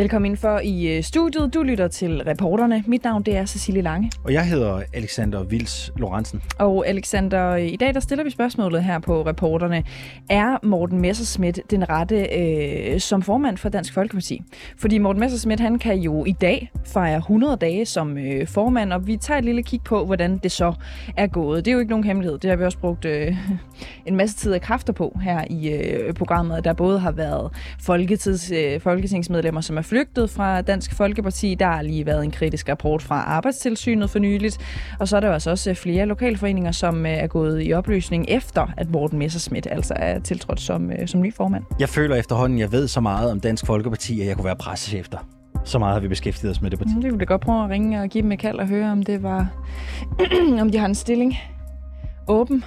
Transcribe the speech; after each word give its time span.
Velkommen 0.00 0.30
ind 0.30 0.36
for 0.36 0.58
i 0.58 0.96
øh, 0.96 1.02
studiet. 1.02 1.54
Du 1.54 1.62
lytter 1.62 1.88
til 1.88 2.22
reporterne. 2.22 2.84
Mit 2.86 3.04
navn 3.04 3.22
det 3.22 3.36
er 3.36 3.46
Cecilie 3.46 3.82
Lange. 3.82 4.12
Og 4.24 4.32
jeg 4.32 4.48
hedder 4.48 4.82
Alexander 4.94 5.42
Vils 5.44 5.92
Lorentzen. 5.96 6.42
Og 6.58 6.88
Alexander, 6.88 7.56
i 7.56 7.76
dag 7.76 7.94
der 7.94 8.00
stiller 8.00 8.24
vi 8.24 8.30
spørgsmålet 8.30 8.84
her 8.84 8.98
på 8.98 9.26
reporterne. 9.26 9.84
Er 10.30 10.66
Morten 10.66 11.00
Messerschmidt 11.00 11.60
den 11.70 11.88
rette 11.88 12.26
øh, 12.38 13.00
som 13.00 13.22
formand 13.22 13.56
for 13.56 13.68
Dansk 13.68 13.94
Folkeparti? 13.94 14.42
Fordi 14.78 14.98
Morten 14.98 15.20
Messerschmidt 15.20 15.60
han 15.60 15.78
kan 15.78 15.98
jo 15.98 16.24
i 16.24 16.32
dag 16.32 16.70
fejre 16.86 17.16
100 17.16 17.56
dage 17.56 17.86
som 17.86 18.18
øh, 18.18 18.46
formand, 18.46 18.92
og 18.92 19.06
vi 19.06 19.16
tager 19.16 19.38
et 19.38 19.44
lille 19.44 19.62
kig 19.62 19.80
på, 19.84 20.06
hvordan 20.06 20.38
det 20.38 20.52
så 20.52 20.72
er 21.16 21.26
gået. 21.26 21.64
Det 21.64 21.70
er 21.70 21.72
jo 21.72 21.78
ikke 21.78 21.90
nogen 21.90 22.04
hemmelighed. 22.04 22.38
Det 22.38 22.50
har 22.50 22.56
vi 22.56 22.64
også 22.64 22.78
brugt 22.78 23.04
øh, 23.04 23.36
en 24.06 24.16
masse 24.16 24.36
tid 24.36 24.52
og 24.52 24.60
kræfter 24.60 24.92
på 24.92 25.18
her 25.22 25.44
i 25.50 25.68
øh, 25.68 26.14
programmet. 26.14 26.64
Der 26.64 26.72
både 26.72 26.98
har 26.98 27.12
været 27.12 27.50
folketids, 27.80 28.50
øh, 28.50 28.80
folketingsmedlemmer, 28.80 29.60
som 29.60 29.76
er 29.76 29.82
flygtet 29.90 30.30
fra 30.30 30.60
Dansk 30.60 30.94
Folkeparti. 30.94 31.54
Der 31.54 31.66
har 31.66 31.82
lige 31.82 32.06
været 32.06 32.24
en 32.24 32.30
kritisk 32.30 32.68
rapport 32.68 33.02
fra 33.02 33.14
Arbejdstilsynet 33.14 34.10
for 34.10 34.18
nyligt. 34.18 34.58
Og 35.00 35.08
så 35.08 35.16
er 35.16 35.20
der 35.20 35.28
også 35.28 35.50
også 35.50 35.74
flere 35.74 36.06
lokalforeninger, 36.06 36.72
som 36.72 37.06
øh, 37.06 37.12
er 37.12 37.26
gået 37.26 37.66
i 37.66 37.72
opløsning 37.72 38.24
efter, 38.28 38.66
at 38.76 38.90
Morten 38.90 39.18
Messerschmidt 39.18 39.66
altså 39.70 39.94
er 39.96 40.18
tiltrådt 40.18 40.60
som, 40.60 40.92
øh, 40.92 41.08
som 41.08 41.20
ny 41.20 41.34
formand. 41.34 41.64
Jeg 41.80 41.88
føler 41.88 42.16
efterhånden, 42.16 42.58
jeg 42.58 42.72
ved 42.72 42.88
så 42.88 43.00
meget 43.00 43.30
om 43.30 43.40
Dansk 43.40 43.66
Folkeparti, 43.66 44.20
at 44.20 44.26
jeg 44.26 44.36
kunne 44.36 44.44
være 44.44 44.56
pressechef 44.56 45.08
der. 45.08 45.18
Så 45.64 45.78
meget 45.78 45.92
har 45.92 46.00
vi 46.00 46.08
beskæftiget 46.08 46.50
os 46.50 46.62
med 46.62 46.70
det 46.70 46.78
parti. 46.78 46.94
Det 46.94 47.04
ville 47.04 47.18
da 47.18 47.24
godt 47.24 47.40
prøve 47.40 47.64
at 47.64 47.70
ringe 47.70 48.02
og 48.02 48.08
give 48.08 48.22
dem 48.22 48.32
et 48.32 48.38
kald 48.38 48.58
og 48.58 48.68
høre, 48.68 48.92
om 48.92 49.02
det 49.02 49.22
var, 49.22 49.52
om 50.62 50.70
de 50.70 50.78
har 50.78 50.86
en 50.86 50.94
stilling 50.94 51.36
åben. 52.28 52.64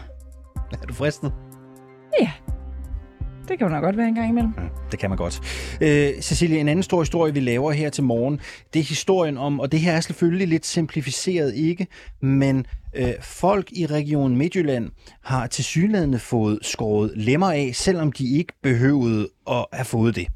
Er 0.72 0.86
du 0.88 0.94
fristet? 0.94 1.32
Ja, 2.22 2.32
det 3.48 3.58
kan 3.58 3.66
man 3.66 3.72
nok 3.72 3.84
godt 3.84 3.98
være 3.98 4.08
en 4.08 4.16
gang 4.16 4.30
imellem. 4.30 4.54
Ja, 4.58 4.64
det 4.92 5.00
kan 5.00 5.10
man 5.10 5.18
godt. 5.18 5.42
Øh, 5.82 6.22
Cecilie, 6.22 6.60
en 6.60 6.68
anden 6.68 6.84
stor 6.84 7.02
historie, 7.02 7.34
vi 7.34 7.40
laver 7.40 7.72
her 7.72 7.90
til 7.90 8.04
morgen, 8.04 8.40
det 8.74 8.80
er 8.80 8.84
historien 8.84 9.38
om, 9.38 9.60
og 9.60 9.72
det 9.72 9.80
her 9.80 9.92
er 9.92 10.00
selvfølgelig 10.00 10.48
lidt 10.48 10.66
simplificeret 10.66 11.54
ikke, 11.56 11.88
men 12.22 12.66
øh, 12.96 13.14
folk 13.22 13.68
i 13.72 13.86
Region 13.86 14.38
Midtjylland 14.38 14.90
har 15.24 15.48
til 15.48 15.64
synlædende 15.64 16.20
fået 16.20 16.60
skåret 16.62 17.12
lemmer 17.16 17.52
af, 17.52 17.72
selvom 17.74 18.12
de 18.12 18.38
ikke 18.38 18.54
behøvede 18.64 19.30
at 19.48 19.66
have 19.74 19.86
fået 19.86 20.16
det. 20.16 20.28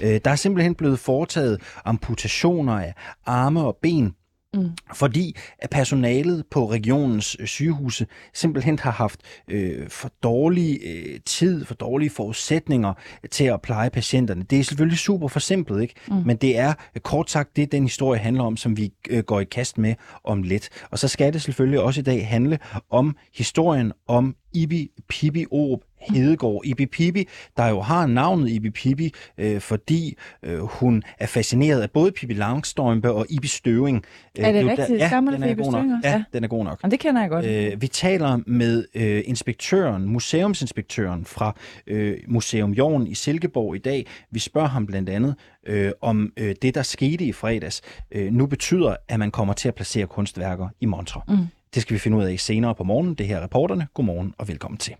Øh, 0.00 0.20
der 0.24 0.30
er 0.30 0.36
simpelthen 0.36 0.74
blevet 0.74 0.98
foretaget 0.98 1.60
amputationer 1.84 2.72
af 2.72 2.94
arme 3.26 3.60
og 3.60 3.76
ben 3.82 4.14
Mm. 4.54 4.70
Fordi 4.94 5.36
at 5.58 5.70
personalet 5.70 6.44
på 6.50 6.70
regionens 6.70 7.36
øh, 7.40 7.46
sygehuse 7.46 8.06
simpelthen 8.34 8.78
har 8.78 8.90
haft 8.90 9.20
øh, 9.48 9.88
for 9.88 10.10
dårlig 10.22 10.80
øh, 10.86 11.20
tid, 11.26 11.64
for 11.64 11.74
dårlige 11.74 12.10
forudsætninger 12.10 12.94
til 13.30 13.44
at 13.44 13.62
pleje 13.62 13.90
patienterne. 13.90 14.42
Det 14.42 14.58
er 14.58 14.64
selvfølgelig 14.64 14.98
super 14.98 15.28
forsimplet, 15.28 15.82
ikke? 15.82 15.94
Mm. 16.08 16.14
men 16.26 16.36
det 16.36 16.58
er 16.58 16.74
øh, 16.94 17.00
kort 17.00 17.30
sagt 17.30 17.56
det, 17.56 17.72
den 17.72 17.82
historie 17.82 18.20
handler 18.20 18.44
om, 18.44 18.56
som 18.56 18.76
vi 18.76 18.92
øh, 19.10 19.22
går 19.22 19.40
i 19.40 19.44
kast 19.44 19.78
med 19.78 19.94
om 20.24 20.42
lidt. 20.42 20.68
Og 20.90 20.98
så 20.98 21.08
skal 21.08 21.32
det 21.32 21.42
selvfølgelig 21.42 21.80
også 21.80 22.00
i 22.00 22.04
dag 22.04 22.28
handle 22.28 22.58
om 22.90 23.16
historien 23.34 23.92
om 24.06 24.36
Ibi 24.54 24.90
Pibi 25.08 25.46
Orup 25.50 25.80
Hedegaard, 26.00 26.60
Ibi 26.64 26.86
Pibi, 26.86 27.28
der 27.56 27.68
jo 27.68 27.80
har 27.80 28.06
navnet 28.06 28.50
Ibi 28.50 28.70
Pibi, 28.70 29.12
øh, 29.38 29.60
fordi 29.60 30.16
øh, 30.42 30.58
hun 30.58 31.02
er 31.18 31.26
fascineret 31.26 31.80
af 31.80 31.90
både 31.90 32.12
Pippi 32.12 32.34
Langstrømpe 32.34 33.12
og 33.12 33.26
Ibi 33.28 33.46
Støving. 33.46 34.04
Øh, 34.38 34.44
er 34.44 34.52
det, 34.52 34.64
det 34.64 34.70
rigtigt? 34.70 34.98
Ja, 34.98 35.10
den 35.20 35.42
er, 35.42 35.54
god 35.54 35.72
nok. 35.72 35.84
Ja, 36.04 36.10
ja, 36.10 36.24
den 36.32 36.44
er 36.44 36.48
god 36.48 36.64
nok. 36.64 36.80
Og 36.82 36.90
det 36.90 37.00
kender 37.00 37.20
jeg 37.20 37.30
godt. 37.30 37.46
Øh, 37.46 37.82
vi 37.82 37.88
taler 37.88 38.38
med 38.46 38.84
øh, 38.94 39.22
inspektøren, 39.24 40.04
museumsinspektøren 40.04 41.24
fra 41.24 41.54
øh, 41.86 42.18
Museum 42.28 42.72
Jorden 42.72 43.06
i 43.06 43.14
Silkeborg 43.14 43.76
i 43.76 43.78
dag. 43.78 44.06
Vi 44.30 44.38
spørger 44.38 44.68
ham 44.68 44.86
blandt 44.86 45.08
andet, 45.08 45.34
øh, 45.66 45.92
om 46.00 46.32
øh, 46.36 46.54
det, 46.62 46.74
der 46.74 46.82
skete 46.82 47.24
i 47.24 47.32
fredags, 47.32 47.82
øh, 48.12 48.32
nu 48.32 48.46
betyder, 48.46 48.96
at 49.08 49.18
man 49.18 49.30
kommer 49.30 49.54
til 49.54 49.68
at 49.68 49.74
placere 49.74 50.06
kunstværker 50.06 50.68
i 50.80 50.86
Montre. 50.86 51.20
Mm. 51.28 51.36
Det 51.74 51.82
skal 51.82 51.94
vi 51.94 51.98
finde 51.98 52.16
ud 52.16 52.24
af 52.24 52.40
senere 52.40 52.74
på 52.74 52.84
morgen. 52.84 53.14
Det 53.14 53.26
her 53.26 53.36
er 53.36 53.42
reporterne. 53.42 53.86
Godmorgen 53.94 54.34
og 54.38 54.48
velkommen 54.48 54.78
til. 54.78 54.94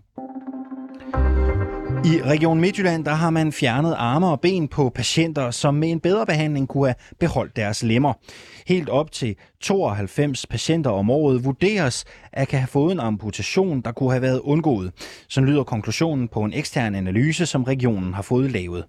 I 2.05 2.21
Region 2.25 2.61
Midtjylland 2.61 3.05
der 3.05 3.13
har 3.13 3.29
man 3.29 3.51
fjernet 3.51 3.95
arme 3.97 4.27
og 4.27 4.41
ben 4.41 4.67
på 4.67 4.89
patienter, 4.89 5.51
som 5.51 5.75
med 5.75 5.91
en 5.91 5.99
bedre 5.99 6.25
behandling 6.25 6.67
kunne 6.67 6.87
have 6.87 6.95
beholdt 7.19 7.55
deres 7.55 7.83
lemmer. 7.83 8.13
Helt 8.67 8.89
op 8.89 9.11
til 9.11 9.35
92 9.61 10.45
patienter 10.45 10.89
om 10.89 11.09
året 11.09 11.45
vurderes 11.45 12.05
at 12.33 12.47
kan 12.47 12.59
have 12.59 12.67
fået 12.67 12.91
en 12.91 12.99
amputation, 12.99 13.81
der 13.81 13.91
kunne 13.91 14.11
have 14.11 14.21
været 14.21 14.39
undgået. 14.39 14.91
Så 15.27 15.41
lyder 15.41 15.63
konklusionen 15.63 16.27
på 16.27 16.43
en 16.43 16.53
ekstern 16.53 16.95
analyse, 16.95 17.45
som 17.45 17.63
regionen 17.63 18.13
har 18.13 18.21
fået 18.21 18.51
lavet. 18.51 18.85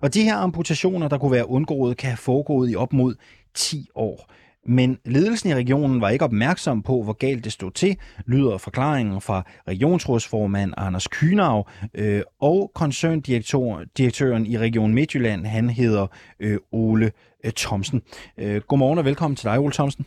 Og 0.00 0.14
de 0.14 0.22
her 0.22 0.36
amputationer, 0.36 1.08
der 1.08 1.18
kunne 1.18 1.32
være 1.32 1.50
undgået, 1.50 1.96
kan 1.96 2.10
have 2.10 2.16
foregået 2.16 2.70
i 2.70 2.76
op 2.76 2.92
mod 2.92 3.14
10 3.54 3.88
år. 3.94 4.30
Men 4.66 4.98
ledelsen 5.04 5.50
i 5.50 5.54
regionen 5.54 6.00
var 6.00 6.08
ikke 6.08 6.24
opmærksom 6.24 6.82
på, 6.82 7.02
hvor 7.02 7.12
galt 7.12 7.44
det 7.44 7.52
stod 7.52 7.70
til, 7.70 7.96
lyder 8.26 8.58
forklaringen 8.58 9.20
fra 9.20 9.46
regionsrådsformand 9.68 10.74
Anders 10.76 11.08
Kynav 11.08 11.68
øh, 11.94 12.22
og 12.40 12.70
koncerndirektøren 12.74 14.46
i 14.46 14.58
Region 14.58 14.94
Midtjylland, 14.94 15.46
han 15.46 15.70
hedder 15.70 16.06
øh, 16.40 16.58
Ole 16.72 17.12
øh, 17.44 17.52
Thomsen. 17.52 18.02
Øh, 18.38 18.62
godmorgen 18.68 18.98
og 18.98 19.04
velkommen 19.04 19.36
til 19.36 19.44
dig, 19.44 19.58
Ole 19.58 19.72
Thomsen. 19.72 20.06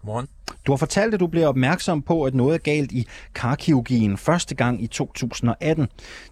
Godmorgen. 0.00 0.28
Du 0.66 0.72
har 0.72 0.76
fortalt, 0.76 1.14
at 1.14 1.20
du 1.20 1.26
blev 1.26 1.48
opmærksom 1.48 2.02
på, 2.02 2.24
at 2.24 2.34
noget 2.34 2.54
er 2.54 2.58
galt 2.58 2.92
i 2.92 3.06
karkirurgien 3.34 4.16
første 4.16 4.54
gang 4.54 4.82
i 4.82 4.86
2018. 4.86 5.88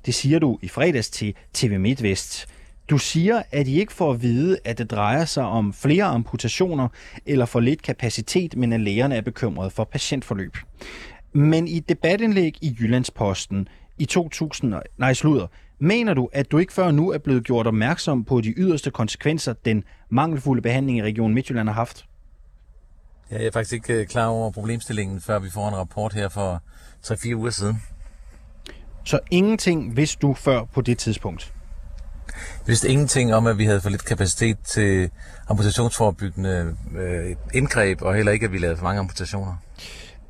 Det 0.06 0.14
siger 0.14 0.38
du 0.38 0.58
i 0.62 0.68
fredags 0.68 1.10
til 1.10 1.34
TV 1.54 1.80
MidtVest. 1.80 2.46
Du 2.90 2.98
siger, 2.98 3.42
at 3.50 3.68
I 3.68 3.80
ikke 3.80 3.92
får 3.92 4.12
at 4.12 4.22
vide, 4.22 4.58
at 4.64 4.78
det 4.78 4.90
drejer 4.90 5.24
sig 5.24 5.44
om 5.44 5.72
flere 5.72 6.04
amputationer 6.04 6.88
eller 7.26 7.46
for 7.46 7.60
lidt 7.60 7.82
kapacitet, 7.82 8.56
men 8.56 8.72
at 8.72 8.80
lægerne 8.80 9.16
er 9.16 9.20
bekymrede 9.20 9.70
for 9.70 9.84
patientforløb. 9.84 10.56
Men 11.32 11.68
i 11.68 11.76
et 11.76 11.88
debatindlæg 11.88 12.58
i 12.60 12.76
Jyllandsposten 12.80 13.68
i 13.98 14.04
2000, 14.04 14.74
nej 14.98 15.14
slutter, 15.14 15.46
mener 15.78 16.14
du, 16.14 16.28
at 16.32 16.50
du 16.50 16.58
ikke 16.58 16.72
før 16.72 16.90
nu 16.90 17.12
er 17.12 17.18
blevet 17.18 17.44
gjort 17.44 17.66
opmærksom 17.66 18.24
på 18.24 18.40
de 18.40 18.54
yderste 18.56 18.90
konsekvenser, 18.90 19.52
den 19.52 19.84
mangelfulde 20.10 20.62
behandling 20.62 20.98
i 20.98 21.02
Region 21.02 21.34
Midtjylland 21.34 21.68
har 21.68 21.74
haft? 21.74 22.06
Ja, 23.30 23.36
jeg 23.36 23.46
er 23.46 23.50
faktisk 23.50 23.72
ikke 23.72 23.94
øh, 23.94 24.06
klar 24.06 24.26
over 24.26 24.50
problemstillingen, 24.50 25.20
før 25.20 25.38
vi 25.38 25.50
får 25.50 25.68
en 25.68 25.76
rapport 25.76 26.12
her 26.12 26.28
for 26.28 26.62
3-4 27.06 27.34
uger 27.34 27.50
siden. 27.50 27.82
Så 29.04 29.18
ingenting 29.30 29.96
vidste 29.96 30.18
du 30.22 30.34
før 30.34 30.64
på 30.64 30.80
det 30.80 30.98
tidspunkt? 30.98 31.55
Vi 32.58 32.70
vidste 32.70 32.88
ingenting 32.88 33.34
om, 33.34 33.46
at 33.46 33.58
vi 33.58 33.64
havde 33.64 33.80
for 33.80 33.90
lidt 33.90 34.04
kapacitet 34.04 34.58
til 34.58 35.10
amputationsforebyggende 35.48 36.76
øh, 36.98 37.36
indgreb, 37.54 38.02
og 38.02 38.14
heller 38.14 38.32
ikke, 38.32 38.46
at 38.46 38.52
vi 38.52 38.58
lavede 38.58 38.76
for 38.76 38.84
mange 38.84 39.00
amputationer. 39.00 39.56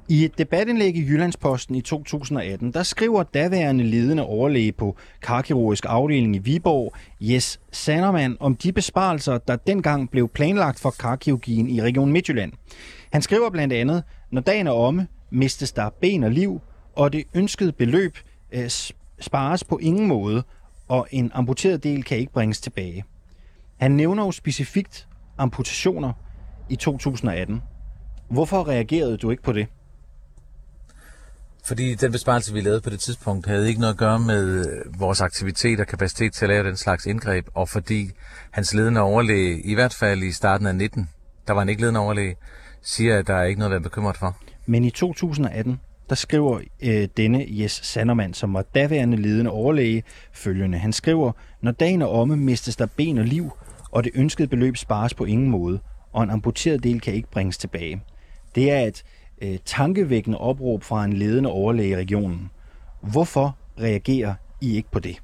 I 0.09 0.25
et 0.25 0.39
debatindlæg 0.39 0.97
i 0.97 1.06
Jyllandsposten 1.09 1.75
i 1.75 1.81
2018, 1.81 2.72
der 2.72 2.83
skriver 2.83 3.22
daværende 3.22 3.84
ledende 3.84 4.22
overlæge 4.22 4.72
på 4.72 4.97
karkirurgisk 5.22 5.84
afdeling 5.89 6.37
i 6.37 6.39
Viborg, 6.39 6.94
Jes 7.21 7.61
Sandermann, 7.72 8.37
om 8.41 8.56
de 8.56 8.73
besparelser, 8.73 9.38
der 9.38 9.56
dengang 9.56 10.11
blev 10.11 10.28
planlagt 10.28 10.81
for 10.81 10.91
karkirurgien 10.91 11.71
i 11.71 11.83
Region 11.83 12.12
Midtjylland. 12.12 12.53
Han 13.12 13.23
skriver 13.23 13.50
blandt 13.50 13.73
andet, 13.73 14.03
når 14.31 14.41
dagen 14.41 14.67
er 14.67 14.73
omme, 14.73 15.06
mistes 15.31 15.73
der 15.73 15.91
ben 16.00 16.25
og 16.25 16.31
liv, 16.31 16.61
og 16.97 17.12
det 17.12 17.25
ønskede 17.34 17.73
beløb 17.73 18.19
øh, 18.53 18.71
spares 19.21 19.65
på 19.65 19.78
ingen 19.78 20.06
måde, 20.06 20.43
og 20.89 21.09
en 21.11 21.31
amputeret 21.35 21.83
del 21.83 22.05
kan 22.05 22.19
ikke 22.19 22.33
bringes 22.33 22.61
tilbage. 22.61 23.05
Han 23.77 23.91
nævner 23.91 24.25
jo 24.25 24.33
specifikt 24.33 25.09
amputationer 25.38 26.12
i 26.69 26.77
2018. 26.77 27.62
Hvorfor 28.29 28.69
reagerede 28.69 29.17
du 29.17 29.31
ikke 29.31 29.43
på 29.43 29.53
det? 29.53 29.67
Fordi 31.65 31.94
den 31.94 32.12
besparelse, 32.12 32.53
vi 32.53 32.61
lavede 32.61 32.81
på 32.81 32.91
det 32.91 33.00
tidspunkt, 33.00 33.47
havde 33.47 33.69
ikke 33.69 33.81
noget 33.81 33.93
at 33.93 33.99
gøre 33.99 34.19
med 34.19 34.67
vores 34.99 35.21
aktivitet 35.21 35.81
og 35.81 35.87
kapacitet 35.87 36.33
til 36.33 36.44
at 36.44 36.49
lave 36.49 36.69
den 36.69 36.77
slags 36.77 37.06
indgreb, 37.06 37.47
og 37.55 37.69
fordi 37.69 38.11
hans 38.50 38.75
ledende 38.75 39.00
overlæge, 39.00 39.61
i 39.62 39.75
hvert 39.75 39.94
fald 39.94 40.23
i 40.23 40.32
starten 40.32 40.67
af 40.67 40.75
19, 40.75 41.09
der 41.47 41.53
var 41.53 41.61
han 41.61 41.69
ikke 41.69 41.81
ledende 41.81 42.00
overlæge, 42.00 42.37
siger, 42.82 43.19
at 43.19 43.27
der 43.27 43.35
er 43.35 43.44
ikke 43.44 43.59
noget 43.59 43.71
at 43.71 43.75
være 43.75 43.82
bekymret 43.82 44.17
for. 44.17 44.37
Men 44.67 44.85
i 44.85 44.91
2018, 44.91 45.81
der 46.08 46.14
skriver 46.14 46.61
øh, 46.82 47.08
denne 47.17 47.47
Jes 47.49 47.73
Sandermann, 47.73 48.35
som 48.35 48.55
var 48.55 48.62
daværende 48.62 49.17
ledende 49.17 49.50
overlæge, 49.50 50.03
følgende. 50.32 50.79
Han 50.79 50.93
skriver, 50.93 51.32
når 51.61 51.73
dagen 51.73 52.03
er 52.03 52.06
omme, 52.06 52.37
mistes 52.37 52.76
der 52.76 52.87
ben 52.97 53.19
og 53.19 53.25
liv, 53.25 53.50
og 53.91 54.05
det 54.05 54.12
ønskede 54.14 54.49
beløb 54.49 54.76
spares 54.76 55.14
på 55.14 55.25
ingen 55.25 55.50
måde, 55.50 55.79
og 56.12 56.23
en 56.23 56.31
amputeret 56.31 56.82
del 56.82 57.00
kan 57.00 57.14
ikke 57.14 57.31
bringes 57.31 57.58
tilbage. 57.58 58.03
Det 58.55 58.70
er 58.70 58.81
et 58.81 59.03
øh, 59.43 59.58
tankevækkende 59.64 60.38
opråb 60.38 60.82
fra 60.82 61.05
en 61.05 61.12
ledende 61.12 61.50
overlæge 61.50 61.91
i 61.91 61.97
regionen. 61.97 62.50
Hvorfor 63.00 63.58
reagerer 63.81 64.35
I 64.61 64.76
ikke 64.76 64.91
på 64.91 64.99
det? 64.99 65.17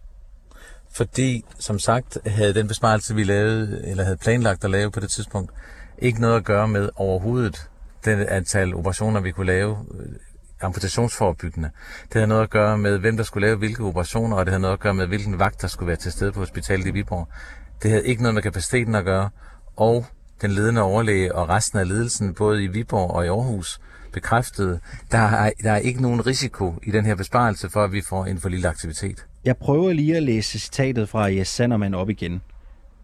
Fordi, 0.90 1.44
som 1.58 1.78
sagt, 1.78 2.18
havde 2.26 2.54
den 2.54 2.68
besparelse, 2.68 3.14
vi 3.14 3.24
lavede, 3.24 3.82
eller 3.84 4.04
havde 4.04 4.16
planlagt 4.16 4.64
at 4.64 4.70
lave 4.70 4.90
på 4.90 5.00
det 5.00 5.10
tidspunkt, 5.10 5.52
ikke 5.98 6.20
noget 6.20 6.36
at 6.36 6.44
gøre 6.44 6.68
med 6.68 6.88
overhovedet 6.96 7.70
det 8.04 8.24
antal 8.24 8.74
operationer, 8.74 9.20
vi 9.20 9.30
kunne 9.30 9.46
lave 9.46 9.76
amputationsforebyggende. 10.62 11.70
Det 12.02 12.14
havde 12.14 12.26
noget 12.26 12.42
at 12.42 12.50
gøre 12.50 12.78
med, 12.78 12.98
hvem 12.98 13.16
der 13.16 13.24
skulle 13.24 13.46
lave 13.46 13.58
hvilke 13.58 13.84
operationer, 13.84 14.36
og 14.36 14.46
det 14.46 14.52
havde 14.52 14.62
noget 14.62 14.72
at 14.72 14.80
gøre 14.80 14.94
med, 14.94 15.06
hvilken 15.06 15.38
vagt, 15.38 15.62
der 15.62 15.68
skulle 15.68 15.86
være 15.86 15.96
til 15.96 16.12
stede 16.12 16.32
på 16.32 16.40
hospitalet 16.40 16.86
i 16.86 16.90
Viborg. 16.90 17.28
Det 17.82 17.90
havde 17.90 18.06
ikke 18.06 18.22
noget 18.22 18.34
med 18.34 18.42
kapaciteten 18.42 18.94
at 18.94 19.04
gøre, 19.04 19.30
og 19.76 20.06
den 20.42 20.50
ledende 20.50 20.82
overlæge 20.82 21.34
og 21.34 21.48
resten 21.48 21.78
af 21.78 21.88
ledelsen, 21.88 22.34
både 22.34 22.64
i 22.64 22.66
Viborg 22.66 23.10
og 23.10 23.24
i 23.24 23.28
Aarhus, 23.28 23.80
bekræftede, 24.12 24.80
der 25.10 25.18
er, 25.18 25.50
der 25.62 25.72
er 25.72 25.76
ikke 25.76 26.02
nogen 26.02 26.26
risiko 26.26 26.74
i 26.82 26.90
den 26.90 27.04
her 27.04 27.14
besparelse 27.14 27.70
for, 27.70 27.84
at 27.84 27.92
vi 27.92 28.02
får 28.08 28.24
en 28.24 28.40
for 28.40 28.48
lille 28.48 28.68
aktivitet. 28.68 29.26
Jeg 29.44 29.56
prøver 29.56 29.92
lige 29.92 30.16
at 30.16 30.22
læse 30.22 30.58
citatet 30.58 31.08
fra 31.08 31.24
Jes 31.24 31.48
Sanderman 31.48 31.94
op 31.94 32.10
igen. 32.10 32.42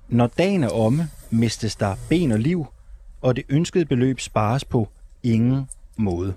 Når 0.08 0.26
dagen 0.26 0.64
er 0.64 0.69
omme, 0.69 1.08
mistes 1.31 1.76
der 1.76 1.96
ben 2.08 2.32
og 2.32 2.38
liv, 2.38 2.66
og 3.20 3.37
det 3.37 3.44
ønskede 3.49 3.84
beløb 3.84 4.20
spares 4.20 4.64
på 4.64 4.88
ingen 5.22 5.69
måde. 5.96 6.34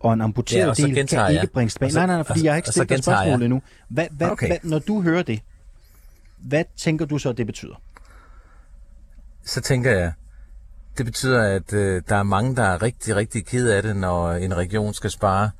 Og 0.00 0.12
en 0.12 0.20
amputeret 0.20 0.60
Ja, 0.64 0.70
og 0.70 0.76
del 0.76 0.94
kan 1.08 1.18
jeg. 1.20 1.42
ikke 1.42 1.52
bringes 1.52 1.74
tilbage. 1.74 1.92
Nej, 1.94 2.06
nej, 2.06 2.16
nej, 2.16 2.24
fordi 2.24 2.40
og- 2.40 2.44
jeg 2.44 2.52
har 2.52 2.56
ikke 2.56 2.68
stillet 2.70 2.88
dig 2.88 3.04
spørgsmålet 3.04 3.44
endnu. 3.44 3.62
Hvad, 3.88 4.06
hvad, 4.10 4.30
Okay. 4.30 4.46
hvad, 4.46 4.58
når 4.62 4.78
du 4.78 5.02
hører 5.02 5.22
det, 5.22 5.40
hvad 6.38 6.64
tænker 6.76 7.04
du 7.06 7.18
så, 7.18 7.32
det 7.32 7.46
betyder? 7.46 7.74
så 9.44 9.60
tænker 9.60 9.90
jeg, 9.90 10.12
det 10.98 11.06
betyder, 11.06 11.42
at 11.42 11.72
øh, 11.72 12.02
der 12.08 12.16
er 12.16 12.22
mange, 12.22 12.56
der 12.56 12.62
er 12.62 12.82
rigtig, 12.82 13.16
rigtig 13.16 13.46
ked 13.46 13.68
af 13.70 13.82
det, 13.82 13.96
når 13.96 14.32
en 14.32 14.56
region 14.56 14.94
skal 14.94 15.10
spare 15.10 15.50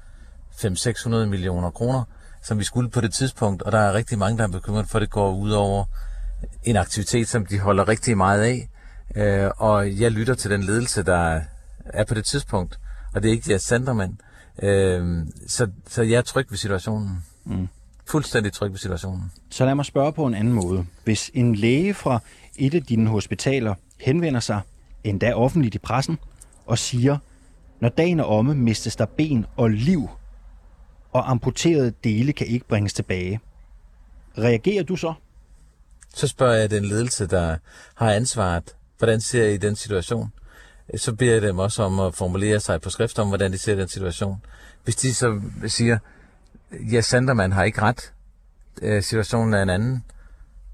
500-600 0.54 1.08
millioner 1.08 1.70
kroner, 1.70 2.04
som 2.42 2.58
vi 2.58 2.64
skulle 2.64 2.90
på 2.90 3.00
det 3.00 3.12
tidspunkt, 3.14 3.62
og 3.62 3.72
der 3.72 3.78
er 3.78 3.92
rigtig 3.94 4.18
mange, 4.18 4.38
der 4.38 4.44
er 4.44 4.48
bekymret 4.48 4.88
for, 4.88 4.98
at 4.98 5.02
det 5.02 5.10
går 5.10 5.34
ud 5.34 5.50
over 5.50 5.84
en 6.64 6.76
aktivitet, 6.76 7.28
som 7.28 7.46
de 7.46 7.58
holder 7.58 7.88
rigtig 7.88 8.16
meget 8.16 8.40
af. 8.42 8.68
Øh, 9.16 9.50
og 9.56 10.00
jeg 10.00 10.10
lytter 10.10 10.34
til 10.34 10.50
den 10.50 10.62
ledelse, 10.62 11.02
der 11.02 11.40
er 11.84 12.04
på 12.04 12.14
det 12.14 12.24
tidspunkt, 12.24 12.78
og 13.14 13.22
det 13.22 13.28
er 13.28 13.32
ikke 13.32 13.50
jeres 13.50 13.62
centermænd. 13.62 14.16
Øh, 14.62 15.26
så, 15.46 15.68
så 15.86 16.02
jeg 16.02 16.16
er 16.16 16.22
tryg 16.22 16.46
ved 16.50 16.58
situationen. 16.58 17.24
Mm. 17.44 17.68
Fuldstændig 18.06 18.52
tryg 18.52 18.70
ved 18.70 18.78
situationen. 18.78 19.32
Så 19.50 19.64
lad 19.64 19.74
mig 19.74 19.84
spørge 19.84 20.12
på 20.12 20.26
en 20.26 20.34
anden 20.34 20.52
måde. 20.52 20.86
Hvis 21.04 21.30
en 21.34 21.54
læge 21.54 21.94
fra 21.94 22.20
et 22.56 22.74
af 22.74 22.82
dine 22.82 23.10
hospitaler 23.10 23.74
henvender 24.00 24.40
sig, 24.40 24.60
endda 25.04 25.32
offentligt 25.32 25.74
i 25.74 25.78
pressen, 25.78 26.18
og 26.66 26.78
siger, 26.78 27.18
når 27.80 27.88
dagen 27.88 28.20
er 28.20 28.24
omme, 28.24 28.54
mistes 28.54 28.96
der 28.96 29.06
ben 29.06 29.46
og 29.56 29.70
liv, 29.70 30.10
og 31.12 31.30
amputerede 31.30 31.92
dele 32.04 32.32
kan 32.32 32.46
ikke 32.46 32.66
bringes 32.68 32.92
tilbage. 32.92 33.40
Reagerer 34.38 34.82
du 34.82 34.96
så? 34.96 35.14
Så 36.14 36.28
spørger 36.28 36.54
jeg 36.54 36.70
den 36.70 36.84
ledelse, 36.84 37.26
der 37.26 37.56
har 37.94 38.12
ansvaret, 38.12 38.76
hvordan 38.98 39.20
ser 39.20 39.46
I 39.46 39.56
den 39.56 39.76
situation? 39.76 40.32
Så 40.96 41.14
beder 41.14 41.32
jeg 41.32 41.42
dem 41.42 41.58
også 41.58 41.82
om 41.82 42.00
at 42.00 42.14
formulere 42.14 42.60
sig 42.60 42.80
på 42.80 42.90
skrift 42.90 43.18
om, 43.18 43.28
hvordan 43.28 43.52
de 43.52 43.58
ser 43.58 43.74
den 43.74 43.88
situation. 43.88 44.42
Hvis 44.84 44.96
de 44.96 45.14
så 45.14 45.40
siger, 45.66 45.98
ja, 46.92 47.00
Sanderman 47.00 47.52
har 47.52 47.64
ikke 47.64 47.82
ret, 47.82 48.12
øh, 48.82 49.02
situationen 49.02 49.54
er 49.54 49.62
en 49.62 49.70
anden, 49.70 50.04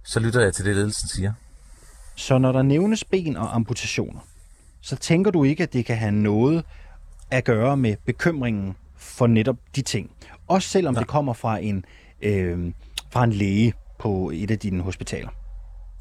så 0.04 0.20
lytter 0.20 0.40
jeg 0.40 0.54
til 0.54 0.64
det, 0.64 0.76
ledelsen 0.76 1.08
siger. 1.08 1.32
Så 2.14 2.38
når 2.38 2.52
der 2.52 2.62
nævnes 2.62 3.04
ben 3.04 3.36
og 3.36 3.54
amputationer, 3.54 4.20
så 4.80 4.96
tænker 4.96 5.30
du 5.30 5.44
ikke, 5.44 5.62
at 5.62 5.72
det 5.72 5.86
kan 5.86 5.96
have 5.96 6.12
noget 6.12 6.64
at 7.30 7.44
gøre 7.44 7.76
med 7.76 7.96
bekymringen 8.06 8.76
for 8.96 9.26
netop 9.26 9.56
de 9.76 9.82
ting. 9.82 10.10
Også 10.46 10.68
selvom 10.68 10.94
Nej. 10.94 11.00
det 11.00 11.08
kommer 11.08 11.32
fra 11.32 11.58
en, 11.58 11.84
øh, 12.22 12.72
fra 13.10 13.24
en 13.24 13.32
læge 13.32 13.72
på 13.98 14.30
et 14.34 14.50
af 14.50 14.58
dine 14.58 14.82
hospitaler. 14.82 15.28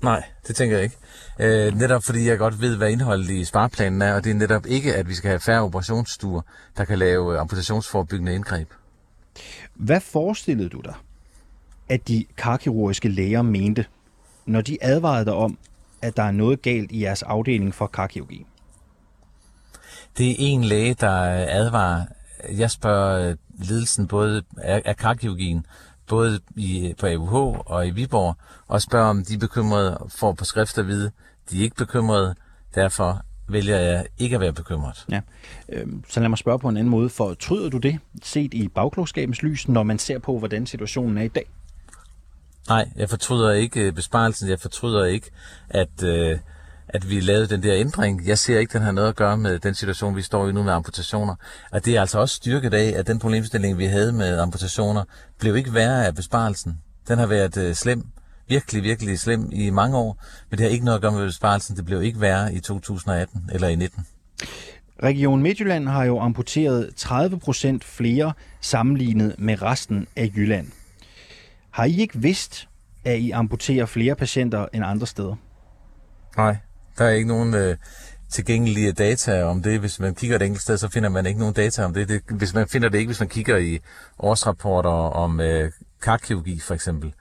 Nej, 0.04 0.24
det 0.48 0.56
tænker 0.56 0.78
jeg 0.78 0.84
ikke. 0.84 0.98
Øh, 1.40 1.76
netop 1.80 2.04
fordi 2.04 2.28
jeg 2.28 2.38
godt 2.38 2.62
ved, 2.62 2.78
hvad 2.78 2.92
indholdet 2.92 3.30
i 3.30 3.44
spareplanen 3.46 4.02
er, 4.02 4.14
og 4.14 4.24
det 4.24 4.30
er 4.30 4.36
netop 4.36 4.66
ikke, 4.66 4.96
at 4.96 5.10
vi 5.10 5.14
skal 5.14 5.30
have 5.30 5.40
færre 5.40 5.62
operationsstuer, 5.62 6.42
der 6.78 6.86
kan 6.86 7.00
lave 7.00 7.34
øh, 7.34 7.42
amputationsforebyggende 7.42 8.36
indgreb. 8.36 8.70
Hvad 9.74 10.00
forestillede 10.00 10.70
du 10.70 10.82
dig, 10.82 10.94
at 11.90 12.08
de 12.08 12.26
karkirurgiske 12.38 13.10
læger 13.10 13.42
mente, 13.42 13.86
når 14.46 14.62
de 14.62 14.78
advarede 14.82 15.26
dig 15.26 15.34
om, 15.34 15.58
at 16.02 16.18
der 16.18 16.24
er 16.24 16.32
noget 16.32 16.62
galt 16.62 16.92
i 16.92 17.04
jeres 17.04 17.24
afdeling 17.24 17.74
for 17.74 17.88
karkirurgi? 17.88 18.46
Det 20.18 20.30
er 20.30 20.36
en 20.38 20.64
læge, 20.64 20.94
der 20.94 21.12
advarer. 21.50 22.06
Jeg 22.52 22.72
spørger 22.72 23.30
øh, 23.30 23.36
ledelsen 23.60 24.08
både 24.08 24.44
af, 24.58 24.82
af 24.86 24.98
karkirurgien, 24.98 25.66
både 26.08 26.40
i, 26.56 26.94
på 27.00 27.08
AUH 27.08 27.34
og 27.66 27.88
i 27.88 27.90
Viborg, 27.90 28.36
og 28.68 28.82
spørger, 28.82 29.08
om 29.08 29.26
de 29.26 29.34
er 29.34 29.38
bekymrede 29.38 29.98
for 30.10 30.34
på 30.34 30.46
skrift 30.46 30.78
at 30.78 30.88
vide, 30.88 31.12
de 31.52 31.60
er 31.60 31.64
ikke 31.64 31.76
bekymrede, 31.76 32.36
derfor 32.76 33.22
vælger 33.48 33.78
jeg 33.80 34.06
ikke 34.18 34.36
at 34.36 34.42
være 34.42 34.54
bekymret. 34.54 35.06
Ja. 35.12 35.22
Øhm, 35.70 36.04
Så 36.10 36.20
lad 36.20 36.30
mig 36.30 36.38
spørge 36.38 36.60
på 36.60 36.70
en 36.70 36.78
anden 36.78 36.92
måde. 36.92 37.10
For 37.10 37.34
tryder 37.34 37.70
du 37.70 37.78
det, 37.78 38.00
set 38.24 38.54
i 38.54 38.68
bagklogskabens 38.68 39.42
lys, 39.42 39.68
når 39.68 39.84
man 39.84 40.00
ser 40.00 40.20
på, 40.20 40.40
hvordan 40.40 40.66
situationen 40.66 41.18
er 41.18 41.22
i 41.24 41.28
dag? 41.28 41.46
Nej, 42.68 42.90
jeg 42.96 43.10
fortryder 43.10 43.52
ikke 43.52 43.82
øh, 43.82 43.94
besparelsen, 43.94 44.50
jeg 44.50 44.60
fortryder 44.60 45.06
ikke, 45.06 45.32
at, 45.70 46.04
øh, 46.04 46.38
at 46.94 47.10
vi 47.10 47.20
lavede 47.20 47.48
den 47.48 47.64
der 47.64 47.76
ændring. 47.76 48.28
Jeg 48.28 48.38
ser 48.38 48.60
ikke, 48.60 48.74
den 48.74 48.82
har 48.82 48.92
noget 48.92 49.10
at 49.10 49.16
gøre 49.16 49.38
med 49.38 49.60
den 49.60 49.76
situation, 49.76 50.16
vi 50.16 50.22
står 50.22 50.50
i 50.50 50.52
nu 50.52 50.64
med 50.64 50.74
amputationer. 50.74 51.36
Og 51.72 51.86
det 51.86 51.96
er 51.96 52.02
altså 52.02 52.20
også 52.20 52.36
styrket 52.36 52.74
af, 52.74 52.94
at 53.00 53.08
den 53.08 53.20
problemstilling, 53.20 53.78
vi 53.78 53.86
havde 53.86 54.14
med 54.14 54.40
amputationer, 54.40 55.04
blev 55.40 55.56
ikke 55.56 55.74
værre 55.74 56.06
af 56.06 56.16
besparelsen. 56.16 56.80
Den 57.08 57.20
har 57.20 57.26
været 57.26 57.58
øh, 57.58 57.74
slem, 57.74 58.06
virkelig, 58.48 58.84
virkelig 58.84 59.20
slem 59.20 59.50
i 59.52 59.70
mange 59.70 59.98
år, 59.98 60.24
men 60.50 60.58
det 60.58 60.66
har 60.66 60.72
ikke 60.72 60.86
noget 60.86 60.96
at 60.96 61.02
gøre 61.02 61.12
med 61.12 61.26
besparelsen. 61.26 61.78
Det 61.78 61.86
blev 61.86 62.04
ikke 62.04 62.22
værre 62.22 62.54
i 62.54 62.60
2018 62.60 63.50
eller 63.54 63.68
i 63.68 63.76
19. 63.76 64.06
Region 65.04 65.42
Midtjylland 65.42 65.88
har 65.88 66.04
jo 66.04 66.20
amputeret 66.20 66.90
30 66.96 67.40
procent 67.40 67.84
flere 67.84 68.34
sammenlignet 68.62 69.36
med 69.38 69.62
resten 69.62 70.08
af 70.16 70.32
Jylland. 70.36 70.68
Har 71.72 71.86
I 71.86 71.98
ikke 71.98 72.20
vidst, 72.20 72.68
at 73.06 73.20
I 73.20 73.32
amputerer 73.32 73.86
flere 73.86 74.16
patienter 74.16 74.66
end 74.74 74.86
andre 74.86 75.08
steder? 75.08 75.36
Nej, 76.38 76.58
der 76.98 77.06
er 77.06 77.10
ikke 77.10 77.28
nogen 77.28 77.54
øh, 77.54 77.78
tilgængelige 78.30 78.92
data 78.92 79.44
om 79.44 79.64
det. 79.64 79.80
Hvis 79.80 80.00
man 80.00 80.16
kigger 80.16 80.36
et 80.36 80.42
enkelt 80.42 80.62
sted, 80.62 80.78
så 80.78 80.90
finder 80.90 81.10
man 81.10 81.26
ikke 81.26 81.40
nogen 81.40 81.54
data 81.54 81.84
om 81.84 81.94
det. 81.94 82.10
det 82.10 82.22
hvis 82.30 82.54
man 82.54 82.68
finder 82.68 82.90
det 82.90 82.98
ikke, 82.98 83.10
hvis 83.10 83.20
man 83.20 83.30
kigger 83.30 83.58
i 83.58 83.80
årsrapporter 84.20 84.90
om 84.90 85.40
øh, 85.40 85.72
karkirurgi 86.02 86.60
for 86.60 86.74
eksempel. 86.74 87.14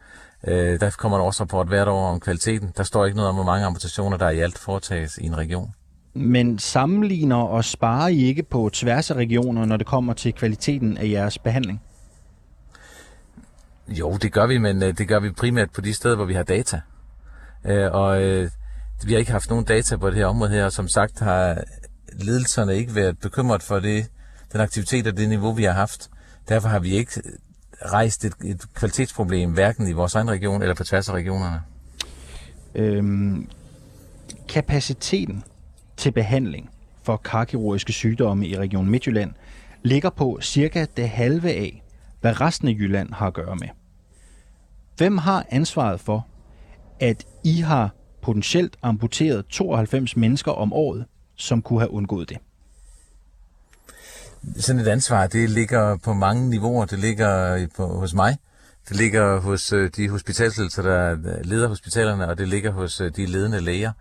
Øh, 0.47 0.81
der 0.81 0.91
kommer 0.99 1.19
en 1.19 1.25
årsrapport 1.25 1.69
hvert 1.69 1.89
år 1.89 2.09
om 2.09 2.21
kvaliteten. 2.21 2.73
Der 2.77 2.83
står 2.83 3.05
ikke 3.05 3.17
noget 3.17 3.29
om, 3.29 3.35
hvor 3.35 3.45
mange 3.45 3.67
amputationer, 3.67 4.17
der 4.17 4.31
i 4.31 4.41
alt 4.41 4.59
foretages 4.59 5.19
i 5.19 5.27
en 5.27 5.39
region. 5.39 5.75
Men 6.15 6.59
sammenligner 6.59 7.37
og 7.37 7.65
sparer 7.65 8.09
I 8.09 8.19
ikke 8.19 8.43
på 8.43 8.71
tværs 8.73 9.11
af 9.11 9.15
regioner, 9.15 9.65
når 9.65 9.77
det 9.77 9.87
kommer 9.87 10.13
til 10.13 10.33
kvaliteten 10.33 10.99
af 10.99 11.09
jeres 11.09 11.39
behandling? 11.39 11.83
Jo, 13.89 14.17
det 14.17 14.33
gør 14.33 14.47
vi, 14.47 14.59
men 14.59 14.83
øh, 14.83 14.99
det 14.99 15.09
gør 15.09 15.21
vi 15.21 15.31
primært 15.31 15.71
på 15.71 15.81
de 15.81 15.95
steder, 15.95 16.17
hvor 16.17 16.25
vi 16.25 16.35
har 16.35 16.43
data. 16.43 16.81
Øh, 17.65 17.93
og 17.93 18.23
øh, 18.23 18.51
vi 19.07 19.13
har 19.13 19.19
ikke 19.19 19.33
haft 19.33 19.51
nogen 19.51 19.65
data 19.65 19.97
på 19.97 20.11
det 20.11 20.17
her 20.17 20.27
område 20.27 20.51
her, 20.51 20.65
og 20.65 20.73
som 20.73 20.89
sagt 20.89 21.21
har 21.21 21.65
ledelserne 22.13 22.77
ikke 22.77 22.95
været 22.95 23.19
bekymret 23.19 23.63
for 23.63 23.81
det, 23.81 24.07
den 24.53 24.61
aktivitet 24.61 25.07
og 25.07 25.17
det 25.17 25.29
niveau, 25.29 25.53
vi 25.53 25.65
har 25.65 25.73
haft. 25.73 26.11
Derfor 26.49 26.69
har 26.69 26.79
vi 26.79 26.91
ikke 26.91 27.23
rejst 27.85 28.25
et, 28.25 28.33
et 28.45 28.75
kvalitetsproblem, 28.75 29.53
hverken 29.53 29.89
i 29.89 29.93
vores 29.93 30.15
egen 30.15 30.31
region 30.31 30.63
eller 30.63 30.75
på 30.75 30.85
tværs 30.85 31.09
af 31.09 31.13
regionerne. 31.13 31.61
Øhm, 32.75 33.49
kapaciteten 34.49 35.45
til 35.97 36.13
behandling 36.13 36.71
for 37.03 37.17
karkirurgiske 37.17 37.93
sygdomme 37.93 38.47
i 38.47 38.59
Region 38.59 38.91
Midtjylland 38.91 39.33
ligger 39.83 40.11
på 40.11 40.39
cirka 40.43 40.87
det 40.97 41.09
halve 41.09 41.51
af, 41.51 41.83
hvad 42.21 42.41
resten 42.41 42.69
af 42.69 42.73
Jylland 42.73 43.13
har 43.13 43.27
at 43.27 43.35
gøre 43.35 43.57
med. 43.57 43.69
Hvem 44.97 45.19
har 45.19 45.47
ansvaret 45.51 46.01
for, 46.01 46.27
at 47.01 47.27
I 47.45 47.61
har 47.61 47.91
potentielt 48.23 48.77
amputeret 48.83 49.47
92 49.47 50.17
mennesker 50.17 50.53
om 50.53 50.73
året, 50.73 51.05
som 51.37 51.63
kunne 51.63 51.81
have 51.81 51.91
undgået 51.91 52.29
det? 52.29 52.39
Sådan 54.57 54.81
et 54.81 54.89
ansvar, 54.89 55.27
det 55.27 55.51
ligger 55.51 55.97
på 55.97 56.13
mange 56.13 56.51
niveauer. 56.51 56.85
Det 56.85 56.99
ligger 56.99 57.67
på, 57.77 57.87
hos 57.87 58.15
mig, 58.15 58.37
det 58.89 58.97
ligger 58.97 59.41
hos 59.41 59.73
øh, 59.73 59.91
de 59.97 60.09
hospitalsledelser, 60.09 60.83
der 60.83 61.17
leder 61.45 61.69
hospitalerne, 61.69 62.29
og 62.29 62.39
det 62.39 62.49
ligger 62.49 62.71
hos 62.71 63.01
øh, 63.01 63.17
de 63.17 63.27
ledende 63.27 63.61
læger, 63.61 63.93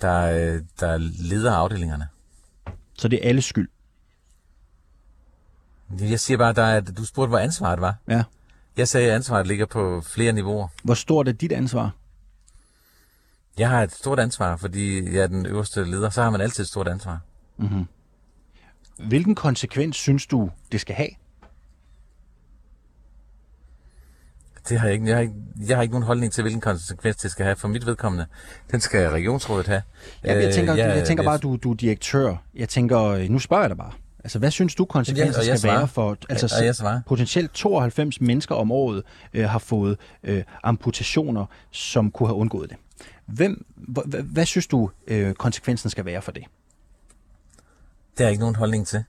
der, 0.00 0.20
øh, 0.20 0.62
der 0.80 0.96
leder 1.28 1.52
afdelingerne. 1.52 2.08
Så 2.94 3.08
det 3.08 3.24
er 3.24 3.28
alles 3.28 3.44
skyld. 3.44 3.68
Jeg 6.00 6.20
siger 6.20 6.38
bare, 6.38 6.52
der 6.52 6.62
er, 6.62 6.80
du 6.80 7.04
spurgte, 7.04 7.28
hvor 7.28 7.38
ansvaret 7.38 7.80
var. 7.80 7.94
Ja. 8.08 8.24
Jeg 8.76 8.88
sagde, 8.88 9.08
at 9.08 9.14
ansvaret 9.14 9.46
ligger 9.46 9.66
på 9.66 10.02
flere 10.06 10.32
niveauer. 10.32 10.68
Hvor 10.84 10.94
stort 10.94 11.28
er 11.28 11.32
dit 11.32 11.52
ansvar? 11.52 11.90
Jeg 13.58 13.68
har 13.68 13.82
et 13.82 13.92
stort 13.92 14.18
ansvar, 14.20 14.56
fordi 14.56 15.14
jeg 15.14 15.22
er 15.22 15.26
den 15.26 15.46
øverste 15.46 15.84
leder. 15.84 16.10
Så 16.10 16.22
har 16.22 16.30
man 16.30 16.40
altid 16.40 16.64
et 16.64 16.68
stort 16.68 16.88
ansvar. 16.88 17.18
Hvilken 19.08 19.34
konsekvens 19.34 19.96
synes 19.96 20.26
du, 20.26 20.50
det 20.72 20.80
skal 20.80 20.94
have? 20.94 21.08
Det 24.68 24.80
har 24.80 24.86
jeg, 24.86 24.94
ikke, 24.94 25.06
jeg, 25.06 25.16
har 25.16 25.20
ikke, 25.22 25.34
jeg 25.68 25.76
har 25.76 25.82
ikke 25.82 25.92
nogen 25.92 26.06
holdning 26.06 26.32
til, 26.32 26.42
hvilken 26.42 26.60
konsekvens 26.60 27.16
det 27.16 27.30
skal 27.30 27.44
have 27.44 27.56
for 27.56 27.68
mit 27.68 27.86
vedkommende. 27.86 28.26
Den 28.70 28.80
skal 28.80 29.08
regionsrådet 29.10 29.66
have. 29.66 29.82
Ja, 30.24 30.38
jeg, 30.42 30.54
tænker, 30.54 30.72
Øh, 30.72 30.78
jeg, 30.78 30.96
jeg 30.96 31.06
tænker 31.06 31.24
bare, 31.24 31.38
du, 31.38 31.56
du 31.56 31.70
er 31.70 31.74
direktør. 31.76 32.36
Jeg 32.54 32.68
tænker, 32.68 33.00
øh, 33.00 33.28
nu 33.28 33.38
spørger 33.38 33.62
jeg 33.62 33.70
dig 33.70 33.76
bare. 33.76 33.92
Altså, 34.24 34.38
hvad 34.38 34.50
synes 34.50 34.74
du, 34.74 34.84
konsekvenser 34.84 35.42
jeg 35.42 35.58
skal 35.58 35.68
være 35.70 35.76
svarer. 35.78 35.86
for... 35.86 36.16
Altså, 36.28 36.54
Og 36.60 36.66
jeg 36.66 36.76
svarer. 36.76 37.00
potentielt 37.06 37.52
92 37.54 38.20
mennesker 38.20 38.54
om 38.54 38.72
året 38.72 39.02
øh, 39.34 39.48
har 39.48 39.58
fået 39.58 39.96
øh, 40.22 40.42
amputationer, 40.62 41.46
som 41.70 42.10
kunne 42.10 42.28
have 42.28 42.36
undgået 42.36 42.70
det. 42.70 42.76
Hvem, 43.26 43.66
hva- 43.78 44.02
hva- 44.16 44.22
hvad 44.22 44.46
synes 44.46 44.66
du, 44.66 44.90
øh, 45.06 45.34
konsekvensen 45.34 45.90
skal 45.90 46.04
være 46.04 46.22
for 46.22 46.32
det? 46.32 46.44
Det 48.10 48.18
har 48.18 48.24
jeg 48.24 48.30
ikke 48.30 48.40
nogen 48.40 48.56
holdning 48.56 48.86
til. 48.86 49.04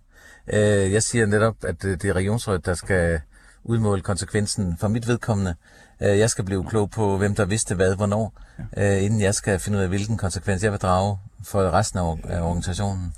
Øh, 0.53 0.93
Jeg 0.93 1.03
siger 1.03 1.25
netop, 1.25 1.55
at 1.63 1.85
øh, 1.85 1.91
det 2.01 2.05
er 2.09 2.13
regionsrådet, 2.13 2.65
der 2.65 2.73
skal 2.73 3.19
udmåle 3.63 4.01
konsekvensen 4.01 4.77
for 4.79 4.87
mit 4.87 5.07
vedkommende. 5.07 5.55
Øh, 6.01 6.19
Jeg 6.19 6.29
skal 6.29 6.43
blive 6.45 6.65
klog 6.65 6.89
på, 6.91 7.17
hvem 7.17 7.35
der 7.35 7.45
vidste 7.45 7.75
hvad, 7.75 7.95
hvornår, 7.95 8.33
øh, 8.77 9.03
inden 9.03 9.21
jeg 9.21 9.35
skal 9.35 9.59
finde 9.59 9.77
ud 9.77 9.83
af, 9.83 9.89
hvilken 9.89 10.17
konsekvens 10.17 10.63
jeg 10.63 10.71
vil 10.71 10.79
drage 10.79 11.17
for 11.43 11.71
resten 11.71 11.99
af 11.99 12.17
af 12.23 12.41
organisationen. 12.41 13.13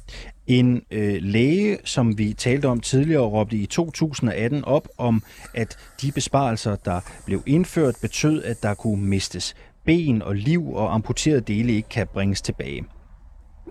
En 0.47 0.81
øh, 0.91 1.17
læge, 1.21 1.77
som 1.85 2.17
vi 2.17 2.33
talte 2.33 2.65
om 2.65 2.79
tidligere, 2.79 3.21
råbte 3.23 3.57
i 3.57 3.65
2018 3.65 4.65
op 4.65 4.87
om, 4.97 5.23
at 5.53 5.77
de 6.01 6.11
besparelser, 6.11 6.75
der 6.75 7.01
blev 7.25 7.43
indført, 7.45 7.95
betød, 8.01 8.43
at 8.43 8.63
der 8.63 8.73
kunne 8.73 9.03
mistes 9.05 9.55
ben 9.87 10.21
og 10.21 10.35
liv, 10.35 10.73
og 10.73 10.93
amputerede 10.93 11.41
dele 11.41 11.73
ikke 11.73 11.89
kan 11.89 12.07
bringes 12.07 12.41
tilbage. 12.41 12.85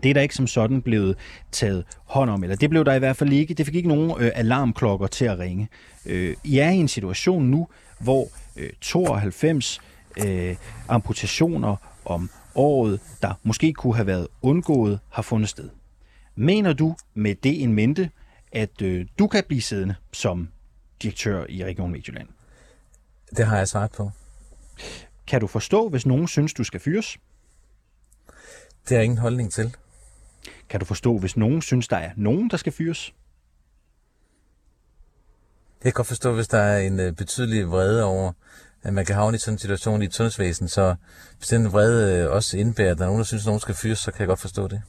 Det 0.02 0.10
er 0.10 0.14
der 0.14 0.20
ikke 0.20 0.34
som 0.34 0.46
sådan 0.46 0.82
blevet 0.82 1.16
taget 1.52 1.84
hånd 2.04 2.30
om, 2.30 2.42
eller 2.42 2.56
det 2.56 2.70
blev 2.70 2.84
der 2.84 2.94
i 2.94 2.98
hvert 2.98 3.16
fald 3.16 3.32
ikke. 3.32 3.54
Det 3.54 3.66
fik 3.66 3.74
ikke 3.74 3.88
nogen 3.88 4.10
øh, 4.10 4.30
alarmklokker 4.34 5.06
til 5.06 5.24
at 5.24 5.38
ringe. 5.38 5.68
Øh, 6.06 6.36
I 6.44 6.58
er 6.58 6.70
i 6.70 6.76
en 6.76 6.88
situation 6.88 7.44
nu, 7.44 7.68
hvor 8.00 8.28
øh, 8.56 8.70
92 8.80 9.80
øh, 10.26 10.56
amputationer 10.88 11.76
om 12.04 12.30
året, 12.54 13.00
der 13.22 13.34
måske 13.42 13.72
kunne 13.72 13.94
have 13.94 14.06
været 14.06 14.28
undgået, 14.42 15.00
har 15.10 15.22
fundet 15.22 15.48
sted. 15.48 15.68
Mener 16.34 16.72
du 16.72 16.96
med 17.14 17.34
det 17.34 17.62
en 17.62 17.72
mente, 17.72 18.10
at 18.52 18.82
øh, 18.82 19.06
du 19.18 19.26
kan 19.26 19.44
blive 19.48 19.62
siddende 19.62 19.94
som 20.12 20.48
direktør 21.02 21.46
i 21.48 21.64
Region 21.64 21.92
Midtjylland? 21.92 22.28
Det 23.36 23.46
har 23.46 23.56
jeg 23.56 23.68
svaret 23.68 23.90
på. 23.90 24.10
Kan 25.26 25.40
du 25.40 25.46
forstå, 25.46 25.88
hvis 25.88 26.06
nogen 26.06 26.28
synes, 26.28 26.54
du 26.54 26.64
skal 26.64 26.80
fyres? 26.80 27.16
Det 28.82 28.88
har 28.88 28.96
jeg 28.96 29.04
ingen 29.04 29.18
holdning 29.18 29.52
til. 29.52 29.76
Kan 30.68 30.80
du 30.80 30.86
forstå, 30.86 31.18
hvis 31.18 31.36
nogen 31.36 31.62
synes, 31.62 31.88
der 31.88 31.96
er 31.96 32.10
nogen, 32.16 32.50
der 32.50 32.56
skal 32.56 32.72
fyres? 32.72 33.14
Jeg 35.84 35.92
kan 35.92 35.98
godt 35.98 36.06
forstå, 36.06 36.34
hvis 36.34 36.48
der 36.48 36.58
er 36.58 36.78
en 36.78 37.00
øh, 37.00 37.12
betydelig 37.12 37.70
vrede 37.70 38.04
over, 38.04 38.32
at 38.82 38.94
man 38.94 39.06
kan 39.06 39.14
havne 39.14 39.34
i 39.34 39.38
sådan 39.38 39.54
en 39.54 39.58
situation 39.58 40.02
i 40.02 40.04
et 40.04 40.14
sundhedsvæsen, 40.14 40.68
så 40.68 40.94
hvis 41.38 41.48
den 41.48 41.72
vrede 41.72 42.22
øh, 42.22 42.30
også 42.30 42.58
indebærer, 42.58 42.90
at 42.90 42.98
der 42.98 43.04
er 43.04 43.08
nogen, 43.08 43.18
der 43.18 43.24
synes, 43.24 43.42
at 43.42 43.46
nogen 43.46 43.60
skal 43.60 43.74
fyres, 43.74 43.98
så 43.98 44.12
kan 44.12 44.20
jeg 44.20 44.28
godt 44.28 44.40
forstå 44.40 44.68
det. 44.68 44.82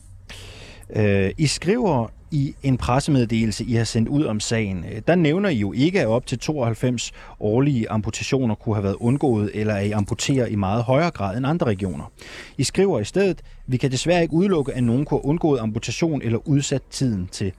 Øh, 0.96 1.32
I 1.38 1.48
skriver 1.48 2.08
i 2.32 2.56
en 2.64 2.78
pressemeddelelse, 2.78 3.64
I 3.64 3.74
har 3.74 3.84
sendt 3.84 4.10
ud 4.10 4.26
om 4.26 4.40
sagen, 4.40 4.86
øh, 4.92 5.02
der 5.08 5.16
nævner 5.16 5.50
I 5.50 5.56
jo 5.56 5.74
ikke, 5.74 6.02
at 6.02 6.08
op 6.08 6.26
til 6.26 6.40
92 6.40 7.12
årlige 7.40 7.90
amputationer 7.90 8.56
kunne 8.56 8.76
have 8.76 8.84
været 8.84 8.96
undgået, 9.00 9.52
eller 9.54 9.76
at 9.76 9.86
I 9.86 9.92
amputerer 9.92 10.46
i 10.46 10.56
meget 10.56 10.84
højere 10.84 11.12
grad 11.12 11.38
end 11.38 11.48
andre 11.48 11.66
regioner. 11.66 12.12
I 12.58 12.64
skriver 12.64 13.00
i 13.00 13.06
stedet, 13.06 13.42
vi 13.68 13.78
kan 13.78 13.92
desværre 13.92 14.22
ikke 14.22 14.34
udelukke, 14.34 14.74
at 14.74 14.84
nogen 14.84 15.06
kunne 15.06 15.20
have 15.20 15.26
undgået 15.26 15.60
amputation 15.60 16.22
eller 16.22 16.48
udsat 16.48 16.82
tiden 16.90 17.28
til 17.32 17.54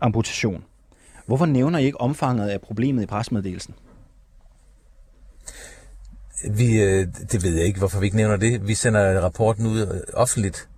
amputation. 0.00 0.64
Hvorfor 1.26 1.46
nævner 1.46 1.78
I 1.78 1.84
ikke 1.84 2.00
omfanget 2.00 2.48
af 2.48 2.60
problemet 2.60 3.02
i 3.02 3.06
pressemeddelelsen? 3.06 3.74
Vi, 6.50 6.82
øh, 6.82 7.06
det 7.32 7.42
ved 7.42 7.56
jeg 7.56 7.66
ikke, 7.66 7.78
hvorfor 7.78 8.00
vi 8.00 8.06
ikke 8.06 8.16
nævner 8.16 8.36
det. 8.36 8.68
Vi 8.68 8.74
sender 8.74 9.20
rapporten 9.20 9.66
ud 9.66 9.80
øh, 9.80 10.00
offentligt. 10.14 10.68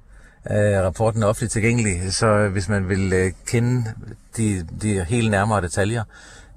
Øh, 0.51 0.85
rapporten 0.85 1.23
er 1.23 1.27
offentligt 1.27 1.53
tilgængelig, 1.53 2.15
så 2.15 2.49
hvis 2.49 2.69
man 2.69 2.89
vil 2.89 3.13
øh, 3.13 3.33
kende 3.47 3.85
de, 4.37 4.67
de 4.83 5.05
helt 5.05 5.31
nærmere 5.31 5.61
detaljer, 5.61 6.05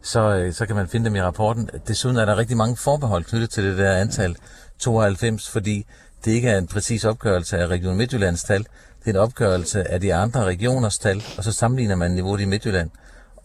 så, 0.02 0.36
øh, 0.36 0.54
så 0.54 0.66
kan 0.66 0.76
man 0.76 0.88
finde 0.88 1.06
dem 1.06 1.16
i 1.16 1.22
rapporten. 1.22 1.70
Desuden 1.88 2.18
er 2.18 2.26
der 2.26 2.38
rigtig 2.38 2.58
mange 2.58 2.78
forbehold 2.78 3.24
knyttet 3.24 3.50
til 3.50 3.64
det 3.64 3.78
der 3.78 3.96
antal 3.96 4.36
92, 4.80 5.50
fordi 5.50 5.86
det 6.26 6.32
ikke 6.32 6.50
er 6.50 6.58
en 6.58 6.68
præcis 6.68 7.06
opgørelse 7.06 7.58
af 7.58 7.68
Region 7.68 7.98
Midtjyllands 7.98 8.44
tal. 8.44 8.60
Det 8.60 9.06
er 9.06 9.10
en 9.10 9.16
opgørelse 9.16 9.92
af 9.92 10.02
de 10.02 10.14
andre 10.14 10.44
regioners 10.44 11.00
tal, 11.00 11.24
og 11.38 11.44
så 11.44 11.52
sammenligner 11.52 11.96
man 11.96 12.12
niveauet 12.12 12.42
i 12.42 12.46
Midtjylland 12.46 12.90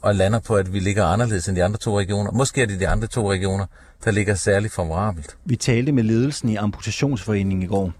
og 0.03 0.15
lander 0.15 0.39
på, 0.39 0.57
at 0.57 0.73
vi 0.73 0.79
ligger 0.79 1.05
anderledes 1.05 1.49
end 1.49 1.57
de 1.57 1.65
andre 1.65 1.79
to 1.79 1.99
regioner. 1.99 2.31
Måske 2.31 2.63
er 2.63 2.67
det 2.67 2.81
de 2.81 2.89
andre 2.89 3.07
to 3.07 3.31
regioner, 3.31 3.67
der 4.05 4.11
ligger 4.11 4.35
særligt 4.35 4.75
favorabelt. 4.75 5.37
Vi 5.45 5.57
talte 5.57 5.93
med 5.93 6.03
ledelsen 6.03 6.49
i 6.49 6.57
Amputationsforeningen 6.57 7.63
i 7.63 7.67
går. 7.67 7.93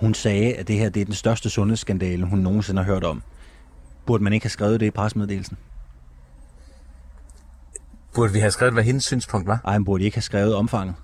Hun 0.00 0.14
sagde, 0.14 0.54
at 0.54 0.68
det 0.68 0.78
her 0.78 0.88
det 0.88 1.00
er 1.00 1.04
den 1.04 1.14
største 1.14 1.50
sundhedsskandale, 1.50 2.26
hun 2.26 2.38
nogensinde 2.38 2.82
har 2.82 2.92
hørt 2.92 3.04
om. 3.04 3.22
Burde 4.06 4.24
man 4.24 4.32
ikke 4.32 4.44
have 4.44 4.50
skrevet 4.50 4.80
det 4.80 4.86
i 4.86 4.90
pressemeddelelsen? 4.90 5.56
Burde 8.14 8.32
vi 8.32 8.38
have 8.38 8.50
skrevet, 8.50 8.74
hvad 8.74 8.84
hendes 8.84 9.04
synspunkt 9.04 9.46
var? 9.46 9.60
Ej, 9.64 9.72
man 9.72 9.84
burde 9.84 10.04
ikke 10.04 10.16
have 10.16 10.22
skrevet 10.22 10.54
omfanget. 10.54 10.94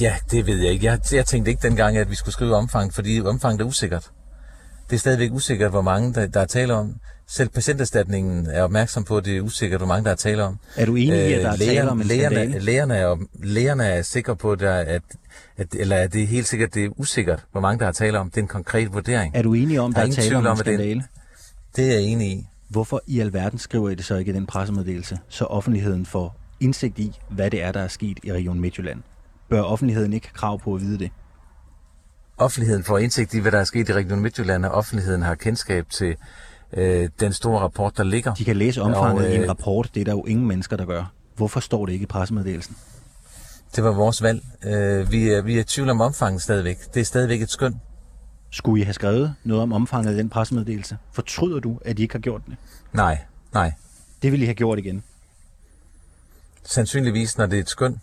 Ja, 0.00 0.16
det 0.30 0.46
ved 0.46 0.58
jeg 0.58 0.72
ikke. 0.72 0.86
Jeg, 0.86 1.00
jeg 1.12 1.26
tænkte 1.26 1.50
ikke 1.50 1.68
dengang, 1.68 1.96
at 1.96 2.10
vi 2.10 2.14
skulle 2.14 2.32
skrive 2.32 2.56
omfang, 2.56 2.94
fordi 2.94 3.20
omfanget 3.20 3.60
er 3.60 3.64
usikkert. 3.64 4.10
Det 4.90 4.96
er 4.96 5.00
stadigvæk 5.00 5.32
usikkert, 5.32 5.70
hvor 5.70 5.82
mange 5.82 6.14
der, 6.14 6.26
der 6.26 6.40
er 6.40 6.46
tale 6.46 6.74
om. 6.74 7.00
Selv 7.26 7.48
patienterstatningen 7.48 8.46
er 8.46 8.62
opmærksom 8.62 9.04
på, 9.04 9.16
at 9.16 9.24
det 9.24 9.36
er 9.36 9.40
usikkert, 9.40 9.80
hvor 9.80 9.86
mange 9.86 10.04
der 10.04 10.10
er 10.10 10.14
tale 10.14 10.44
om. 10.44 10.58
Er 10.76 10.86
du 10.86 10.94
enig 10.96 11.28
i, 11.28 11.32
at 11.32 11.42
der 11.42 11.48
er 11.48 11.52
Øh, 11.52 11.58
tale 11.58 11.90
om 11.90 12.00
en 12.00 12.06
lægerne, 12.06 12.36
skandale? 12.36 12.64
lægerne, 12.64 12.94
er, 12.96 13.16
lægerne 13.42 13.84
er 13.84 14.02
sikre 14.02 14.36
på, 14.36 14.52
at, 14.52 14.62
at, 14.62 15.02
at, 15.56 15.66
eller 15.74 15.96
at 15.96 16.12
det 16.12 16.22
er 16.22 16.26
helt 16.26 16.46
sikkert, 16.46 16.74
det 16.74 16.84
er 16.84 16.88
usikkert, 16.96 17.44
hvor 17.52 17.60
mange 17.60 17.78
der 17.80 17.86
er 17.86 17.92
tale 17.92 18.18
om. 18.18 18.30
Det 18.30 18.36
er 18.36 18.42
en 18.42 18.48
konkret 18.48 18.92
vurdering. 18.92 19.36
Er 19.36 19.42
du 19.42 19.54
enig 19.54 19.80
om, 19.80 19.92
Der 19.92 20.00
der 20.00 20.06
er 20.06 20.10
er 20.10 20.14
tale 20.22 20.36
om 20.36 20.44
en 20.44 20.50
det 20.50 20.58
er 20.58 20.64
skandale? 20.64 21.04
Det 21.76 21.84
er 21.88 21.92
jeg 21.92 22.02
enig 22.02 22.28
i. 22.32 22.46
Hvorfor 22.68 23.02
i 23.06 23.20
alverden 23.20 23.58
skriver 23.58 23.90
I 23.90 23.94
det 23.94 24.04
så 24.04 24.16
ikke 24.16 24.30
i 24.30 24.34
den 24.34 24.46
pressemeddelelse, 24.46 25.18
så 25.28 25.44
offentligheden 25.44 26.06
får 26.06 26.36
indsigt 26.60 26.98
i, 26.98 27.12
hvad 27.30 27.50
det 27.50 27.62
er, 27.62 27.72
der 27.72 27.80
er 27.80 27.88
sket 27.88 28.18
i 28.22 28.32
Region 28.32 28.60
Midtjylland? 28.60 29.02
Bør 29.48 29.62
offentligheden 29.62 30.12
ikke 30.12 30.30
krav 30.34 30.60
på 30.60 30.74
at 30.74 30.80
vide 30.80 30.98
det? 30.98 31.10
offentligheden 32.38 32.84
får 32.84 32.98
indsigt 32.98 33.34
i, 33.34 33.38
hvad 33.38 33.52
der 33.52 33.58
er 33.58 33.64
sket 33.64 33.88
i 33.88 33.92
Region 33.92 34.20
Midtjylland, 34.20 34.64
og 34.64 34.70
offentligheden 34.72 35.22
har 35.22 35.34
kendskab 35.34 35.90
til 35.90 36.16
øh, 36.76 37.08
den 37.20 37.32
store 37.32 37.60
rapport, 37.60 37.96
der 37.96 38.04
ligger. 38.04 38.34
De 38.34 38.44
kan 38.44 38.56
læse 38.56 38.82
omfanget 38.82 39.26
Og, 39.26 39.32
i 39.32 39.34
en 39.36 39.42
øh, 39.42 39.48
rapport, 39.48 39.90
det 39.94 40.00
er 40.00 40.04
der 40.04 40.12
jo 40.12 40.24
ingen 40.24 40.46
mennesker, 40.46 40.76
der 40.76 40.84
gør. 40.86 41.12
Hvorfor 41.36 41.60
står 41.60 41.86
det 41.86 41.92
ikke 41.92 42.02
i 42.02 42.06
pressemeddelelsen? 42.06 42.76
Det 43.76 43.84
var 43.84 43.92
vores 43.92 44.22
valg. 44.22 44.44
Øh, 44.64 45.10
vi, 45.10 45.28
er, 45.30 45.42
vi 45.42 45.56
er 45.56 45.60
i 45.60 45.64
tvivl 45.64 45.90
om 45.90 46.00
omfanget 46.00 46.42
stadigvæk. 46.42 46.94
Det 46.94 47.00
er 47.00 47.04
stadigvæk 47.04 47.42
et 47.42 47.50
skøn. 47.50 47.80
Skulle 48.50 48.80
I 48.80 48.84
have 48.84 48.94
skrevet 48.94 49.34
noget 49.44 49.62
om 49.62 49.72
omfanget 49.72 50.10
af 50.10 50.16
den 50.16 50.28
pressemeddelelse? 50.30 50.98
Fortryder 51.12 51.60
du, 51.60 51.78
at 51.84 51.98
I 51.98 52.02
ikke 52.02 52.14
har 52.14 52.18
gjort 52.20 52.42
det? 52.46 52.56
Nej, 52.92 53.18
nej. 53.54 53.72
Det 54.22 54.32
ville 54.32 54.42
I 54.44 54.46
have 54.46 54.54
gjort 54.54 54.78
igen. 54.78 55.02
Sandsynligvis, 56.64 57.38
når 57.38 57.46
det 57.46 57.56
er 57.56 57.60
et 57.60 57.68
skøn. 57.68 58.00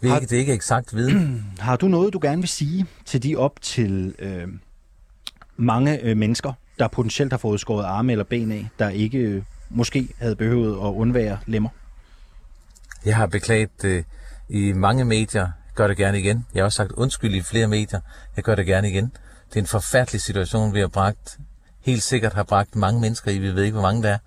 Vi 0.00 0.08
Har- 0.08 0.16
ikke, 0.16 0.26
det 0.30 0.36
er 0.36 0.40
ikke 0.40 0.52
eksakt 0.52 0.96
viden. 0.96 1.46
Har 1.58 1.76
du 1.76 1.88
noget, 1.88 2.12
du 2.12 2.18
gerne 2.22 2.42
vil 2.42 2.48
sige 2.48 2.86
til 3.04 3.22
de 3.22 3.36
op 3.36 3.60
til 3.62 4.14
øh, 4.18 4.48
mange 5.56 6.00
øh, 6.00 6.16
mennesker, 6.16 6.52
der 6.78 6.88
potentielt 6.88 7.32
har 7.32 7.38
fået 7.38 7.60
skåret 7.60 7.84
arme 7.84 8.12
eller 8.12 8.24
ben 8.24 8.52
af, 8.52 8.68
der 8.78 8.88
ikke 8.88 9.18
øh, 9.18 9.42
måske 9.70 10.08
havde 10.18 10.36
behøvet 10.36 10.72
at 10.72 10.92
undvære 10.92 11.38
lemmer? 11.46 11.68
Jeg 13.04 13.16
har 13.16 13.26
beklaget 13.26 13.84
øh, 13.84 14.04
i 14.48 14.72
mange 14.72 15.04
medier. 15.04 15.42
Jeg 15.42 15.74
gør 15.74 15.86
det 15.86 15.96
gerne 15.96 16.18
igen. 16.18 16.46
Jeg 16.54 16.60
har 16.60 16.64
også 16.64 16.76
sagt 16.76 16.92
undskyld 16.92 17.34
i 17.34 17.42
flere 17.42 17.66
medier. 17.66 18.00
Jeg 18.36 18.44
gør 18.44 18.54
det 18.54 18.66
gerne 18.66 18.90
igen. 18.90 19.12
Det 19.48 19.56
er 19.56 19.60
en 19.60 19.66
forfærdelig 19.66 20.20
situation, 20.20 20.74
vi 20.74 20.80
har 20.80 20.88
bragt. 20.88 21.38
Helt 21.80 22.02
sikkert 22.02 22.32
har 22.34 22.42
bragt 22.42 22.76
mange 22.76 23.00
mennesker 23.00 23.30
i. 23.30 23.38
Vi 23.38 23.54
ved 23.54 23.62
ikke, 23.62 23.72
hvor 23.72 23.82
mange 23.82 24.02
der 24.02 24.08
er. 24.08 24.18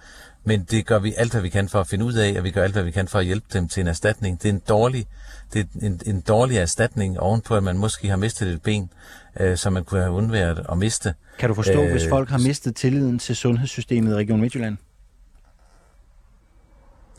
Men 0.44 0.64
det 0.64 0.86
gør 0.86 1.00
vi 1.00 1.14
alt, 1.18 1.32
hvad 1.32 1.42
vi 1.42 1.50
kan 1.50 1.70
for 1.70 1.80
at 1.80 1.88
finde 1.88 2.06
ud 2.06 2.14
af, 2.14 2.36
og 2.38 2.44
vi 2.44 2.52
gør 2.52 2.64
alt, 2.64 2.74
hvad 2.74 2.84
vi 2.84 2.92
kan 2.92 3.08
for 3.08 3.20
at 3.20 3.26
hjælpe 3.26 3.48
dem 3.54 3.68
til 3.68 3.82
en 3.82 3.88
erstatning. 3.88 4.44
Det 4.44 4.50
er 4.50 4.54
en 4.54 4.62
dårlig, 4.70 5.08
det 5.54 5.68
er 5.82 5.86
en, 5.86 6.02
en 6.06 6.22
dårlig 6.22 6.58
erstatning 6.58 7.20
ovenpå, 7.20 7.56
at 7.56 7.64
man 7.64 7.78
måske 7.78 8.10
har 8.10 8.16
mistet 8.16 8.50
et 8.50 8.62
ben, 8.62 8.90
øh, 9.40 9.58
som 9.58 9.74
man 9.74 9.84
kunne 9.84 10.02
have 10.02 10.14
undværet 10.14 10.66
at 10.72 10.78
miste. 10.78 11.14
Kan 11.40 11.50
du 11.50 11.56
forstå, 11.56 11.84
øh, 11.84 11.92
hvis 11.92 12.10
folk 12.10 12.30
har 12.30 12.38
mistet 12.38 12.76
tilliden 12.76 13.20
til 13.20 13.36
sundhedssystemet 13.36 14.12
i 14.12 14.16
Region 14.16 14.42
Midtjylland? 14.42 14.78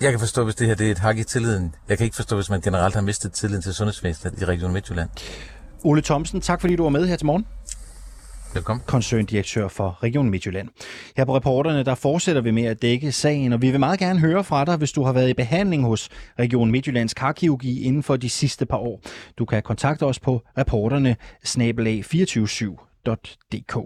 Jeg 0.01 0.11
kan 0.11 0.21
forstå, 0.21 0.45
hvis 0.45 0.55
det 0.55 0.67
her 0.67 0.75
det 0.75 0.87
er 0.87 0.91
et 0.91 0.99
hak 0.99 1.19
i 1.19 1.25
tilliden. 1.25 1.75
Jeg 1.89 1.99
kan 1.99 2.05
ikke 2.05 2.17
forstå, 2.17 2.37
hvis 2.37 2.51
man 2.51 2.61
generelt 2.61 2.95
har 2.95 3.03
mistet 3.03 3.33
tilliden 3.33 3.63
til 3.63 3.75
sundhedsvæsenet 3.75 4.43
i 4.43 4.45
Region 4.45 4.73
Midtjylland. 4.73 5.09
Ole 5.85 6.03
Thomsen, 6.03 6.41
tak 6.41 6.61
fordi 6.61 6.77
du 6.77 6.83
var 6.83 6.91
med 6.91 7.07
her 7.07 7.17
til 7.17 7.27
morgen. 7.27 7.47
Velkommen. 8.55 8.83
koncerndirektør 8.87 9.69
for 9.69 9.99
Region 10.03 10.31
Midtjylland. 10.31 10.69
Her 11.17 11.25
på 11.25 11.37
reporterne, 11.37 11.83
der 11.83 11.95
fortsætter 11.95 12.43
vi 12.43 12.51
med 12.51 12.65
at 12.65 12.83
dække 12.83 13.13
sagen, 13.13 13.53
og 13.53 13.63
vi 13.63 13.71
vil 13.71 13.81
meget 13.81 13.99
gerne 13.99 14.19
høre 14.19 14.45
fra 14.45 14.65
dig, 14.65 14.77
hvis 14.77 14.93
du 14.93 15.03
har 15.03 15.13
været 15.13 15.29
i 15.29 15.35
behandling 15.35 15.85
hos 15.85 16.09
Region 16.39 16.71
Midtjyllands 16.71 17.15
karkirurgi 17.15 17.83
inden 17.83 18.03
for 18.03 18.17
de 18.17 18.29
sidste 18.29 18.67
par 18.67 18.77
år. 18.77 19.01
Du 19.39 19.45
kan 19.45 19.63
kontakte 19.63 20.07
os 20.07 20.21
på 20.21 20.43
reporterne 20.59 21.17
247.dk. 21.47 23.77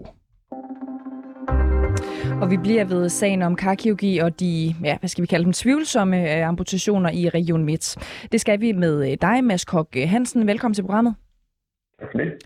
Og 2.41 2.49
vi 2.49 2.57
bliver 2.57 2.85
ved 2.85 3.09
sagen 3.09 3.41
om 3.41 3.55
karkirurgi 3.55 4.17
og 4.17 4.39
de, 4.39 4.75
ja, 4.83 4.97
hvad 4.97 5.09
skal 5.09 5.21
vi 5.21 5.27
kalde 5.27 5.45
dem, 5.45 5.53
tvivlsomme 5.53 6.37
øh, 6.37 6.47
amputationer 6.47 7.09
i 7.09 7.29
Region 7.29 7.65
Midt. 7.65 7.95
Det 8.31 8.41
skal 8.41 8.61
vi 8.61 8.71
med 8.71 9.11
øh, 9.11 9.17
dig, 9.21 9.43
Mads 9.43 9.65
Kok 9.65 9.95
Hansen. 9.95 10.47
Velkommen 10.47 10.73
til 10.73 10.81
programmet. 10.81 11.15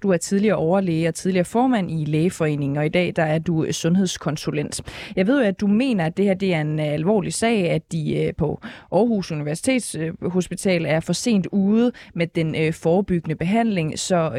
Du 0.03 0.09
er 0.09 0.17
tidligere 0.17 0.55
overlæge 0.55 1.07
og 1.07 1.15
tidligere 1.15 1.45
formand 1.45 1.91
i 1.91 2.05
Lægeforeningen, 2.05 2.77
og 2.77 2.85
i 2.85 2.89
dag 2.89 3.13
der 3.15 3.23
er 3.23 3.39
du 3.39 3.65
sundhedskonsulent. 3.71 4.81
Jeg 5.15 5.27
ved 5.27 5.41
jo, 5.41 5.47
at 5.47 5.59
du 5.59 5.67
mener, 5.67 6.05
at 6.05 6.17
det 6.17 6.25
her 6.25 6.33
det 6.33 6.53
er 6.53 6.61
en 6.61 6.79
øh, 6.79 6.85
alvorlig 6.85 7.33
sag, 7.33 7.69
at 7.69 7.91
de 7.91 8.23
øh, 8.23 8.33
på 8.37 8.61
Aarhus 8.91 9.31
Universitetshospital 9.31 10.85
øh, 10.85 10.91
er 10.91 10.99
for 10.99 11.13
sent 11.13 11.47
ude 11.51 11.91
med 12.13 12.27
den 12.27 12.73
forebyggende 12.73 13.35
behandling, 13.35 13.99
så 13.99 14.31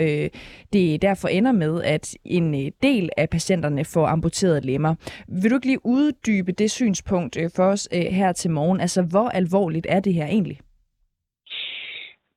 det 0.72 1.02
derfor 1.02 1.28
ender 1.28 1.52
med, 1.52 1.82
at 1.82 2.14
en 2.25 2.72
del 2.82 3.10
af 3.16 3.30
patienterne 3.30 3.84
får 3.84 4.06
amputeret 4.06 4.64
lemmer. 4.64 4.94
Vil 5.28 5.50
du 5.50 5.56
ikke 5.56 5.66
lige 5.66 5.87
uddybe 5.87 6.52
det 6.52 6.70
synspunkt 6.70 7.38
for 7.56 7.64
os 7.64 7.88
her 7.92 8.32
til 8.32 8.50
morgen? 8.50 8.80
Altså, 8.80 9.02
hvor 9.02 9.28
alvorligt 9.28 9.87
er 9.88 10.00
det 10.00 10.14
her 10.14 10.26
egentlig? 10.26 10.60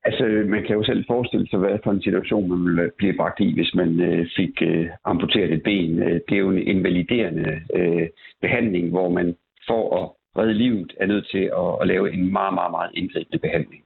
Altså, 0.04 0.24
man 0.46 0.62
kan 0.64 0.76
jo 0.76 0.84
selv 0.84 1.04
forestille 1.06 1.48
sig, 1.48 1.58
hvad 1.58 1.78
for 1.84 1.90
en 1.90 2.02
situation 2.02 2.48
man 2.48 2.64
ville 2.64 2.82
øh, 2.82 2.90
blive 2.98 3.16
bragt 3.16 3.40
i, 3.40 3.54
hvis 3.54 3.74
man 3.74 4.00
øh, 4.00 4.26
fik 4.36 4.62
øh, 4.62 4.86
amputeret 5.04 5.52
et 5.52 5.62
ben. 5.62 6.02
Øh, 6.02 6.20
det 6.28 6.34
er 6.34 6.44
jo 6.46 6.50
en 6.50 6.68
invaliderende 6.68 7.60
øh, 7.74 8.08
behandling, 8.40 8.90
hvor 8.90 9.08
man 9.08 9.36
for 9.66 9.82
at 10.02 10.10
redde 10.38 10.54
livet 10.54 10.92
er 11.00 11.06
nødt 11.06 11.26
til 11.30 11.44
at, 11.62 11.70
at 11.80 11.86
lave 11.86 12.12
en 12.12 12.32
meget, 12.32 12.54
meget, 12.54 12.70
meget 12.70 12.90
indgribende 12.94 13.38
behandling. 13.38 13.82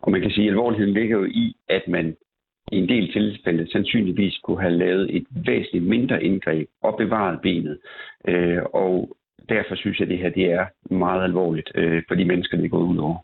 Og 0.00 0.10
man 0.12 0.20
kan 0.20 0.30
sige, 0.30 0.46
at 0.46 0.50
alvorligheden 0.50 0.94
ligger 0.94 1.18
jo 1.18 1.24
i, 1.24 1.56
at 1.68 1.88
man 1.88 2.16
i 2.72 2.76
en 2.76 2.88
del 2.88 3.12
tilfælde 3.12 3.72
sandsynligvis 3.72 4.38
kunne 4.38 4.60
have 4.60 4.76
lavet 4.76 5.16
et 5.16 5.26
væsentligt 5.46 5.84
mindre 5.84 6.24
indgreb 6.24 6.68
og 6.82 6.96
bevaret 6.98 7.40
benet. 7.40 7.78
Øh, 8.28 8.62
og 8.72 9.16
derfor 9.48 9.74
synes 9.74 9.98
jeg, 9.98 10.06
at 10.06 10.10
det 10.10 10.18
her 10.18 10.30
det 10.30 10.52
er 10.52 10.66
meget 10.94 11.24
alvorligt 11.24 11.72
øh, 11.74 12.02
for 12.08 12.14
de 12.14 12.24
mennesker, 12.24 12.56
det 12.56 12.64
er 12.64 12.68
gået 12.68 12.88
ud 12.92 12.98
over. 12.98 13.18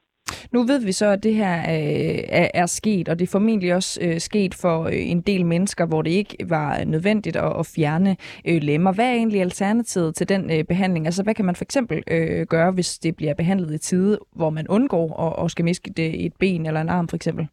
Nu 0.52 0.62
ved 0.62 0.80
vi 0.80 0.92
så, 0.92 1.06
at 1.06 1.22
det 1.22 1.34
her 1.34 1.58
øh, 1.58 2.24
er, 2.28 2.48
er 2.54 2.66
sket, 2.66 3.08
og 3.08 3.18
det 3.18 3.26
er 3.26 3.30
formentlig 3.30 3.74
også 3.74 4.00
øh, 4.02 4.20
sket 4.20 4.54
for 4.54 4.84
øh, 4.84 5.10
en 5.10 5.20
del 5.20 5.46
mennesker, 5.46 5.86
hvor 5.86 6.02
det 6.02 6.10
ikke 6.10 6.36
var 6.44 6.84
nødvendigt 6.84 7.36
at, 7.36 7.52
at 7.58 7.66
fjerne 7.66 8.16
øh, 8.44 8.62
lemmer. 8.62 8.92
Hvad 8.92 9.06
er 9.06 9.12
egentlig 9.12 9.40
alternativet 9.40 10.14
til 10.14 10.28
den 10.28 10.50
øh, 10.50 10.64
behandling? 10.64 11.06
Altså, 11.06 11.22
hvad 11.22 11.34
kan 11.34 11.44
man 11.44 11.56
for 11.56 11.64
eksempel 11.64 12.02
øh, 12.06 12.46
gøre, 12.46 12.70
hvis 12.70 12.98
det 12.98 13.16
bliver 13.16 13.34
behandlet 13.34 13.74
i 13.74 13.78
tide, 13.78 14.18
hvor 14.34 14.50
man 14.50 14.68
undgår 14.68 15.20
at, 15.20 15.44
at 15.44 15.50
skal 15.50 15.64
miste 15.64 16.14
et 16.14 16.32
ben 16.38 16.66
eller 16.66 16.80
en 16.80 16.88
arm 16.88 17.08
for 17.08 17.16
eksempel? 17.16 17.48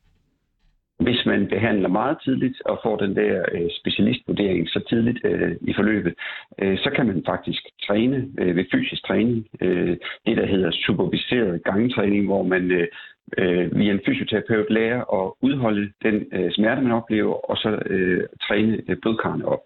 Hvis 0.99 1.25
man 1.25 1.47
behandler 1.47 1.89
meget 1.89 2.17
tidligt 2.23 2.61
og 2.65 2.79
får 2.83 2.97
den 2.97 3.15
der 3.15 3.45
øh, 3.51 3.69
specialistvurdering 3.79 4.69
så 4.69 4.79
tidligt 4.89 5.19
øh, 5.23 5.51
i 5.61 5.73
forløbet, 5.73 6.13
øh, 6.59 6.77
så 6.77 6.89
kan 6.95 7.07
man 7.07 7.23
faktisk 7.25 7.63
træne 7.87 8.27
øh, 8.39 8.55
ved 8.55 8.65
fysisk 8.71 9.05
træning. 9.07 9.47
Øh, 9.61 9.97
det, 10.25 10.37
der 10.37 10.45
hedder 10.45 10.71
superviseret 10.71 11.63
gangtræning, 11.63 12.25
hvor 12.25 12.43
man 12.43 12.71
øh, 12.71 12.87
øh, 13.37 13.79
via 13.79 13.91
en 13.91 14.01
fysioterapeut 14.05 14.69
lærer 14.69 15.23
at 15.23 15.33
udholde 15.41 15.91
den 16.03 16.25
øh, 16.33 16.51
smerte, 16.51 16.81
man 16.81 16.91
oplever, 16.91 17.49
og 17.51 17.57
så 17.57 17.79
øh, 17.85 18.23
træne 18.47 18.81
øh, 18.87 18.97
blodkarrene 19.01 19.45
op. 19.45 19.59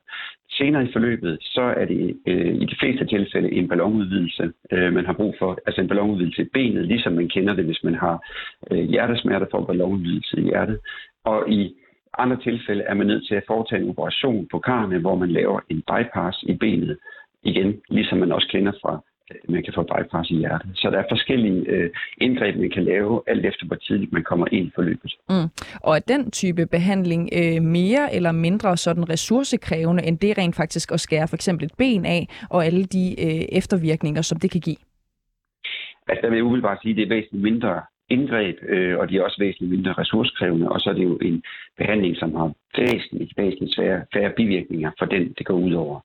Senere 0.49 0.83
i 0.83 0.91
forløbet, 0.93 1.37
så 1.41 1.61
er 1.61 1.85
det 1.85 2.17
øh, 2.27 2.55
i 2.55 2.65
de 2.65 2.75
fleste 2.79 3.05
tilfælde 3.05 3.51
en 3.51 3.67
ballonudvidelse, 3.67 4.51
øh, 4.71 4.93
man 4.93 5.05
har 5.05 5.13
brug 5.13 5.35
for. 5.39 5.57
Altså 5.65 5.81
en 5.81 5.87
ballonudvidelse 5.87 6.41
i 6.41 6.49
benet, 6.53 6.87
ligesom 6.87 7.13
man 7.13 7.29
kender 7.29 7.53
det, 7.53 7.65
hvis 7.65 7.83
man 7.83 7.95
har 7.95 8.25
øh, 8.71 8.79
hjertesmerter 8.79 9.47
for 9.51 9.65
ballonudvidelse 9.65 10.37
i 10.37 10.43
hjertet. 10.43 10.79
Og 11.31 11.49
i 11.49 11.75
andre 12.17 12.37
tilfælde 12.47 12.83
er 12.83 12.93
man 12.93 13.07
nødt 13.07 13.27
til 13.27 13.35
at 13.35 13.43
foretage 13.47 13.81
en 13.81 13.89
operation 13.89 14.47
på 14.51 14.59
karne, 14.59 14.99
hvor 14.99 15.15
man 15.15 15.31
laver 15.31 15.59
en 15.69 15.83
bypass 15.91 16.43
i 16.43 16.53
benet 16.53 16.97
igen, 17.43 17.81
ligesom 17.89 18.17
man 18.17 18.31
også 18.31 18.47
kender 18.51 18.71
fra 18.81 18.93
øh, 19.31 19.53
man 19.53 19.63
kan 19.63 19.73
få 19.73 19.83
bypass 19.83 20.29
i 20.31 20.35
hjertet. 20.35 20.71
Så 20.75 20.89
der 20.89 20.97
er 20.99 21.03
forskellige 21.11 21.61
øh, 21.67 21.89
indgreb, 22.21 22.55
man 22.55 22.69
kan 22.69 22.83
lave, 22.83 23.21
alt 23.27 23.45
efter 23.45 23.65
hvor 23.65 23.75
tidligt 23.75 24.11
man 24.13 24.23
kommer 24.23 24.47
ind 24.51 24.67
i 24.67 24.71
forløbet. 24.75 25.13
Mm. 25.29 25.47
Og 25.83 25.95
er 25.95 25.99
den 25.99 26.31
type 26.31 26.65
behandling 26.65 27.29
øh, 27.39 27.61
mere 27.61 28.15
eller 28.15 28.31
mindre 28.31 28.77
sådan 28.77 29.09
ressourcekrævende, 29.09 30.03
end 30.03 30.19
det 30.19 30.37
rent 30.37 30.55
faktisk 30.55 30.91
at 30.91 30.99
skære 30.99 31.27
for 31.27 31.35
eksempel 31.35 31.65
et 31.65 31.75
ben 31.77 32.05
af, 32.05 32.27
og 32.49 32.65
alle 32.65 32.83
de 32.85 33.05
øh, 33.25 33.45
eftervirkninger, 33.59 34.21
som 34.21 34.39
det 34.39 34.51
kan 34.51 34.61
give? 34.61 34.81
Altså, 36.09 36.21
der 36.21 36.29
vil 36.29 36.37
jeg 36.37 36.45
umiddelbart 36.45 36.81
sige, 36.81 36.91
at 36.91 36.97
det 36.97 37.03
er 37.03 37.15
væsentligt 37.15 37.43
mindre 37.43 37.81
indgreb, 38.09 38.57
øh, 38.67 38.97
og 38.99 39.09
de 39.09 39.17
er 39.17 39.23
også 39.23 39.39
væsentligt 39.39 39.71
mindre 39.71 39.93
ressourcekrævende, 39.93 40.69
og 40.69 40.79
så 40.79 40.89
er 40.89 40.93
det 40.93 41.03
jo 41.03 41.17
en 41.17 41.43
behandling, 41.77 42.17
som 42.17 42.35
har 42.35 42.51
væsentligt, 42.77 43.37
væsentligt 43.37 43.75
svære, 43.75 44.05
færre 44.13 44.33
bivirkninger 44.37 44.91
for 44.99 45.05
den, 45.05 45.33
det 45.37 45.45
går 45.45 45.53
ud 45.53 45.73
over. 45.73 45.99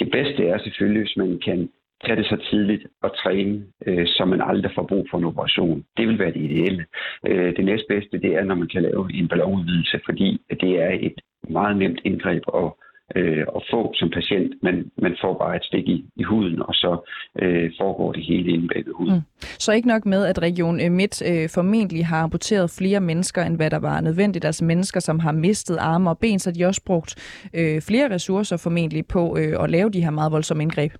Det 0.00 0.10
bedste 0.10 0.46
er 0.46 0.58
selvfølgelig, 0.58 1.02
hvis 1.02 1.16
man 1.16 1.40
kan 1.44 1.70
tage 2.04 2.16
det 2.16 2.26
så 2.26 2.36
tidligt 2.50 2.86
og 3.02 3.16
træne, 3.16 3.64
øh, 3.86 4.06
så 4.06 4.24
man 4.24 4.40
aldrig 4.40 4.72
får 4.74 4.86
brug 4.86 5.06
for 5.10 5.18
en 5.18 5.24
operation. 5.24 5.84
Det 5.96 6.08
vil 6.08 6.18
være 6.18 6.32
det 6.32 6.40
ideelle. 6.50 6.86
Øh, 7.26 7.56
det 7.56 7.64
næstbedste, 7.64 8.18
det 8.18 8.34
er, 8.34 8.44
når 8.44 8.54
man 8.54 8.68
kan 8.68 8.82
lave 8.82 9.10
en 9.14 9.28
ballonudvidelse, 9.28 10.00
fordi 10.04 10.40
det 10.60 10.82
er 10.82 10.98
et 11.00 11.20
meget 11.48 11.76
nemt 11.76 12.00
indgreb 12.04 12.42
at 12.54 12.72
øh, 13.16 13.44
at 13.56 13.62
få 13.70 13.94
som 13.94 14.10
patient. 14.10 14.54
Man, 14.62 14.90
man 14.98 15.16
får 15.20 15.38
bare 15.38 15.56
et 15.56 15.64
stik 15.64 15.88
i, 15.88 16.04
i 16.16 16.22
huden, 16.22 16.62
og 16.62 16.74
så 16.74 17.10
øh, 17.42 17.70
foregår 17.80 18.12
det 18.12 18.24
hele 18.24 18.52
inde 18.52 18.68
bag 18.68 18.86
ved 18.86 18.92
huden. 18.94 19.14
Mm. 19.14 19.20
Så 19.58 19.72
ikke 19.72 19.88
nok 19.88 20.06
med, 20.06 20.26
at 20.26 20.42
Region 20.42 20.80
øh, 20.84 20.92
Midt 20.92 21.22
øh, 21.30 21.48
formentlig 21.54 22.06
har 22.06 22.22
amputeret 22.22 22.76
flere 22.78 23.00
mennesker, 23.00 23.42
end 23.42 23.56
hvad 23.56 23.70
der 23.70 23.78
var 23.78 24.00
nødvendigt. 24.00 24.44
Altså 24.44 24.64
mennesker, 24.64 25.00
som 25.00 25.18
har 25.18 25.32
mistet 25.32 25.76
arme 25.80 26.10
og 26.10 26.18
ben, 26.18 26.38
så 26.38 26.52
de 26.52 26.64
også 26.64 26.82
brugt 26.86 27.40
øh, 27.54 27.80
flere 27.88 28.14
ressourcer 28.14 28.56
formentlig 28.64 29.06
på 29.06 29.36
øh, 29.38 29.64
at 29.64 29.70
lave 29.70 29.90
de 29.90 30.02
her 30.04 30.10
meget 30.10 30.32
voldsomme 30.32 30.62
indgreb. 30.62 30.92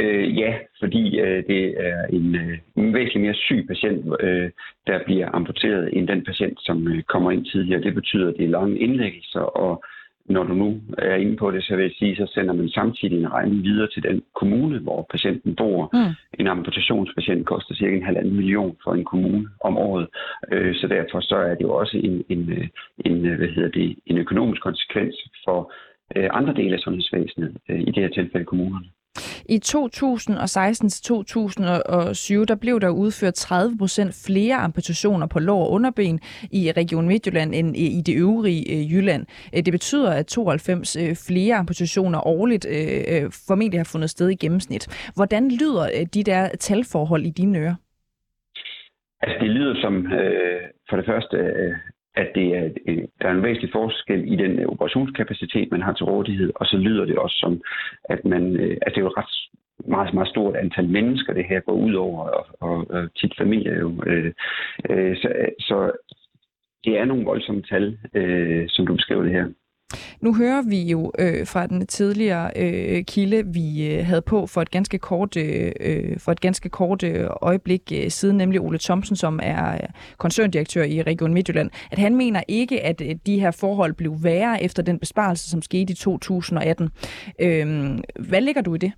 Øh, 0.00 0.38
ja, 0.38 0.54
fordi 0.80 1.18
øh, 1.18 1.44
det 1.46 1.74
er 1.88 2.06
en, 2.12 2.34
øh, 2.34 2.58
en 2.76 2.94
væsentlig 2.94 3.22
mere 3.22 3.34
syg 3.34 3.64
patient, 3.68 4.04
øh, 4.20 4.50
der 4.86 5.04
bliver 5.04 5.28
amputeret, 5.34 5.90
end 5.96 6.08
den 6.08 6.24
patient, 6.24 6.58
som 6.60 6.88
øh, 6.88 7.02
kommer 7.02 7.30
ind 7.30 7.44
tidligere. 7.44 7.82
Det 7.82 7.94
betyder, 7.94 8.28
at 8.28 8.34
det 8.38 8.44
er 8.44 8.48
lange 8.48 8.78
indlæggelser, 8.78 9.40
og 9.40 9.84
når 10.28 10.44
du 10.44 10.54
nu 10.54 10.80
er 10.98 11.14
inde 11.14 11.36
på 11.36 11.50
det, 11.50 11.64
så 11.64 11.76
vil 11.76 11.82
jeg 11.82 11.92
sige, 11.98 12.16
så 12.16 12.26
sender 12.34 12.54
man 12.54 12.68
samtidig 12.68 13.18
en 13.18 13.32
regning 13.32 13.62
videre 13.62 13.88
til 13.88 14.02
den 14.02 14.22
kommune, 14.34 14.78
hvor 14.78 15.06
patienten 15.10 15.56
bor. 15.56 15.90
Mm. 15.92 16.14
En 16.40 16.46
amputationspatient 16.46 17.46
koster 17.46 17.74
cirka 17.74 17.96
en 17.96 18.04
halvanden 18.04 18.36
million 18.36 18.76
for 18.84 18.94
en 18.94 19.04
kommune 19.04 19.48
om 19.60 19.76
året. 19.76 20.06
Øh, 20.52 20.74
så 20.74 20.86
derfor 20.86 21.20
så 21.20 21.36
er 21.36 21.54
det 21.54 21.62
jo 21.62 21.72
også 21.74 21.96
en, 21.98 22.24
en, 22.28 22.52
øh, 22.52 22.68
en, 23.04 23.26
øh, 23.26 23.38
hvad 23.38 23.48
hedder 23.48 23.70
det, 23.70 23.96
en 24.06 24.18
økonomisk 24.18 24.62
konsekvens 24.62 25.14
for 25.44 25.72
andre 26.14 26.54
dele 26.54 26.74
af 26.74 26.80
sundhedsvæsenet, 26.80 27.56
i 27.68 27.90
det 27.90 28.02
her 28.02 28.08
tilfælde 28.08 28.44
kommunerne. 28.44 28.86
I 29.48 29.58
2016 29.58 30.88
til 30.88 31.02
2007, 31.02 32.44
der 32.44 32.54
blev 32.54 32.80
der 32.80 32.88
udført 32.88 33.34
30 33.34 33.78
procent 33.78 34.24
flere 34.26 34.54
amputationer 34.54 35.26
på 35.26 35.38
lår 35.38 35.64
og 35.64 35.70
underben 35.70 36.20
i 36.52 36.72
Region 36.76 37.08
Midtjylland 37.08 37.54
end 37.54 37.76
i 37.76 38.02
det 38.06 38.16
øvrige 38.16 38.62
øh, 38.72 38.92
Jylland. 38.92 39.26
Øh, 39.56 39.62
det 39.64 39.72
betyder, 39.72 40.10
at 40.10 40.26
92 40.26 40.96
øh, 40.96 41.16
flere 41.28 41.54
amputationer 41.54 42.26
årligt 42.26 42.66
formentlig 43.46 43.80
har 43.80 43.84
fundet 43.92 44.10
sted 44.10 44.28
i 44.28 44.34
gennemsnit. 44.34 45.10
Hvordan 45.14 45.50
lyder 45.50 46.04
de 46.14 46.22
der 46.22 46.48
talforhold 46.48 47.22
i 47.26 47.30
dine 47.30 47.58
ører? 47.58 47.74
Altså, 49.22 49.36
det 49.44 49.50
lyder 49.50 49.74
som 49.80 49.94
øh, 50.12 50.60
for 50.88 50.96
det 50.96 51.06
første 51.06 51.36
at 52.16 52.28
det 52.34 52.56
er, 52.56 52.68
der 53.20 53.28
er 53.28 53.32
en 53.32 53.42
væsentlig 53.42 53.72
forskel 53.72 54.32
i 54.32 54.36
den 54.36 54.58
øh, 54.58 54.66
operationskapacitet, 54.66 55.70
man 55.70 55.82
har 55.82 55.92
til 55.92 56.04
rådighed, 56.04 56.52
og 56.54 56.66
så 56.66 56.76
lyder 56.76 57.04
det 57.04 57.18
også 57.18 57.36
som, 57.38 57.62
at 58.04 58.24
man, 58.24 58.56
øh, 58.56 58.76
at 58.82 58.92
det 58.92 58.98
er 58.98 59.00
jo 59.00 59.06
et 59.06 59.16
ret 59.16 59.34
meget, 59.88 60.14
meget 60.14 60.28
stort 60.28 60.56
antal 60.56 60.88
mennesker, 60.88 61.32
det 61.32 61.44
her 61.44 61.60
går 61.60 61.72
ud 61.72 61.94
over, 61.94 62.20
og, 62.28 62.46
og, 62.60 62.90
og 62.90 63.14
tit 63.14 63.34
familie 63.38 63.72
jo. 63.78 64.02
Øh, 64.06 64.32
øh, 64.90 65.16
så, 65.16 65.28
så 65.60 65.90
det 66.84 66.98
er 66.98 67.04
nogle 67.04 67.24
voldsomme 67.24 67.62
tal, 67.62 67.98
øh, 68.14 68.64
som 68.68 68.86
du 68.86 68.94
beskriver 68.94 69.22
det 69.22 69.32
her. 69.32 69.46
Nu 70.20 70.34
hører 70.34 70.62
vi 70.70 70.90
jo 70.90 71.12
øh, 71.18 71.46
fra 71.46 71.66
den 71.66 71.86
tidligere 71.86 72.50
øh, 72.56 73.04
kilde, 73.04 73.44
vi 73.54 73.94
øh, 73.94 74.06
havde 74.06 74.22
på 74.22 74.46
for 74.46 74.60
et 74.62 74.70
ganske 74.70 74.98
kort, 74.98 75.36
øh, 75.36 75.72
øh 75.80 76.18
for 76.18 76.32
et 76.32 76.40
ganske 76.40 76.68
kort 76.68 77.02
øh, 77.02 77.26
øjeblik 77.42 77.92
øh, 77.94 78.08
siden, 78.08 78.36
nemlig 78.36 78.60
Ole 78.60 78.78
Thomsen, 78.78 79.16
som 79.16 79.40
er 79.42 79.72
øh, 79.72 79.88
koncerndirektør 80.18 80.82
i 80.82 81.02
Region 81.02 81.34
Midtjylland, 81.34 81.70
at 81.92 81.98
han 81.98 82.16
mener 82.16 82.42
ikke, 82.48 82.80
at 82.80 83.00
øh, 83.00 83.14
de 83.26 83.40
her 83.40 83.50
forhold 83.60 83.94
blev 83.94 84.12
værre 84.22 84.62
efter 84.62 84.82
den 84.82 84.98
besparelse, 84.98 85.50
som 85.50 85.62
skete 85.62 85.92
i 85.92 85.96
2018. 85.96 86.88
Øh, 87.40 87.66
hvad 88.28 88.40
ligger 88.40 88.62
du 88.62 88.74
i 88.74 88.78
det? 88.78 88.92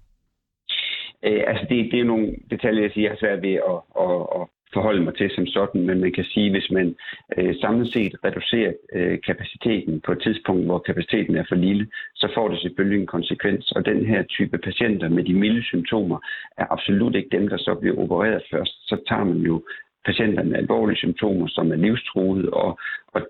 Øh, 1.25 1.43
altså 1.47 1.67
det, 1.69 1.93
det 1.93 2.01
er 2.01 2.05
nogle 2.05 2.33
detaljer, 2.51 2.83
jeg 2.83 2.91
siger, 2.95 3.05
jeg 3.05 3.13
har 3.13 3.19
svært 3.19 3.43
ved 3.43 3.55
at, 3.55 3.79
at, 4.05 4.41
at 4.41 4.56
forholde 4.77 5.05
mig 5.05 5.15
til 5.17 5.31
som 5.31 5.47
sådan, 5.47 5.81
men 5.89 6.01
man 6.01 6.13
kan 6.13 6.25
sige, 6.25 6.51
hvis 6.51 6.71
man 6.71 6.87
øh, 7.39 7.55
samlet 7.61 7.89
set 7.95 8.15
reducerer 8.25 8.73
øh, 8.97 9.19
kapaciteten 9.29 9.95
på 10.07 10.13
et 10.13 10.21
tidspunkt, 10.23 10.65
hvor 10.65 10.79
kapaciteten 10.79 11.37
er 11.37 11.45
for 11.49 11.59
lille, 11.67 11.87
så 12.15 12.27
får 12.35 12.49
det 12.49 12.59
selvfølgelig 12.61 13.01
en 13.01 13.15
konsekvens. 13.17 13.65
Og 13.77 13.87
den 13.91 14.07
her 14.07 14.23
type 14.23 14.59
patienter 14.59 15.09
med 15.09 15.25
de 15.25 15.35
milde 15.35 15.63
symptomer 15.63 16.19
er 16.59 16.67
absolut 16.75 17.15
ikke 17.17 17.37
dem, 17.37 17.49
der 17.49 17.57
så 17.57 17.73
bliver 17.81 17.97
opereret 18.03 18.43
først. 18.53 18.75
Så 18.89 18.97
tager 19.09 19.25
man 19.25 19.41
jo 19.51 19.63
patienter 20.05 20.43
med 20.43 20.57
alvorlige 20.57 21.03
symptomer, 21.05 21.47
som 21.49 21.73
er 21.73 21.77
livstruede, 21.77 22.51
og, 22.51 22.79
og 23.15 23.21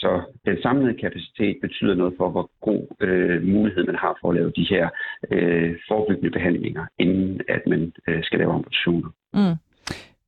så 0.00 0.22
den 0.46 0.62
samlede 0.62 1.00
kapacitet 1.04 1.56
betyder 1.60 1.94
noget 1.94 2.14
for, 2.18 2.28
hvor 2.30 2.50
god 2.60 2.82
øh, 3.00 3.42
mulighed 3.42 3.84
man 3.86 3.94
har 4.04 4.18
for 4.20 4.28
at 4.30 4.36
lave 4.36 4.52
de 4.56 4.66
her 4.70 4.88
øh, 5.30 5.76
forebyggende 5.88 6.30
behandlinger, 6.30 6.84
inden 6.98 7.40
at 7.48 7.62
man 7.66 7.92
øh, 8.08 8.22
skal 8.24 8.38
lave 8.38 8.52
operationer. 8.52 9.10
Mm. 9.34 9.56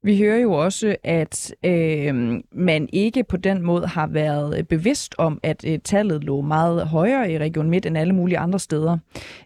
Vi 0.02 0.18
hører 0.18 0.38
jo 0.38 0.52
også, 0.52 0.96
at 1.04 1.54
øh, 1.64 2.40
man 2.52 2.88
ikke 2.92 3.24
på 3.24 3.36
den 3.36 3.62
måde 3.62 3.86
har 3.86 4.06
været 4.06 4.58
øh, 4.58 4.64
bevidst 4.64 5.14
om, 5.18 5.40
at 5.42 5.64
øh, 5.66 5.78
tallet 5.84 6.24
lå 6.24 6.40
meget 6.40 6.86
højere 6.86 7.32
i 7.32 7.38
Region 7.38 7.70
Midt 7.70 7.86
end 7.86 7.98
alle 7.98 8.14
mulige 8.14 8.38
andre 8.38 8.58
steder. 8.58 8.98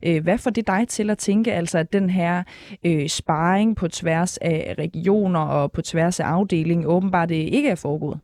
Øh, 0.07 0.23
hvad 0.23 0.39
får 0.39 0.51
det 0.51 0.67
dig 0.67 0.89
til 0.89 1.11
at 1.11 1.19
tænke, 1.19 1.53
altså 1.53 1.79
at 1.79 1.93
den 1.93 2.11
her 2.11 2.43
øh, 2.87 3.09
sparring 3.09 3.77
på 3.77 3.89
tværs 3.89 4.39
af 4.39 4.75
regioner 4.79 5.41
og 5.41 5.73
på 5.73 5.83
tværs 5.83 6.21
af 6.21 6.25
afdeling 6.25 6.87
åbenbart 6.87 7.31
øh, 7.31 7.37
ikke 7.37 7.69
er 7.69 7.75
foregået? 7.75 8.19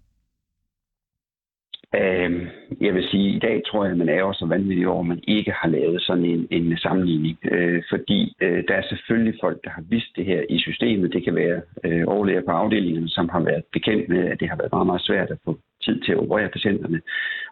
Øh, 1.94 2.46
jeg 2.81 2.94
vil 2.94 3.09
sige, 3.11 3.29
at 3.29 3.37
i 3.37 3.38
dag 3.38 3.62
tror 3.66 3.85
jeg, 3.85 3.92
at 3.92 3.98
man 3.98 4.09
er 4.09 4.22
også 4.22 4.38
så 4.38 4.46
vanvittig 4.46 4.88
over, 4.88 5.00
at 5.00 5.07
man 5.07 5.22
ikke 5.29 5.53
har 5.53 5.68
lavet 5.68 6.03
sådan 6.03 6.24
en, 6.24 6.46
en 6.50 6.79
sammenligning. 6.79 7.38
Øh, 7.44 7.83
fordi 7.90 8.37
øh, 8.40 8.64
der 8.68 8.74
er 8.74 8.83
selvfølgelig 8.88 9.35
folk, 9.40 9.64
der 9.64 9.70
har 9.70 9.85
vidst 9.88 10.16
det 10.16 10.24
her 10.24 10.42
i 10.50 10.59
systemet. 10.59 11.12
Det 11.12 11.24
kan 11.24 11.35
være 11.35 11.61
øh, 11.85 12.05
overlæger 12.07 12.42
på 12.44 12.50
afdelingen, 12.50 13.09
som 13.09 13.29
har 13.29 13.40
været 13.40 13.64
bekendt 13.72 14.09
med, 14.09 14.24
at 14.24 14.40
det 14.40 14.48
har 14.48 14.57
været 14.57 14.72
meget, 14.72 14.87
meget 14.87 15.03
svært 15.03 15.31
at 15.31 15.38
få 15.44 15.59
tid 15.85 16.00
til 16.00 16.12
at 16.12 16.18
operere 16.18 16.48
patienterne, 16.48 17.00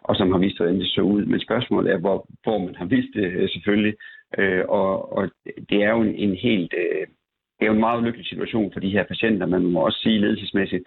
og 0.03 0.15
som 0.15 0.31
har 0.31 0.39
vist, 0.39 0.57
hvordan 0.57 0.79
det 0.79 0.87
så 0.87 1.01
ud. 1.01 1.25
Men 1.25 1.39
spørgsmålet 1.39 1.91
er, 1.93 1.97
hvor, 1.97 2.27
hvor 2.43 2.57
man 2.57 2.75
har 2.75 2.85
vist 2.85 3.13
det 3.13 3.23
øh, 3.23 3.49
selvfølgelig. 3.49 3.93
Øh, 4.37 4.63
og, 4.69 5.17
og 5.17 5.29
det 5.69 5.83
er 5.83 5.89
jo 5.89 6.01
en, 6.01 6.15
en 6.15 6.35
helt... 6.35 6.73
Øh, 6.77 7.07
det 7.59 7.65
er 7.65 7.69
jo 7.69 7.73
en 7.73 7.87
meget 7.87 7.99
ulykkelig 8.01 8.27
situation 8.27 8.73
for 8.73 8.79
de 8.79 8.89
her 8.89 9.03
patienter, 9.03 9.45
men 9.45 9.63
man 9.63 9.71
må 9.71 9.79
også 9.79 9.99
sige 9.99 10.19
ledelsesmæssigt, 10.19 10.83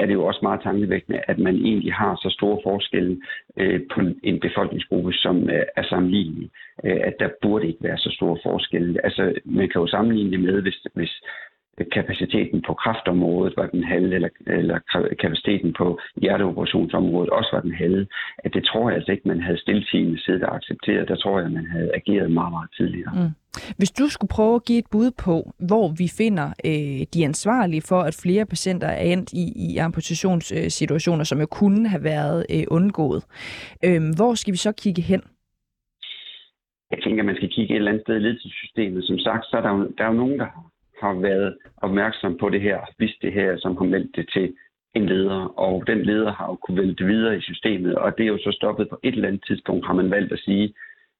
er 0.00 0.06
det 0.06 0.14
jo 0.14 0.24
også 0.24 0.40
meget 0.42 0.62
tankevækkende, 0.62 1.20
at 1.28 1.38
man 1.38 1.54
egentlig 1.54 1.94
har 1.94 2.16
så 2.16 2.30
store 2.30 2.58
forskelle 2.62 3.20
øh, 3.56 3.80
på 3.94 4.00
en 4.22 4.40
befolkningsgruppe, 4.40 5.12
som 5.12 5.50
øh, 5.50 5.64
er 5.76 5.82
sammenlignelig. 5.82 6.50
Øh, 6.84 7.00
at 7.04 7.14
der 7.20 7.28
burde 7.42 7.66
ikke 7.66 7.84
være 7.84 7.98
så 7.98 8.10
store 8.16 8.38
forskelle. 8.42 9.04
Altså, 9.04 9.34
man 9.44 9.68
kan 9.68 9.80
jo 9.80 9.86
sammenligne 9.86 10.30
det 10.30 10.40
med, 10.40 10.62
hvis, 10.62 10.86
hvis 10.94 11.22
kapaciteten 11.92 12.62
på 12.66 12.74
kraftområdet 12.74 13.54
var 13.56 13.66
den 13.66 13.84
halve, 13.84 14.14
eller, 14.14 14.28
eller 14.46 14.78
kapaciteten 15.20 15.72
på 15.72 15.98
hjerteoperationsområdet 16.16 17.30
også 17.30 17.50
var 17.52 17.60
den 17.60 17.74
halve, 17.74 18.06
at 18.38 18.54
det 18.54 18.64
tror 18.64 18.88
jeg 18.88 18.96
altså 18.96 19.12
ikke, 19.12 19.28
man 19.28 19.40
havde 19.40 19.60
stiltigende 19.60 20.22
siddet 20.24 20.42
og 20.42 20.56
accepteret. 20.56 21.08
Der 21.08 21.16
tror 21.16 21.40
jeg, 21.40 21.50
man 21.50 21.66
havde 21.66 21.90
ageret 21.94 22.30
meget, 22.30 22.52
meget 22.52 22.70
tidligere. 22.76 23.12
Mm. 23.14 23.41
Hvis 23.78 23.90
du 23.90 24.08
skulle 24.08 24.28
prøve 24.28 24.54
at 24.54 24.64
give 24.64 24.78
et 24.78 24.90
bud 24.92 25.10
på, 25.24 25.52
hvor 25.68 25.88
vi 25.98 26.08
finder 26.20 26.48
øh, 26.64 27.06
de 27.14 27.24
ansvarlige 27.24 27.82
for, 27.88 28.00
at 28.00 28.20
flere 28.22 28.46
patienter 28.46 28.86
er 28.86 29.02
endt 29.12 29.32
i, 29.32 29.44
i 29.66 29.76
amputationssituationer, 29.76 31.24
som 31.24 31.40
jo 31.40 31.46
kunne 31.46 31.88
have 31.88 32.04
været 32.04 32.46
øh, 32.54 32.64
undgået, 32.70 33.22
øh, 33.84 34.00
hvor 34.16 34.34
skal 34.34 34.52
vi 34.52 34.58
så 34.58 34.72
kigge 34.72 35.02
hen? 35.02 35.22
Jeg 36.90 37.02
tænker, 37.02 37.22
at 37.22 37.26
man 37.26 37.36
skal 37.36 37.50
kigge 37.50 37.74
et 37.74 37.78
eller 37.78 37.90
andet 37.90 38.04
sted 38.04 38.16
i 38.16 38.18
ledelsessystemet. 38.18 39.04
Som 39.04 39.18
sagt, 39.18 39.44
så 39.46 39.56
er 39.56 39.60
der 39.60 39.70
jo, 39.70 39.90
der 39.98 40.04
er 40.04 40.08
jo 40.08 40.20
nogen, 40.22 40.38
der 40.38 40.48
har 41.02 41.14
været 41.20 41.56
opmærksom 41.76 42.38
på 42.40 42.48
det 42.48 42.60
her, 42.60 42.78
vidst 42.98 43.22
det 43.22 43.32
her, 43.32 43.58
som 43.58 43.76
har 43.76 43.84
meldt 43.84 44.16
det 44.16 44.26
til 44.34 44.54
en 44.94 45.06
leder, 45.06 45.40
og 45.58 45.86
den 45.86 46.02
leder 46.02 46.32
har 46.32 46.46
jo 46.46 46.54
kunnet 46.54 46.80
vælge 46.80 46.94
det 46.94 47.06
videre 47.06 47.36
i 47.38 47.40
systemet, 47.40 47.94
og 47.94 48.18
det 48.18 48.24
er 48.24 48.32
jo 48.34 48.38
så 48.38 48.52
stoppet 48.52 48.88
på 48.88 48.98
et 49.02 49.14
eller 49.14 49.28
andet 49.28 49.44
tidspunkt, 49.46 49.86
har 49.86 49.94
man 49.94 50.10
valgt 50.10 50.32
at 50.32 50.38
sige, 50.38 50.74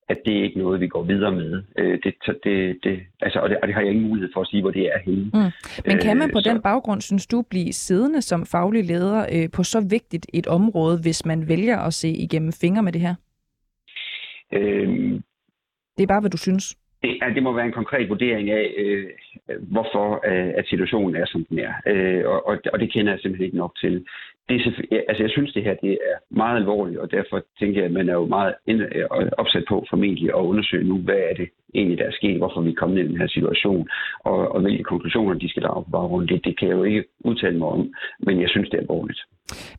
at 0.09 0.19
det 0.25 0.39
er 0.39 0.43
ikke 0.43 0.59
noget, 0.59 0.81
vi 0.81 0.89
går 0.89 1.03
videre 1.03 1.33
med. 1.33 1.63
Øh, 1.79 1.99
det, 2.05 2.15
det, 2.45 2.79
det, 2.85 3.01
altså, 3.21 3.39
og, 3.39 3.49
det, 3.51 3.59
og 3.63 3.69
det 3.69 3.75
har 3.75 3.83
jeg 3.83 3.91
ingen 3.91 4.09
mulighed 4.09 4.31
for 4.35 4.41
at 4.41 4.49
sige, 4.49 4.63
hvor 4.63 4.71
det 4.71 4.87
er 4.87 4.99
henne. 5.05 5.25
Mm. 5.25 5.51
Men 5.87 5.99
kan 5.99 6.17
man 6.17 6.31
på 6.33 6.39
øh, 6.39 6.45
den 6.45 6.63
baggrund, 6.63 7.01
synes 7.01 7.27
du, 7.27 7.43
blive 7.51 7.73
siddende 7.73 8.23
som 8.23 8.47
faglig 8.47 8.85
leder 8.85 9.27
øh, 9.35 9.49
på 9.57 9.63
så 9.63 9.87
vigtigt 9.91 10.27
et 10.35 10.47
område, 10.47 11.01
hvis 11.03 11.27
man 11.27 11.49
vælger 11.49 11.79
at 11.79 11.95
se 11.95 12.09
igennem 12.09 12.53
fingre 12.61 12.83
med 12.83 12.93
det 12.93 13.01
her? 13.01 13.15
Øh, 14.53 14.89
det 15.97 16.03
er 16.03 16.07
bare, 16.07 16.21
hvad 16.21 16.31
du 16.31 16.39
synes. 16.39 16.77
Det, 17.03 17.19
ja, 17.23 17.35
det 17.35 17.43
må 17.43 17.53
være 17.53 17.67
en 17.67 17.73
konkret 17.81 18.09
vurdering 18.09 18.51
af, 18.51 18.75
øh, 18.79 19.07
hvorfor 19.61 20.07
øh, 20.31 20.53
at 20.59 20.67
situationen 20.67 21.17
er, 21.17 21.27
som 21.27 21.45
den 21.45 21.59
er. 21.59 21.73
Øh, 21.87 22.23
og, 22.27 22.47
og, 22.47 22.59
og 22.73 22.79
det 22.81 22.93
kender 22.93 23.13
jeg 23.13 23.21
simpelthen 23.21 23.45
ikke 23.45 23.57
nok 23.57 23.77
til. 23.81 24.07
Det 24.53 24.75
er, 24.91 25.01
altså, 25.09 25.23
jeg 25.23 25.31
synes, 25.31 25.53
det 25.53 25.63
her 25.63 25.75
det 25.75 25.93
er 26.11 26.17
meget 26.43 26.57
alvorligt, 26.57 26.99
og 26.99 27.11
derfor 27.11 27.43
tænker 27.59 27.81
jeg, 27.81 27.85
at 27.85 27.93
man 27.93 28.09
er 28.09 28.13
jo 28.13 28.27
meget 28.27 28.55
øh, 28.69 29.05
opsat 29.39 29.65
på 29.69 29.87
formentlig 29.91 30.29
at 30.29 30.45
undersøge 30.51 30.89
nu, 30.89 30.99
hvad 30.99 31.21
er 31.31 31.35
det 31.35 31.49
egentlig, 31.75 31.99
der 31.99 32.05
er 32.05 32.13
sket, 32.21 32.37
hvorfor 32.37 32.61
vi 32.61 32.71
er 32.71 32.75
kommet 32.75 32.99
i 32.99 33.09
den 33.09 33.17
her 33.17 33.29
situation, 33.29 33.89
og, 34.25 34.53
og 34.55 34.61
hvilke 34.61 34.85
konklusioner 34.85 35.35
de 35.35 35.49
skal 35.49 35.63
drage 35.63 35.85
på 35.85 35.91
baggrund. 35.91 36.29
Det, 36.29 36.45
det 36.45 36.59
kan 36.59 36.69
jeg 36.69 36.77
jo 36.77 36.85
ikke 36.85 37.05
udtale 37.25 37.59
mig 37.59 37.69
om, 37.69 37.95
men 38.19 38.41
jeg 38.41 38.49
synes, 38.49 38.69
det 38.69 38.77
er 38.77 38.81
alvorligt. 38.81 39.21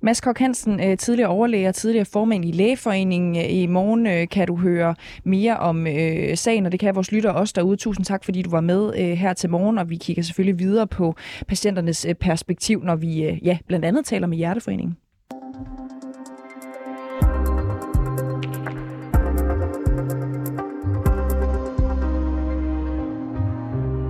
Mads 0.02 0.22
Kok 0.22 0.40
Hansen, 0.40 0.74
øh, 0.74 0.98
tidligere 0.98 1.30
overlæger, 1.30 1.72
tidligere 1.72 2.06
formand 2.14 2.46
i 2.46 2.52
Lægeforeningen. 2.52 3.36
I 3.50 3.68
morgen 3.68 4.08
øh, 4.08 4.28
kan 4.32 4.48
du 4.48 4.56
høre 4.56 4.96
mere 5.24 5.58
om 5.58 5.88
sagen, 6.36 6.66
og 6.66 6.72
det 6.72 6.80
kan 6.80 6.96
vores 6.96 7.12
lytter 7.12 7.32
også 7.32 7.54
derude. 7.58 7.78
Tusind 7.78 8.06
tak, 8.06 8.24
fordi 8.26 8.42
du 8.42 8.50
var 8.50 8.62
med 8.62 8.94
her 9.16 9.34
til 9.34 9.50
morgen, 9.50 9.78
og 9.78 9.90
vi 9.90 9.96
kigger 9.96 10.24
selvfølgelig 10.24 10.60
videre 10.60 10.88
på 10.88 11.16
patienternes 11.48 12.08
perspektiv, 12.20 12.84
når 12.84 12.96
vi 12.96 13.40
ja, 13.44 13.58
blandt 13.68 13.86
andet 13.86 14.06
taler 14.06 14.28
med 14.28 14.38
Hjerteforeningen. 14.64 14.98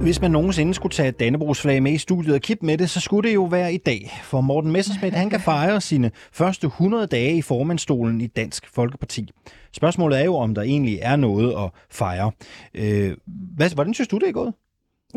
Hvis 0.02 0.22
man 0.22 0.32
nogensinde 0.32 0.74
skulle 0.74 0.94
tage 0.94 1.12
Dannebrogsflag 1.12 1.84
med 1.84 1.92
i 1.92 1.98
studiet 1.98 2.36
og 2.36 2.42
kippe 2.42 2.66
med 2.66 2.78
det, 2.78 2.90
så 2.90 3.00
skulle 3.00 3.30
det 3.30 3.36
jo 3.36 3.44
være 3.44 3.74
i 3.74 3.78
dag. 3.78 4.12
For 4.24 4.42
Morten 4.42 4.72
Messersmith, 4.72 5.16
han 5.16 5.30
kan 5.30 5.40
fejre 5.52 5.82
sine 5.82 6.12
første 6.32 6.68
100 6.68 7.08
dage 7.08 7.38
i 7.38 7.42
formandstolen 7.42 8.22
i 8.22 8.28
Dansk 8.28 8.68
Folkeparti. 8.74 9.32
Spørgsmålet 9.74 10.20
er 10.20 10.24
jo, 10.26 10.36
om 10.36 10.56
der 10.56 10.62
egentlig 10.62 11.00
er 11.02 11.16
noget 11.16 11.64
at 11.64 11.70
fejre. 11.92 12.32
Øh, 12.74 13.18
hvad, 13.56 13.70
hvordan 13.74 13.94
synes 13.94 14.08
du, 14.08 14.18
det 14.18 14.28
er 14.28 14.32
gået? 14.32 14.54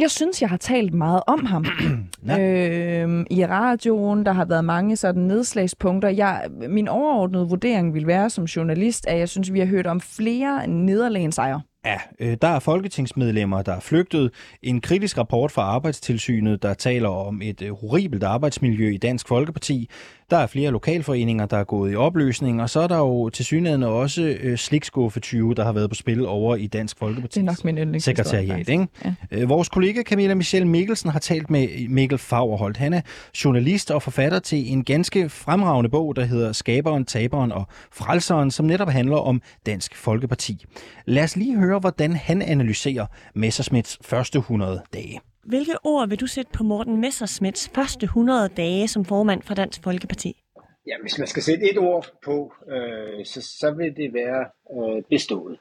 Jeg 0.01 0.11
synes, 0.11 0.43
jeg 0.43 0.51
har 0.51 0.57
talt 0.57 0.95
meget 0.95 1.23
om 1.27 1.45
ham 1.45 1.65
ja. 2.27 2.39
øh, 2.39 3.27
i 3.31 3.47
radioen. 3.47 4.27
Der 4.27 4.33
har 4.33 4.45
været 4.45 4.65
mange 4.65 4.97
sådan 4.97 5.23
nedslagspunkter. 5.23 6.09
Jeg, 6.09 6.45
min 6.69 6.89
overordnede 6.89 7.49
vurdering 7.49 7.95
vil 7.95 8.07
være 8.07 8.31
som 8.31 8.45
journalist, 8.45 9.07
at 9.07 9.19
jeg 9.19 9.29
synes, 9.29 9.53
vi 9.53 9.59
har 9.59 9.67
hørt 9.67 9.87
om 9.87 10.01
flere 10.01 10.67
nederlagensejre. 10.67 11.61
Ja, 11.87 11.97
øh, 12.21 12.37
der 12.43 12.49
er 12.49 12.59
folketingsmedlemmer, 12.59 13.63
der 13.63 13.73
er 13.73 13.81
flygtet. 13.81 14.31
En 14.63 14.81
kritisk 14.81 15.19
rapport 15.19 15.53
fra 15.53 15.63
Arbejdstilsynet, 15.63 16.63
der 16.63 16.75
taler 16.75 17.09
om 17.09 17.43
et 17.43 17.63
øh, 17.63 17.71
horribelt 17.71 18.23
arbejdsmiljø 18.23 18.91
i 18.91 18.97
Dansk 18.97 19.29
Folkeparti. 19.29 19.91
Der 20.31 20.37
er 20.37 20.47
flere 20.47 20.71
lokalforeninger, 20.71 21.47
der 21.47 21.57
er 21.57 21.65
gået 21.65 21.93
i 21.93 21.97
opløsning, 21.97 22.63
og 22.63 22.71
så 22.71 22.81
er 22.81 22.87
der 22.87 22.99
jo 22.99 23.29
til 23.29 23.45
synligheden 23.45 23.83
også 23.83 24.23
øh, 24.41 24.59
slikskuffe 24.59 25.21
20, 25.21 25.55
der 25.55 25.65
har 25.65 25.73
været 25.73 25.91
på 25.91 25.95
spil 25.95 26.27
over 26.27 26.57
i 26.57 26.67
Dansk 26.67 26.99
Folkeparti. 26.99 27.41
Det 27.41 27.49
er 27.49 27.75
nok 27.75 27.89
min 27.89 28.01
sekretariat, 28.01 28.69
ikke? 28.69 28.89
Ja. 29.05 29.15
Øh, 29.31 29.49
vores 29.49 29.69
kollega 29.69 30.03
Camilla 30.03 30.35
Michelle 30.35 30.69
Mikkelsen 30.69 31.11
har 31.11 31.19
talt 31.19 31.51
med 31.51 31.89
Mikkel 31.89 32.19
Fagerholt. 32.19 32.77
Han 32.77 32.93
er 32.93 33.01
journalist 33.45 33.91
og 33.91 34.03
forfatter 34.03 34.39
til 34.39 34.73
en 34.73 34.85
ganske 34.85 35.29
fremragende 35.29 35.91
bog, 35.91 36.17
der 36.17 36.25
hedder 36.25 36.53
Skaberen, 36.53 37.05
Taberen 37.05 37.53
og 37.53 37.67
Frelseren, 37.93 38.51
som 38.51 38.67
netop 38.67 38.89
handler 38.89 39.17
om 39.17 39.43
Dansk 39.67 39.97
Folkeparti. 39.97 40.65
Lad 41.05 41.25
os 41.25 41.37
lige 41.37 41.59
høre, 41.59 41.79
hvordan 41.79 42.13
han 42.13 42.43
analyserer 42.43 43.07
Messersmiths 43.35 43.99
første 44.03 44.39
100 44.39 44.83
dage. 44.95 45.21
Hvilke 45.47 45.77
ord 45.85 46.09
vil 46.09 46.21
du 46.21 46.27
sætte 46.27 46.51
på 46.53 46.63
Morten 46.65 47.01
Messersmiths 47.01 47.71
første 47.75 48.05
100 48.05 48.49
dage 48.49 48.89
som 48.89 49.05
formand 49.05 49.43
for 49.43 49.55
Dansk 49.55 49.83
Folkeparti? 49.83 50.43
Ja, 50.87 50.93
hvis 51.03 51.19
man 51.19 51.27
skal 51.27 51.43
sætte 51.43 51.71
et 51.71 51.79
ord 51.79 52.07
på, 52.25 52.53
øh, 52.69 53.27
så, 53.27 53.41
så 53.43 53.71
vil 53.71 53.97
det 53.97 54.15
være 54.15 54.45
øh, 54.77 55.03
bestået. 55.11 55.59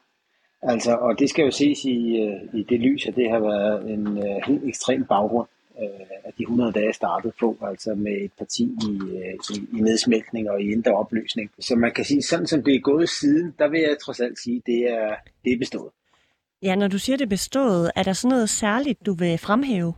Altså, 0.62 0.96
og 0.96 1.18
det 1.18 1.30
skal 1.30 1.44
jo 1.44 1.50
ses 1.50 1.84
i, 1.84 2.16
øh, 2.16 2.60
i 2.60 2.62
det 2.62 2.80
lys, 2.80 3.06
at 3.06 3.16
det 3.16 3.30
har 3.30 3.38
været 3.38 3.90
en 3.90 4.18
øh, 4.18 4.36
helt 4.46 4.68
ekstrem 4.68 5.04
baggrund, 5.04 5.48
øh, 5.82 6.06
at 6.24 6.34
de 6.38 6.42
100 6.42 6.72
dage 6.72 6.92
startede 6.92 7.32
på, 7.40 7.56
altså 7.62 7.94
med 7.94 8.12
et 8.12 8.32
parti 8.38 8.64
i, 8.64 9.16
øh, 9.16 9.34
i, 9.50 9.78
i 9.78 9.80
nedsmeltning 9.80 10.50
og 10.50 10.62
i 10.62 10.72
indre 10.72 10.92
opløsning. 10.92 11.50
Så 11.58 11.76
man 11.76 11.92
kan 11.92 12.04
sige, 12.04 12.22
sådan 12.22 12.46
som 12.46 12.62
det 12.62 12.74
er 12.74 12.80
gået 12.80 13.08
siden, 13.08 13.54
der 13.58 13.68
vil 13.68 13.80
jeg 13.80 13.96
trods 14.04 14.20
alt 14.20 14.38
sige, 14.38 14.62
det 14.66 14.90
er, 14.90 15.14
det 15.44 15.52
er 15.52 15.58
bestået. 15.58 15.90
Ja, 16.62 16.74
når 16.74 16.88
du 16.88 16.98
siger 16.98 17.16
det 17.16 17.28
bestået, 17.28 17.90
er 17.96 18.02
der 18.02 18.12
sådan 18.12 18.34
noget 18.34 18.48
særligt, 18.48 19.06
du 19.06 19.12
vil 19.14 19.38
fremhæve? 19.38 19.94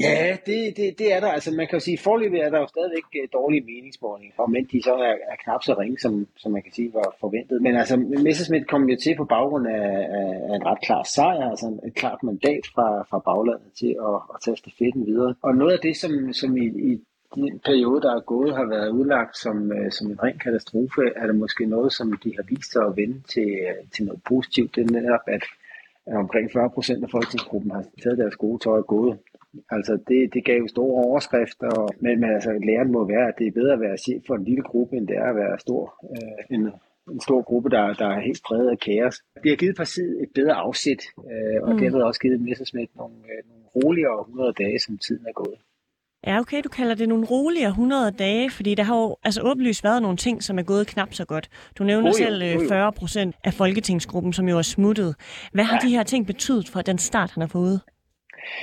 Ja, 0.00 0.36
det, 0.46 0.76
det, 0.76 0.98
det 0.98 1.12
er 1.12 1.20
der. 1.20 1.28
Altså 1.28 1.50
man 1.50 1.66
kan 1.66 1.76
jo 1.78 1.80
sige, 1.80 1.98
forløbet 1.98 2.44
er 2.44 2.50
der 2.50 2.58
jo 2.58 2.66
stadigvæk 2.66 3.06
øh, 3.22 3.28
dårlige 3.32 3.64
meningsmålinger, 3.70 4.34
og 4.38 4.50
men 4.50 4.64
de 4.72 4.82
så 4.82 4.94
er, 4.94 5.14
er 5.32 5.36
knap 5.44 5.62
så 5.62 5.74
ringe, 5.78 5.98
som, 5.98 6.26
som 6.36 6.52
man 6.52 6.62
kan 6.62 6.72
sige 6.72 6.94
var 6.94 7.16
forventet. 7.20 7.62
Men 7.62 7.76
altså 7.76 7.96
Messerschmidt 7.96 8.68
kom 8.68 8.88
jo 8.88 8.96
til 9.02 9.16
på 9.16 9.24
baggrund 9.24 9.66
af, 9.66 9.88
af 10.50 10.54
en 10.56 10.66
ret 10.66 10.80
klar 10.86 11.02
sejr, 11.14 11.50
altså 11.50 11.66
et 11.86 11.94
klart 11.94 12.22
mandat 12.22 12.64
fra, 12.74 13.02
fra 13.10 13.18
baglandet 13.18 13.72
til 13.80 13.92
at, 14.08 14.16
at 14.34 14.36
tage 14.44 14.56
stafetten 14.56 15.06
videre. 15.06 15.34
Og 15.42 15.54
noget 15.54 15.72
af 15.72 15.80
det, 15.82 15.96
som, 15.96 16.32
som 16.32 16.56
i, 16.56 16.66
i 16.92 17.00
den 17.34 17.58
periode, 17.58 18.00
der 18.02 18.12
er 18.16 18.20
gået, 18.20 18.56
har 18.56 18.66
været 18.74 18.88
udlagt 18.88 19.36
som, 19.36 19.72
øh, 19.72 19.92
som 19.92 20.10
en 20.10 20.22
ren 20.22 20.38
katastrofe, 20.38 21.02
er 21.16 21.26
det 21.26 21.36
måske 21.36 21.66
noget, 21.66 21.92
som 21.92 22.12
de 22.24 22.30
har 22.36 22.44
vist 22.48 22.72
sig 22.72 22.84
at 22.86 22.96
vende 22.96 23.20
til, 23.34 23.48
øh, 23.68 23.88
til 23.94 24.04
noget 24.04 24.20
positivt. 24.28 24.74
Det 24.74 24.82
er 24.82 25.00
netop, 25.00 25.24
at 25.26 25.44
at 26.06 26.16
omkring 26.16 26.52
40 26.52 26.70
procent 26.70 27.04
af 27.04 27.10
folketingsgruppen 27.10 27.70
har 27.70 27.84
taget 28.02 28.18
deres 28.18 28.36
gode 28.36 28.58
tøj 28.64 28.78
og 28.78 28.86
gået. 28.86 29.18
Altså 29.70 29.98
det, 30.08 30.34
det 30.34 30.44
gav 30.44 30.58
jo 30.58 30.66
store 30.66 31.04
overskrifter, 31.04 31.70
og, 31.80 31.88
men, 32.00 32.20
men 32.20 32.30
altså, 32.36 32.50
læren 32.68 32.92
må 32.92 33.00
være, 33.14 33.28
at 33.28 33.34
det 33.38 33.46
er 33.46 33.58
bedre 33.60 33.72
at 33.72 33.80
være 33.80 33.96
chef 33.96 34.22
for 34.26 34.34
en 34.34 34.44
lille 34.44 34.62
gruppe, 34.62 34.96
end 34.96 35.08
det 35.08 35.16
er 35.16 35.28
at 35.30 35.36
være 35.36 35.58
stor, 35.58 35.82
øh, 36.14 36.56
en, 36.56 36.62
en 37.14 37.20
stor 37.20 37.42
gruppe, 37.42 37.68
der, 37.70 37.92
der 37.92 38.06
er 38.06 38.20
helt 38.20 38.42
præget 38.46 38.70
af 38.70 38.78
kaos. 38.78 39.16
Det 39.42 39.50
har 39.50 39.56
givet 39.56 39.76
partiet 39.76 40.22
et 40.22 40.30
bedre 40.34 40.54
afsæt, 40.54 41.02
øh, 41.30 41.58
og 41.62 41.72
mm. 41.72 41.78
det 41.78 41.92
har 41.92 42.04
også 42.04 42.20
givet 42.20 42.40
Messersmith 42.40 42.92
nogle, 42.96 43.16
øh, 43.32 43.40
nogle 43.50 43.64
roligere 43.76 44.20
100 44.20 44.52
dage, 44.62 44.78
som 44.78 44.98
tiden 44.98 45.26
er 45.26 45.32
gået. 45.32 45.58
Ja, 46.26 46.38
okay, 46.40 46.60
du 46.64 46.68
kalder 46.68 46.94
det 46.94 47.08
nogle 47.08 47.24
roligere 47.26 47.68
100 47.68 48.10
dage, 48.10 48.50
fordi 48.50 48.74
der 48.74 48.82
har 48.82 48.96
jo 48.96 49.16
altså 49.24 49.40
åbenlyst 49.42 49.84
været 49.84 50.02
nogle 50.02 50.16
ting, 50.16 50.42
som 50.42 50.58
er 50.58 50.62
gået 50.62 50.86
knap 50.86 51.14
så 51.14 51.24
godt. 51.24 51.48
Du 51.78 51.84
nævner 51.84 52.08
Oh 52.10 52.20
jo, 52.20 52.24
selv 52.24 52.42
øh, 52.42 52.56
oh 52.56 52.62
jo. 52.62 52.68
40 52.68 52.92
procent 52.92 53.36
af 53.44 53.54
folketingsgruppen, 53.54 54.32
som 54.32 54.48
jo 54.48 54.58
er 54.58 54.62
smuttet. 54.62 55.14
Hvad 55.52 55.64
har 55.64 55.78
Ja. 55.82 55.88
de 55.88 55.92
her 55.96 56.02
ting 56.02 56.26
betydet 56.26 56.68
for 56.68 56.82
den 56.82 56.98
start, 56.98 57.30
han 57.30 57.40
har 57.40 57.48
fået? 57.48 57.80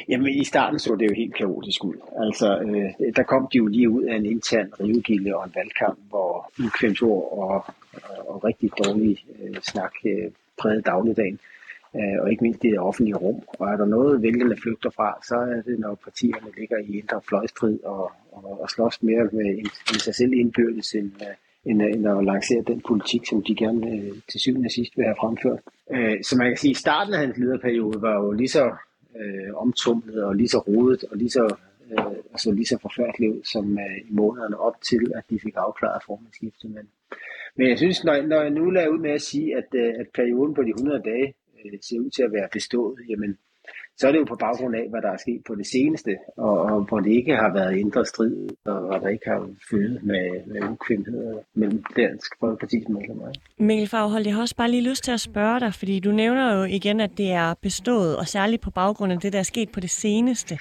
Jamen, 0.09 0.27
i 0.27 0.43
starten 0.43 0.79
så 0.79 0.95
det 0.95 1.09
jo 1.09 1.13
helt 1.15 1.35
kaotisk 1.35 1.83
ud. 1.83 1.93
Altså, 2.25 2.59
øh, 2.59 3.13
der 3.15 3.23
kom 3.23 3.47
de 3.53 3.57
jo 3.57 3.67
lige 3.67 3.89
ud 3.89 4.03
af 4.03 4.15
en 4.15 4.25
intern 4.25 4.69
rivegilde 4.79 5.35
og 5.35 5.45
en 5.45 5.51
valgkamp, 5.55 5.99
hvor 6.09 6.51
ukvemsord 6.65 7.31
og, 7.31 7.47
og, 7.47 8.29
og 8.29 8.43
rigtig 8.43 8.71
dårlig 8.83 9.17
øh, 9.43 9.55
snak 9.61 9.91
øh, 10.05 10.31
prægede 10.57 10.81
dagligdagen. 10.81 11.33
Øh, 11.33 11.58
Øh, 11.95 12.17
og 12.21 12.31
ikke 12.31 12.43
mindst 12.43 12.63
i 12.63 12.69
det 12.69 12.79
offentlige 12.79 13.15
rum. 13.15 13.41
Og 13.47 13.67
er 13.67 13.77
der 13.77 13.85
noget, 13.85 14.21
vælgerne 14.21 14.57
flygter 14.63 14.89
fra, 14.89 15.19
så 15.27 15.35
er 15.35 15.61
det, 15.61 15.79
når 15.79 15.95
partierne 15.95 16.51
ligger 16.57 16.77
i 16.77 16.97
indre 16.99 17.21
fløjstrid 17.29 17.79
og, 17.83 18.11
og, 18.31 18.61
og 18.61 18.69
slås 18.69 19.03
mere 19.03 19.23
med, 19.23 19.49
med 19.91 19.99
sig 19.99 20.15
selv 20.15 20.33
indbyrdes, 20.33 20.93
end, 20.93 21.11
øh, 21.21 21.35
end, 21.65 21.83
øh, 21.83 21.91
end 21.93 22.07
at 22.07 22.25
lancere 22.25 22.63
den 22.67 22.81
politik, 22.87 23.25
som 23.25 23.43
de 23.43 23.55
gerne 23.55 23.91
øh, 23.91 24.11
til 24.31 24.39
syvende 24.39 24.67
og 24.67 24.71
sidst 24.71 24.97
vil 24.97 25.05
have 25.05 25.19
fremført. 25.19 25.59
Øh, 25.91 26.23
så 26.23 26.37
man 26.37 26.47
kan 26.47 26.57
sige, 26.57 26.71
at 26.71 26.77
starten 26.77 27.13
af 27.13 27.19
hans 27.19 27.37
lederperiode 27.37 28.01
var 28.01 28.15
jo 28.23 28.31
lige 28.31 28.53
så 28.57 28.65
øh, 29.19 29.49
omtumlet 29.55 30.23
og 30.23 30.35
lige 30.35 30.47
så 30.49 30.59
rodet 30.59 31.03
og 31.11 31.17
lige 31.17 31.29
så, 31.29 31.55
øh, 31.91 32.15
altså 32.31 32.51
lige 32.51 32.65
så 32.65 32.77
forfærdeligt 32.81 33.33
ud, 33.33 33.41
som 33.43 33.79
øh, 33.79 33.97
i 34.09 34.11
månederne 34.19 34.59
op 34.59 34.81
til, 34.89 35.11
at 35.15 35.23
de 35.29 35.39
fik 35.39 35.53
afklaret 35.57 36.01
formandsskiftet. 36.05 36.71
Men, 36.71 36.85
men 37.55 37.69
jeg 37.69 37.77
synes, 37.77 38.03
når, 38.03 38.21
når 38.21 38.41
jeg 38.41 38.49
nu 38.49 38.69
lader 38.69 38.87
ud 38.87 38.99
med 38.99 39.11
at 39.11 39.21
sige, 39.21 39.57
at, 39.57 39.69
øh, 39.73 39.93
at 39.99 40.07
perioden 40.13 40.53
på 40.53 40.63
de 40.63 40.69
100 40.69 41.01
dage 41.05 41.33
øh, 41.65 41.79
ser 41.81 41.99
ud 41.99 42.09
til 42.09 42.23
at 42.23 42.33
være 42.33 42.49
bestået, 42.51 42.99
jamen, 43.09 43.37
så 43.97 44.07
er 44.07 44.11
det 44.11 44.19
jo 44.19 44.25
på 44.25 44.35
baggrund 44.35 44.75
af, 44.75 44.89
hvad 44.89 45.01
der 45.01 45.11
er 45.11 45.17
sket 45.17 45.41
på 45.47 45.55
det 45.55 45.67
seneste, 45.67 46.17
og, 46.37 46.61
og 46.61 46.81
hvor 46.87 46.99
det 46.99 47.11
ikke 47.11 47.35
har 47.35 47.53
været 47.53 47.77
indre 47.77 48.05
strid, 48.05 48.35
og 48.65 48.79
hvor 48.79 48.97
der 48.97 49.07
ikke 49.07 49.29
har 49.29 49.49
født 49.71 50.03
med, 50.03 50.45
med 50.45 50.69
ukvindheder 50.69 51.37
mellem 51.53 51.83
Dansk 51.95 52.33
Folkeparti's 52.43 52.91
medlemmer. 52.93 53.29
ikke? 53.29 53.63
Mikkel 53.63 53.87
Faghold, 53.87 54.25
jeg 54.25 54.33
har 54.33 54.41
også 54.41 54.55
bare 54.55 54.71
lige 54.71 54.89
lyst 54.89 55.03
til 55.03 55.11
at 55.11 55.19
spørge 55.19 55.59
dig, 55.59 55.73
fordi 55.73 55.99
du 55.99 56.11
nævner 56.11 56.57
jo 56.57 56.63
igen, 56.63 56.99
at 56.99 57.11
det 57.17 57.31
er 57.31 57.53
bestået, 57.61 58.17
og 58.17 58.27
særligt 58.27 58.61
på 58.61 58.71
baggrund 58.71 59.11
af 59.11 59.19
det, 59.19 59.33
der 59.33 59.39
er 59.39 59.43
sket 59.43 59.69
på 59.71 59.79
det 59.79 59.89
seneste. 59.89 60.57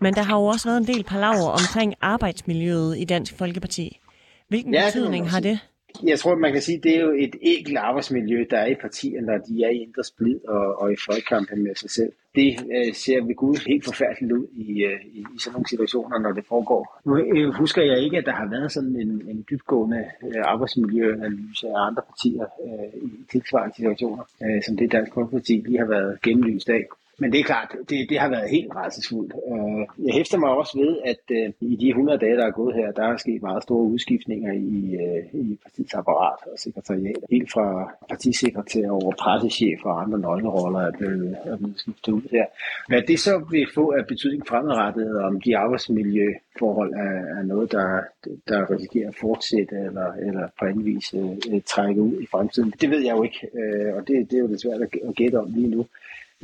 Men 0.00 0.14
der 0.14 0.22
har 0.22 0.36
jo 0.36 0.44
også 0.44 0.68
været 0.68 0.80
en 0.80 0.86
del 0.86 1.04
palaver 1.04 1.48
omkring 1.50 1.94
arbejdsmiljøet 2.00 2.98
i 2.98 3.04
Dansk 3.04 3.38
Folkeparti. 3.38 4.00
Hvilken 4.48 4.74
Ja, 4.74 4.84
betydning 4.86 5.30
har 5.30 5.40
det? 5.40 5.58
Jeg 6.02 6.18
tror, 6.18 6.34
man 6.34 6.52
kan 6.52 6.62
sige, 6.62 6.78
at 6.78 6.84
det 6.84 6.96
er 6.96 7.00
jo 7.00 7.12
et 7.18 7.34
enkelt 7.40 7.78
arbejdsmiljø, 7.78 8.44
der 8.50 8.58
er 8.58 8.66
i 8.66 8.74
partierne, 8.74 9.26
når 9.26 9.38
de 9.38 9.64
er 9.64 9.68
i 9.68 9.82
indre 9.82 10.04
splid 10.04 10.44
og, 10.48 10.80
og 10.80 10.92
i 10.92 10.96
folkekampen 11.06 11.62
med 11.62 11.74
sig 11.74 11.90
selv. 11.90 12.12
Det 12.34 12.50
øh, 12.76 12.94
ser 12.94 13.24
ved 13.24 13.34
Gud 13.34 13.56
helt 13.66 13.84
forfærdeligt 13.84 14.32
ud 14.32 14.46
i, 14.56 14.82
øh, 14.84 15.00
i, 15.12 15.18
i 15.18 15.38
sådan 15.38 15.52
nogle 15.52 15.68
situationer, 15.68 16.18
når 16.18 16.32
det 16.32 16.44
foregår. 16.48 17.00
Nu 17.04 17.16
øh, 17.16 17.54
husker 17.54 17.82
jeg 17.82 17.98
ikke, 17.98 18.18
at 18.18 18.26
der 18.26 18.32
har 18.32 18.48
været 18.50 18.72
sådan 18.72 18.96
en, 18.96 19.22
en 19.28 19.44
dybgående 19.50 20.04
øh, 20.24 20.42
arbejdsmiljøanalyse 20.44 21.68
af 21.68 21.86
andre 21.86 22.02
partier 22.08 22.46
øh, 22.64 23.02
i 23.02 23.08
tilsvarende 23.32 23.74
situationer, 23.76 24.24
øh, 24.44 24.62
som 24.66 24.76
det 24.76 24.92
Dansk 24.92 25.14
Folkeparti 25.14 25.62
lige 25.66 25.78
har 25.78 25.86
været 25.86 26.22
gennemlyst 26.22 26.68
af. 26.68 26.84
Men 27.18 27.32
det 27.32 27.40
er 27.40 27.44
klart, 27.44 27.76
det, 27.88 28.08
det 28.10 28.18
har 28.18 28.28
været 28.28 28.50
helt 28.50 28.74
rædselsfuldt. 28.76 29.32
Øh, 29.52 30.06
Jeg 30.06 30.14
hæfter 30.14 30.38
mig 30.38 30.50
også 30.50 30.78
ved, 30.78 30.96
at 31.04 31.22
øh, 31.30 31.52
i 31.60 31.76
de 31.76 31.88
100 31.88 32.18
dage, 32.18 32.36
der 32.36 32.46
er 32.46 32.50
gået 32.50 32.74
her, 32.74 32.92
der 32.92 33.02
er 33.02 33.16
sket 33.16 33.42
meget 33.42 33.62
store 33.62 33.82
udskiftninger 33.82 34.52
i, 34.52 34.96
øh, 35.04 35.40
i 35.40 35.58
partiets 35.62 35.94
apparat 35.94 36.38
og 36.52 36.58
sekretariat. 36.58 37.16
Helt 37.30 37.52
fra 37.52 37.92
partisekretær 38.08 38.90
over 38.90 39.12
pressechef 39.18 39.80
og 39.84 40.02
andre 40.02 40.18
nøgleroller 40.18 40.80
er 40.80 40.92
blevet, 40.98 41.36
er 41.44 41.56
blevet 41.56 41.78
skiftet 41.78 42.12
ud 42.12 42.22
her. 42.30 42.46
Hvad 42.88 43.02
det 43.02 43.18
så 43.20 43.44
vil 43.50 43.66
få 43.74 43.90
af 43.90 44.06
betydning 44.06 44.46
fremadrettet, 44.46 45.22
om 45.22 45.40
de 45.40 45.56
arbejdsmiljøforhold 45.56 46.92
er, 46.92 47.38
er 47.38 47.42
noget, 47.42 47.72
der, 47.72 48.00
der 48.48 48.70
risikerer 48.70 49.08
at 49.08 49.16
fortsætte 49.20 49.76
eller, 49.76 50.12
eller 50.12 50.48
på 50.58 50.64
anden 50.64 50.84
vis 50.84 51.14
øh, 51.14 51.60
trække 51.66 52.00
ud 52.02 52.20
i 52.22 52.26
fremtiden, 52.30 52.74
det 52.80 52.90
ved 52.90 53.00
jeg 53.04 53.16
jo 53.16 53.22
ikke, 53.22 53.48
øh, 53.54 53.96
og 53.96 54.08
det, 54.08 54.30
det 54.30 54.36
er 54.36 54.40
jo 54.40 54.48
det 54.48 54.60
svært 54.60 54.80
at 54.82 55.14
gætte 55.16 55.36
om 55.40 55.48
lige 55.54 55.68
nu. 55.68 55.86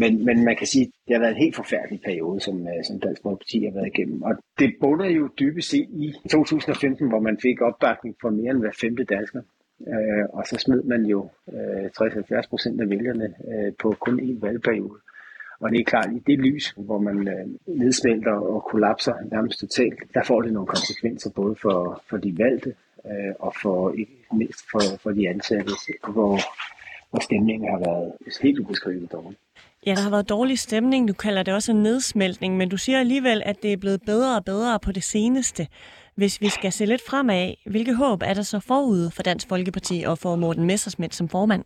Men, 0.03 0.25
men 0.25 0.45
man 0.45 0.57
kan 0.57 0.67
sige, 0.67 0.85
at 0.87 0.93
det 1.07 1.15
har 1.15 1.21
været 1.21 1.35
en 1.37 1.45
helt 1.45 1.57
forfærdelig 1.57 2.01
periode, 2.05 2.41
som, 2.41 2.57
øh, 2.69 2.85
som 2.89 3.01
Dansk 3.01 3.23
Folkeparti 3.23 3.65
har 3.65 3.73
været 3.73 3.91
igennem. 3.95 4.23
Og 4.23 4.33
det 4.59 4.71
bunder 4.81 5.07
jo 5.07 5.29
dybest 5.41 5.71
set 5.71 5.89
i 5.91 6.15
2015, 6.31 7.09
hvor 7.09 7.21
man 7.21 7.39
fik 7.43 7.61
opbakning 7.61 8.17
fra 8.23 8.31
mere 8.31 8.51
end 8.51 8.61
hver 8.61 8.77
femte 8.81 9.05
dansker. 9.05 9.43
Øh, 9.89 10.25
og 10.33 10.43
så 10.47 10.57
smed 10.59 10.83
man 10.83 11.03
jo 11.07 11.29
øh, 11.53 11.85
60-70 11.85 12.49
procent 12.49 12.81
af 12.81 12.91
vælgerne 12.91 13.35
øh, 13.51 13.73
på 13.83 13.95
kun 14.01 14.21
én 14.21 14.41
valgperiode. 14.47 14.99
Og 15.61 15.71
det 15.71 15.81
er 15.81 15.85
klart, 15.85 16.11
i 16.13 16.23
det 16.27 16.39
lys, 16.39 16.75
hvor 16.77 16.99
man 16.99 17.29
øh, 17.29 17.47
nedsmelter 17.67 18.33
og 18.33 18.65
kollapser 18.71 19.15
nærmest 19.33 19.61
totalt, 19.61 19.99
der 20.15 20.23
får 20.25 20.43
det 20.43 20.53
nogle 20.53 20.67
konsekvenser 20.67 21.31
både 21.31 21.57
for, 21.63 22.03
for 22.11 22.17
de 22.17 22.39
valgte 22.39 22.75
øh, 23.07 23.33
og 23.39 23.53
for 23.63 23.93
ikke 23.93 24.17
mindst 24.33 24.65
for, 24.71 24.83
for 25.03 25.11
de 25.11 25.29
ansatte, 25.29 25.73
hvor, 26.13 26.39
hvor 27.11 27.21
stemningen 27.21 27.71
har 27.71 27.79
været 27.79 28.13
helt 28.43 28.59
ubeskriveligt 28.59 29.13
dårlig. 29.13 29.39
Ja, 29.87 29.95
der 29.95 30.01
har 30.01 30.11
været 30.11 30.29
dårlig 30.29 30.59
stemning. 30.59 31.09
Du 31.09 31.13
kalder 31.13 31.43
det 31.43 31.55
også 31.55 31.73
en 31.73 31.83
nedsmeltning, 31.83 32.57
men 32.57 32.69
du 32.69 32.77
siger 32.77 33.01
alligevel, 33.01 33.43
at 33.45 33.63
det 33.63 33.73
er 33.73 33.77
blevet 33.77 34.01
bedre 34.07 34.37
og 34.37 34.45
bedre 34.45 34.79
på 34.81 34.93
det 34.93 35.03
seneste. 35.03 35.67
Hvis 36.15 36.41
vi 36.41 36.49
skal 36.49 36.73
se 36.73 36.87
lidt 36.87 37.03
fremad, 37.09 37.55
hvilke 37.67 37.95
håb 37.95 38.23
er 38.23 38.35
der 38.35 38.43
så 38.43 38.61
forud 38.61 39.11
for 39.11 39.23
Dansk 39.23 39.49
Folkeparti 39.49 40.05
og 40.07 40.19
for 40.19 40.37
Morten 40.37 40.67
Messersmith 40.67 41.13
som 41.13 41.29
formand? 41.29 41.65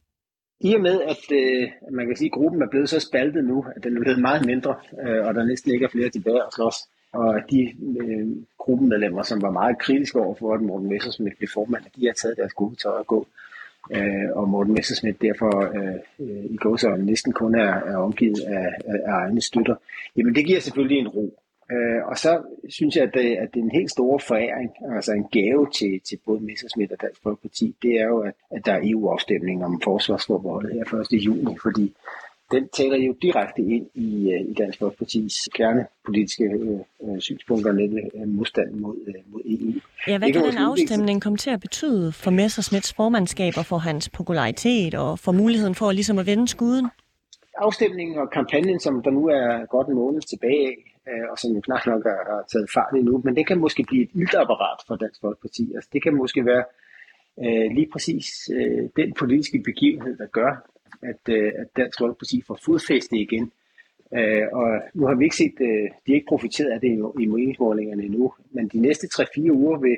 I 0.61 0.75
og 0.75 0.81
med, 0.81 1.01
at 1.03 1.25
øh, 1.33 1.69
man 1.93 2.07
kan 2.07 2.17
sige, 2.17 2.29
at 2.29 2.33
gruppen 2.33 2.63
er 2.63 2.69
blevet 2.71 2.89
så 2.89 3.01
spaltet 3.01 3.45
nu, 3.45 3.65
at 3.77 3.85
den 3.85 3.97
er 3.97 4.01
blevet 4.01 4.21
meget 4.21 4.47
mindre, 4.47 4.75
øh, 5.07 5.27
og 5.27 5.35
der 5.35 5.45
næsten 5.45 5.73
ikke 5.73 5.85
er 5.85 5.89
flere 5.89 6.11
tilbage 6.11 6.43
at 6.47 6.55
slås. 6.55 6.77
Og 7.13 7.35
de 7.51 7.61
øh, 8.01 8.29
gruppemedlemmer, 8.59 9.23
som 9.23 9.43
var 9.43 9.51
meget 9.51 9.79
kritiske 9.79 10.21
over 10.21 10.35
for, 10.35 10.55
at 10.55 10.61
Morten 10.63 10.89
Messersmith 10.89 11.37
blev 11.37 11.49
formand, 11.55 11.85
de 11.97 12.07
har 12.07 12.13
taget 12.13 12.37
deres 12.37 12.53
gode 12.53 12.77
tøj 12.77 12.93
og 12.93 13.07
gå. 13.07 13.21
Øh, 13.21 13.54
Øh, 13.91 14.31
og 14.33 14.49
Morten 14.49 14.75
Messerschmidt 14.75 15.23
derfor 15.23 15.77
øh, 15.79 16.45
i 16.45 16.57
går 16.57 16.77
så 16.77 16.97
næsten 16.97 17.33
kun 17.33 17.55
er, 17.55 17.75
er 17.75 17.97
omgivet 17.97 18.41
af, 18.41 18.73
af, 18.87 18.99
af 19.07 19.13
egne 19.13 19.41
støtter. 19.41 19.75
Jamen 20.17 20.35
det 20.35 20.47
giver 20.47 20.61
selvfølgelig 20.61 20.99
en 20.99 21.09
ro. 21.09 21.39
Øh, 21.73 22.07
og 22.07 22.19
så 22.19 22.43
synes 22.69 22.97
jeg, 22.97 23.05
at 23.05 23.15
det, 23.15 23.37
at 23.37 23.49
det 23.55 23.61
er 23.61 23.65
en 23.65 23.71
helt 23.81 23.91
stor 23.91 24.19
foræring, 24.19 24.71
altså 24.97 25.13
en 25.13 25.29
gave 25.33 25.67
til, 25.71 26.01
til 26.01 26.19
både 26.27 26.41
Messerschmidt 26.41 26.93
og 26.93 27.01
Dansk 27.03 27.23
Folkeparti, 27.23 27.77
det 27.83 28.01
er 28.01 28.07
jo, 28.07 28.19
at, 28.19 28.35
at 28.51 28.67
der 28.67 28.73
er 28.73 28.81
EU-afstemning 28.85 29.65
om 29.65 29.81
forsvarsforbeholdet 29.85 30.73
her 30.73 31.01
1. 31.13 31.13
juni, 31.13 31.57
fordi 31.63 31.95
den 32.55 32.69
taler 32.69 32.97
jo 32.97 33.13
direkte 33.23 33.63
ind 33.63 33.87
i, 33.95 34.33
øh, 34.33 34.41
i 34.51 34.55
Dansk 34.55 34.79
Folkepartis 34.79 35.35
kernepolitiske 35.55 36.45
øh, 36.45 36.79
øh, 37.05 37.21
synspunkter, 37.21 37.73
nemlig 37.73 38.05
øh, 38.15 38.29
modstand 38.29 38.71
mod, 38.71 38.97
øh, 39.07 39.15
mod 39.33 39.41
EU. 39.45 39.73
Ja, 40.09 40.19
hvad 40.19 40.33
kan 40.33 40.43
kan 40.43 40.51
den 40.51 40.59
afstemning 40.59 41.23
komme 41.23 41.39
til 41.39 41.51
at 41.51 41.61
betyde 41.61 42.13
for 42.13 42.31
Messersmiths 42.31 42.93
formandskab 42.93 43.53
og 43.57 43.67
for 43.67 43.79
hans 43.79 44.09
popularitet 44.09 44.95
og 44.95 45.19
for 45.19 45.33
muligheden 45.33 45.75
for 45.75 45.93
ligesom 45.93 46.19
at 46.19 46.27
vende 46.27 46.49
skuden? 46.49 46.87
afstemningen 47.59 48.19
og 48.19 48.31
kampagnen, 48.31 48.81
som 48.81 49.03
der 49.03 49.11
nu 49.11 49.29
er 49.29 49.67
godt 49.67 49.89
en 49.89 49.95
måned 49.95 50.21
tilbage 50.21 50.67
af, 50.69 50.77
øh, 51.09 51.31
og 51.31 51.39
som 51.39 51.51
jo 51.53 51.61
knap 51.61 51.87
nok 51.87 52.03
har, 52.05 52.45
taget 52.53 52.69
fart 52.75 52.93
endnu, 52.97 53.21
men 53.25 53.37
det 53.37 53.47
kan 53.47 53.59
måske 53.59 53.85
blive 53.89 54.03
et 54.03 54.11
iltapparat 54.15 54.79
for 54.87 54.97
Dansk 54.97 55.21
Folkeparti. 55.21 55.73
Altså, 55.75 55.91
det 55.93 56.03
kan 56.03 56.15
måske 56.15 56.47
være 56.47 56.65
øh, 57.45 57.69
lige 57.77 57.89
præcis 57.93 58.27
øh, 58.57 58.83
den 58.97 59.13
politiske 59.13 59.59
begivenhed, 59.65 60.17
der 60.19 60.27
gør, 60.27 60.53
at, 61.11 61.35
øh, 61.35 61.53
at 61.57 61.67
Dansk 61.77 61.99
Folkeparti 61.99 62.43
får 62.47 62.59
fodfæste 62.65 63.17
igen. 63.17 63.53
Øh, 64.19 64.47
og 64.53 64.69
nu 64.95 65.07
har 65.07 65.15
vi 65.15 65.25
ikke 65.25 65.37
set, 65.37 65.57
øh, 65.61 65.85
de 66.05 66.09
har 66.13 66.15
ikke 66.15 66.33
profiteret 66.35 66.71
af 66.71 66.81
det 66.81 66.89
i, 66.89 67.23
i 67.23 67.27
meningsmålingerne 67.27 68.03
endnu, 68.03 68.33
men 68.51 68.69
de 68.69 68.79
næste 68.81 69.07
3-4 69.07 69.53
uger 69.53 69.79
vil, 69.79 69.97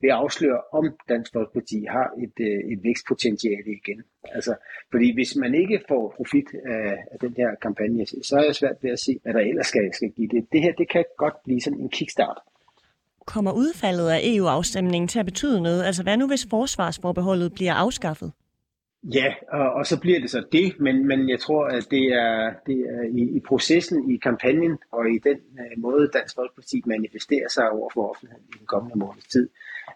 vil 0.00 0.08
afsløre, 0.08 0.60
om 0.72 0.84
Dansk 1.08 1.32
Folkeparti 1.32 1.84
har 1.88 2.08
et, 2.24 2.36
øh, 2.40 2.72
et 2.72 2.80
vækstpotentiale 2.82 3.70
igen. 3.78 4.02
Altså, 4.24 4.54
fordi 4.90 5.14
hvis 5.14 5.36
man 5.36 5.54
ikke 5.54 5.80
får 5.88 6.14
profit 6.16 6.48
af, 6.66 7.04
af 7.12 7.18
den 7.20 7.34
her 7.36 7.54
kampagne, 7.62 8.06
så 8.06 8.36
er 8.38 8.44
jeg 8.44 8.54
svært 8.54 8.76
ved 8.82 8.90
at 8.90 8.98
se, 8.98 9.18
hvad 9.22 9.34
der 9.34 9.40
ellers 9.40 9.66
skal, 9.66 9.94
skal 9.94 10.10
give 10.10 10.28
det. 10.28 10.46
Det 10.52 10.62
her, 10.62 10.72
det 10.72 10.88
kan 10.88 11.04
godt 11.18 11.34
blive 11.44 11.60
sådan 11.60 11.80
en 11.80 11.88
kickstart. 11.88 12.38
Kommer 13.26 13.52
udfaldet 13.52 14.08
af 14.08 14.20
EU-afstemningen 14.22 15.08
til 15.08 15.18
at 15.18 15.24
betyde 15.24 15.60
noget? 15.60 15.84
Altså 15.84 16.02
hvad 16.02 16.16
nu, 16.16 16.26
hvis 16.26 16.46
forsvarsforbeholdet 16.50 17.52
bliver 17.54 17.74
afskaffet? 17.74 18.32
Ja, 19.14 19.34
og, 19.48 19.72
og 19.72 19.86
så 19.86 20.00
bliver 20.00 20.20
det 20.20 20.30
så 20.30 20.44
det, 20.52 20.80
men, 20.80 21.06
men 21.06 21.28
jeg 21.28 21.40
tror, 21.40 21.66
at 21.66 21.86
det 21.90 22.04
er, 22.04 22.52
det 22.66 22.80
er 22.80 23.02
i, 23.02 23.36
i 23.36 23.40
processen, 23.40 24.10
i 24.10 24.16
kampagnen 24.16 24.78
og 24.92 25.10
i 25.10 25.18
den 25.18 25.38
uh, 25.52 25.82
måde, 25.82 26.10
Dansk 26.12 26.34
Folkeparti 26.34 26.82
manifesterer 26.86 27.48
sig 27.48 27.70
over 27.70 27.90
for 27.94 28.10
offentligheden 28.10 28.44
i 28.48 28.58
den 28.58 28.66
kommende 28.66 28.98
måneds 28.98 29.26
tid, 29.26 29.48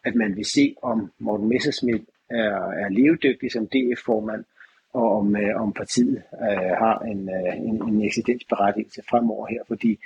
at 0.04 0.14
man 0.14 0.36
vil 0.36 0.44
se, 0.44 0.74
om 0.82 1.12
Morten 1.18 1.48
Messerschmidt 1.48 2.02
er, 2.30 2.54
er 2.82 2.88
levedygtig 2.88 3.52
som 3.52 3.66
DF-formand, 3.66 4.44
og 4.92 5.18
om, 5.18 5.26
uh, 5.26 5.62
om 5.62 5.72
partiet 5.72 6.22
uh, 6.32 6.72
har 6.82 6.98
en, 6.98 7.28
uh, 7.28 7.68
en, 7.68 7.82
en 7.88 8.02
eksistensberettigelse 8.02 9.02
fremover 9.10 9.46
her, 9.46 9.62
fordi 9.68 9.98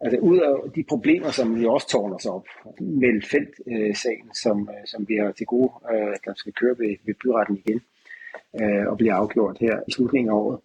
Altså 0.00 0.18
ud 0.18 0.38
af 0.38 0.72
de 0.76 0.84
problemer, 0.88 1.30
som 1.30 1.60
vi 1.60 1.66
også 1.66 1.88
tårner 1.88 2.18
sig 2.18 2.30
op, 2.30 2.46
med 2.80 3.22
feltsagen, 3.22 4.34
som, 4.42 4.70
øh, 4.72 4.86
som 4.86 5.08
vi 5.08 5.16
har 5.16 5.32
til 5.32 5.46
gode, 5.46 5.72
øh, 5.92 6.16
der 6.24 6.32
skal 6.36 6.52
køre 6.52 6.78
ved, 6.78 6.96
ved 7.06 7.14
byretten 7.14 7.62
igen, 7.66 7.80
øh, 8.60 8.86
og 8.86 8.96
bliver 8.96 9.14
afgjort 9.14 9.56
her 9.60 9.80
i 9.88 9.92
slutningen 9.92 10.30
af 10.30 10.34
året, 10.34 10.58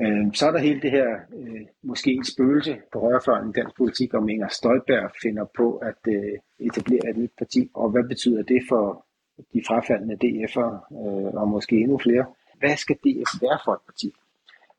Øh, 0.00 0.34
så 0.34 0.46
er 0.46 0.50
der 0.50 0.58
hele 0.58 0.80
det 0.80 0.90
her, 0.90 1.08
øh, 1.38 1.60
måske 1.82 2.12
en 2.12 2.24
spøgelse 2.24 2.78
på 2.92 3.00
højrefløjen 3.00 3.50
i 3.50 3.52
dansk 3.52 3.76
politik, 3.76 4.14
om 4.14 4.28
Inger 4.28 4.48
Støjberg 4.48 5.10
finder 5.22 5.44
på 5.56 5.76
at 5.76 6.00
øh, 6.08 6.38
etablere 6.58 7.10
et 7.10 7.16
nyt 7.16 7.32
parti. 7.38 7.70
Og 7.74 7.90
hvad 7.90 8.04
betyder 8.08 8.42
det 8.42 8.62
for 8.68 9.06
de 9.52 9.62
frafaldende 9.68 10.18
DF'er 10.24 10.70
øh, 11.00 11.34
og 11.40 11.48
måske 11.48 11.76
endnu 11.76 11.98
flere? 11.98 12.24
Hvad 12.58 12.76
skal 12.76 12.96
DF 12.96 13.30
være 13.42 13.58
for 13.64 13.72
et 13.72 13.84
parti? 13.86 14.12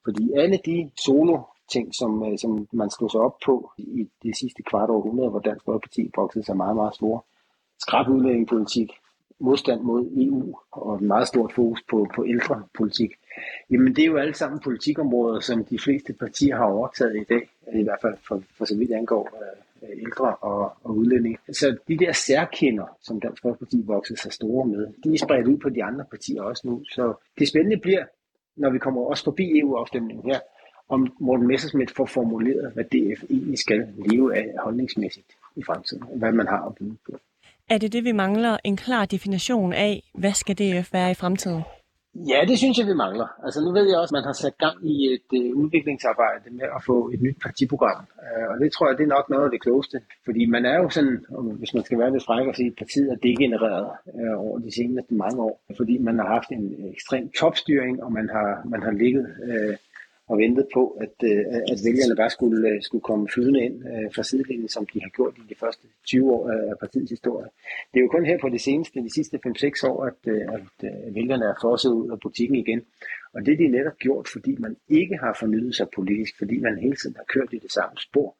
Fordi 0.03 0.33
alle 0.33 0.59
de 0.65 0.91
solo 1.05 1.37
ting, 1.71 1.95
som, 1.95 2.23
øh, 2.31 2.37
som 2.37 2.67
man 2.73 2.89
slog 2.89 3.11
sig 3.11 3.21
op 3.21 3.37
på 3.45 3.71
i 3.77 4.09
det 4.23 4.37
sidste 4.37 4.63
kvart 4.63 4.89
århundrede, 4.89 5.29
hvor 5.29 5.39
Dansk 5.39 5.65
Folkeparti 5.65 6.11
voksede 6.15 6.45
sig 6.45 6.57
meget, 6.57 6.75
meget 6.75 6.95
store. 6.95 7.21
Skrab 7.79 8.07
udlændingepolitik, 8.09 8.89
modstand 9.43 9.81
mod 9.81 10.01
EU 10.17 10.55
og 10.71 10.95
et 10.95 11.01
meget 11.01 11.27
stort 11.27 11.53
fokus 11.53 11.81
på, 11.89 12.07
på 12.15 12.25
ældrepolitik. 12.25 13.11
Jamen 13.71 13.95
det 13.95 14.01
er 14.01 14.07
jo 14.07 14.17
alle 14.17 14.33
sammen 14.33 14.59
politikområder, 14.59 15.39
som 15.39 15.65
de 15.65 15.79
fleste 15.79 16.13
partier 16.13 16.55
har 16.55 16.65
overtaget 16.65 17.15
i 17.15 17.23
dag, 17.29 17.49
i 17.73 17.83
hvert 17.83 18.01
fald 18.01 18.17
for, 18.27 18.41
for 18.57 18.65
så 18.65 18.77
vidt 18.77 18.91
angår 18.91 19.29
øh, 19.83 19.89
ældre 20.01 20.35
og, 20.35 20.73
og 20.83 20.95
udlændinge. 20.95 21.37
Så 21.51 21.77
de 21.87 21.97
der 21.97 22.11
særkender, 22.11 22.97
som 23.01 23.19
Dansk 23.19 23.41
Folkeparti 23.41 23.81
voksede 23.85 24.19
sig 24.19 24.33
store 24.33 24.65
med, 24.65 24.87
de 25.03 25.13
er 25.13 25.17
spredt 25.17 25.47
ud 25.47 25.57
på 25.57 25.69
de 25.69 25.83
andre 25.83 26.05
partier 26.09 26.41
også 26.41 26.67
nu. 26.67 26.83
Så 26.89 27.13
det 27.39 27.47
spændende 27.47 27.77
bliver, 27.77 28.05
når 28.55 28.69
vi 28.69 28.79
kommer 28.79 29.01
også 29.01 29.23
forbi 29.23 29.59
EU-afstemningen 29.59 30.31
her, 30.31 30.39
om 30.89 31.07
Morten 31.19 31.47
Messersmith 31.47 31.93
får 31.95 32.05
formuleret, 32.05 32.73
hvad 32.73 32.83
DF 32.83 33.23
egentlig 33.29 33.59
skal 33.59 33.87
leve 34.09 34.37
af 34.37 34.53
holdningsmæssigt 34.63 35.27
i 35.55 35.63
fremtiden, 35.63 36.03
og 36.03 36.17
hvad 36.17 36.31
man 36.31 36.47
har 36.47 36.65
at 36.65 36.75
byde 36.75 36.95
på. 37.05 37.19
Er 37.69 37.77
det 37.77 37.93
det, 37.93 38.03
vi 38.03 38.11
mangler? 38.11 38.57
En 38.63 38.77
klar 38.77 39.05
definition 39.05 39.73
af, 39.73 40.03
hvad 40.13 40.33
skal 40.33 40.55
DF 40.55 40.93
være 40.93 41.11
i 41.11 41.13
fremtiden? 41.13 41.63
Ja, 42.15 42.39
det 42.47 42.57
synes 42.57 42.77
jeg, 42.77 42.87
vi 42.87 42.93
mangler. 42.93 43.27
Altså 43.45 43.59
nu 43.65 43.71
ved 43.71 43.85
jeg 43.89 43.97
også, 43.99 44.13
at 44.15 44.17
man 44.19 44.27
har 44.29 44.37
sat 44.43 44.57
gang 44.57 44.77
i 44.93 44.95
et 45.13 45.29
øh, 45.39 45.55
udviklingsarbejde 45.61 46.47
med 46.59 46.67
at 46.77 46.81
få 46.85 47.09
et 47.13 47.21
nyt 47.21 47.37
partiprogram. 47.43 48.01
Øh, 48.23 48.45
og 48.51 48.55
det 48.61 48.71
tror 48.71 48.87
jeg, 48.87 48.97
det 48.97 49.03
er 49.03 49.15
nok 49.17 49.29
noget 49.29 49.45
af 49.45 49.51
det 49.51 49.61
klogeste. 49.61 49.97
Fordi 50.25 50.45
man 50.45 50.65
er 50.65 50.77
jo 50.81 50.89
sådan, 50.89 51.25
hvis 51.59 51.73
man 51.73 51.83
skal 51.83 51.99
være 51.99 52.11
lidt 52.11 52.25
fræk 52.25 52.47
og 52.47 52.55
sige, 52.55 52.71
at 52.71 52.79
partiet 52.81 53.09
er 53.11 53.23
degenereret 53.27 53.89
øh, 54.15 54.35
over 54.45 54.59
de 54.59 54.71
seneste 54.79 55.13
mange 55.23 55.39
år. 55.47 55.55
Fordi 55.79 55.97
man 55.97 56.15
har 56.19 56.27
haft 56.35 56.49
en 56.57 56.65
ekstrem 56.95 57.25
topstyring, 57.39 58.03
og 58.03 58.11
man 58.11 58.29
har, 58.35 58.49
man 58.73 58.81
har 58.83 58.91
ligget 58.91 59.25
Øh, 59.49 59.75
og 60.29 60.37
ventet 60.37 60.65
på, 60.73 60.83
at, 61.03 61.15
øh, 61.23 61.45
at 61.71 61.79
vælgerne 61.87 62.15
bare 62.15 62.29
skulle, 62.29 62.69
øh, 62.69 62.81
skulle 62.81 63.01
komme 63.09 63.27
flydende 63.33 63.61
ind 63.67 63.75
øh, 63.91 64.07
fra 64.15 64.23
sidelinjen, 64.23 64.69
som 64.69 64.85
de 64.93 65.01
har 65.01 65.09
gjort 65.09 65.33
i 65.37 65.45
de 65.49 65.55
første 65.59 65.87
20 66.07 66.31
år 66.31 66.49
af 66.49 66.77
partiets 66.79 67.09
historie. 67.09 67.47
Det 67.91 67.97
er 67.99 68.03
jo 68.03 68.07
kun 68.15 68.25
her 68.25 68.37
på 68.41 68.49
det 68.49 68.61
seneste, 68.61 69.03
de 69.07 69.13
sidste 69.13 69.39
5-6 69.47 69.87
år, 69.91 69.97
at, 70.09 70.19
at 70.55 70.67
vælgerne 71.15 71.45
er 71.45 71.55
fosset 71.61 71.91
ud 71.91 72.11
af 72.11 72.19
butikken 72.19 72.55
igen. 72.55 72.81
Og 73.33 73.45
det 73.45 73.53
er 73.53 73.57
de 73.57 73.67
netop 73.67 73.97
gjort, 73.97 74.27
fordi 74.27 74.55
man 74.59 74.75
ikke 74.89 75.17
har 75.17 75.37
fornyet 75.39 75.75
sig 75.75 75.87
politisk, 75.95 76.33
fordi 76.37 76.59
man 76.59 76.77
hele 76.77 76.95
tiden 76.95 77.15
har 77.15 77.25
kørt 77.33 77.49
i 77.51 77.59
det 77.59 77.71
samme 77.71 77.97
spor, 77.97 78.35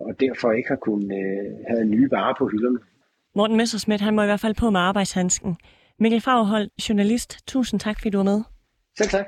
og 0.00 0.20
derfor 0.20 0.52
ikke 0.52 0.68
har 0.68 0.76
kunnet 0.76 1.10
have 1.68 1.84
nye 1.84 2.10
varer 2.10 2.34
på 2.38 2.48
hylderne. 2.48 2.78
Morten 3.34 3.56
Messersmith, 3.56 4.02
han 4.02 4.14
må 4.14 4.22
i 4.22 4.26
hvert 4.26 4.40
fald 4.40 4.54
på 4.54 4.70
med 4.70 4.80
arbejdshandsken. 4.80 5.56
Mikkel 5.98 6.20
Fagerholt, 6.20 6.88
journalist, 6.88 7.46
tusind 7.46 7.80
tak, 7.80 7.96
fordi 7.98 8.10
du 8.10 8.18
var 8.18 8.24
med. 8.24 8.40
Selv 8.98 9.10
tak. 9.10 9.26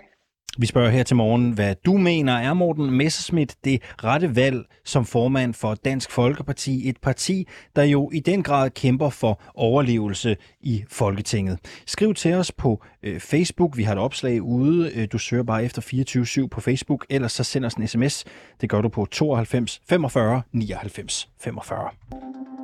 Vi 0.60 0.66
spørger 0.66 0.90
her 0.90 1.02
til 1.02 1.16
morgen, 1.16 1.52
hvad 1.52 1.74
du 1.86 1.96
mener 1.96 2.32
er 2.32 2.54
Morten 2.54 2.90
Messerschmidt 2.90 3.56
det 3.64 3.82
rette 4.04 4.36
valg 4.36 4.64
som 4.84 5.04
formand 5.04 5.54
for 5.54 5.74
Dansk 5.74 6.10
Folkeparti, 6.10 6.88
et 6.88 6.96
parti, 7.02 7.48
der 7.76 7.82
jo 7.82 8.10
i 8.14 8.20
den 8.20 8.42
grad 8.42 8.70
kæmper 8.70 9.10
for 9.10 9.40
overlevelse 9.54 10.36
i 10.60 10.84
Folketinget. 10.88 11.58
Skriv 11.86 12.14
til 12.14 12.34
os 12.34 12.52
på 12.52 12.84
øh, 13.02 13.20
Facebook, 13.20 13.76
vi 13.76 13.82
har 13.82 13.92
et 13.92 13.98
opslag 13.98 14.42
ude, 14.42 14.92
øh, 14.94 15.08
du 15.12 15.18
søger 15.18 15.42
bare 15.42 15.64
efter 15.64 15.82
24-7 16.44 16.48
på 16.48 16.60
Facebook, 16.60 17.06
ellers 17.10 17.32
så 17.32 17.44
send 17.44 17.64
os 17.64 17.74
en 17.74 17.88
sms, 17.88 18.24
det 18.60 18.70
gør 18.70 18.80
du 18.80 18.88
på 18.88 19.06
92 19.10 19.80
45 19.88 20.42
99 20.52 21.28
45. 21.40 22.57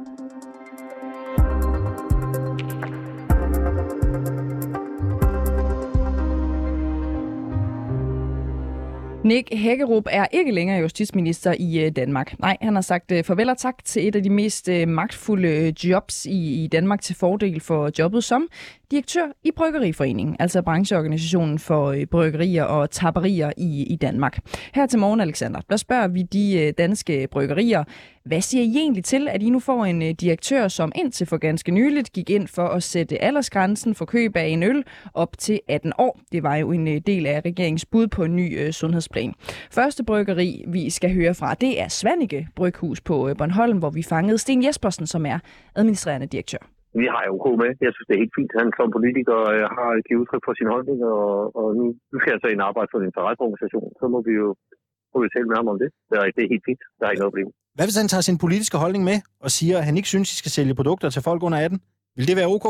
Nick 9.24 9.48
Hækkerup 9.52 10.06
er 10.10 10.26
ikke 10.32 10.52
længere 10.52 10.80
justitsminister 10.80 11.54
i 11.58 11.84
øh, 11.84 11.92
Danmark. 11.96 12.38
Nej, 12.38 12.56
han 12.62 12.74
har 12.74 12.82
sagt 12.82 13.12
øh, 13.12 13.24
farvel 13.24 13.50
og 13.50 13.58
tak 13.58 13.84
til 13.84 14.08
et 14.08 14.16
af 14.16 14.22
de 14.22 14.30
mest 14.30 14.68
øh, 14.68 14.88
magtfulde 14.88 15.74
jobs 15.84 16.26
i 16.26 16.68
Danmark 16.72 17.00
til 17.00 17.16
fordel 17.16 17.60
for 17.60 17.90
jobbet 17.98 18.24
som 18.24 18.48
direktør 18.90 19.26
i 19.44 19.50
Bryggeriforeningen, 19.56 20.37
altså 20.38 20.62
brancheorganisationen 20.62 21.58
for 21.58 21.96
bryggerier 22.10 22.64
og 22.64 22.90
tapperier 22.90 23.52
i, 23.56 23.82
i 23.82 23.96
Danmark. 23.96 24.38
Her 24.74 24.87
til 24.87 24.98
morgen, 24.98 25.20
Alexander, 25.20 25.60
der 25.70 25.76
spørger 25.76 26.08
vi 26.08 26.22
de 26.22 26.72
danske 26.78 27.28
bryggerier, 27.30 27.84
hvad 28.30 28.40
siger 28.40 28.64
I 28.64 28.72
egentlig 28.84 29.04
til, 29.04 29.28
at 29.34 29.42
I 29.42 29.50
nu 29.50 29.60
får 29.68 29.84
en 29.92 30.02
øh, 30.02 30.12
direktør, 30.24 30.68
som 30.68 30.92
indtil 31.00 31.26
for 31.26 31.38
ganske 31.48 31.70
nyligt 31.78 32.08
gik 32.16 32.28
ind 32.37 32.46
for 32.56 32.66
at 32.76 32.82
sætte 32.82 33.22
aldersgrænsen 33.26 33.94
for 33.98 34.04
køb 34.14 34.32
af 34.37 34.46
en 34.54 34.62
øl 34.70 34.80
op 35.14 35.32
til 35.38 35.56
18 35.68 35.92
år? 35.98 36.14
Det 36.32 36.42
var 36.42 36.56
jo 36.56 36.68
en 36.78 36.88
øh, 36.94 36.98
del 37.10 37.26
af 37.26 37.38
regeringens 37.48 37.87
bud 37.92 38.06
på 38.16 38.22
en 38.28 38.37
ny 38.40 38.46
øh, 38.60 38.70
sundhedsplan. 38.80 39.32
Første 39.78 40.02
bryggeri, 40.04 40.50
vi 40.76 40.90
skal 40.90 41.10
høre 41.18 41.34
fra, 41.40 41.48
det 41.64 41.72
er 41.82 41.88
Svanike 42.00 42.40
Bryghus 42.56 43.00
på 43.00 43.16
Bornholm, 43.38 43.78
hvor 43.82 43.92
vi 43.98 44.02
fangede 44.14 44.38
Sten 44.38 44.64
Jespersen, 44.66 45.06
som 45.14 45.22
er 45.32 45.38
administrerende 45.80 46.26
direktør. 46.34 46.62
Vi 47.00 47.06
har 47.14 47.22
jo 47.26 47.32
OK 47.37 47.46
med. 47.62 47.70
Jeg 47.87 47.92
synes, 47.94 48.06
det 48.08 48.14
er 48.14 48.22
helt 48.24 48.37
fint. 48.38 48.52
Han 48.60 48.68
som 48.78 48.88
politiker 48.96 49.38
har 49.78 49.90
givet 50.06 50.20
udtryk 50.22 50.44
for 50.46 50.54
sin 50.58 50.68
holdning, 50.74 50.98
og, 51.14 51.26
og 51.60 51.66
nu, 51.78 51.84
nu 52.12 52.16
skal 52.18 52.32
jeg 52.34 52.40
så 52.42 52.48
ind 52.52 52.60
og 52.62 52.68
arbejde 52.70 52.88
for 52.90 52.98
en 53.00 53.08
interesseorganisation. 53.10 53.88
Så 54.00 54.04
må 54.14 54.18
vi 54.28 54.34
jo 54.42 54.48
må 55.12 55.18
vi 55.22 55.28
tale 55.34 55.48
med 55.50 55.56
ham 55.60 55.72
om 55.72 55.78
det. 55.82 55.90
Det 56.08 56.14
er, 56.18 56.24
det 56.37 56.42
er 56.42 56.52
helt 56.54 56.66
fint. 56.68 56.82
Der 56.98 57.04
er 57.04 57.12
ikke 57.12 57.24
noget 57.24 57.34
problem. 57.34 57.50
Hvad 57.74 57.84
hvis 57.87 58.00
han 58.02 58.08
tager 58.12 58.26
sin 58.28 58.38
politiske 58.44 58.76
holdning 58.84 59.02
med 59.10 59.18
og 59.44 59.50
siger, 59.56 59.76
at 59.78 59.84
han 59.88 59.96
ikke 59.98 60.10
synes, 60.14 60.28
I 60.34 60.37
skal 60.42 60.52
sælge 60.56 60.74
produkter 60.80 61.08
til 61.10 61.22
folk 61.28 61.40
under 61.46 61.58
18? 61.58 61.80
Vil 62.16 62.28
det 62.28 62.37
være 62.40 62.52
OK? 62.56 62.66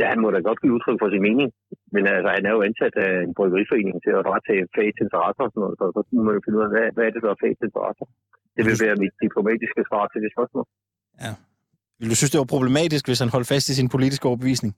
Ja, 0.00 0.06
han 0.12 0.20
må 0.22 0.28
da 0.34 0.38
godt 0.48 0.60
give 0.62 0.74
udtryk 0.76 0.98
for 1.02 1.08
sin 1.14 1.22
mening. 1.28 1.48
Men 1.94 2.02
altså, 2.14 2.30
han 2.36 2.44
er 2.48 2.52
jo 2.56 2.60
ansat 2.68 2.94
af 3.06 3.12
en 3.26 3.32
bryggeriforening 3.38 3.96
til 4.04 4.12
at 4.18 4.22
varetage 4.28 4.64
fags 4.76 4.98
interesser 5.04 5.42
og 5.46 5.50
sådan 5.52 5.62
noget, 5.64 5.76
så, 5.80 5.84
så 5.96 6.00
må 6.16 6.20
man 6.28 6.42
finde 6.44 6.58
ud 6.58 6.64
af, 6.66 6.70
hvad, 6.74 6.86
hvad 6.94 7.04
er 7.06 7.12
det, 7.14 7.22
der 7.24 7.30
er 7.34 7.40
fags 7.44 7.60
interesser? 7.68 8.06
Det 8.56 8.62
vil 8.68 8.76
være 8.84 8.96
mit 9.04 9.14
diplomatiske 9.24 9.82
svar 9.88 10.04
til 10.12 10.20
det 10.24 10.30
spørgsmål. 10.34 10.64
Ja. 11.24 11.32
Vil 11.98 12.10
du 12.12 12.16
synes, 12.18 12.32
det 12.34 12.42
var 12.42 12.54
problematisk, 12.54 13.04
hvis 13.08 13.20
han 13.24 13.30
holdt 13.34 13.48
fast 13.52 13.66
i 13.72 13.74
sin 13.80 13.88
politiske 13.94 14.28
overbevisning? 14.30 14.72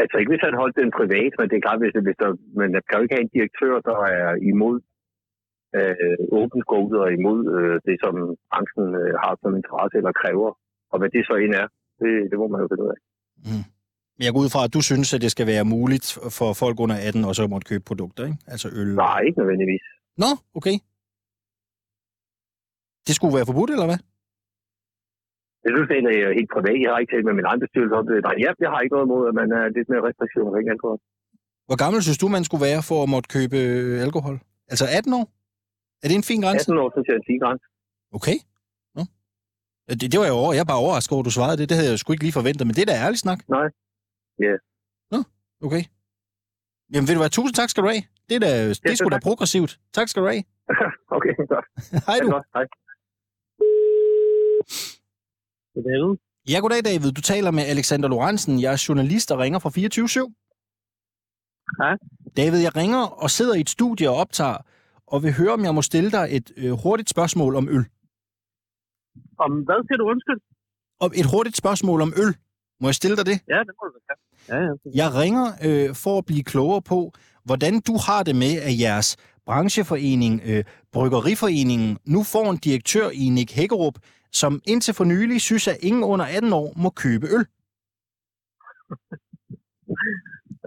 Altså 0.00 0.14
ikke 0.18 0.32
hvis 0.32 0.46
han 0.48 0.60
holdt 0.62 0.76
den 0.82 0.90
privat, 0.98 1.32
men 1.38 1.46
det 1.48 1.56
er 1.56 1.66
klart, 1.66 1.82
hvis, 1.82 1.94
hvis 2.06 2.18
der, 2.22 2.30
men 2.60 2.68
der 2.74 2.80
kan 2.84 2.96
jo 2.96 3.04
ikke 3.04 3.16
have 3.16 3.26
en 3.26 3.36
direktør, 3.36 3.74
der 3.90 3.98
er 4.18 4.28
imod 4.52 4.76
øh, 5.78 6.16
åben 6.40 6.60
skole 6.66 6.96
og 7.04 7.08
imod 7.18 7.40
øh, 7.56 7.76
det, 7.86 7.96
som 8.04 8.14
branchen 8.50 8.86
øh, 9.02 9.12
har 9.22 9.32
som 9.42 9.52
interesse 9.60 9.96
eller 10.00 10.14
kræver. 10.22 10.50
Og 10.92 10.96
hvad 10.98 11.10
det 11.14 11.22
så 11.28 11.34
end 11.44 11.54
er, 11.62 11.66
det, 12.02 12.12
det 12.30 12.36
må 12.40 12.46
man 12.52 12.60
jo 12.62 12.66
finde 12.70 12.84
ud 12.86 12.92
af. 12.94 13.00
Mm. 13.46 13.64
Jeg 14.24 14.32
går 14.32 14.40
ud 14.44 14.50
fra, 14.54 14.64
at 14.66 14.74
du 14.76 14.80
synes, 14.90 15.08
at 15.14 15.20
det 15.24 15.30
skal 15.34 15.46
være 15.54 15.64
muligt 15.76 16.06
for 16.38 16.48
folk 16.62 16.76
under 16.84 16.96
18 17.08 17.24
og 17.28 17.34
så 17.38 17.42
måtte 17.52 17.68
købe 17.70 17.84
produkter, 17.90 18.22
ikke? 18.28 18.38
Altså 18.52 18.68
øl. 18.80 18.90
Nej, 19.04 19.20
ikke 19.26 19.38
nødvendigvis. 19.42 19.84
Nå, 20.22 20.30
okay. 20.58 20.76
Det 23.06 23.14
skulle 23.16 23.34
være 23.38 23.46
forbudt, 23.50 23.70
eller 23.74 23.88
hvad? 23.90 24.00
Jeg 25.64 25.70
synes 25.74 25.88
egentlig, 25.94 26.14
er 26.16 26.38
helt 26.40 26.52
privat. 26.56 26.78
Jeg 26.84 26.90
har 26.92 26.98
ikke 27.02 27.12
talt 27.14 27.26
med 27.28 27.36
min 27.38 27.48
egen 27.50 27.60
bestyrelse 27.64 27.94
om 28.00 28.06
det. 28.10 28.16
Nej, 28.28 28.36
ja, 28.44 28.50
jeg 28.64 28.70
har 28.72 28.80
ikke 28.80 28.94
noget 28.96 29.06
imod, 29.08 29.22
at 29.30 29.34
man 29.40 29.48
er 29.58 29.64
lidt 29.76 29.88
mere 29.92 30.02
restriktion 30.08 30.46
omkring 30.48 30.66
alkohol. 30.74 30.98
Hvor 31.68 31.78
gammel 31.82 32.00
synes 32.02 32.20
du, 32.22 32.26
man 32.36 32.44
skulle 32.46 32.64
være 32.70 32.82
for 32.90 32.98
at 33.04 33.08
måtte 33.14 33.28
købe 33.36 33.58
alkohol? 34.06 34.36
Altså 34.72 34.86
18 34.98 35.12
år? 35.20 35.26
Er 36.02 36.06
det 36.08 36.16
en 36.20 36.28
fin 36.30 36.40
grænse? 36.44 36.66
18 36.68 36.82
år, 36.82 36.88
synes 36.94 37.06
jeg 37.08 37.14
er 37.16 37.22
en 37.24 37.28
fin 37.32 37.40
grænse. 37.44 37.66
Okay. 38.18 38.38
Det, 39.88 40.12
det 40.12 40.18
var 40.20 40.24
jeg 40.24 40.36
over. 40.42 40.52
Jeg 40.52 40.60
er 40.60 40.70
bare 40.72 40.82
overrasket 40.84 41.12
over, 41.12 41.22
at 41.22 41.28
du 41.30 41.34
svarede 41.38 41.56
det. 41.60 41.68
Det 41.68 41.76
havde 41.76 41.90
jeg 41.90 41.98
sgu 41.98 42.12
ikke 42.12 42.24
lige 42.24 42.38
forventet, 42.40 42.66
men 42.66 42.74
det 42.76 42.82
er 42.82 42.90
da 42.92 43.04
ærligt 43.06 43.20
snak. 43.26 43.38
Nej. 43.48 43.68
Ja. 44.38 44.44
Yeah. 44.44 44.58
Nå, 45.12 45.18
okay. 45.66 45.82
Jamen 46.92 47.06
vil 47.08 47.16
du 47.16 47.22
være 47.24 47.34
tusind 47.38 47.54
tak 47.54 47.68
skal 47.70 47.82
du 47.82 47.88
have. 47.88 48.02
Det 48.28 48.34
er, 48.38 48.42
da, 48.46 48.50
det 48.68 48.90
er 48.92 48.96
sgu 48.96 49.08
da 49.08 49.18
progressivt. 49.28 49.72
Tak 49.92 50.08
skal 50.08 50.22
du 50.22 50.28
have. 50.32 50.42
okay, 51.16 51.34
godt. 51.52 51.66
Hej 52.08 52.18
du. 52.22 52.28
Godt. 52.30 52.46
Hej. 52.56 52.64
Goddag. 55.74 56.18
Ja, 56.50 56.58
goddag 56.60 56.84
David. 56.84 57.12
Du 57.12 57.20
taler 57.20 57.50
med 57.50 57.62
Alexander 57.62 58.08
Lorentzen. 58.08 58.60
Jeg 58.60 58.72
er 58.72 58.84
journalist 58.88 59.30
og 59.30 59.38
ringer 59.38 59.58
fra 59.58 59.70
24-7. 59.70 59.74
Hej. 61.80 61.94
David, 62.36 62.58
jeg 62.66 62.76
ringer 62.76 63.02
og 63.22 63.30
sidder 63.30 63.54
i 63.54 63.60
et 63.60 63.70
studie 63.70 64.10
og 64.10 64.16
optager, 64.16 64.56
og 65.06 65.22
vil 65.22 65.32
høre, 65.32 65.52
om 65.52 65.64
jeg 65.64 65.74
må 65.74 65.82
stille 65.82 66.10
dig 66.10 66.28
et 66.30 66.52
øh, 66.56 66.72
hurtigt 66.72 67.10
spørgsmål 67.10 67.56
om 67.56 67.68
øl. 67.68 67.84
Om 69.38 69.52
hvad 69.66 69.78
siger 69.86 69.96
du 69.96 70.04
undskyld? 70.12 70.40
Om 71.00 71.10
et 71.14 71.26
hurtigt 71.32 71.56
spørgsmål 71.56 72.00
om 72.00 72.12
øl. 72.16 72.36
Må 72.80 72.88
jeg 72.88 72.94
stille 72.94 73.16
dig 73.16 73.26
det? 73.26 73.38
Ja, 73.48 73.58
det 73.68 73.74
må 73.80 73.84
du 73.88 73.98
da. 74.08 74.14
Ja, 74.52 74.58
ja. 74.66 74.72
Jeg 74.94 75.14
ringer 75.22 75.46
øh, 75.66 75.94
for 75.94 76.18
at 76.18 76.24
blive 76.26 76.42
klogere 76.42 76.82
på, 76.82 77.12
hvordan 77.44 77.80
du 77.80 77.94
har 78.06 78.22
det 78.22 78.36
med, 78.36 78.54
at 78.68 78.80
jeres 78.80 79.16
brancheforening, 79.46 80.40
øh, 80.44 80.64
Bryggeriforeningen, 80.92 81.98
nu 82.04 82.22
får 82.22 82.50
en 82.50 82.56
direktør 82.56 83.10
i 83.10 83.28
Nick 83.28 83.52
Hækkerup, 83.52 83.94
som 84.40 84.52
indtil 84.72 84.94
for 84.94 85.04
nylig 85.04 85.40
synes, 85.40 85.68
at 85.68 85.78
ingen 85.88 86.04
under 86.12 86.26
18 86.36 86.52
år 86.52 86.68
må 86.82 86.90
købe 86.90 87.26
øl. 87.36 87.44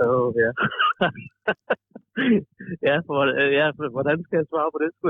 Oh, 0.06 0.28
ja. 0.44 0.52
ja, 2.88 2.96
for, 3.08 3.18
ja, 3.60 3.68
for, 3.76 3.86
hvordan 3.96 4.18
skal 4.24 4.38
jeg 4.38 4.48
svare 4.52 4.70
på 4.74 4.80
det? 4.84 4.90
sgu? 4.98 5.08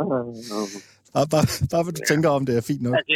Uh, 0.00 0.94
Bare, 1.14 1.28
bare, 1.34 1.46
bare 1.72 1.84
hvad 1.84 1.94
du 1.98 2.02
tænker 2.10 2.28
om 2.36 2.44
det 2.48 2.54
er 2.56 2.64
fint 2.70 2.82
nok. 2.84 2.94
altså, 2.98 3.14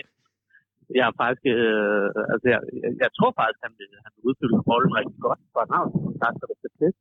jeg 0.98 1.04
er 1.10 1.14
faktisk, 1.22 1.44
øh, 1.56 2.08
altså, 2.32 2.46
jeg, 2.52 2.60
jeg, 2.82 2.90
jeg 3.04 3.10
tror 3.18 3.30
faktisk, 3.40 3.60
han 3.66 3.74
vil, 3.78 3.90
han 4.04 4.10
vil 4.14 4.22
udfylde 4.28 4.58
rollen 4.68 4.92
rigtig 4.98 5.18
godt, 5.26 5.40
for 5.52 5.60
han 5.60 5.88
kontakter, 6.06 6.46
skal 6.60 6.72
til. 6.80 6.92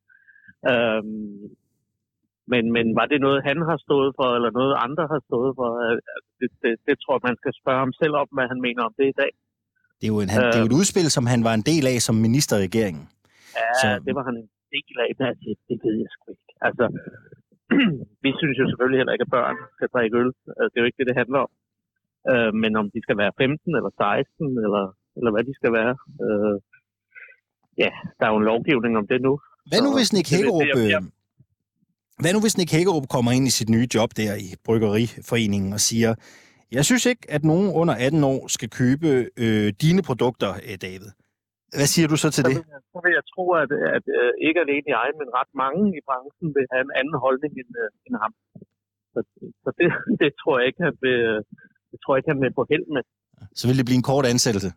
Øhm, 0.72 1.42
men, 2.52 2.64
men 2.76 2.86
var 3.00 3.06
det 3.12 3.20
noget, 3.26 3.40
han 3.50 3.58
har 3.70 3.78
stået 3.88 4.10
for, 4.18 4.28
eller 4.38 4.52
noget, 4.60 4.74
andre 4.86 5.04
har 5.14 5.22
stået 5.30 5.52
for? 5.60 5.68
Altså, 5.90 6.12
det, 6.40 6.50
det, 6.64 6.72
det 6.88 6.96
tror 7.04 7.14
jeg, 7.18 7.24
man 7.30 7.38
skal 7.42 7.54
spørge 7.62 7.80
ham 7.84 7.92
selv 8.02 8.14
om, 8.22 8.28
hvad 8.36 8.48
han 8.54 8.60
mener 8.68 8.82
om 8.90 8.94
det 9.00 9.08
i 9.14 9.18
dag. 9.22 9.32
Det 10.00 10.06
er, 10.08 10.12
jo 10.16 10.20
en, 10.26 10.30
han, 10.34 10.40
det 10.52 10.58
er 10.60 10.64
jo 10.66 10.70
et 10.74 10.80
udspil, 10.82 11.08
som 11.18 11.26
han 11.34 11.42
var 11.48 11.54
en 11.60 11.66
del 11.72 11.84
af 11.94 11.98
som 12.08 12.16
minister 12.28 12.56
i 12.58 12.64
regeringen. 12.70 13.06
Ja, 13.60 13.70
Så- 13.82 14.02
det 14.08 14.14
var 14.18 14.24
han 14.30 14.36
en 14.44 14.50
del 14.76 14.96
af, 15.06 15.10
men 15.18 15.26
altså, 15.32 15.50
det 15.70 15.78
ved 15.86 15.96
jeg 16.04 16.10
sgu 16.16 16.26
ikke. 16.36 16.50
Altså, 16.68 16.86
vi 18.26 18.30
synes 18.40 18.56
jo 18.60 18.66
selvfølgelig 18.70 19.00
heller 19.00 19.14
ikke, 19.16 19.28
at 19.28 19.34
børn 19.38 19.56
skal 19.78 19.88
drikke 19.96 20.16
øl. 20.22 20.32
Altså, 20.60 20.70
det 20.72 20.78
er 20.78 20.84
jo 20.84 20.90
ikke 20.90 21.00
det, 21.02 21.08
det 21.12 21.18
handler 21.22 21.40
om. 21.46 21.52
Øh, 22.32 22.52
men 22.64 22.72
om 22.82 22.86
de 22.94 23.00
skal 23.06 23.18
være 23.24 23.32
15 23.38 23.76
eller 23.80 23.92
16, 23.98 24.66
eller, 24.66 24.84
eller 25.18 25.32
hvad 25.34 25.44
de 25.50 25.54
skal 25.60 25.72
være. 25.80 25.94
Øh, 26.26 26.56
ja, 27.84 27.90
der 28.18 28.24
er 28.28 28.32
jo 28.34 28.40
en 28.42 28.50
lovgivning 28.52 28.94
om 29.02 29.06
det 29.12 29.20
nu. 29.28 29.34
Hvad 29.70 29.80
nu, 29.86 29.90
hvis 29.98 30.12
Nick 30.16 30.28
Hækkerup, 30.34 30.62
jeg- 30.72 30.92
jeg- 30.94 31.04
øh, 31.06 31.17
hvad 32.22 32.32
nu, 32.34 32.40
hvis 32.46 32.58
Nick 32.58 32.72
Hækkerup 32.76 33.08
kommer 33.16 33.32
ind 33.38 33.46
i 33.52 33.54
sit 33.60 33.70
nye 33.76 33.88
job 33.96 34.10
der 34.20 34.34
i 34.48 34.48
Bryggeriforeningen 34.66 35.70
og 35.78 35.82
siger, 35.90 36.12
jeg 36.78 36.84
synes 36.90 37.06
ikke, 37.12 37.26
at 37.36 37.44
nogen 37.52 37.68
under 37.82 37.96
18 38.06 38.24
år 38.34 38.42
skal 38.56 38.70
købe 38.82 39.10
øh, 39.44 39.68
dine 39.84 40.02
produkter, 40.10 40.52
øh, 40.68 40.78
David. 40.86 41.10
Hvad 41.78 41.90
siger 41.94 42.08
du 42.12 42.18
så 42.24 42.30
til 42.36 42.44
så 42.44 42.50
det? 42.50 42.56
jeg, 42.76 42.82
så 42.94 43.00
vil 43.04 43.14
jeg 43.20 43.26
tro, 43.34 43.46
at, 43.64 43.72
at 43.98 44.06
øh, 44.18 44.30
ikke 44.48 44.60
alene 44.66 44.88
jeg, 44.98 45.08
men 45.20 45.28
ret 45.40 45.52
mange 45.64 45.82
i 46.00 46.02
branchen 46.08 46.48
vil 46.56 46.66
have 46.74 46.84
en 46.88 46.94
anden 47.00 47.18
holdning 47.26 47.54
end, 47.62 47.72
øh, 47.82 47.90
end 48.06 48.16
ham. 48.24 48.34
Så, 49.14 49.20
så 49.64 49.70
det, 49.80 49.88
det, 50.22 50.30
tror 50.42 50.54
jeg 50.60 50.66
ikke, 50.70 50.82
han 50.88 50.96
vil, 51.06 51.18
øh, 51.32 51.40
det 51.92 51.98
tror 52.00 52.12
jeg 52.12 52.20
ikke, 52.20 52.34
han 52.34 52.42
vil 52.44 52.58
på 52.60 52.64
held 52.72 52.88
med. 52.96 53.04
Så 53.60 53.64
vil 53.68 53.78
det 53.80 53.86
blive 53.90 54.02
en 54.04 54.10
kort 54.12 54.26
ansættelse. 54.34 54.70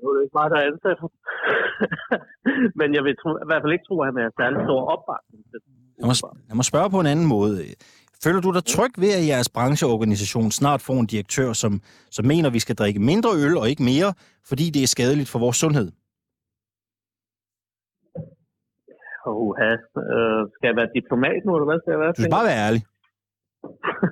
Nu 0.00 0.04
er 0.10 0.14
det 0.16 0.22
ikke 0.24 0.36
mig, 0.40 0.46
der 0.50 0.58
er 0.60 0.66
ansat. 0.70 0.98
men 2.80 2.88
jeg 2.96 3.02
vil 3.06 3.14
tro, 3.22 3.30
i 3.44 3.48
hvert 3.48 3.62
fald 3.62 3.76
ikke 3.76 3.88
tro, 3.88 3.96
at 4.02 4.06
han 4.10 4.16
er 4.24 4.30
særlig 4.40 4.58
stor 4.68 4.80
opbakning 4.94 5.40
til 5.50 5.58
det. 5.62 5.70
Jeg 6.00 6.06
må, 6.10 6.14
jeg 6.50 6.56
må 6.58 6.62
spørge 6.70 6.90
på 6.94 7.00
en 7.00 7.12
anden 7.12 7.28
måde. 7.36 7.52
Føler 8.24 8.40
du 8.46 8.50
dig 8.56 8.64
tryg 8.74 8.92
ved, 9.02 9.12
at 9.18 9.28
jeres 9.32 9.48
brancheorganisation 9.56 10.50
snart 10.60 10.80
får 10.88 10.98
en 11.00 11.10
direktør, 11.14 11.50
som, 11.62 11.72
som 12.16 12.24
mener, 12.32 12.46
at 12.48 12.56
vi 12.58 12.62
skal 12.66 12.76
drikke 12.80 13.00
mindre 13.10 13.30
øl 13.44 13.54
og 13.60 13.66
ikke 13.72 13.84
mere, 13.92 14.10
fordi 14.50 14.66
det 14.74 14.82
er 14.82 14.94
skadeligt 14.96 15.30
for 15.32 15.38
vores 15.44 15.58
sundhed? 15.64 15.88
Oha, 19.26 19.72
øh, 20.12 20.42
skal 20.54 20.66
jeg 20.70 20.76
være 20.80 20.90
diplomat 20.98 21.40
nu, 21.46 21.50
eller 21.56 21.68
hvad 21.70 21.80
skal 21.80 21.92
jeg 21.94 22.00
være? 22.04 22.12
Du 22.16 22.22
skal 22.22 22.36
bare 22.38 22.50
være 22.50 22.62
ærlig. 22.66 22.82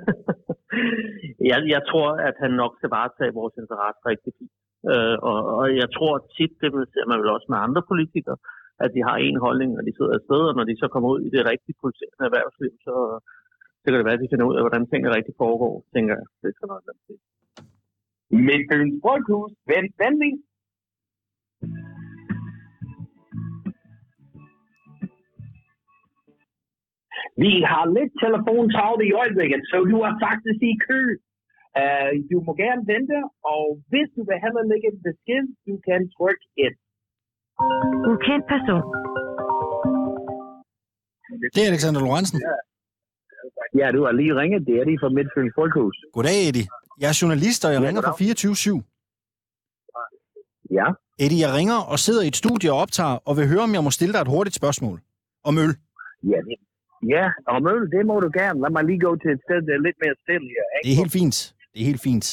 jeg, 1.50 1.58
jeg 1.74 1.82
tror, 1.90 2.08
at 2.28 2.36
han 2.42 2.52
nok 2.62 2.72
skal 2.78 2.90
varetage 2.98 3.32
vores 3.40 3.54
interesse 3.62 4.00
rigtig 4.12 4.32
fint. 4.38 4.54
Øh, 4.92 5.16
og, 5.30 5.38
og 5.58 5.66
jeg 5.80 5.88
tror 5.96 6.14
tit, 6.36 6.52
det 6.62 6.70
ser 6.94 7.06
man 7.10 7.18
vel 7.20 7.34
også 7.36 7.48
med 7.52 7.58
andre 7.66 7.82
politikere, 7.90 8.38
at 8.84 8.90
de 8.94 9.00
har 9.08 9.16
en 9.16 9.38
holdning, 9.44 9.70
og 9.78 9.82
de 9.86 9.92
sidder 9.94 10.14
et 10.16 10.26
sted, 10.26 10.42
og 10.50 10.54
når 10.58 10.64
de 10.70 10.74
så 10.82 10.86
kommer 10.92 11.08
ud 11.14 11.20
i 11.28 11.30
det 11.36 11.42
rigtige 11.52 11.80
politiske 11.82 12.24
erhvervsliv, 12.28 12.72
så, 12.86 12.94
så 13.80 13.86
kan 13.88 13.98
det 13.98 14.08
være, 14.08 14.18
at 14.18 14.24
de 14.24 14.32
finder 14.32 14.46
ud 14.50 14.56
af, 14.56 14.62
hvordan 14.64 14.86
tingene 14.86 15.16
rigtig 15.18 15.34
foregår, 15.42 15.74
tænker 15.94 16.14
jeg. 16.18 16.26
Det 16.40 16.48
er 16.48 16.54
nok 16.60 16.70
noget, 16.70 16.84
der 16.86 16.94
Midtbyens 18.48 18.96
Bryghus, 19.02 19.52
vent 19.70 19.94
venlig. 20.02 20.32
Vi 27.44 27.52
har 27.70 27.84
lidt 27.96 28.12
telefontavle 28.24 29.04
i 29.06 29.12
øjeblikket, 29.22 29.60
så 29.70 29.76
du 29.92 29.98
er 30.08 30.14
faktisk 30.26 30.60
i 30.72 30.74
kø. 30.88 31.00
Uh, 31.78 32.10
du 32.30 32.36
må 32.46 32.52
gerne 32.64 32.82
vente, 32.94 33.16
og 33.54 33.62
hvis 33.90 34.08
du 34.16 34.20
vil 34.28 34.38
hellere 34.44 34.66
lægge 34.72 34.86
en 34.92 35.00
besked, 35.08 35.44
du 35.68 35.74
kan 35.88 36.00
trykke 36.16 36.44
1. 36.66 36.74
Ukendt 38.12 38.44
person. 38.54 38.84
Det 41.54 41.60
er 41.64 41.68
Alexander 41.72 42.00
Lorentzen. 42.06 42.38
Ja, 43.80 43.86
du 43.96 44.00
har 44.06 44.12
lige 44.20 44.32
ringet. 44.40 44.60
Det 44.68 44.74
er 44.80 44.84
de 44.90 44.94
fra 45.02 45.08
Midtfyns 45.16 45.52
Bryghus. 45.58 45.96
Goddag, 46.16 46.38
Eddie. 46.48 46.66
Jeg 47.02 47.08
er 47.12 47.16
journalist, 47.22 47.60
og 47.66 47.70
jeg 47.74 47.80
Ja, 47.82 47.86
ringer 47.88 48.02
fra 48.08 48.14
24-7. 48.20 48.82
Ja. 50.78 50.86
Eddie, 51.24 51.40
jeg 51.46 51.52
ringer 51.58 51.78
og 51.92 51.98
sidder 52.06 52.22
i 52.24 52.28
et 52.32 52.38
studie 52.44 52.68
og 52.72 52.78
optager, 52.84 53.16
og 53.28 53.32
vil 53.38 53.46
høre, 53.52 53.64
om 53.68 53.72
jeg 53.76 53.82
må 53.86 53.90
stille 53.98 54.12
dig 54.14 54.20
et 54.26 54.32
hurtigt 54.36 54.56
spørgsmål. 54.60 54.96
Om 55.48 55.54
øl. 55.64 55.72
Ja, 56.32 56.38
det, 56.48 56.56
ja, 57.14 57.24
om 57.56 57.62
øl, 57.74 57.82
det 57.94 58.02
må 58.10 58.14
du 58.24 58.28
gerne. 58.40 58.56
Lad 58.62 58.70
mig 58.76 58.84
lige 58.90 59.00
gå 59.06 59.10
til 59.22 59.30
et 59.36 59.40
sted, 59.46 59.58
der 59.66 59.72
er 59.78 59.82
lidt 59.86 59.98
mere 60.04 60.14
stille 60.24 60.48
her. 60.56 60.64
Det 60.84 60.92
er 60.94 60.98
helt 61.02 61.12
fint. 61.20 61.36
Det 61.78 61.84
er 61.84 61.90
helt 61.92 62.06
fint. 62.10 62.26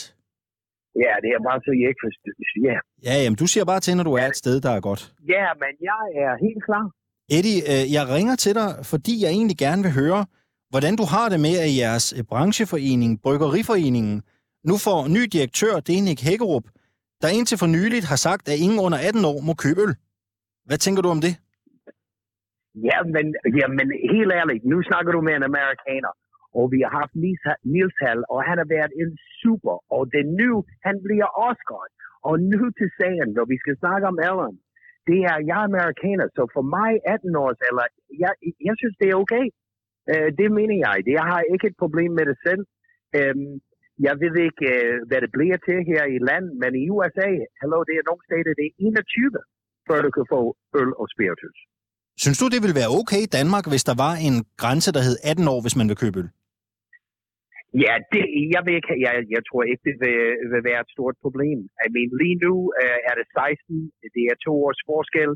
Ja, 1.04 1.14
det 1.24 1.30
er 1.36 1.42
bare 1.50 1.60
så, 1.66 1.72
jeg 1.82 1.88
ikke 1.92 2.04
forstår. 2.08 2.34
Ja. 2.70 2.78
Ja, 3.08 3.16
jamen, 3.24 3.38
du 3.42 3.48
siger 3.52 3.66
bare 3.72 3.80
til, 3.86 3.94
når 3.98 4.04
du 4.10 4.14
er 4.22 4.28
et 4.34 4.38
sted, 4.44 4.56
der 4.66 4.72
er 4.78 4.82
godt. 4.90 5.02
ja, 5.36 5.46
men 5.62 5.72
jeg 5.90 6.04
er 6.24 6.34
helt 6.46 6.62
klar. 6.68 6.86
Eddie, 7.38 7.60
øh, 7.74 7.84
jeg 7.96 8.04
ringer 8.16 8.36
til 8.36 8.54
dig, 8.60 8.70
fordi 8.92 9.14
jeg 9.24 9.32
egentlig 9.38 9.58
gerne 9.66 9.82
vil 9.86 9.94
høre, 10.02 10.22
hvordan 10.72 10.94
du 11.02 11.06
har 11.14 11.28
det 11.34 11.40
med, 11.48 11.56
at 11.66 11.72
jeres 11.82 12.06
øh, 12.18 12.24
brancheforening, 12.32 13.12
Bryggeriforeningen, 13.24 14.16
nu 14.70 14.76
får 14.86 15.00
ny 15.18 15.22
direktør, 15.36 15.74
det 15.88 16.04
Nick 16.08 16.22
Hækkerup, 16.28 16.66
der 17.22 17.30
indtil 17.38 17.58
for 17.62 17.70
nyligt 17.78 18.06
har 18.12 18.20
sagt, 18.28 18.44
at 18.52 18.58
ingen 18.66 18.80
under 18.86 19.00
18 19.08 19.26
år 19.32 19.38
må 19.48 19.54
købe 19.66 19.80
øl. 19.86 19.94
Hvad 20.68 20.78
tænker 20.86 21.02
du 21.06 21.10
om 21.16 21.22
det? 21.26 21.34
Ja, 22.90 22.98
men, 23.16 23.26
ja, 23.60 23.68
men 23.78 23.88
helt 24.16 24.32
ærligt, 24.40 24.64
nu 24.72 24.78
snakker 24.90 25.12
du 25.16 25.20
med 25.28 25.34
en 25.40 25.46
amerikaner, 25.52 26.12
og 26.60 26.66
vi 26.74 26.80
har 26.86 26.92
haft 27.00 27.14
Nils 27.74 27.98
Hall, 28.04 28.22
og 28.34 28.40
han 28.50 28.58
har 28.62 28.70
været 28.76 28.92
en 29.02 29.12
super, 29.42 29.76
og 29.96 30.02
den 30.16 30.28
nu, 30.42 30.52
han 30.88 30.96
bliver 31.06 31.30
Oscar. 31.50 31.84
Og 32.30 32.36
nu 32.52 32.62
til 32.80 32.90
sagen, 33.00 33.30
når 33.38 33.46
vi 33.52 33.58
skal 33.64 33.76
snakke 33.82 34.06
om 34.12 34.18
Ellen, 34.30 34.56
det 35.10 35.20
er, 35.32 35.38
jeg 35.50 35.58
er 35.62 35.70
amerikaner, 35.70 36.28
så 36.36 36.44
for 36.56 36.64
mig 36.78 36.92
18 37.16 37.36
år, 37.44 37.52
eller 37.70 37.86
jeg, 38.24 38.32
jeg 38.68 38.76
synes, 38.82 38.96
det 39.02 39.08
er 39.10 39.22
okay. 39.24 39.46
Uh, 40.12 40.30
det 40.40 40.48
mener 40.60 40.78
jeg. 40.86 40.98
Det, 41.06 41.14
jeg 41.20 41.28
har 41.34 41.42
ikke 41.54 41.68
et 41.72 41.78
problem 41.84 42.12
med 42.18 42.26
det 42.30 42.38
selv. 42.48 42.64
Um, 43.20 43.48
jeg 44.08 44.16
ved 44.24 44.34
ikke, 44.48 44.66
uh, 44.76 44.96
hvad 45.08 45.20
det 45.24 45.32
bliver 45.38 45.58
til 45.68 45.80
her 45.92 46.04
i 46.16 46.18
landet, 46.30 46.54
men 46.62 46.72
i 46.82 46.84
USA, 46.96 47.30
hello, 47.62 47.80
det 47.88 47.96
er 48.00 48.06
nogle 48.10 48.24
steder, 48.28 48.54
det 48.60 48.66
er 48.70 48.74
21, 48.78 49.40
før 49.88 50.00
du 50.06 50.10
kan 50.18 50.26
få 50.34 50.42
øl 50.80 50.92
og 51.02 51.08
spiritus. 51.14 51.58
Synes 52.24 52.38
du, 52.42 52.46
det 52.54 52.60
ville 52.64 52.80
være 52.82 52.94
okay 53.00 53.22
i 53.28 53.34
Danmark, 53.38 53.66
hvis 53.72 53.88
der 53.90 53.96
var 54.06 54.14
en 54.28 54.36
grænse, 54.62 54.90
der 54.96 55.02
hed 55.08 55.18
18 55.24 55.48
år, 55.54 55.60
hvis 55.66 55.76
man 55.80 55.88
vil 55.92 55.98
købe 56.04 56.18
øl? 56.22 56.30
Ja, 57.84 57.94
det, 58.12 58.24
jeg, 58.54 58.62
ved 58.66 58.74
ikke, 58.80 58.96
jeg, 59.06 59.14
jeg 59.36 59.42
tror 59.50 59.64
ikke, 59.72 59.86
det 59.90 59.96
vil, 60.04 60.20
vil 60.52 60.64
være 60.70 60.82
et 60.86 60.94
stort 60.96 61.16
problem. 61.26 61.60
I 61.86 61.88
mean, 61.96 62.10
lige 62.22 62.38
nu 62.46 62.54
uh, 62.82 62.98
er 63.10 63.14
det 63.20 63.28
16, 63.34 63.92
det 64.16 64.24
er 64.32 64.44
to 64.46 64.54
års 64.66 64.82
forskel. 64.92 65.32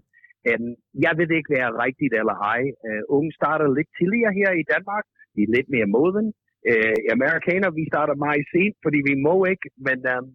Um, 0.49 0.69
jeg 1.05 1.13
ved 1.19 1.29
ikke, 1.37 1.51
hvad 1.51 1.63
er 1.67 1.81
rigtigt 1.85 2.13
eller 2.21 2.37
ej. 2.55 2.61
Uh, 2.87 3.01
unge 3.17 3.31
starter 3.39 3.67
lidt 3.77 3.91
tidligere 3.99 4.33
her 4.39 4.51
i 4.61 4.67
Danmark. 4.73 5.05
De 5.35 5.39
er 5.43 5.53
lidt 5.55 5.69
mere 5.75 5.91
moden. 5.95 6.27
Uh, 6.69 6.71
øh, 6.71 6.97
amerikanere, 7.15 7.77
vi 7.79 7.85
starter 7.91 8.23
meget 8.27 8.45
sent, 8.53 8.75
fordi 8.85 8.99
vi 9.09 9.15
må 9.27 9.35
ikke, 9.53 9.67
men 9.87 9.97
um, 10.15 10.25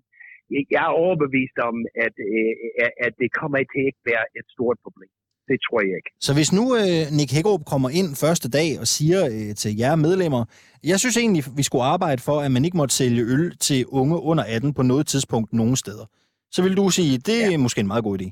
jeg 0.75 0.85
er 0.89 0.99
overbevist 1.05 1.57
om, 1.69 1.77
at, 2.07 2.15
uh, 2.33 2.89
at 3.07 3.13
det 3.23 3.29
kommer 3.41 3.59
til 3.73 3.83
ikke 3.91 4.05
være 4.13 4.27
et 4.39 4.47
stort 4.55 4.79
problem. 4.87 5.13
Det 5.51 5.59
tror 5.67 5.81
jeg 5.89 5.97
ikke. 6.01 6.11
Så 6.27 6.31
hvis 6.39 6.51
nu 6.59 6.65
øh, 6.81 7.03
Nick 7.17 7.31
Hækkerup 7.37 7.65
kommer 7.73 7.89
ind 8.01 8.09
første 8.25 8.49
dag 8.59 8.69
og 8.83 8.87
siger 8.97 9.21
øh, 9.35 9.51
til 9.63 9.73
jer 9.83 9.95
medlemmer, 10.07 10.43
jeg 10.91 10.99
synes 11.03 11.17
egentlig, 11.23 11.43
vi 11.59 11.65
skulle 11.69 11.87
arbejde 11.95 12.21
for, 12.29 12.37
at 12.45 12.51
man 12.57 12.65
ikke 12.67 12.81
måtte 12.81 12.95
sælge 13.01 13.23
øl 13.35 13.47
til 13.67 13.81
unge 14.01 14.17
under 14.31 14.45
18 14.57 14.75
på 14.79 14.83
noget 14.93 15.07
tidspunkt 15.13 15.49
nogen 15.61 15.77
steder. 15.85 16.07
Så 16.55 16.61
vil 16.65 16.77
du 16.81 16.85
sige, 16.99 17.13
det 17.29 17.37
er 17.45 17.59
måske 17.65 17.81
en 17.85 17.93
meget 17.93 18.07
god 18.09 18.15
idé. 18.19 18.29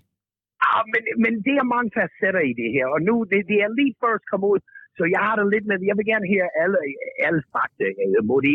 Ah, 0.68 0.82
men, 0.92 1.02
men 1.24 1.32
det 1.46 1.54
er 1.60 1.72
mange 1.74 1.90
facetter 1.96 2.42
i 2.50 2.54
det 2.60 2.68
her, 2.76 2.86
og 2.94 3.00
nu, 3.08 3.14
det, 3.30 3.38
det 3.50 3.58
er 3.64 3.70
lige 3.80 3.94
først 4.04 4.24
kommet 4.30 4.48
ud, 4.52 4.60
så 4.96 5.02
jeg 5.14 5.20
har 5.26 5.34
det 5.38 5.46
lidt 5.54 5.66
med, 5.68 5.76
jeg 5.90 5.96
vil 5.98 6.10
gerne 6.12 6.26
høre 6.34 6.48
alle, 6.62 6.78
alle 7.26 7.42
fakta. 7.54 7.86
Øh, 8.04 8.20
Må 8.30 8.36
de 8.46 8.54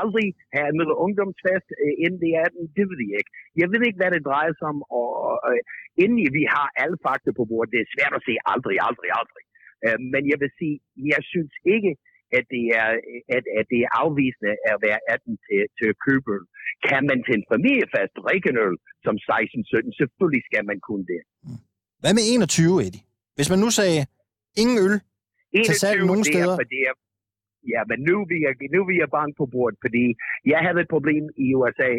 aldrig 0.00 0.28
have 0.54 0.76
lille 0.78 0.96
ungdomsfest, 1.04 1.68
øh, 1.82 1.94
inden 2.04 2.20
det 2.24 2.32
er 2.42 2.48
den? 2.54 2.62
Det 2.76 2.84
ved 2.90 3.00
jeg 3.10 3.18
ikke. 3.22 3.34
Jeg 3.60 3.68
ved 3.72 3.82
ikke, 3.84 4.00
hvad 4.00 4.12
det 4.14 4.28
drejer 4.30 4.52
sig 4.56 4.66
om, 4.72 4.78
og, 5.00 5.08
øh, 5.48 5.60
inden 6.02 6.18
vi 6.38 6.44
har 6.54 6.66
alle 6.82 6.98
fakta 7.06 7.30
på 7.38 7.44
bordet, 7.50 7.72
det 7.74 7.80
er 7.80 7.92
svært 7.94 8.14
at 8.18 8.24
sige 8.26 8.40
aldrig, 8.52 8.76
aldrig, 8.88 9.10
aldrig. 9.20 9.44
Øh, 9.84 9.98
men 10.12 10.22
jeg 10.30 10.38
vil 10.42 10.52
sige, 10.60 10.76
jeg 11.12 11.22
synes 11.32 11.54
ikke, 11.76 11.92
at 12.38 12.44
det 12.54 12.64
er, 12.82 12.90
at, 13.36 13.44
at 13.58 13.64
det 13.72 13.80
er 13.86 13.90
afvisende 14.02 14.54
at 14.72 14.76
være 14.86 15.00
18 15.14 15.38
til, 15.46 15.60
til 15.78 15.86
at 15.92 15.96
købe 16.06 16.26
øl. 16.36 16.44
Kan 16.88 17.02
man 17.10 17.18
til 17.26 17.34
en 17.40 17.46
familiefest 17.54 18.12
drikke 18.22 18.46
en 18.52 18.58
øl 18.66 18.76
som 19.06 19.14
16-17? 19.28 20.00
Selvfølgelig 20.00 20.42
skal 20.48 20.62
man 20.70 20.78
kunne 20.88 21.06
det. 21.12 21.20
Hvad 22.02 22.12
med 22.18 22.24
21, 22.34 22.86
Eddie? 22.86 23.04
Hvis 23.36 23.48
man 23.52 23.60
nu 23.64 23.70
sagde, 23.80 24.00
ingen 24.62 24.78
øl, 24.86 24.96
Til 25.68 25.76
salg 25.84 26.00
nogle 26.10 26.24
det 26.24 26.30
steder. 26.32 26.56
Er, 26.62 26.68
det 26.74 26.80
er, 26.88 26.94
Ja, 27.72 27.80
men 27.90 27.98
nu 28.08 28.14
er 28.22 28.26
vi, 28.32 28.38
nu 28.74 28.78
er 28.82 28.88
vi 28.90 28.96
bange 29.18 29.34
på 29.40 29.44
bordet, 29.54 29.78
fordi 29.84 30.04
jeg 30.52 30.60
havde 30.64 30.80
et 30.84 30.94
problem 30.96 31.24
i 31.44 31.46
USA, 31.58 31.92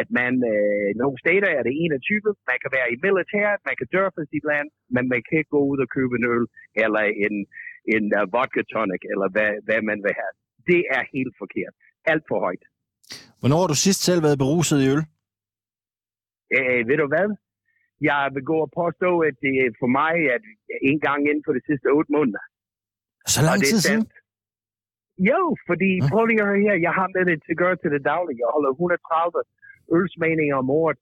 at 0.00 0.08
man, 0.20 0.32
øh, 0.52 0.88
nogle 1.00 1.16
stater 1.24 1.50
er 1.58 1.62
det 1.66 1.74
21, 1.84 2.20
man 2.50 2.58
kan 2.62 2.70
være 2.76 2.88
i 2.94 2.96
militæret, 3.06 3.58
man 3.68 3.76
kan 3.80 3.88
dø 3.94 4.02
for 4.14 4.22
sit 4.32 4.44
land, 4.52 4.68
men 4.94 5.04
man 5.12 5.20
kan 5.26 5.36
ikke 5.40 5.54
gå 5.56 5.62
ud 5.70 5.78
og 5.84 5.88
købe 5.96 6.14
en 6.18 6.26
øl, 6.34 6.44
eller 6.84 7.02
en, 7.24 7.34
en 7.94 8.04
uh, 8.18 8.24
vodka 8.34 8.62
tonic, 8.72 9.02
eller 9.12 9.28
hvad, 9.34 9.52
hvad 9.66 9.80
man 9.90 9.98
vil 10.04 10.14
have. 10.20 10.34
Det 10.70 10.80
er 10.96 11.02
helt 11.14 11.34
forkert. 11.42 11.74
Alt 12.12 12.24
for 12.28 12.38
højt. 12.46 12.64
Hvornår 13.40 13.60
har 13.62 13.70
du 13.74 13.78
sidst 13.86 14.00
selv 14.08 14.20
været 14.26 14.38
beruset 14.44 14.78
i 14.84 14.86
øl? 14.94 15.02
Øh, 16.56 16.80
ved 16.88 16.96
du 17.02 17.06
hvad? 17.14 17.28
Jeg 18.10 18.22
vil 18.34 18.44
gå 18.52 18.56
og 18.66 18.70
påstå, 18.82 19.10
at 19.28 19.34
det 19.44 19.54
er 19.64 19.70
for 19.82 19.90
mig 20.00 20.14
at 20.34 20.42
en 20.90 20.98
gang 21.06 21.20
inden 21.30 21.44
for 21.46 21.52
de 21.58 21.62
sidste 21.68 21.86
otte 21.96 22.10
måneder. 22.16 22.44
Så 23.34 23.38
lang 23.48 23.58
er 23.60 23.66
tid 23.72 23.80
siden? 23.88 24.04
Jo, 25.30 25.40
fordi 25.68 25.90
Nå. 25.98 26.06
prøv 26.10 26.22
lige 26.26 26.42
at 26.42 26.48
høre 26.50 26.66
her, 26.66 26.76
jeg 26.86 26.94
har 26.98 27.08
med 27.14 27.24
det 27.30 27.36
til 27.44 27.54
at 27.56 27.62
gøre 27.64 27.76
til 27.78 27.90
det 27.94 28.02
daglige. 28.12 28.40
Jeg 28.42 28.50
holder 28.56 28.70
130 28.70 29.42
ølsmagninger 29.98 30.56
om 30.62 30.68
året, 30.80 30.98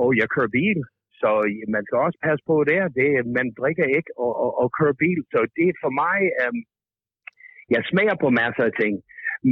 og 0.00 0.08
jeg 0.20 0.26
kører 0.34 0.56
bil. 0.60 0.78
Så 1.20 1.30
man 1.74 1.82
skal 1.84 1.98
også 2.06 2.18
passe 2.26 2.42
på 2.50 2.56
det. 2.70 2.78
det 2.98 3.08
man 3.38 3.46
drikker 3.60 3.86
ikke 3.98 4.10
og, 4.24 4.32
og, 4.44 4.50
og 4.62 4.66
kører 4.78 4.96
bil. 5.04 5.20
Så 5.32 5.38
det 5.56 5.66
er 5.70 5.76
for 5.84 5.92
mig, 6.04 6.18
øhm, 6.40 6.62
jeg 7.74 7.82
smager 7.90 8.16
på 8.24 8.28
masser 8.40 8.64
af 8.70 8.74
ting. 8.82 8.94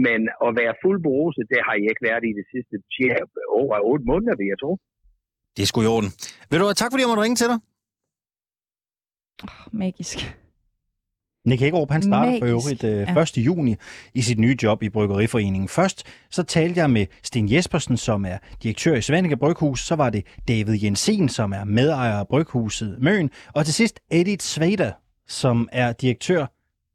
Men 0.06 0.20
at 0.46 0.50
være 0.60 0.74
fuld 0.84 0.98
beruset, 1.06 1.44
det 1.52 1.60
har 1.66 1.74
jeg 1.80 1.88
ikke 1.92 2.06
været 2.10 2.24
i 2.30 2.32
de 2.40 2.44
sidste 2.52 2.76
ja, 3.00 3.16
over 3.60 3.74
otte 3.90 4.04
måneder, 4.10 4.34
vil 4.40 4.50
jeg 4.52 4.58
tro. 4.62 4.72
Det 5.54 5.62
er 5.62 5.68
sgu 5.70 5.78
i 5.82 5.92
orden. 5.96 6.10
Ved 6.48 6.56
du 6.58 6.64
hvad, 6.64 6.78
tak 6.80 6.90
fordi 6.90 7.02
jeg 7.02 7.10
måtte 7.12 7.24
ringe 7.26 7.38
til 7.40 7.48
dig. 7.52 7.58
Magisk. 9.82 10.18
Nick 11.46 11.60
Hækkerup, 11.62 11.90
han 11.90 12.02
starter 12.02 12.38
for 12.38 12.46
øvrigt 12.46 12.84
øh, 12.84 13.06
Ja. 13.16 13.20
1. 13.22 13.36
juni 13.36 13.76
i 14.14 14.22
sit 14.22 14.38
nye 14.38 14.56
job 14.62 14.82
i 14.82 14.88
Bryggeriforeningen. 14.88 15.68
Først 15.68 16.02
så 16.30 16.42
talte 16.42 16.80
jeg 16.80 16.90
med 16.90 17.06
Sten 17.22 17.52
Jespersen, 17.52 17.96
som 17.96 18.24
er 18.24 18.38
direktør 18.62 18.94
i 18.94 19.02
Svanike 19.02 19.36
Bryghus. 19.36 19.86
Så 19.86 19.94
var 19.96 20.10
det 20.10 20.24
David 20.48 20.82
Jensen, 20.82 21.28
som 21.28 21.52
er 21.52 21.64
medejer 21.64 22.18
af 22.18 22.28
Bryghuset 22.28 22.96
Møn. 23.00 23.30
Og 23.54 23.64
til 23.64 23.74
sidst 23.74 24.00
Edith 24.10 24.44
Sveda, 24.44 24.92
som 25.28 25.68
er 25.72 25.92
direktør 25.92 26.46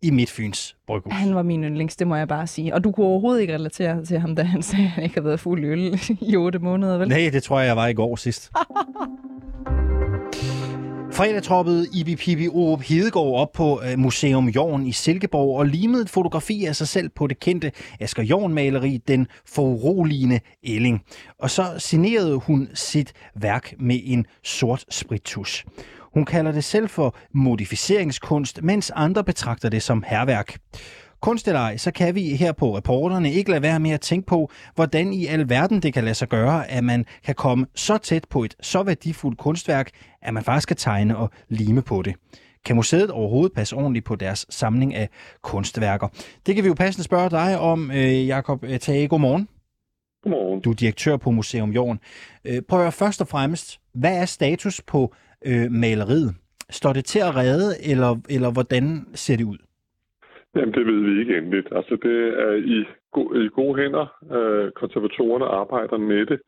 i 0.02 0.10
Midtfyns 0.12 0.76
Bryghus. 0.88 1.14
Han 1.14 1.36
var 1.36 1.44
min 1.44 1.64
yndlings, 1.64 1.96
det 1.96 2.08
må 2.08 2.16
jeg 2.16 2.28
bare 2.28 2.48
sige. 2.48 2.74
Og 2.74 2.84
du 2.84 2.92
kunne 2.92 3.06
overhovedet 3.06 3.42
ikke 3.42 3.54
relatere 3.54 4.06
til 4.06 4.20
ham, 4.20 4.36
da 4.36 4.44
han 4.44 4.62
sagde, 4.62 4.84
at 4.86 4.90
han 4.90 5.04
ikke 5.04 5.16
har 5.16 5.22
været 5.22 5.40
fuld 5.40 5.66
øl 5.66 6.00
i 6.22 6.36
otte 6.36 6.60
måneder, 6.60 6.98
vel? 6.98 7.08
Nej, 7.08 7.30
det 7.34 7.44
tror 7.44 7.60
jeg, 7.60 7.68
jeg 7.68 7.76
var 7.78 7.88
i 7.88 7.94
går 7.94 8.16
sidst. 8.16 8.52
Fredag 11.16 11.44
troppede 11.44 11.88
Ibi 11.94 12.16
Pibi 12.16 12.48
Orup 12.48 12.82
Hedegaard 12.82 13.34
op 13.36 13.52
på 13.52 13.82
øh, 13.86 14.00
Museum 14.00 14.48
Jorn 14.48 14.88
i 14.88 14.92
Silkeborg 14.92 15.58
og 15.58 15.66
limede 15.66 16.02
et 16.02 16.10
fotografi 16.10 16.66
af 16.66 16.76
sig 16.76 16.88
selv 16.88 17.10
på 17.10 17.28
det 17.28 17.40
kendte 17.40 17.72
Asger 18.00 18.24
Jorn-maleri, 18.24 18.98
Den 19.08 19.28
foruroligende 19.46 20.40
Elling. 20.64 21.02
Og 21.40 21.50
så 21.50 21.66
signerede 21.78 22.36
hun 22.36 22.70
sit 22.74 23.14
værk 23.36 23.74
med 23.80 24.00
en 24.04 24.26
sort 24.44 24.86
spritus. 24.90 25.66
Hun 26.14 26.26
kalder 26.26 26.52
det 26.52 26.64
selv 26.64 26.90
for 26.90 27.16
modificeringskunst, 27.34 28.64
mens 28.64 28.92
andre 28.96 29.24
betragter 29.24 29.70
det 29.70 29.84
som 29.84 30.04
herværk. 30.08 30.58
Kunst 31.26 31.48
eller 31.48 31.62
ej, 31.62 31.78
så 31.78 31.92
kan 31.92 32.16
vi 32.16 32.22
her 32.36 32.52
på 32.52 32.78
reporterne 32.78 33.32
ikke 33.32 33.52
lade 33.52 33.62
være 33.62 33.80
med 33.80 33.92
at 33.92 34.02
tænke 34.02 34.28
på, 34.28 34.50
hvordan 34.76 35.14
i 35.14 35.26
alverden 35.26 35.82
det 35.82 35.94
kan 35.94 36.04
lade 36.04 36.16
sig 36.16 36.30
gøre, 36.30 36.72
at 36.72 36.84
man 36.84 37.06
kan 37.24 37.36
komme 37.36 37.66
så 37.76 37.98
tæt 37.98 38.26
på 38.30 38.44
et 38.44 38.56
så 38.62 38.84
værdifuldt 38.84 39.38
kunstværk, 39.38 39.90
at 40.22 40.34
man 40.34 40.44
faktisk 40.44 40.68
kan 40.68 40.78
tegne 40.78 41.18
og 41.18 41.30
lime 41.50 41.82
på 41.82 42.02
det. 42.02 42.16
Kan 42.66 42.76
museet 42.76 43.12
overhovedet 43.12 43.54
passe 43.54 43.76
ordentligt 43.76 44.06
på 44.06 44.16
deres 44.16 44.46
samling 44.50 44.96
af 44.96 45.10
kunstværker? 45.42 46.08
Det 46.46 46.56
kan 46.56 46.64
vi 46.64 46.68
jo 46.68 46.74
passende 46.74 47.04
spørge 47.04 47.30
dig 47.30 47.60
om, 47.60 47.92
øh, 47.92 48.28
Jakob 48.28 48.66
Tage. 48.82 49.08
Godmorgen. 49.08 49.48
Godmorgen. 50.24 50.62
Du 50.62 50.72
er 50.72 50.76
direktør 50.76 51.18
på 51.18 51.32
Museum 51.32 51.72
Jorden. 51.72 52.00
Øh, 52.46 52.62
Prøv 52.62 52.80
at 52.80 52.84
høre, 52.84 52.92
først 52.92 53.22
og 53.22 53.28
fremmest, 53.28 53.80
hvad 53.94 54.18
er 54.18 54.26
status 54.26 54.82
på 54.82 55.14
øh, 55.46 55.72
maleriet? 55.72 56.36
Står 56.70 56.94
det 56.94 57.06
til 57.06 57.20
at 57.20 57.36
redde, 57.36 57.84
eller, 57.84 58.16
eller 58.30 58.52
hvordan 58.52 59.06
ser 59.16 59.36
det 59.36 59.44
ud? 59.44 59.58
Jamen, 60.56 60.74
det 60.74 60.86
ved 60.86 61.00
vi 61.00 61.20
ikke 61.20 61.38
endeligt. 61.38 61.68
Altså, 61.72 61.96
det 62.04 62.40
er 62.40 62.52
i, 62.52 62.86
go- 63.12 63.34
i 63.34 63.48
gode 63.48 63.76
hænder. 63.82 64.06
Øh, 64.36 64.72
konservatorerne 64.72 65.46
arbejder 65.46 65.98
med 65.98 66.26
det, 66.26 66.40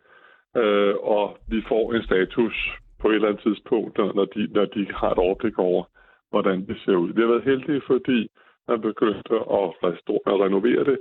øh, 0.58 0.96
og 1.16 1.38
vi 1.50 1.64
får 1.68 1.94
en 1.94 2.04
status 2.04 2.56
på 3.00 3.10
et 3.10 3.16
eller 3.16 3.28
andet 3.28 3.44
tidspunkt, 3.44 3.98
når 3.98 4.26
de, 4.26 4.48
når 4.54 4.66
de 4.66 4.88
har 4.94 5.12
et 5.12 5.18
overblik 5.18 5.60
over, 5.60 5.84
hvordan 6.30 6.68
det 6.68 6.78
ser 6.86 6.96
ud. 6.96 7.14
Vi 7.14 7.22
har 7.22 7.28
været 7.28 7.44
heldige, 7.52 7.82
fordi 7.88 8.28
man 8.68 8.82
begyndte 8.82 9.36
at, 9.36 9.68
restore, 9.88 10.34
at 10.34 10.40
renovere 10.46 10.84
det, 10.84 11.00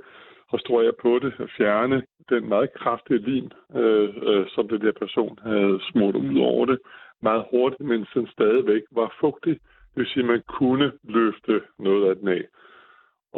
restaurere 0.54 0.92
på 1.02 1.18
det, 1.18 1.32
at 1.38 1.50
fjerne 1.56 2.02
den 2.28 2.48
meget 2.48 2.72
kraftige 2.74 3.18
lim, 3.18 3.50
øh, 3.76 4.08
øh, 4.22 4.46
som 4.48 4.68
den 4.68 4.80
der 4.80 4.92
person 4.92 5.38
havde 5.42 5.80
smurt 5.90 6.16
ud 6.16 6.38
over 6.38 6.66
det, 6.66 6.78
meget 7.22 7.44
hurtigt, 7.50 7.80
mens 7.80 8.08
den 8.14 8.26
stadigvæk 8.26 8.82
var 8.92 9.16
fugtig. 9.20 9.52
Det 9.52 9.96
vil 10.02 10.06
sige, 10.06 10.22
at 10.22 10.28
man 10.28 10.42
kunne 10.48 10.92
løfte 11.04 11.60
noget 11.78 12.10
af 12.10 12.16
den 12.16 12.28
af. 12.28 12.44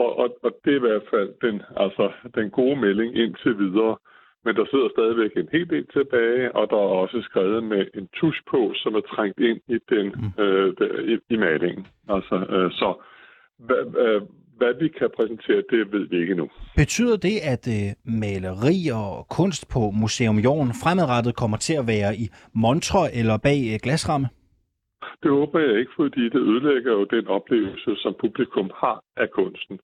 Og, 0.04 0.10
og, 0.22 0.28
og 0.44 0.50
det 0.64 0.70
er 0.72 0.76
i 0.82 0.86
hvert 0.88 1.06
fald 1.12 1.30
den, 1.46 1.56
altså, 1.84 2.04
den 2.38 2.50
gode 2.50 2.76
melding 2.84 3.10
indtil 3.22 3.54
videre. 3.64 3.96
Men 4.44 4.52
der 4.56 4.66
sidder 4.70 4.88
stadigvæk 4.96 5.32
en 5.36 5.48
hel 5.52 5.68
del 5.74 5.86
tilbage, 5.96 6.56
og 6.58 6.64
der 6.70 6.76
er 6.86 6.90
også 7.02 7.18
skrevet 7.28 7.64
med 7.72 7.82
en 7.98 8.06
tusch 8.18 8.40
på, 8.52 8.60
som 8.82 8.94
er 8.94 9.04
trængt 9.14 9.38
ind 9.50 9.60
i, 9.74 9.78
den, 9.92 10.06
øh, 10.44 10.66
der- 10.78 11.00
i, 11.12 11.14
i 11.34 11.36
malingen. 11.36 11.86
Altså, 12.08 12.36
øh, 12.56 12.70
så 12.80 12.88
hvad, 13.66 13.82
øh, 14.04 14.20
hvad 14.58 14.72
vi 14.82 14.88
kan 14.98 15.08
præsentere, 15.16 15.62
det 15.70 15.92
ved 15.92 16.04
vi 16.10 16.16
ikke 16.20 16.34
nu. 16.34 16.46
Betyder 16.76 17.16
det, 17.16 17.36
at 17.52 17.64
øh, 17.76 17.88
maleri 18.22 18.78
og 18.94 19.26
kunst 19.38 19.68
på 19.74 19.80
Museum 20.02 20.38
Jorden 20.38 20.72
fremadrettet 20.82 21.36
kommer 21.36 21.56
til 21.56 21.74
at 21.74 21.86
være 21.86 22.16
i 22.16 22.26
montre 22.54 23.02
eller 23.20 23.36
bag 23.38 23.60
øh, 23.72 23.78
glasramme? 23.82 24.26
Det 25.22 25.30
håber 25.30 25.60
jeg 25.60 25.78
ikke, 25.78 25.92
fordi 25.96 26.24
det 26.28 26.40
ødelægger 26.50 26.92
jo 26.92 27.04
den 27.04 27.26
oplevelse, 27.26 27.96
som 27.96 28.14
publikum 28.20 28.70
har 28.74 29.02
af 29.16 29.30
kunsten. 29.30 29.80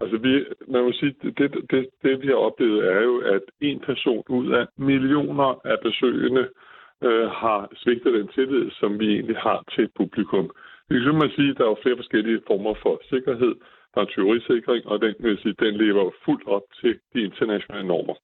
Altså, 0.00 0.16
vi, 0.16 0.44
man 0.68 0.82
må 0.84 0.92
sige, 0.92 1.14
det, 1.22 1.38
det, 1.38 1.50
det, 1.70 1.88
det 2.02 2.22
vi 2.22 2.26
har 2.26 2.34
oplevet 2.34 2.86
er 2.92 3.00
jo, 3.02 3.18
at 3.18 3.42
en 3.60 3.80
person 3.80 4.24
ud 4.28 4.52
af 4.52 4.66
millioner 4.76 5.60
af 5.64 5.78
besøgende 5.82 6.48
øh, 7.04 7.28
har 7.30 7.68
svigtet 7.76 8.12
den 8.12 8.28
tillid, 8.28 8.70
som 8.70 9.00
vi 9.00 9.06
egentlig 9.14 9.36
har 9.36 9.64
til 9.74 9.88
publikum. 9.96 10.50
Det 10.88 10.96
ligesom 10.96 11.12
kan 11.12 11.22
man 11.24 11.36
sige, 11.36 11.50
at 11.50 11.58
der 11.58 11.64
er 11.64 11.68
jo 11.68 11.82
flere 11.82 11.96
forskellige 11.96 12.42
former 12.46 12.74
for 12.82 13.00
sikkerhed. 13.10 13.54
Der 13.94 14.00
er 14.00 14.04
tyverisikring, 14.04 14.86
og 14.86 15.00
den, 15.02 15.14
vil 15.18 15.38
sige, 15.42 15.54
den 15.64 15.74
lever 15.74 16.10
fuldt 16.24 16.46
op 16.46 16.62
til 16.80 16.98
de 17.14 17.20
internationale 17.22 17.86
normer. 17.86 18.14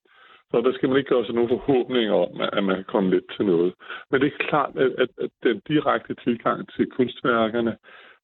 Så 0.51 0.61
der 0.61 0.73
skal 0.73 0.89
man 0.89 0.99
ikke 0.99 1.09
gøre 1.09 1.27
sig 1.27 1.35
nogen 1.35 1.49
forhåbninger 1.49 2.15
om, 2.15 2.41
at 2.53 2.65
man 2.65 2.77
kan 2.77 2.85
komme 2.95 3.11
lidt 3.11 3.29
til 3.37 3.45
noget. 3.47 3.75
Men 4.11 4.21
det 4.21 4.27
er 4.27 4.47
klart, 4.49 4.73
at, 4.77 4.93
at, 5.03 5.11
at 5.25 5.31
den 5.43 5.61
direkte 5.69 6.15
tilgang 6.25 6.69
til 6.75 6.87
kunstværkerne, 6.97 7.77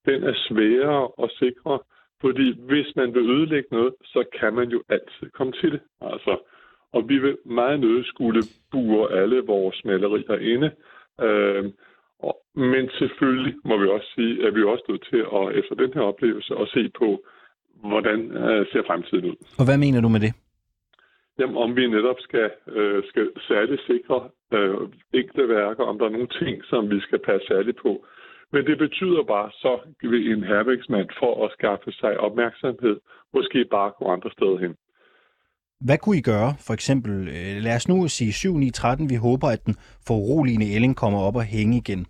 den 0.07 0.25
er 0.25 0.35
sværere 0.49 1.09
at 1.23 1.31
sikre, 1.39 1.79
fordi 2.21 2.47
hvis 2.69 2.89
man 2.97 3.15
vil 3.15 3.31
ødelægge 3.31 3.69
noget, 3.73 3.95
så 4.05 4.25
kan 4.41 4.55
man 4.55 4.69
jo 4.69 4.83
altid 4.89 5.31
komme 5.35 5.53
til 5.53 5.73
det. 5.73 5.81
Altså, 6.01 6.37
og 6.93 7.09
vi 7.09 7.19
vil 7.19 7.37
meget 7.45 7.81
nødt 7.81 8.07
skulle 8.07 8.43
bure 8.71 9.13
alle 9.21 9.41
vores 9.41 9.85
malerier 9.85 10.39
inde. 10.55 10.71
Øh, 11.21 11.65
og, 12.19 12.35
men 12.55 12.91
selvfølgelig 12.99 13.55
må 13.65 13.77
vi 13.83 13.87
også 13.89 14.09
sige, 14.15 14.47
at 14.47 14.55
vi 14.55 14.61
er 14.61 14.67
også 14.67 14.85
nødt 14.89 15.07
til 15.11 15.21
at, 15.39 15.45
efter 15.59 15.75
den 15.75 15.95
her 15.95 16.01
oplevelse 16.01 16.55
at 16.63 16.69
se 16.69 16.91
på, 16.99 17.25
hvordan 17.85 18.21
øh, 18.31 18.67
ser 18.73 18.83
fremtiden 18.87 19.25
ud. 19.25 19.37
Og 19.59 19.65
hvad 19.65 19.79
mener 19.79 20.01
du 20.01 20.09
med 20.09 20.21
det? 20.21 20.33
Jamen, 21.43 21.57
om 21.65 21.71
vi 21.77 21.85
netop 21.87 22.21
skal, 22.27 22.51
øh, 22.77 23.03
skal 23.11 23.27
særligt 23.49 23.83
sikre 23.91 24.19
øh, 24.57 24.81
enkelte 25.21 25.49
værker, 25.49 25.85
om 25.91 25.99
der 25.99 26.07
er 26.07 26.17
nogle 26.17 26.33
ting, 26.41 26.55
som 26.71 26.91
vi 26.91 27.01
skal 27.07 27.19
passe 27.29 27.47
særligt 27.53 27.79
på. 27.87 27.93
Men 28.53 28.63
det 28.69 28.79
betyder 28.79 29.23
bare, 29.35 29.51
så 29.63 29.73
vil 30.11 30.33
en 30.33 30.45
hervæksmand 30.45 31.09
for 31.21 31.33
at 31.45 31.53
skaffe 31.57 31.93
sig 31.93 32.13
opmærksomhed, 32.27 32.97
måske 33.35 33.59
bare 33.77 33.91
gå 33.99 34.05
andre 34.15 34.31
steder 34.37 34.59
hen. 34.65 34.75
Hvad 35.87 35.99
kunne 35.99 36.19
I 36.19 36.29
gøre? 36.33 36.51
For 36.67 36.75
eksempel, 36.75 37.15
øh, 37.29 37.57
lad 37.67 37.77
os 37.77 37.89
nu 37.89 38.09
sige 38.09 38.33
7 38.33 38.57
9 38.57 38.71
13 38.71 39.11
vi 39.11 39.15
håber, 39.15 39.49
at 39.49 39.67
den 39.67 39.75
foruroligende 40.07 40.75
ælling 40.75 40.97
kommer 40.97 41.19
op 41.19 41.37
og 41.37 41.45
hænge 41.45 41.77
igen. 41.77 42.07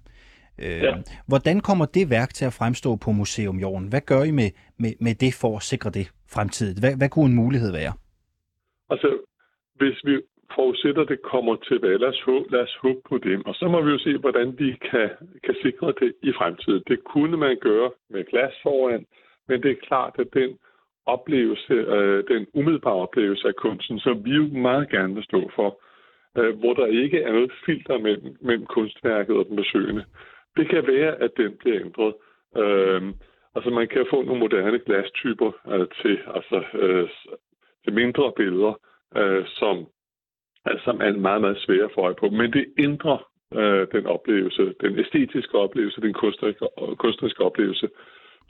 Øh, 0.65 0.83
Ja. 0.83 0.93
Hvordan 1.27 1.61
kommer 1.61 1.85
det 1.85 2.11
værk 2.11 2.35
til 2.35 2.45
at 2.45 2.53
fremstå 2.53 2.97
på 2.97 3.13
Museum 3.13 3.59
Jorden? 3.59 3.89
Hvad 3.89 4.01
gør 4.01 4.23
I 4.23 4.31
med, 4.31 4.51
med, 4.79 4.93
med 5.01 5.15
det 5.15 5.35
for 5.35 5.57
at 5.57 5.63
sikre 5.63 5.91
det 5.91 6.11
fremtidigt? 6.31 6.79
Hvad, 6.81 6.97
hvad 6.97 7.09
kunne 7.09 7.27
en 7.27 7.35
mulighed 7.35 7.73
være? 7.73 7.93
Altså, 8.91 9.19
hvis 9.75 9.97
vi 10.05 10.21
forudsætter, 10.55 11.03
at 11.03 11.09
det 11.09 11.23
kommer 11.23 11.57
tilbage, 11.57 11.99
lad 11.99 12.09
os, 12.09 12.23
håbe, 12.23 12.53
lad 12.53 12.61
os 12.61 12.77
håbe 12.83 13.01
på 13.09 13.19
det. 13.19 13.43
Og 13.47 13.55
så 13.55 13.69
må 13.69 13.83
vi 13.83 13.91
jo 13.91 13.99
se, 13.99 14.19
hvordan 14.19 14.59
vi 14.59 14.71
kan, 14.91 15.11
kan 15.45 15.57
sikre 15.63 15.95
det 16.01 16.13
i 16.23 16.33
fremtiden. 16.33 16.83
Det 16.89 17.05
kunne 17.05 17.37
man 17.37 17.57
gøre 17.61 17.91
med 18.11 18.25
glas 18.25 18.55
foran, 18.63 19.07
men 19.49 19.63
det 19.63 19.71
er 19.71 19.87
klart, 19.89 20.15
at 20.19 20.29
den 20.35 20.59
oplevelse, 21.07 21.73
øh, 21.73 22.25
den 22.29 22.47
umiddelbare 22.55 22.95
oplevelse 22.95 23.49
af 23.49 23.57
kunsten, 23.57 23.99
som 23.99 24.25
vi 24.25 24.31
jo 24.31 24.47
meget 24.47 24.91
gerne 24.91 25.15
vil 25.15 25.25
stå 25.25 25.51
for, 25.55 25.81
øh, 26.39 26.59
hvor 26.59 26.75
der 26.75 26.87
ikke 26.87 27.19
er 27.23 27.33
noget 27.33 27.53
filter 27.67 27.99
mellem, 27.99 28.37
mellem 28.41 28.67
kunstværket 28.67 29.37
og 29.37 29.47
den 29.47 29.57
besøgende. 29.57 30.05
Det 30.57 30.69
kan 30.69 30.87
være, 30.87 31.15
at 31.23 31.31
den 31.37 31.57
bliver 31.57 31.81
ændret. 31.81 32.15
Øh, 32.57 33.03
Altså 33.55 33.71
man 33.71 33.89
kan 33.89 34.07
få 34.11 34.23
nogle 34.23 34.41
moderne 34.41 34.79
glastyper 34.79 35.51
øh, 35.73 35.87
til, 36.03 36.19
altså, 36.37 36.65
øh, 36.75 37.09
mindre 37.91 38.33
billeder, 38.37 38.75
øh, 39.17 39.45
som, 39.47 39.87
altså, 40.65 40.85
som 40.85 41.01
er 41.01 41.13
meget, 41.13 41.41
meget 41.41 41.59
svære 41.59 41.91
få 41.95 42.01
øje 42.01 42.15
på. 42.15 42.27
Men 42.31 42.53
det 42.53 42.65
ændrer 42.79 43.19
øh, 43.55 43.87
den 43.93 44.07
oplevelse, 44.07 44.75
den 44.81 44.99
æstetiske 44.99 45.59
oplevelse, 45.59 46.01
den 46.01 46.13
kunstneriske, 46.13 46.67
kunstneriske 46.99 47.45
oplevelse, 47.45 47.89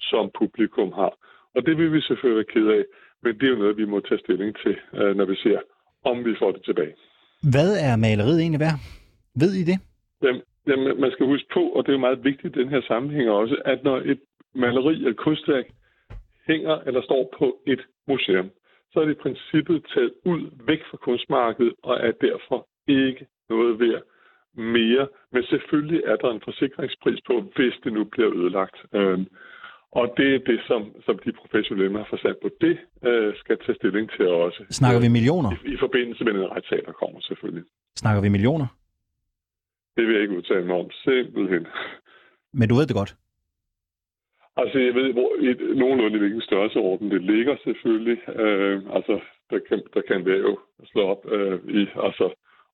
som 0.00 0.30
publikum 0.38 0.92
har. 0.92 1.12
Og 1.54 1.66
det 1.66 1.78
vil 1.78 1.92
vi 1.92 2.00
selvfølgelig 2.00 2.36
være 2.36 2.52
ked 2.54 2.66
af, 2.78 2.84
men 3.22 3.34
det 3.38 3.42
er 3.46 3.50
jo 3.50 3.62
noget, 3.62 3.76
vi 3.76 3.84
må 3.84 4.00
tage 4.00 4.20
stilling 4.24 4.56
til, 4.62 4.76
øh, 4.94 5.16
når 5.16 5.24
vi 5.24 5.36
ser, 5.36 5.58
om 6.04 6.24
vi 6.24 6.34
får 6.38 6.52
det 6.52 6.64
tilbage. 6.64 6.94
Hvad 7.52 7.70
er 7.88 7.96
maleriet 7.96 8.40
egentlig 8.40 8.60
værd? 8.60 8.78
Ved 9.42 9.52
I 9.60 9.64
det? 9.70 9.78
Jamen, 10.22 10.42
jamen, 10.66 11.00
man 11.00 11.10
skal 11.10 11.26
huske 11.26 11.48
på, 11.54 11.60
og 11.60 11.82
det 11.82 11.88
er 11.88 11.98
jo 11.98 12.06
meget 12.08 12.24
vigtigt 12.24 12.56
i 12.56 12.58
den 12.60 12.68
her 12.68 12.82
sammenhæng 12.82 13.30
også, 13.30 13.56
at 13.64 13.84
når 13.84 13.96
et 13.96 14.20
maleri 14.54 14.94
eller 14.94 15.12
kunstværk 15.12 15.66
hænger 16.46 16.76
eller 16.86 17.02
står 17.02 17.34
på 17.38 17.46
et 17.66 17.80
museum, 18.08 18.50
så 18.92 19.00
er 19.00 19.04
det 19.04 19.16
i 19.16 19.22
princippet 19.24 19.86
taget 19.94 20.12
ud 20.24 20.42
væk 20.66 20.80
fra 20.90 20.96
kunstmarkedet 20.96 21.74
og 21.82 21.94
er 22.06 22.12
derfor 22.12 22.68
ikke 22.88 23.26
noget 23.48 23.80
værd 23.80 24.02
mere. 24.54 25.08
Men 25.32 25.42
selvfølgelig 25.42 26.02
er 26.04 26.16
der 26.16 26.30
en 26.30 26.42
forsikringspris 26.44 27.20
på, 27.26 27.34
hvis 27.56 27.74
det 27.84 27.92
nu 27.92 28.04
bliver 28.04 28.30
ødelagt. 28.38 28.76
Øhm, 28.94 29.26
og 29.92 30.14
det 30.16 30.34
er 30.34 30.38
det, 30.38 30.60
som, 30.66 30.82
som 31.06 31.18
de 31.24 31.32
professionelle 31.32 31.98
har 31.98 32.06
forstand 32.10 32.36
på. 32.42 32.48
Det 32.60 32.78
øh, 33.08 33.34
skal 33.36 33.58
tage 33.58 33.76
stilling 33.76 34.10
til 34.16 34.28
også. 34.28 34.60
Snakker 34.70 35.00
vi 35.00 35.08
millioner? 35.08 35.50
I, 35.52 35.72
I 35.74 35.76
forbindelse 35.80 36.24
med 36.24 36.32
den 36.32 36.50
retssag, 36.54 36.80
der 36.86 36.92
kommer 36.92 37.20
selvfølgelig. 37.20 37.64
Snakker 37.96 38.22
vi 38.22 38.28
millioner? 38.28 38.66
Det 39.96 40.06
vil 40.06 40.12
jeg 40.14 40.22
ikke 40.22 40.36
udtale 40.36 40.66
mig 40.66 40.76
om, 40.76 40.90
simpelthen. 40.90 41.66
Men 42.58 42.68
du 42.68 42.74
ved 42.74 42.86
det 42.86 42.96
godt? 42.96 43.14
Altså, 44.56 44.78
jeg 44.78 44.94
ved 44.94 45.12
hvor, 45.12 45.30
i, 45.40 45.78
nogenlunde 45.78 46.16
i 46.16 46.18
hvilken 46.18 46.42
størrelseorden 46.42 47.10
det 47.10 47.22
ligger 47.22 47.56
selvfølgelig. 47.64 48.18
Øh, 48.28 48.82
altså, 48.96 49.20
der 49.50 49.58
kan, 49.68 49.82
der 49.94 50.02
kan 50.08 50.26
være 50.26 50.42
jo 50.48 50.58
slå 50.84 51.02
op 51.12 51.22
øh, 51.32 51.58
i, 51.80 51.82
altså, 52.06 52.26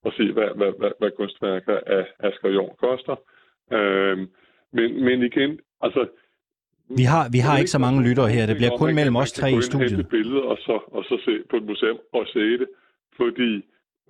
og 0.05 0.13
se, 0.17 0.33
hvad, 0.33 0.49
hvad, 0.57 0.73
hvad, 0.79 0.93
hvad 0.99 1.11
kunstværker 1.17 1.77
af 1.87 2.05
Asger 2.19 2.51
Jorn 2.51 2.77
koster. 2.85 3.17
Øh, 3.73 4.19
men, 4.73 5.05
men 5.05 5.23
igen, 5.23 5.61
altså, 5.81 6.09
vi 6.97 7.05
har, 7.13 7.25
vi 7.33 7.39
har 7.39 7.59
ikke 7.59 7.71
så 7.77 7.79
mange 7.87 8.09
lyttere 8.09 8.29
her. 8.29 8.47
Det 8.47 8.57
bliver 8.57 8.77
kun 8.83 8.95
mellem 8.95 9.17
os 9.17 9.33
tre 9.33 9.49
i 9.53 9.63
studiet. 9.63 9.99
Man 9.99 10.15
billede 10.19 10.43
og 10.43 10.57
så, 10.67 10.77
og 10.97 11.05
så 11.05 11.17
se 11.25 11.35
på 11.51 11.57
et 11.57 11.63
museum 11.63 11.99
og 12.13 12.27
se 12.35 12.45
det, 12.61 12.69
fordi 13.17 13.51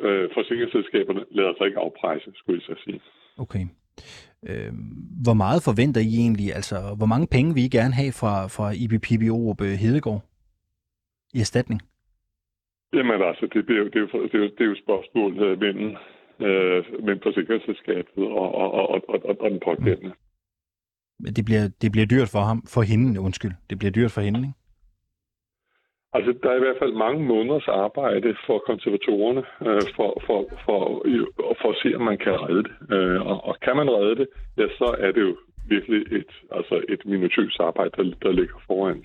øh, 0.05 0.29
forsikringsselskaberne 0.35 1.25
lader 1.31 1.55
sig 1.59 1.67
ikke 1.67 1.79
afpresse, 1.79 2.31
skulle 2.35 2.57
jeg 2.61 2.77
så 2.77 2.83
sige. 2.85 3.01
Okay. 3.39 3.65
Øh, 4.49 4.73
hvor 5.25 5.35
meget 5.35 5.63
forventer 5.69 6.01
I 6.01 6.13
egentlig? 6.25 6.55
Altså, 6.55 6.77
hvor 6.99 7.07
mange 7.07 7.27
penge 7.27 7.55
vil 7.55 7.65
I 7.65 7.69
gerne 7.69 7.95
have 7.95 8.13
fra, 8.21 8.35
fra 8.47 8.67
IBPB 8.83 9.23
Orup 9.37 9.61
øh, 9.61 9.75
Hedegaard 9.83 10.23
i 11.35 11.41
erstatning? 11.41 11.81
Jamen 12.93 13.23
altså, 13.31 13.49
det, 13.55 13.67
bliver, 13.67 13.85
det, 13.85 13.97
er, 13.97 14.01
jo, 14.01 14.09
det, 14.27 14.35
er, 14.35 14.39
jo, 14.39 14.51
det 14.57 14.61
er 14.61 14.71
jo 14.73 14.77
spørgsmål 14.85 15.33
øh, 15.45 15.61
mellem, 15.61 15.91
øh, 16.47 16.85
mellem 17.05 17.21
forsikringsselskabet 17.23 18.25
og, 18.41 18.55
og, 18.55 18.73
og, 18.73 18.87
og, 18.91 19.21
og, 19.29 19.37
og 19.41 19.51
den 19.51 19.61
pågældende. 19.65 20.09
Mm 20.09 20.29
det 21.37 21.45
bliver, 21.45 21.69
det 21.83 21.93
bliver 21.93 22.07
dyrt 22.07 22.29
for 22.29 22.41
ham, 22.41 22.63
for 22.75 22.83
hende, 22.83 23.21
undskyld. 23.21 23.53
Det 23.71 23.79
bliver 23.79 23.93
dyrt 23.93 24.11
for 24.11 24.21
hende, 24.21 24.41
ikke? 24.41 24.58
Altså, 26.17 26.31
der 26.43 26.49
er 26.51 26.59
i 26.59 26.65
hvert 26.67 26.81
fald 26.83 27.03
mange 27.07 27.21
måneders 27.33 27.69
arbejde 27.69 28.29
for 28.47 28.59
konservatorerne 28.71 29.43
øh, 29.67 29.83
for, 29.97 30.11
for, 30.27 30.41
for, 30.65 30.79
for 31.61 31.69
at 31.71 31.79
se, 31.83 31.89
om 31.99 32.03
man 32.11 32.19
kan 32.25 32.35
redde 32.45 32.63
det. 32.69 32.75
Øh, 32.95 33.21
og, 33.31 33.39
og 33.49 33.55
kan 33.65 33.77
man 33.77 33.89
redde 33.97 34.17
det, 34.21 34.29
ja, 34.59 34.67
så 34.81 34.89
er 35.05 35.11
det 35.13 35.23
jo 35.29 35.37
virkelig 35.75 36.01
et, 36.19 36.33
altså 36.59 36.77
et 36.89 37.03
minutøst 37.13 37.61
arbejde, 37.61 37.91
der, 37.97 38.05
der 38.23 38.33
ligger 38.33 38.59
foran. 38.67 39.01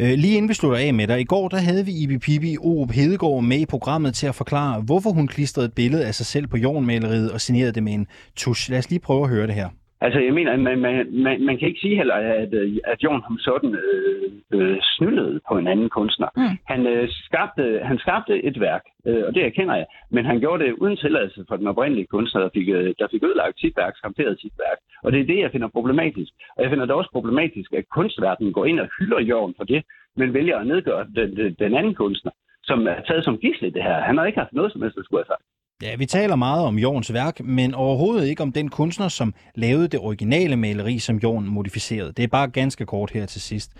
Øh, 0.00 0.14
lige 0.22 0.36
inden 0.36 0.48
vi 0.48 0.54
slutter 0.54 0.78
af 0.78 0.94
med 0.94 1.06
dig, 1.06 1.20
i 1.20 1.24
går 1.24 1.48
der 1.48 1.56
havde 1.68 1.84
vi 1.84 1.92
Ibi 2.02 2.18
Pibi 2.18 2.56
Orup 2.68 2.90
Hedegaard 2.90 3.42
med 3.42 3.58
i 3.60 3.66
programmet 3.66 4.14
til 4.14 4.26
at 4.26 4.34
forklare, 4.34 4.82
hvorfor 4.88 5.10
hun 5.10 5.28
klistrede 5.28 5.66
et 5.66 5.74
billede 5.74 6.06
af 6.06 6.14
sig 6.14 6.26
selv 6.26 6.46
på 6.46 6.56
jordmaleriet 6.56 7.32
og 7.32 7.40
signerede 7.40 7.72
det 7.72 7.82
med 7.82 7.92
en 7.92 8.06
tusch. 8.36 8.70
Lad 8.70 8.78
os 8.78 8.90
lige 8.90 9.00
prøve 9.00 9.22
at 9.24 9.30
høre 9.30 9.46
det 9.46 9.54
her. 9.54 9.68
Altså, 10.04 10.20
jeg 10.20 10.34
mener, 10.34 10.56
man, 10.56 10.78
man, 10.78 10.94
man, 11.24 11.44
man 11.48 11.58
kan 11.58 11.68
ikke 11.68 11.80
sige 11.80 11.96
heller, 11.96 12.14
at, 12.14 12.54
øh, 12.54 12.76
at 12.84 13.02
Jon 13.04 13.22
ham 13.22 13.38
sådan 13.38 13.74
øh, 13.74 14.30
øh, 14.54 14.78
snyldede 14.82 15.40
på 15.48 15.58
en 15.58 15.66
anden 15.66 15.88
kunstner. 15.88 16.28
Mm. 16.36 16.56
Han, 16.72 16.86
øh, 16.86 17.08
skabte, 17.08 17.80
han 17.84 17.98
skabte 17.98 18.44
et 18.44 18.60
værk, 18.60 18.84
øh, 19.06 19.22
og 19.26 19.34
det 19.34 19.44
erkender 19.44 19.74
jeg, 19.74 19.86
men 20.10 20.24
han 20.24 20.40
gjorde 20.40 20.64
det 20.64 20.72
uden 20.72 20.96
tilladelse 20.96 21.44
fra 21.48 21.56
den 21.56 21.66
oprindelige 21.66 22.06
kunstner, 22.06 22.40
der 22.40 22.50
fik, 22.54 22.68
øh, 22.68 22.94
der 22.98 23.06
fik 23.10 23.22
ødelagt 23.24 23.60
sit 23.60 23.76
værk, 23.76 23.96
skabteret 23.96 24.40
sit 24.40 24.52
værk. 24.58 24.78
Og 25.04 25.12
det 25.12 25.20
er 25.20 25.26
det, 25.26 25.38
jeg 25.38 25.50
finder 25.52 25.68
problematisk. 25.68 26.32
Og 26.56 26.62
jeg 26.62 26.70
finder 26.70 26.86
det 26.86 26.94
også 26.94 27.10
problematisk, 27.12 27.72
at 27.72 27.88
kunstverdenen 27.88 28.52
går 28.52 28.64
ind 28.64 28.80
og 28.80 28.88
hylder 28.98 29.20
Jon 29.20 29.54
for 29.56 29.64
det, 29.64 29.84
men 30.16 30.34
vælger 30.34 30.58
at 30.58 30.66
nedgøre 30.66 31.06
den, 31.16 31.36
den, 31.36 31.56
den 31.58 31.74
anden 31.74 31.94
kunstner, 31.94 32.32
som 32.64 32.86
er 32.86 33.00
taget 33.08 33.24
som 33.24 33.38
gisle 33.38 33.70
det 33.70 33.82
her. 33.82 34.00
Han 34.00 34.18
har 34.18 34.24
ikke 34.26 34.38
haft 34.38 34.52
noget 34.52 34.72
som 34.72 34.82
helst, 34.82 34.98
skulle 35.04 35.20
have 35.24 35.32
sagt. 35.34 35.44
Ja, 35.82 35.96
vi 35.96 36.06
taler 36.06 36.36
meget 36.36 36.66
om 36.66 36.74
Jorns 36.74 37.12
værk, 37.14 37.40
men 37.40 37.74
overhovedet 37.74 38.26
ikke 38.28 38.42
om 38.42 38.52
den 38.52 38.68
kunstner, 38.68 39.08
som 39.08 39.34
lavede 39.54 39.88
det 39.88 40.00
originale 40.00 40.56
maleri, 40.56 40.98
som 40.98 41.16
Jorn 41.16 41.46
modificerede. 41.46 42.12
Det 42.12 42.22
er 42.22 42.28
bare 42.28 42.50
ganske 42.50 42.86
kort 42.86 43.10
her 43.10 43.26
til 43.26 43.40
sidst. 43.40 43.70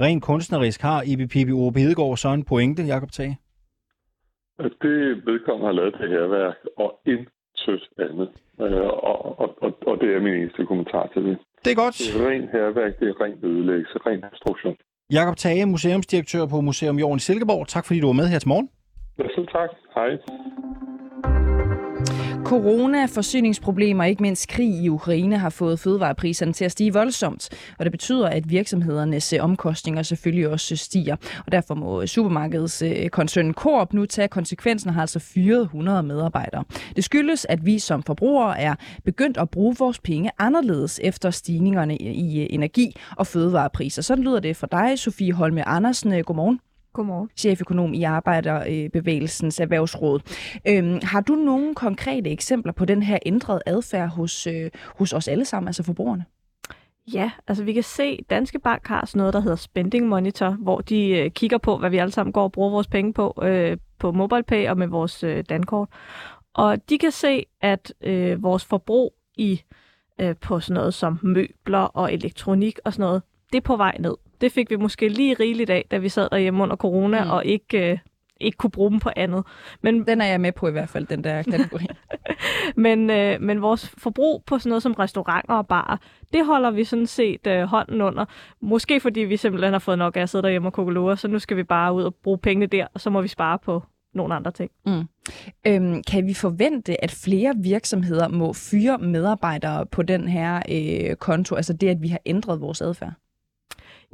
Rent 0.00 0.22
kunstnerisk 0.22 0.82
har 0.82 1.02
Ibi 1.06 1.52
Ove 1.52 1.78
Hedegaard 1.78 2.16
så 2.16 2.28
en 2.28 2.44
pointe, 2.44 2.82
Jakob 2.82 3.10
Tage? 3.12 3.38
Det 4.58 5.26
vedkommende 5.26 5.66
har 5.66 5.72
lavet 5.72 5.94
det 6.00 6.08
her 6.08 6.26
værk, 6.26 6.56
og 6.76 7.00
intet 7.06 7.28
andet. 7.98 8.28
Øh, 8.60 8.86
og, 9.10 9.40
og, 9.40 9.48
og, 9.62 9.70
og 9.86 10.00
det 10.00 10.08
er 10.16 10.20
min 10.20 10.34
eneste 10.34 10.66
kommentar 10.66 11.06
til 11.14 11.22
det. 11.24 11.38
Det 11.64 11.70
er 11.72 11.78
godt. 11.84 11.96
Det 11.98 12.20
er 12.20 12.30
rent 12.30 12.50
herværk, 12.50 12.92
det 13.00 13.08
er 13.08 13.20
ren 13.20 13.38
ødelæggelse, 13.42 13.98
ren 14.06 14.22
destruktion. 14.32 14.76
Jakob 15.12 15.36
Tage, 15.36 15.66
museumsdirektør 15.66 16.46
på 16.46 16.60
Museum 16.60 16.98
Jorden 16.98 17.16
i 17.16 17.20
Silkeborg. 17.28 17.68
Tak 17.68 17.86
fordi 17.86 18.00
du 18.00 18.06
var 18.06 18.12
med 18.12 18.28
her 18.28 18.38
til 18.38 18.48
morgen. 18.48 18.68
Ja, 19.18 19.24
selv 19.34 19.48
tak. 19.56 19.70
Hej. 19.94 20.10
Corona, 22.44 23.06
forsyningsproblemer 23.06 24.04
og 24.04 24.10
ikke 24.10 24.22
mindst 24.22 24.48
krig 24.48 24.84
i 24.84 24.88
Ukraine 24.88 25.38
har 25.38 25.50
fået 25.50 25.80
fødevarepriserne 25.80 26.52
til 26.52 26.64
at 26.64 26.72
stige 26.72 26.92
voldsomt, 26.92 27.48
og 27.78 27.84
det 27.84 27.92
betyder, 27.92 28.28
at 28.28 28.50
virksomhedernes 28.50 29.32
øh, 29.32 29.44
omkostninger 29.44 30.02
selvfølgelig 30.02 30.48
også 30.48 30.76
stiger. 30.76 31.16
Og 31.46 31.52
derfor 31.52 31.74
må 31.74 32.00
øh, 32.00 32.06
supermarkedskoncernen 32.06 33.50
øh, 33.50 33.54
Coop 33.54 33.92
nu 33.92 34.06
tage 34.06 34.28
konsekvensen 34.28 34.88
og 34.88 34.94
har 34.94 35.00
altså 35.00 35.18
fyret 35.18 35.62
100 35.62 36.02
medarbejdere. 36.02 36.64
Det 36.96 37.04
skyldes, 37.04 37.46
at 37.48 37.66
vi 37.66 37.78
som 37.78 38.02
forbrugere 38.02 38.60
er 38.60 38.74
begyndt 39.04 39.36
at 39.38 39.50
bruge 39.50 39.76
vores 39.78 39.98
penge 39.98 40.30
anderledes 40.38 41.00
efter 41.02 41.30
stigningerne 41.30 41.96
i 41.96 42.54
energi 42.54 42.96
og 43.16 43.26
fødevarepriser. 43.26 44.02
Sådan 44.02 44.24
lyder 44.24 44.40
det 44.40 44.56
for 44.56 44.66
dig, 44.66 44.98
Sofie 44.98 45.32
Holme 45.32 45.68
Andersen. 45.68 46.24
Godmorgen. 46.24 46.60
Godmorgen. 46.94 47.30
Cheføkonom 47.36 47.94
i 47.94 48.02
Arbejderbevægelsens 48.02 49.60
Erhvervsråd. 49.60 50.20
Øhm, 50.68 50.98
har 51.02 51.20
du 51.20 51.34
nogle 51.34 51.74
konkrete 51.74 52.30
eksempler 52.30 52.72
på 52.72 52.84
den 52.84 53.02
her 53.02 53.18
ændrede 53.26 53.60
adfærd 53.66 54.08
hos, 54.08 54.46
øh, 54.46 54.70
hos 54.98 55.12
os 55.12 55.28
alle 55.28 55.44
sammen, 55.44 55.68
altså 55.68 55.82
forbrugerne? 55.82 56.24
Ja, 57.12 57.30
altså 57.48 57.64
vi 57.64 57.72
kan 57.72 57.82
se, 57.82 58.02
at 58.02 58.30
Danske 58.30 58.58
Bank 58.58 58.86
har 58.86 59.06
sådan 59.06 59.18
noget, 59.18 59.34
der 59.34 59.40
hedder 59.40 59.56
Spending 59.56 60.08
Monitor, 60.08 60.50
hvor 60.50 60.80
de 60.80 61.08
øh, 61.08 61.30
kigger 61.30 61.58
på, 61.58 61.78
hvad 61.78 61.90
vi 61.90 61.98
alle 61.98 62.12
sammen 62.12 62.32
går 62.32 62.42
og 62.42 62.52
bruger 62.52 62.70
vores 62.70 62.86
penge 62.86 63.12
på, 63.12 63.42
øh, 63.42 63.76
på 63.98 64.12
MobilePay 64.12 64.68
og 64.68 64.78
med 64.78 64.86
vores 64.86 65.24
øh, 65.24 65.44
dankort. 65.48 65.88
Og 66.54 66.88
de 66.88 66.98
kan 66.98 67.10
se, 67.10 67.46
at 67.60 67.94
øh, 68.00 68.42
vores 68.42 68.64
forbrug 68.64 69.14
i 69.36 69.62
øh, 70.20 70.36
på 70.36 70.60
sådan 70.60 70.74
noget 70.74 70.94
som 70.94 71.18
møbler 71.22 71.78
og 71.78 72.12
elektronik 72.12 72.78
og 72.84 72.92
sådan 72.92 73.06
noget, 73.06 73.22
det 73.52 73.58
er 73.58 73.62
på 73.62 73.76
vej 73.76 73.96
ned. 74.00 74.14
Det 74.44 74.52
fik 74.52 74.70
vi 74.70 74.76
måske 74.76 75.08
lige 75.08 75.34
rigeligt 75.34 75.70
af, 75.70 75.84
da 75.90 75.98
vi 75.98 76.08
sad 76.08 76.28
derhjemme 76.30 76.62
under 76.62 76.76
corona 76.76 77.24
mm. 77.24 77.30
og 77.30 77.44
ikke, 77.44 77.90
øh, 77.90 77.98
ikke 78.40 78.56
kunne 78.56 78.70
bruge 78.70 78.90
dem 78.90 79.00
på 79.00 79.10
andet. 79.16 79.44
Men, 79.82 80.06
den 80.06 80.20
er 80.20 80.26
jeg 80.26 80.40
med 80.40 80.52
på 80.52 80.68
i 80.68 80.70
hvert 80.70 80.88
fald, 80.88 81.06
den 81.06 81.24
der 81.24 81.42
kategori. 81.52 81.86
men, 82.76 83.10
øh, 83.10 83.40
men 83.40 83.62
vores 83.62 83.94
forbrug 83.98 84.42
på 84.46 84.58
sådan 84.58 84.70
noget 84.70 84.82
som 84.82 84.92
restauranter 84.92 85.54
og 85.54 85.66
barer, 85.66 85.96
det 86.32 86.46
holder 86.46 86.70
vi 86.70 86.84
sådan 86.84 87.06
set 87.06 87.46
øh, 87.46 87.62
hånden 87.62 88.00
under. 88.02 88.24
Måske 88.60 89.00
fordi 89.00 89.20
vi 89.20 89.36
simpelthen 89.36 89.72
har 89.72 89.78
fået 89.78 89.98
nok 89.98 90.16
af 90.16 90.20
at 90.20 90.28
sidde 90.28 90.42
derhjemme 90.42 90.68
og 90.68 90.72
kokolore, 90.72 91.16
så 91.16 91.28
nu 91.28 91.38
skal 91.38 91.56
vi 91.56 91.62
bare 91.62 91.94
ud 91.94 92.02
og 92.02 92.14
bruge 92.14 92.38
pengene 92.38 92.66
der, 92.66 92.86
og 92.94 93.00
så 93.00 93.10
må 93.10 93.22
vi 93.22 93.28
spare 93.28 93.58
på 93.58 93.82
nogle 94.14 94.34
andre 94.34 94.50
ting. 94.50 94.70
Mm. 94.86 95.02
Øhm, 95.66 96.02
kan 96.02 96.26
vi 96.26 96.34
forvente, 96.34 97.04
at 97.04 97.10
flere 97.10 97.54
virksomheder 97.62 98.28
må 98.28 98.52
fyre 98.52 98.98
medarbejdere 98.98 99.86
på 99.86 100.02
den 100.02 100.28
her 100.28 100.62
øh, 100.70 101.16
konto, 101.16 101.54
altså 101.54 101.72
det, 101.72 101.88
at 101.88 102.02
vi 102.02 102.08
har 102.08 102.20
ændret 102.26 102.60
vores 102.60 102.80
adfærd? 102.80 103.12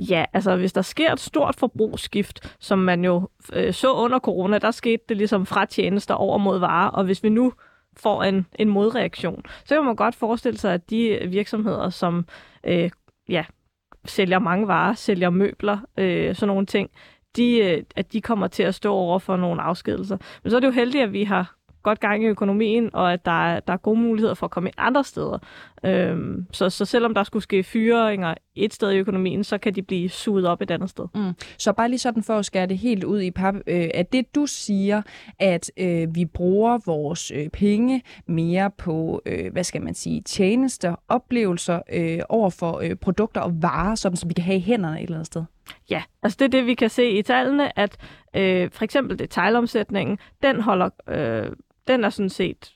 Ja, 0.08 0.24
altså 0.32 0.56
hvis 0.56 0.72
der 0.72 0.82
sker 0.82 1.12
et 1.12 1.20
stort 1.20 1.56
forbrugsskift, 1.56 2.56
som 2.60 2.78
man 2.78 3.04
jo 3.04 3.28
øh, 3.52 3.72
så 3.72 3.92
under 3.92 4.18
corona, 4.18 4.58
der 4.58 4.70
skete 4.70 5.02
det 5.08 5.16
ligesom 5.16 5.46
fra 5.46 5.64
tjenester 5.64 6.14
over 6.14 6.38
mod 6.38 6.58
varer, 6.58 6.88
og 6.88 7.04
hvis 7.04 7.22
vi 7.22 7.28
nu 7.28 7.52
får 7.96 8.22
en, 8.22 8.46
en 8.58 8.68
modreaktion, 8.68 9.42
så 9.64 9.74
kan 9.74 9.84
man 9.84 9.96
godt 9.96 10.14
forestille 10.14 10.58
sig, 10.58 10.74
at 10.74 10.90
de 10.90 11.18
virksomheder, 11.28 11.90
som 11.90 12.26
øh, 12.64 12.90
ja, 13.28 13.44
sælger 14.04 14.38
mange 14.38 14.68
varer, 14.68 14.94
sælger 14.94 15.30
møbler, 15.30 15.78
øh, 15.98 16.34
sådan 16.34 16.48
nogle 16.48 16.66
ting, 16.66 16.90
de, 17.36 17.58
øh, 17.58 17.82
at 17.96 18.12
de 18.12 18.20
kommer 18.20 18.46
til 18.46 18.62
at 18.62 18.74
stå 18.74 18.92
over 18.92 19.18
for 19.18 19.36
nogle 19.36 19.62
afskedelser. 19.62 20.16
Men 20.42 20.50
så 20.50 20.56
er 20.56 20.60
det 20.60 20.66
jo 20.66 20.72
heldigt, 20.72 21.04
at 21.04 21.12
vi 21.12 21.24
har 21.24 21.56
godt 21.82 22.00
gang 22.00 22.24
i 22.24 22.26
økonomien, 22.26 22.90
og 22.92 23.12
at 23.12 23.24
der 23.24 23.46
er, 23.46 23.60
der 23.60 23.72
er 23.72 23.76
gode 23.76 24.00
muligheder 24.00 24.34
for 24.34 24.46
at 24.46 24.50
komme 24.50 24.68
ind 24.68 24.74
andre 24.78 25.04
steder. 25.04 25.38
Øhm, 25.84 26.46
så, 26.52 26.70
så 26.70 26.84
selvom 26.84 27.14
der 27.14 27.22
skulle 27.22 27.42
ske 27.42 27.62
fyringer 27.62 28.34
et 28.54 28.74
sted 28.74 28.90
i 28.90 28.96
økonomien, 28.96 29.44
så 29.44 29.58
kan 29.58 29.74
de 29.74 29.82
blive 29.82 30.08
suget 30.08 30.46
op 30.46 30.62
et 30.62 30.70
andet 30.70 30.90
sted. 30.90 31.04
Mm. 31.14 31.32
Så 31.58 31.72
bare 31.72 31.88
lige 31.88 31.98
sådan 31.98 32.22
for 32.22 32.34
at 32.34 32.44
skære 32.44 32.66
det 32.66 32.78
helt 32.78 33.04
ud 33.04 33.20
i 33.20 33.30
pap, 33.30 33.54
øh, 33.66 33.88
at 33.94 34.12
det 34.12 34.34
du 34.34 34.46
siger, 34.46 35.02
at 35.38 35.70
øh, 35.76 36.14
vi 36.14 36.24
bruger 36.24 36.78
vores 36.86 37.30
øh, 37.34 37.48
penge 37.48 38.02
mere 38.26 38.70
på, 38.78 39.22
øh, 39.26 39.52
hvad 39.52 39.64
skal 39.64 39.82
man 39.82 39.94
sige, 39.94 40.22
tjenester, 40.22 40.96
oplevelser 41.08 41.80
øh, 41.92 42.18
over 42.28 42.50
for 42.50 42.80
øh, 42.80 42.96
produkter 42.96 43.40
og 43.40 43.62
varer, 43.62 43.94
sådan 43.94 44.16
som 44.16 44.28
vi 44.28 44.34
kan 44.34 44.44
have 44.44 44.56
i 44.56 44.60
hænderne 44.60 44.96
et 44.96 45.02
eller 45.02 45.16
andet 45.16 45.26
sted. 45.26 45.44
Ja, 45.90 46.02
altså 46.22 46.36
det 46.38 46.44
er 46.44 46.48
det, 46.48 46.66
vi 46.66 46.74
kan 46.74 46.90
se 46.90 47.10
i 47.10 47.22
tallene, 47.22 47.78
at 47.78 47.96
øh, 48.36 48.70
for 48.72 48.84
eksempel 48.84 49.18
detailomsætningen, 49.18 50.18
den 50.42 50.60
holder, 50.60 50.88
øh, 51.08 51.52
den 51.90 52.04
er 52.04 52.10
sådan 52.10 52.30
set 52.30 52.74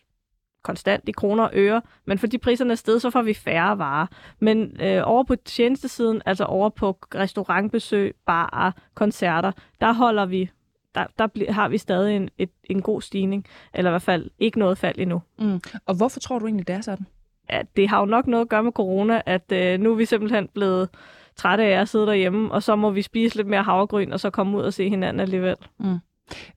konstant 0.63 1.09
i 1.09 1.13
kroner 1.13 1.45
og 1.45 1.51
øre, 1.55 1.83
men 2.05 2.19
fordi 2.19 2.39
priserne 2.39 2.73
er 2.73 2.75
steget, 2.75 3.03
så 3.03 3.11
får 3.11 3.23
vi 3.23 3.35
færre 3.35 3.79
varer. 3.79 4.07
Men 4.41 4.77
øh, 4.81 5.03
over 5.05 5.25
på 5.25 5.37
tjenestesiden, 5.37 6.23
altså 6.27 6.45
over 6.45 6.69
på 6.69 6.99
restaurantbesøg, 7.15 8.15
barer, 8.27 8.73
koncerter, 8.95 9.53
der 9.81 9.93
holder 9.93 10.27
vi 10.27 10.51
der, 10.95 11.07
der 11.19 11.29
bl- 11.39 11.53
har 11.53 11.69
vi 11.69 11.79
stadig 11.79 12.17
en, 12.17 12.31
et, 12.39 12.51
en 12.65 12.83
god 12.83 13.03
stigning, 13.03 13.47
eller 13.75 13.91
i 13.91 13.93
hvert 13.93 14.03
fald 14.03 14.31
ikke 14.39 14.59
noget 14.59 14.79
fald 14.79 14.99
endnu. 14.99 15.23
Mm. 15.39 15.61
Og 15.87 15.95
hvorfor 15.95 16.21
tror 16.21 16.39
du 16.39 16.47
egentlig, 16.47 16.67
det 16.67 16.75
er 16.75 16.81
sådan? 16.81 17.07
Ja, 17.51 17.63
det 17.77 17.89
har 17.89 18.01
jo 18.01 18.05
nok 18.05 18.27
noget 18.27 18.45
at 18.45 18.49
gøre 18.49 18.63
med 18.63 18.73
corona, 18.73 19.23
at 19.27 19.53
øh, 19.53 19.81
nu 19.81 19.91
er 19.93 19.95
vi 19.95 20.05
simpelthen 20.05 20.49
blevet 20.55 20.89
trætte 21.37 21.65
af 21.65 21.81
at 21.81 21.89
sidde 21.89 22.07
derhjemme, 22.07 22.53
og 22.53 22.63
så 22.63 22.77
må 22.77 22.91
vi 22.91 23.03
spise 23.03 23.37
lidt 23.37 23.49
mere 23.49 23.63
havregryn, 23.63 24.13
og 24.13 24.21
så 24.21 24.31
komme 24.31 24.57
ud 24.59 24.63
og 24.63 24.73
se 24.73 24.89
hinanden 24.89 25.21
alligevel. 25.21 25.57
Mm. 25.79 25.99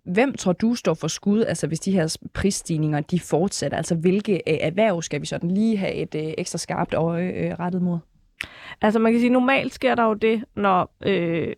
Hvem 0.04 0.34
tror 0.34 0.54
du 0.54 0.76
står 0.76 0.94
for 0.94 1.08
skud, 1.08 1.42
altså 1.42 1.68
hvis 1.68 1.80
de 1.80 1.92
her 1.92 2.18
prisstigninger 2.34 3.02
de 3.02 3.20
fortsætter? 3.20 3.78
Altså 3.78 3.96
hvilke 3.96 4.34
øh, 4.34 4.58
erhverv 4.62 5.02
skal 5.02 5.22
vi 5.22 5.26
sådan 5.26 5.52
lige 5.52 5.78
have 5.78 5.94
et 5.94 6.16
øh, 6.16 6.34
ekstra 6.38 6.58
skarpt 6.58 6.94
øje 6.94 7.32
øh, 7.32 7.54
rettet 7.60 7.82
mod? 7.82 7.98
Altså 8.82 9.00
man 9.00 9.12
kan 9.12 9.22
sige, 9.22 9.30
normalt 9.30 9.74
sker 9.74 9.96
der 9.96 10.04
jo 10.04 10.14
det, 10.14 10.44
når, 10.56 10.96
øh, 11.06 11.56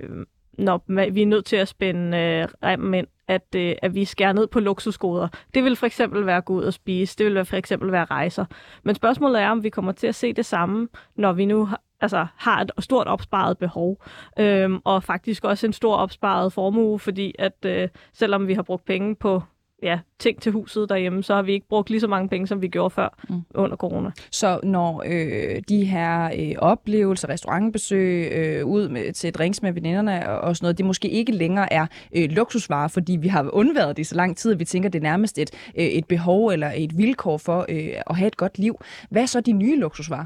når 0.58 1.10
vi 1.12 1.22
er 1.22 1.26
nødt 1.26 1.46
til 1.46 1.56
at 1.56 1.68
spænde 1.68 2.18
øh, 2.18 2.48
remmen 2.64 2.94
ind, 2.94 3.08
at, 3.28 3.56
øh, 3.56 3.76
at 3.82 3.96
vi 3.96 4.06
skærer 4.06 4.34
ned 4.34 4.48
på 4.48 4.60
luksusgoder. 4.60 5.28
Det 5.54 5.64
vil 5.64 5.76
for 5.76 5.86
eksempel 5.86 6.26
være 6.26 6.38
at 6.38 6.46
gå 6.46 6.54
ud 6.54 6.64
og 6.64 6.74
spise, 6.74 7.18
det 7.18 7.26
vil 7.26 7.46
for 7.46 7.58
eksempel 7.58 7.92
være 7.92 8.06
rejser. 8.06 8.46
Men 8.84 8.96
spørgsmålet 8.96 9.42
er, 9.42 9.50
om 9.50 9.64
vi 9.64 9.70
kommer 9.70 9.92
til 9.92 10.08
at 10.08 10.16
se 10.16 10.34
det 10.34 10.46
samme, 10.46 10.88
når 11.16 11.34
vi 11.34 11.46
nu 11.46 11.70
altså, 12.02 12.28
har 12.36 12.62
et 12.62 12.72
stort 12.80 13.08
opsparet 13.08 13.58
behov, 13.58 14.04
øhm, 14.40 14.80
og 14.84 15.04
faktisk 15.04 15.44
også 15.44 15.68
en 15.68 15.74
stor 15.74 15.96
opsparet 15.96 16.54
formue, 16.54 17.00
fordi 17.00 17.36
at 17.40 17.66
øh, 17.66 17.90
selvom 18.14 18.48
vi 18.48 18.54
har 18.54 18.62
brugt 18.62 18.86
penge 18.86 19.16
på 19.16 19.42
ja, 19.84 20.00
ting 20.20 20.42
til 20.42 20.52
huset 20.52 20.90
derhjemme, 20.90 21.24
så 21.24 21.36
har 21.36 21.42
vi 21.42 21.54
ikke 21.54 21.68
brugt 21.68 21.90
lige 21.90 22.00
så 22.00 22.08
mange 22.08 22.30
penge, 22.30 22.48
som 22.48 22.62
vi 22.62 22.68
gjorde 22.68 22.90
før 22.90 23.18
mm. 23.30 23.42
under 23.56 23.78
corona. 23.78 24.12
Så 24.32 24.60
når 24.64 25.04
øh, 25.06 25.62
de 25.70 25.86
her 25.86 26.32
øh, 26.40 26.56
oplevelser, 26.58 27.30
restaurantbesøg, 27.30 28.32
øh, 28.32 28.66
ud 28.66 28.90
med, 28.90 29.14
til 29.14 29.34
drinks 29.34 29.62
med 29.62 29.72
veninderne 29.72 30.30
og, 30.30 30.40
og 30.40 30.56
sådan 30.56 30.66
noget, 30.66 30.78
det 30.78 30.86
måske 30.86 31.10
ikke 31.10 31.32
længere 31.32 31.74
er 31.74 31.86
øh, 32.16 32.30
luksusvarer, 32.30 32.88
fordi 32.88 33.16
vi 33.16 33.28
har 33.28 33.50
undværet 33.54 33.98
det 33.98 34.08
så 34.08 34.16
lang 34.16 34.38
tid, 34.38 34.52
at 34.52 34.60
vi 34.60 34.66
tænker, 34.66 34.90
det 34.90 35.00
er 35.00 35.04
nærmest 35.04 35.38
et, 35.38 35.52
øh, 35.78 35.86
et 35.86 36.06
behov 36.06 36.48
eller 36.48 36.72
et 36.76 36.98
vilkår 36.98 37.38
for 37.38 37.66
øh, 37.70 37.90
at 38.08 38.16
have 38.16 38.28
et 38.28 38.38
godt 38.38 38.60
liv. 38.60 38.80
Hvad 39.10 39.22
er 39.22 39.26
så 39.26 39.42
de 39.42 39.52
nye 39.52 39.80
luksusvarer? 39.80 40.26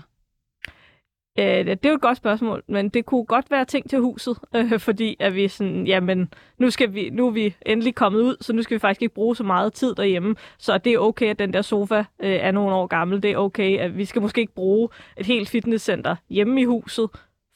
Øh, 1.39 1.65
det 1.65 1.85
er 1.85 1.89
jo 1.89 1.95
et 1.95 2.01
godt 2.01 2.17
spørgsmål, 2.17 2.63
men 2.67 2.89
det 2.89 3.05
kunne 3.05 3.25
godt 3.25 3.51
være 3.51 3.65
ting 3.65 3.89
til 3.89 3.99
huset, 3.99 4.37
øh, 4.55 4.79
fordi 4.79 5.17
at 5.19 5.35
vi 5.35 5.47
sådan, 5.47 5.87
jamen, 5.87 6.33
nu, 6.57 6.69
skal 6.69 6.93
vi, 6.93 7.09
nu 7.09 7.27
er 7.27 7.31
vi 7.31 7.55
endelig 7.65 7.95
kommet 7.95 8.21
ud, 8.21 8.35
så 8.41 8.53
nu 8.53 8.61
skal 8.61 8.75
vi 8.75 8.79
faktisk 8.79 9.01
ikke 9.01 9.15
bruge 9.15 9.35
så 9.35 9.43
meget 9.43 9.73
tid 9.73 9.95
derhjemme. 9.95 10.35
Så 10.57 10.77
det 10.77 10.93
er 10.93 10.97
okay, 10.97 11.29
at 11.29 11.39
den 11.39 11.53
der 11.53 11.61
sofa 11.61 12.03
øh, 12.19 12.31
er 12.31 12.51
nogle 12.51 12.75
år 12.75 12.87
gammel. 12.87 13.23
Det 13.23 13.31
er 13.31 13.37
okay, 13.37 13.79
at 13.79 13.97
vi 13.97 14.05
skal 14.05 14.21
måske 14.21 14.41
ikke 14.41 14.53
bruge 14.53 14.89
et 15.17 15.25
helt 15.25 15.49
fitnesscenter 15.49 16.15
hjemme 16.29 16.61
i 16.61 16.65
huset, 16.65 17.09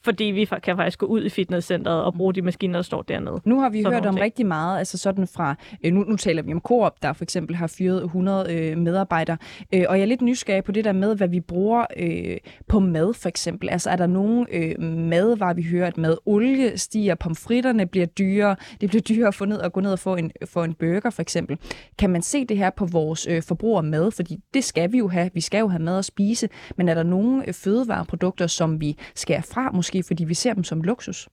fordi 0.04 0.24
vi 0.24 0.46
kan 0.64 0.76
faktisk 0.78 1.00
gå 1.00 1.06
ud 1.06 1.26
i 1.26 1.30
fitnesscenteret 1.30 2.04
og 2.04 2.14
bruge 2.14 2.34
de 2.34 2.42
maskiner, 2.42 2.78
der 2.78 2.84
står 2.84 3.02
dernede. 3.02 3.42
Nu 3.46 3.60
har 3.60 3.70
vi 3.70 3.82
sådan 3.82 3.94
hørt 3.94 4.06
om 4.06 4.16
ting. 4.16 4.24
rigtig 4.24 4.46
meget, 4.46 4.80
altså 4.80 4.98
sådan 4.98 5.28
fra, 5.28 5.56
øh, 5.84 5.94
nu, 5.94 6.04
nu 6.04 6.16
taler 6.16 6.42
vi 6.42 6.54
om 6.54 6.60
Coop, 6.60 7.02
der 7.02 7.14
for 7.14 7.24
eksempel 7.24 7.56
har 7.56 7.68
fyret 7.68 8.04
100 8.04 8.54
øh, 8.54 8.78
medarbejdere, 8.78 9.38
øh, 9.74 9.86
og 9.90 9.96
jeg 9.96 10.02
er 10.02 10.06
lidt 10.06 10.22
nysgerrig 10.22 10.64
på 10.64 10.72
det 10.72 10.86
der 10.86 10.92
med, 10.92 11.16
hvad 11.16 11.28
vi 11.28 11.40
bruger 11.40 11.86
øh, 11.98 12.38
på 12.68 12.80
mad 12.80 13.14
for 13.14 13.30
eksempel. 13.30 13.70
Altså 13.70 13.90
er 13.90 13.96
der 13.96 14.08
nogen 14.08 14.48
øh, 14.52 14.84
madvarer, 14.84 15.54
vi 15.54 15.64
hører, 15.64 15.88
at 15.88 15.98
madolie 15.98 16.78
stiger, 16.78 17.16
pomfritterne 17.16 17.86
bliver 17.86 18.06
dyrere, 18.06 18.56
det 18.82 18.90
bliver 18.90 19.02
dyrere 19.02 19.28
at 19.28 19.36
få 19.36 19.46
ned 19.46 19.58
og 19.58 19.74
gå 19.74 19.80
ned 19.80 19.92
og 19.92 20.00
få 20.00 20.16
en, 20.16 20.32
få 20.46 20.64
en 20.64 20.74
burger 20.74 21.10
for 21.10 21.22
eksempel. 21.22 21.58
Kan 21.98 22.10
man 22.10 22.22
se 22.22 22.46
det 22.46 22.58
her 22.58 22.70
på 22.70 22.86
vores 22.86 23.28
øh, 23.30 23.44
forbrug 23.44 23.78
af 23.78 23.84
mad? 23.84 24.12
Fordi 24.12 24.40
det 24.54 24.64
skal 24.64 24.92
vi 24.92 24.98
jo 24.98 25.08
have, 25.08 25.30
vi 25.34 25.42
skal 25.42 25.60
jo 25.60 25.68
have 25.68 25.84
mad 25.84 25.98
at 25.98 26.06
spise, 26.06 26.50
men 26.78 26.90
er 26.90 26.94
der 26.94 27.04
nogle 27.04 27.48
øh, 27.48 27.54
fødevareprodukter, 27.54 28.48
som 28.48 28.82
vi 28.82 28.98
skærer 29.16 29.42
fra, 29.42 29.72
måske 29.72 29.87
fordi 30.08 30.24
vi 30.24 30.34
ser 30.34 30.54
dem 30.54 30.64
som 30.64 30.82
luksus? 30.82 31.30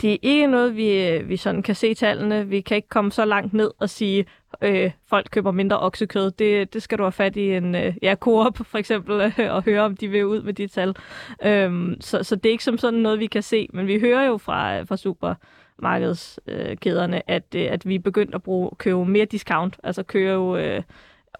Det 0.00 0.12
er 0.12 0.16
ikke 0.22 0.46
noget, 0.46 0.76
vi, 0.76 1.18
vi 1.24 1.36
sådan 1.36 1.62
kan 1.62 1.74
se 1.74 1.94
tallene. 1.94 2.48
Vi 2.48 2.60
kan 2.60 2.76
ikke 2.76 2.88
komme 2.88 3.12
så 3.12 3.24
langt 3.24 3.52
ned 3.52 3.70
og 3.78 3.90
sige, 3.90 4.26
øh, 4.62 4.90
folk 5.06 5.28
køber 5.30 5.50
mindre 5.50 5.80
oksekød. 5.80 6.30
Det, 6.30 6.74
det 6.74 6.82
skal 6.82 6.98
du 6.98 7.02
have 7.02 7.12
fat 7.12 7.36
i 7.36 7.54
en 7.54 7.74
øh, 7.74 7.94
ja, 8.02 8.14
Coop 8.14 8.66
for 8.66 8.78
eksempel, 8.78 9.20
øh, 9.20 9.38
og 9.54 9.62
høre, 9.62 9.82
om 9.82 9.96
de 9.96 10.08
vil 10.08 10.26
ud 10.26 10.42
med 10.42 10.52
de 10.52 10.66
tal. 10.66 10.96
Øhm, 11.44 12.00
så, 12.00 12.22
så 12.22 12.36
det 12.36 12.46
er 12.46 12.52
ikke 12.52 12.64
som 12.64 12.78
sådan 12.78 13.00
noget, 13.00 13.18
vi 13.18 13.26
kan 13.26 13.42
se. 13.42 13.68
Men 13.72 13.86
vi 13.86 14.00
hører 14.00 14.26
jo 14.26 14.36
fra, 14.36 14.82
fra 14.82 14.96
supermarkedskæderne, 14.96 17.16
øh, 17.16 17.22
at, 17.26 17.54
øh, 17.56 17.66
at 17.70 17.88
vi 17.88 17.94
er 17.94 17.98
begyndt 17.98 18.34
at 18.34 18.42
bruge, 18.42 18.70
købe 18.78 19.04
mere 19.04 19.24
discount, 19.24 19.76
altså 19.82 20.02
købe 20.02 20.62
øh, 20.62 20.82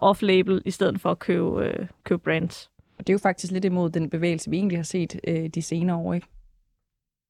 off-label, 0.01 0.61
i 0.65 0.71
stedet 0.71 1.01
for 1.01 1.11
at 1.11 1.19
købe, 1.19 1.65
øh, 1.65 1.87
købe 2.03 2.21
brands. 2.23 2.69
Og 2.99 3.07
det 3.07 3.13
er 3.13 3.15
jo 3.15 3.19
faktisk 3.19 3.51
lidt 3.51 3.65
imod 3.65 3.89
den 3.89 4.09
bevægelse, 4.09 4.49
vi 4.49 4.57
egentlig 4.57 4.77
har 4.77 4.83
set 4.83 5.19
øh, 5.27 5.47
de 5.47 5.61
senere 5.61 5.97
år, 5.97 6.13
ikke? 6.13 6.27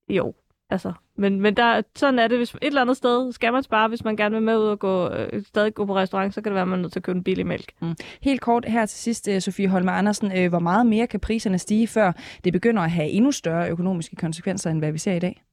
Jo, 0.09 0.33
altså. 0.69 0.93
Men, 1.17 1.41
men 1.41 1.57
der, 1.57 1.81
sådan 1.95 2.19
er 2.19 2.27
det. 2.27 2.37
Hvis 2.37 2.53
et 2.53 2.59
eller 2.61 2.81
andet 2.81 2.97
sted 2.97 3.31
skal 3.31 3.53
man 3.53 3.63
spare, 3.63 3.87
hvis 3.87 4.03
man 4.03 4.15
gerne 4.15 4.35
vil 4.35 4.43
med 4.43 4.57
ud 4.57 4.67
og 4.67 4.79
gå, 4.79 5.09
øh, 5.09 5.43
stadig 5.45 5.73
gå 5.73 5.85
på 5.85 5.95
restaurant, 5.95 6.33
så 6.33 6.41
kan 6.41 6.49
det 6.49 6.53
være, 6.53 6.61
at 6.61 6.67
man 6.67 6.79
er 6.79 6.81
nødt 6.81 6.91
til 6.91 6.99
at 6.99 7.03
købe 7.03 7.17
en 7.17 7.23
billig 7.23 7.47
mælk. 7.47 7.71
Mm. 7.81 7.95
Helt 8.21 8.41
kort 8.41 8.65
her 8.65 8.85
til 8.85 8.99
sidst, 8.99 9.27
øh, 9.27 9.41
Sofie 9.41 9.67
Holmer 9.67 9.91
Andersen. 9.91 10.37
Øh, 10.37 10.49
hvor 10.49 10.59
meget 10.59 10.85
mere 10.85 11.07
kan 11.07 11.19
priserne 11.19 11.59
stige, 11.59 11.87
før 11.87 12.11
det 12.43 12.53
begynder 12.53 12.81
at 12.81 12.91
have 12.91 13.09
endnu 13.09 13.31
større 13.31 13.69
økonomiske 13.69 14.15
konsekvenser, 14.15 14.69
end 14.69 14.79
hvad 14.79 14.91
vi 14.91 14.97
ser 14.97 15.13
i 15.13 15.19
dag? 15.19 15.43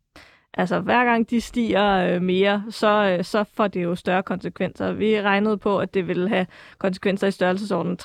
Altså, 0.56 0.80
hver 0.80 1.04
gang 1.04 1.30
de 1.30 1.40
stiger 1.40 2.14
øh, 2.14 2.22
mere, 2.22 2.64
så, 2.70 3.16
øh, 3.18 3.24
så 3.24 3.44
får 3.44 3.68
det 3.68 3.82
jo 3.82 3.94
større 3.94 4.22
konsekvenser. 4.22 4.92
Vi 4.92 5.20
regnede 5.20 5.58
på, 5.58 5.78
at 5.78 5.94
det 5.94 6.08
ville 6.08 6.28
have 6.28 6.46
konsekvenser 6.78 7.26
i 7.26 7.30
størrelsesordenen 7.30 7.98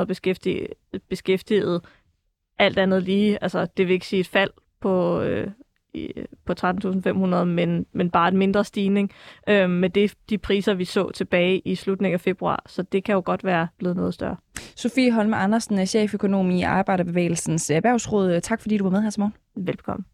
13.500 0.00 0.04
beskæftigede, 0.04 0.68
beskæftigede. 1.08 1.80
Alt 2.58 2.78
andet 2.78 3.02
lige, 3.02 3.42
altså 3.42 3.66
det 3.76 3.86
vil 3.86 3.94
ikke 3.94 4.06
sige 4.06 4.20
et 4.20 4.28
fald 4.28 4.50
på, 4.80 5.20
øh, 5.20 5.46
på 6.44 6.54
13.500, 6.60 7.44
men, 7.44 7.86
men 7.92 8.10
bare 8.10 8.28
en 8.28 8.36
mindre 8.36 8.64
stigning 8.64 9.10
øh, 9.48 9.70
med 9.70 9.90
det, 9.90 10.14
de 10.30 10.38
priser, 10.38 10.74
vi 10.74 10.84
så 10.84 11.10
tilbage 11.10 11.58
i 11.58 11.74
slutningen 11.74 12.14
af 12.14 12.20
februar. 12.20 12.62
Så 12.66 12.82
det 12.82 13.04
kan 13.04 13.12
jo 13.14 13.22
godt 13.24 13.44
være 13.44 13.68
blevet 13.78 13.96
noget 13.96 14.14
større. 14.14 14.36
Sofie 14.76 15.12
Holme 15.12 15.36
Andersen, 15.36 15.86
cheføkonom 15.86 16.50
i 16.50 16.62
Arbejderbevægelsens 16.62 17.70
Erhvervsråd. 17.70 18.40
Tak 18.40 18.60
fordi 18.60 18.76
du 18.76 18.84
var 18.84 18.90
med 18.90 19.02
her 19.02 19.10
til 19.10 19.20
morgen. 19.20 19.34
Velkommen. 19.66 20.04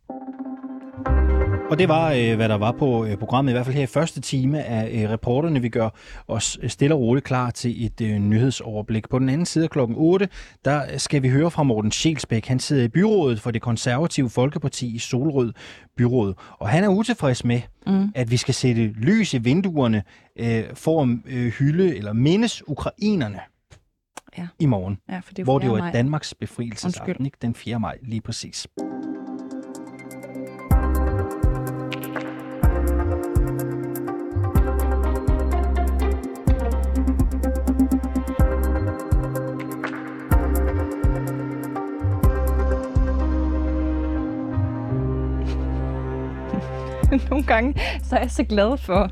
Og 1.71 1.79
det 1.79 1.89
var, 1.89 2.13
øh, 2.13 2.37
hvad 2.37 2.49
der 2.49 2.55
var 2.55 2.73
på 2.73 3.05
øh, 3.05 3.17
programmet, 3.17 3.53
i 3.53 3.55
hvert 3.55 3.67
fald 3.67 3.77
her 3.77 3.83
i 3.83 3.87
første 3.87 4.21
time 4.21 4.65
af 4.65 5.03
øh, 5.03 5.11
reporterne. 5.11 5.63
Vi 5.63 5.69
gør 5.69 5.89
os 6.29 6.59
stille 6.67 6.95
og 6.95 7.01
roligt 7.01 7.27
klar 7.27 7.51
til 7.51 7.87
et 7.87 8.21
nyhedsoverblik. 8.21 9.09
På 9.09 9.19
den 9.19 9.29
anden 9.29 9.47
side 9.47 9.65
af 9.65 9.71
klokken 9.71 9.97
8, 9.99 10.29
der 10.65 10.99
skal 10.99 11.23
vi 11.23 11.29
høre 11.29 11.51
fra 11.51 11.63
Morten 11.63 11.91
Schelsbæk. 11.91 12.47
Han 12.47 12.59
sidder 12.59 12.85
i 12.85 12.89
byrådet 12.89 13.41
for 13.41 13.51
det 13.51 13.63
konservative 13.63 14.31
Folkeparti 14.31 14.95
i 14.95 14.99
Solrød 14.99 15.53
Byråd. 15.97 16.35
Og 16.59 16.69
han 16.69 16.85
er 16.85 16.89
utilfreds 16.89 17.45
med, 17.45 17.61
mm. 17.87 18.13
at 18.15 18.31
vi 18.31 18.37
skal 18.37 18.55
sætte 18.55 18.87
lys 18.87 19.35
i 19.35 19.39
vinduerne 19.39 20.03
for 20.75 21.03
at 21.03 21.33
hylde 21.33 21.97
eller 21.97 22.13
mindes 22.13 22.69
ukrainerne 22.69 23.41
ja. 24.39 24.47
i 24.59 24.67
morgen. 24.67 24.99
Ja, 25.11 25.19
for 25.19 25.35
det 25.35 25.45
hvor 25.45 25.59
det 25.59 25.67
jo 25.67 25.75
er 25.75 25.93
Danmarks 25.93 26.35
befrielsesaften, 26.35 27.25
ikke? 27.25 27.39
den 27.43 27.55
4. 27.55 27.81
maj 27.81 27.99
lige 28.03 28.21
præcis. 28.21 28.67
nogle 47.31 47.45
gange 47.45 47.75
så 48.03 48.17
er 48.17 48.21
jeg 48.21 48.31
så 48.31 48.45
glad 48.45 48.79
for, 48.79 49.11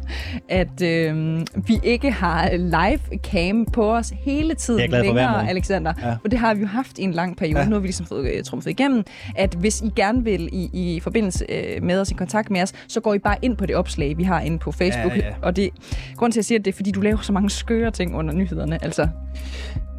at 0.49 0.82
øh, 0.82 1.40
vi 1.66 1.80
ikke 1.82 2.11
har 2.11 2.51
live 2.57 3.18
cam 3.22 3.64
på 3.72 3.92
os 3.96 4.12
hele 4.20 4.55
tiden 4.55 4.78
Det 4.80 4.84
er 4.92 4.96
jeg 4.96 5.05
glad 5.05 5.11
for 5.11 5.14
længere. 5.14 5.49
Alexander. 5.51 5.92
Ja. 6.03 6.16
Og 6.24 6.30
det 6.30 6.38
har 6.38 6.55
vi 6.55 6.61
jo 6.61 6.66
haft 6.66 6.99
i 6.99 7.03
en 7.03 7.12
lang 7.12 7.36
periode. 7.36 7.59
Ja. 7.61 7.64
Nu 7.68 7.74
har 7.74 7.80
vi 7.80 7.86
ligesom 7.86 8.07
fået 8.07 8.32
uh, 8.38 8.42
trumfet 8.44 8.70
igennem, 8.70 9.05
at 9.36 9.55
hvis 9.55 9.80
I 9.80 9.90
gerne 9.96 10.24
vil 10.24 10.49
i, 10.53 10.70
i 10.72 11.01
forbindelse 11.01 11.44
øh, 11.49 11.82
med 11.82 12.01
os, 12.01 12.11
i 12.11 12.14
kontakt 12.14 12.51
med 12.51 12.62
os, 12.62 12.72
så 12.88 13.01
går 13.01 13.14
I 13.14 13.18
bare 13.18 13.36
ind 13.42 13.57
på 13.57 13.66
det 13.66 13.76
opslag, 13.76 14.18
vi 14.18 14.22
har 14.22 14.40
inde 14.40 14.59
på 14.59 14.72
Facebook. 14.72 15.16
Ja, 15.16 15.26
ja. 15.26 15.32
Og 15.42 15.57
det, 15.57 15.70
grunden 16.16 16.32
til, 16.32 16.36
at 16.38 16.42
jeg 16.42 16.44
siger 16.44 16.59
det, 16.59 16.64
det 16.64 16.72
er, 16.72 16.76
fordi 16.76 16.90
du 16.90 17.01
laver 17.01 17.18
så 17.22 17.32
mange 17.32 17.51
skøre 17.51 17.90
ting 17.90 18.14
under 18.16 18.34
nyhederne. 18.34 18.84
Altså, 18.84 19.09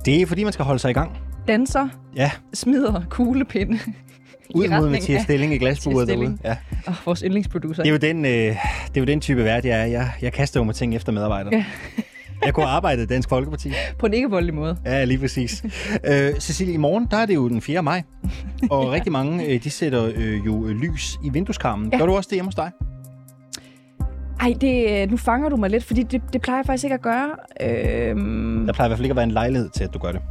Det 0.06 0.22
er 0.22 0.26
fordi, 0.26 0.44
man 0.44 0.54
skal 0.54 0.66
holde 0.66 0.80
sig 0.80 0.90
i 0.90 0.94
gang. 0.94 1.12
danser, 1.48 1.88
Ja, 2.16 2.32
smider 2.54 3.02
kuglepinde. 3.10 3.80
Ud 4.56 4.68
mod 4.68 4.90
Mathias 4.90 5.22
Stilling 5.22 5.54
i 5.54 5.58
glasburet 5.58 6.08
derude. 6.08 6.38
Ja. 6.44 6.56
Åh, 6.88 6.94
vores 7.06 7.20
yndlingsproducer. 7.20 7.84
Det 7.84 7.90
er 7.90 7.94
jo 7.94 7.98
den, 7.98 8.26
øh, 8.26 8.32
det 8.32 8.58
er 8.96 9.02
jo 9.02 9.04
den 9.06 9.22
type 9.22 9.44
vært, 9.44 9.66
jeg 9.66 9.82
er. 9.82 9.86
Jeg, 9.86 10.12
jeg 10.22 10.34
kaster 10.34 10.60
jo 10.60 10.64
med 10.64 10.74
ting 10.74 10.96
efter 10.96 11.12
medarbejdere. 11.12 11.54
Ja. 11.56 11.66
jeg 12.46 12.54
kunne 12.54 12.66
arbejde 12.66 13.04
i 13.04 13.06
Dansk 13.06 13.30
Folkeparti. 13.30 13.72
På 14.00 14.06
en 14.06 14.14
ikke 14.14 14.30
voldelig 14.30 14.56
måde. 14.56 14.78
Ja, 14.86 15.04
lige 15.04 15.18
præcis. 15.18 15.64
øh, 16.04 16.34
Cecilie, 16.40 16.74
i 16.74 16.78
morgen, 16.78 17.08
der 17.12 17.18
er 17.18 17.26
det 17.26 17.36
jo 17.36 17.50
den 17.50 17.62
4. 17.62 17.84
maj. 17.84 18.04
Og 18.72 18.92
rigtig 18.96 19.12
mange, 19.12 19.46
øh, 19.46 19.64
de 19.64 19.70
sætter 19.70 20.12
øh, 20.16 20.46
jo 20.46 20.66
øh, 20.68 20.72
lys 20.76 21.18
i 21.24 21.30
vindueskarmen. 21.30 21.86
Ja. 21.90 21.96
Ja. 21.96 22.00
Gør 22.00 22.06
du 22.06 22.16
også 22.16 22.28
det 22.30 22.36
hjemme 22.36 22.48
hos 22.48 22.56
dig? 22.56 22.72
Ej, 24.42 24.54
det, 24.62 25.02
øh, 25.04 25.12
nu 25.12 25.18
fanger 25.18 25.50
du 25.50 25.56
mig 25.56 25.70
lidt, 25.70 25.84
fordi 25.84 26.04
det, 26.04 26.22
det 26.34 26.42
plejer 26.42 26.58
jeg 26.60 26.66
faktisk 26.66 26.84
ikke 26.84 26.94
at 26.94 27.02
gøre. 27.02 27.30
Øhm, 27.62 28.66
Der 28.66 28.74
plejer 28.74 28.88
i 28.88 28.90
hvert 28.90 28.98
fald 28.98 29.06
ikke 29.06 29.12
at 29.12 29.16
være 29.16 29.24
en 29.24 29.32
lejlighed 29.32 29.70
til, 29.70 29.84
at 29.84 29.94
du 29.94 30.00
gør 30.00 30.12
det. 30.12 30.22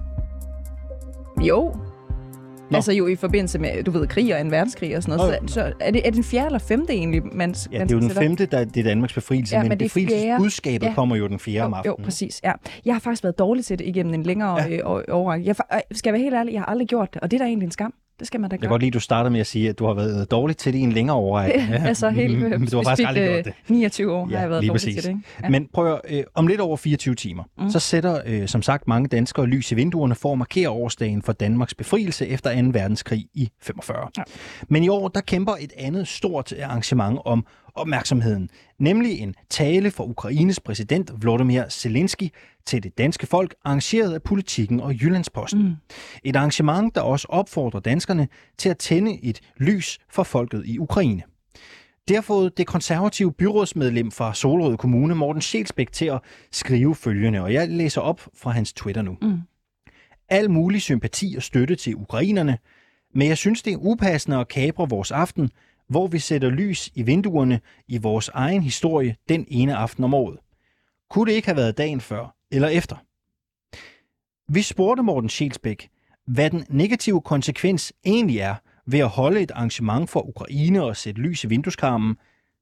jo. 1.47 1.75
Nå. 2.71 2.77
Altså 2.77 2.93
jo 2.93 3.07
i 3.07 3.17
forbindelse 3.17 3.59
med, 3.59 3.85
du 3.85 3.91
ved, 3.91 4.07
krig 4.07 4.35
og 4.35 4.41
en 4.41 4.51
verdenskrig 4.51 4.97
og 4.97 5.03
sådan 5.03 5.17
noget. 5.19 5.39
Nå. 5.43 5.49
Så, 5.49 5.55
så 5.55 5.73
er, 5.81 5.91
det, 5.91 6.01
er 6.01 6.11
det 6.11 6.15
den 6.15 6.25
fjerde 6.25 6.47
eller 6.47 6.59
femte 6.59 6.93
egentlig, 6.93 7.23
man, 7.25 7.55
Ja, 7.73 7.79
man 7.79 7.89
det 7.89 7.95
er 7.95 7.97
jo 7.97 8.01
den 8.01 8.11
femte, 8.11 8.47
der 8.47 8.65
det 8.65 8.81
er 8.81 8.85
Danmarks 8.85 9.15
befrielse, 9.15 9.57
Ja, 9.57 9.63
men, 9.63 9.69
men 9.69 9.79
befrielsesbudskabet 9.79 10.81
fjerde. 10.81 10.87
Ja. 10.91 10.95
kommer 10.95 11.17
jo 11.17 11.29
den 11.29 11.39
4. 11.39 11.63
om 11.63 11.71
Jo, 11.73 11.77
aftenen. 11.77 11.97
jo, 11.99 12.05
præcis. 12.05 12.41
Ja. 12.45 12.53
Jeg 12.85 12.95
har 12.95 13.01
faktisk 13.01 13.23
været 13.23 13.39
dårlig 13.39 13.65
til 13.65 13.79
det 13.79 13.87
igennem 13.87 14.15
en 14.15 14.23
længere 14.23 14.63
Ja. 14.63 14.69
øh, 14.77 14.81
overrække. 15.09 15.47
Jeg 15.47 15.57
skal 15.93 16.09
jeg 16.11 16.13
være 16.13 16.23
helt 16.23 16.35
ærlig, 16.35 16.53
jeg 16.53 16.61
har 16.61 16.67
aldrig 16.67 16.89
gjort 16.89 17.15
det, 17.15 17.23
og 17.23 17.31
det 17.31 17.37
er 17.37 17.39
da 17.39 17.47
egentlig 17.49 17.67
en 17.67 17.71
skam. 17.73 17.95
Det 18.19 18.27
skal 18.27 18.41
man 18.41 18.51
da 18.51 18.55
Jeg 18.55 18.61
kan 18.61 18.67
gøre. 18.67 18.73
godt 18.73 18.83
lide, 18.83 18.89
at 18.89 18.95
du 18.95 19.01
startede 19.01 19.31
med 19.31 19.41
at 19.41 19.47
sige, 19.47 19.69
at 19.69 19.79
du 19.79 19.87
har 19.87 19.95
været 19.95 20.31
dårlig 20.31 20.57
til 20.57 20.73
det 20.73 20.79
i 20.79 20.83
en 20.83 20.93
længere 20.93 21.17
overrække. 21.17 21.61
Ja, 21.71 21.85
altså 21.87 22.11
helt 22.11 22.43
øh, 22.45 22.51
Men 22.61 22.69
du 22.69 22.77
har 22.77 22.85
faktisk 22.85 23.09
aldrig 23.09 23.23
øh, 23.23 23.35
gjort 23.35 23.45
det. 23.45 23.55
29 23.69 24.13
år 24.13 24.29
Ja, 24.31 24.35
har 24.37 24.43
jeg 24.43 24.51
været 24.51 24.61
dårlig 24.63 24.73
præcis. 24.73 24.95
til 24.95 25.03
det. 25.05 25.09
Ikke? 25.09 25.21
Ja. 25.43 25.49
Men 25.49 25.69
prøv 25.73 25.93
at, 25.93 26.01
øh, 26.09 26.25
om 26.35 26.47
lidt 26.47 26.61
over 26.61 26.77
24 26.77 27.15
timer, 27.15 27.45
mm. 27.59 27.71
så 27.71 27.79
sætter 27.79 28.21
øh, 28.27 28.49
som 28.49 28.63
sagt 28.63 28.89
mange 28.89 29.09
danskere 29.09 29.47
lys 29.47 29.73
i 29.73 29.75
vinduerne 29.75 30.15
for 30.15 30.33
at 30.33 30.39
markere 30.39 30.71
årsdagen 30.71 31.23
for 31.23 31.33
Danmarks 31.33 31.75
befrielse 31.75 32.27
efter 32.27 32.63
2. 32.63 32.69
verdenskrig 32.73 33.27
i 33.35 33.51
45. 33.63 33.97
Ja. 34.19 34.23
Men 34.69 34.85
i 34.85 34.89
år, 34.89 35.09
der 35.09 35.21
kæmper 35.21 35.53
et 35.61 35.73
andet 35.79 36.09
stort 36.09 36.53
arrangement 36.63 37.19
om 37.25 37.47
opmærksomheden, 37.75 38.51
nemlig 38.79 39.21
en 39.21 39.35
tale 39.51 39.91
fra 39.91 40.05
Ukraines 40.05 40.61
præsident 40.61 41.11
Volodymyr 41.23 41.63
Zelensky 41.69 42.29
til 42.69 42.83
det 42.83 42.99
danske 42.99 43.27
folk, 43.27 43.55
arrangeret 43.65 44.15
af 44.15 44.23
Politiken 44.23 44.81
og 44.81 44.95
Jyllandsposten. 44.95 45.63
Mm. 45.63 45.75
Et 46.25 46.37
arrangement, 46.37 46.95
der 46.95 47.01
også 47.01 47.27
opfordrer 47.31 47.81
danskerne 47.81 48.29
til 48.59 48.69
at 48.69 48.79
tænde 48.79 49.25
et 49.25 49.41
lys 49.57 49.99
for 50.11 50.23
folket 50.23 50.63
i 50.67 50.79
Ukraine. 50.79 51.23
Det 52.09 52.17
har 52.17 52.23
fået 52.23 52.59
det 52.59 52.67
konservative 52.67 53.33
byrådsmedlem 53.33 54.11
fra 54.11 54.35
Solrød 54.35 54.77
Kommune, 54.77 55.15
Morten 55.15 55.43
Schelsbæk, 55.43 55.93
til 55.93 56.05
at 56.05 56.21
skrive 56.53 56.95
følgende, 56.95 57.41
og 57.41 57.53
jeg 57.53 57.69
læser 57.69 58.01
op 58.01 58.29
fra 58.35 58.51
hans 58.51 58.73
Twitter 58.73 59.03
nu. 59.03 59.17
Mm. 59.23 59.41
Al 60.29 60.51
mulig 60.51 60.83
sympati 60.83 61.35
og 61.37 61.43
støtte 61.43 61.77
til 61.77 61.97
ukrainerne, 61.97 62.59
men 63.15 63.29
jeg 63.29 63.37
synes, 63.37 63.63
det 63.63 63.73
er 63.73 63.77
upassende 63.77 64.39
at 64.39 64.49
kapre 64.49 64.89
vores 64.89 65.11
aften, 65.11 65.51
hvor 65.89 66.07
vi 66.07 66.19
sætter 66.19 66.51
lys 66.51 66.91
i 66.95 67.03
vinduerne 67.03 67.61
i 67.89 67.99
vores 67.99 68.31
egen 68.35 68.63
historie 68.63 69.17
den 69.29 69.45
ene 69.49 69.77
aften 69.77 70.05
om 70.05 70.15
året. 70.15 70.39
Kunne 71.11 71.31
det 71.31 71.37
ikke 71.37 71.49
have 71.49 71.57
været 71.57 71.79
dagen 71.79 72.01
før 72.01 72.38
eller 72.53 72.69
efter? 72.69 72.97
Vi 74.53 74.63
spurgte 74.63 75.03
Morten 75.03 75.29
Schelsbæk, 75.29 75.89
hvad 76.35 76.51
den 76.51 76.65
negative 76.69 77.21
konsekvens 77.21 77.93
egentlig 78.05 78.39
er 78.39 78.55
ved 78.93 78.99
at 78.99 79.09
holde 79.09 79.41
et 79.41 79.51
arrangement 79.51 80.11
for 80.11 80.21
Ukraine 80.33 80.83
og 80.83 80.97
sætte 80.97 81.21
lys 81.21 81.45
i 81.45 81.49
vindueskarmen 81.49 82.17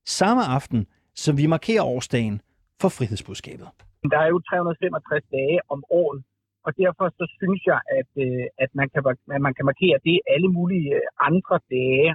samme 0.07 0.43
aften, 0.57 0.87
som 1.15 1.33
vi 1.41 1.47
markerer 1.47 1.85
årsdagen 1.95 2.41
for 2.81 2.89
frihedsbudskabet. 2.97 3.69
Der 4.13 4.19
er 4.25 4.29
jo 4.35 4.39
365 4.51 5.25
dage 5.37 5.59
om 5.75 5.81
året, 6.01 6.21
og 6.67 6.71
derfor 6.83 7.07
så 7.19 7.25
synes 7.39 7.61
jeg, 7.73 7.81
at, 7.99 8.11
øh, 8.27 8.45
at, 8.65 8.71
man, 8.79 8.89
kan, 8.93 9.01
at 9.37 9.41
man 9.47 9.55
kan 9.57 9.65
markere 9.71 9.99
det 10.09 10.17
alle 10.35 10.49
mulige 10.59 10.91
øh, 10.99 11.29
andre 11.29 11.57
dage. 11.77 12.11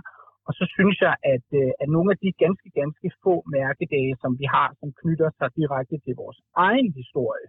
Og 0.47 0.53
så 0.59 0.65
synes 0.76 0.97
jeg, 1.05 1.15
at, 1.34 1.47
øh, 1.59 1.72
at 1.82 1.88
nogle 1.95 2.09
af 2.13 2.17
de 2.24 2.30
ganske, 2.43 2.69
ganske 2.82 3.07
få 3.24 3.36
mærkedage, 3.57 4.13
som 4.24 4.32
vi 4.41 4.45
har, 4.55 4.69
som 4.80 4.89
knytter 5.01 5.30
sig 5.39 5.49
direkte 5.59 5.95
til 6.05 6.13
vores 6.22 6.39
egen 6.67 6.89
historie, 6.99 7.47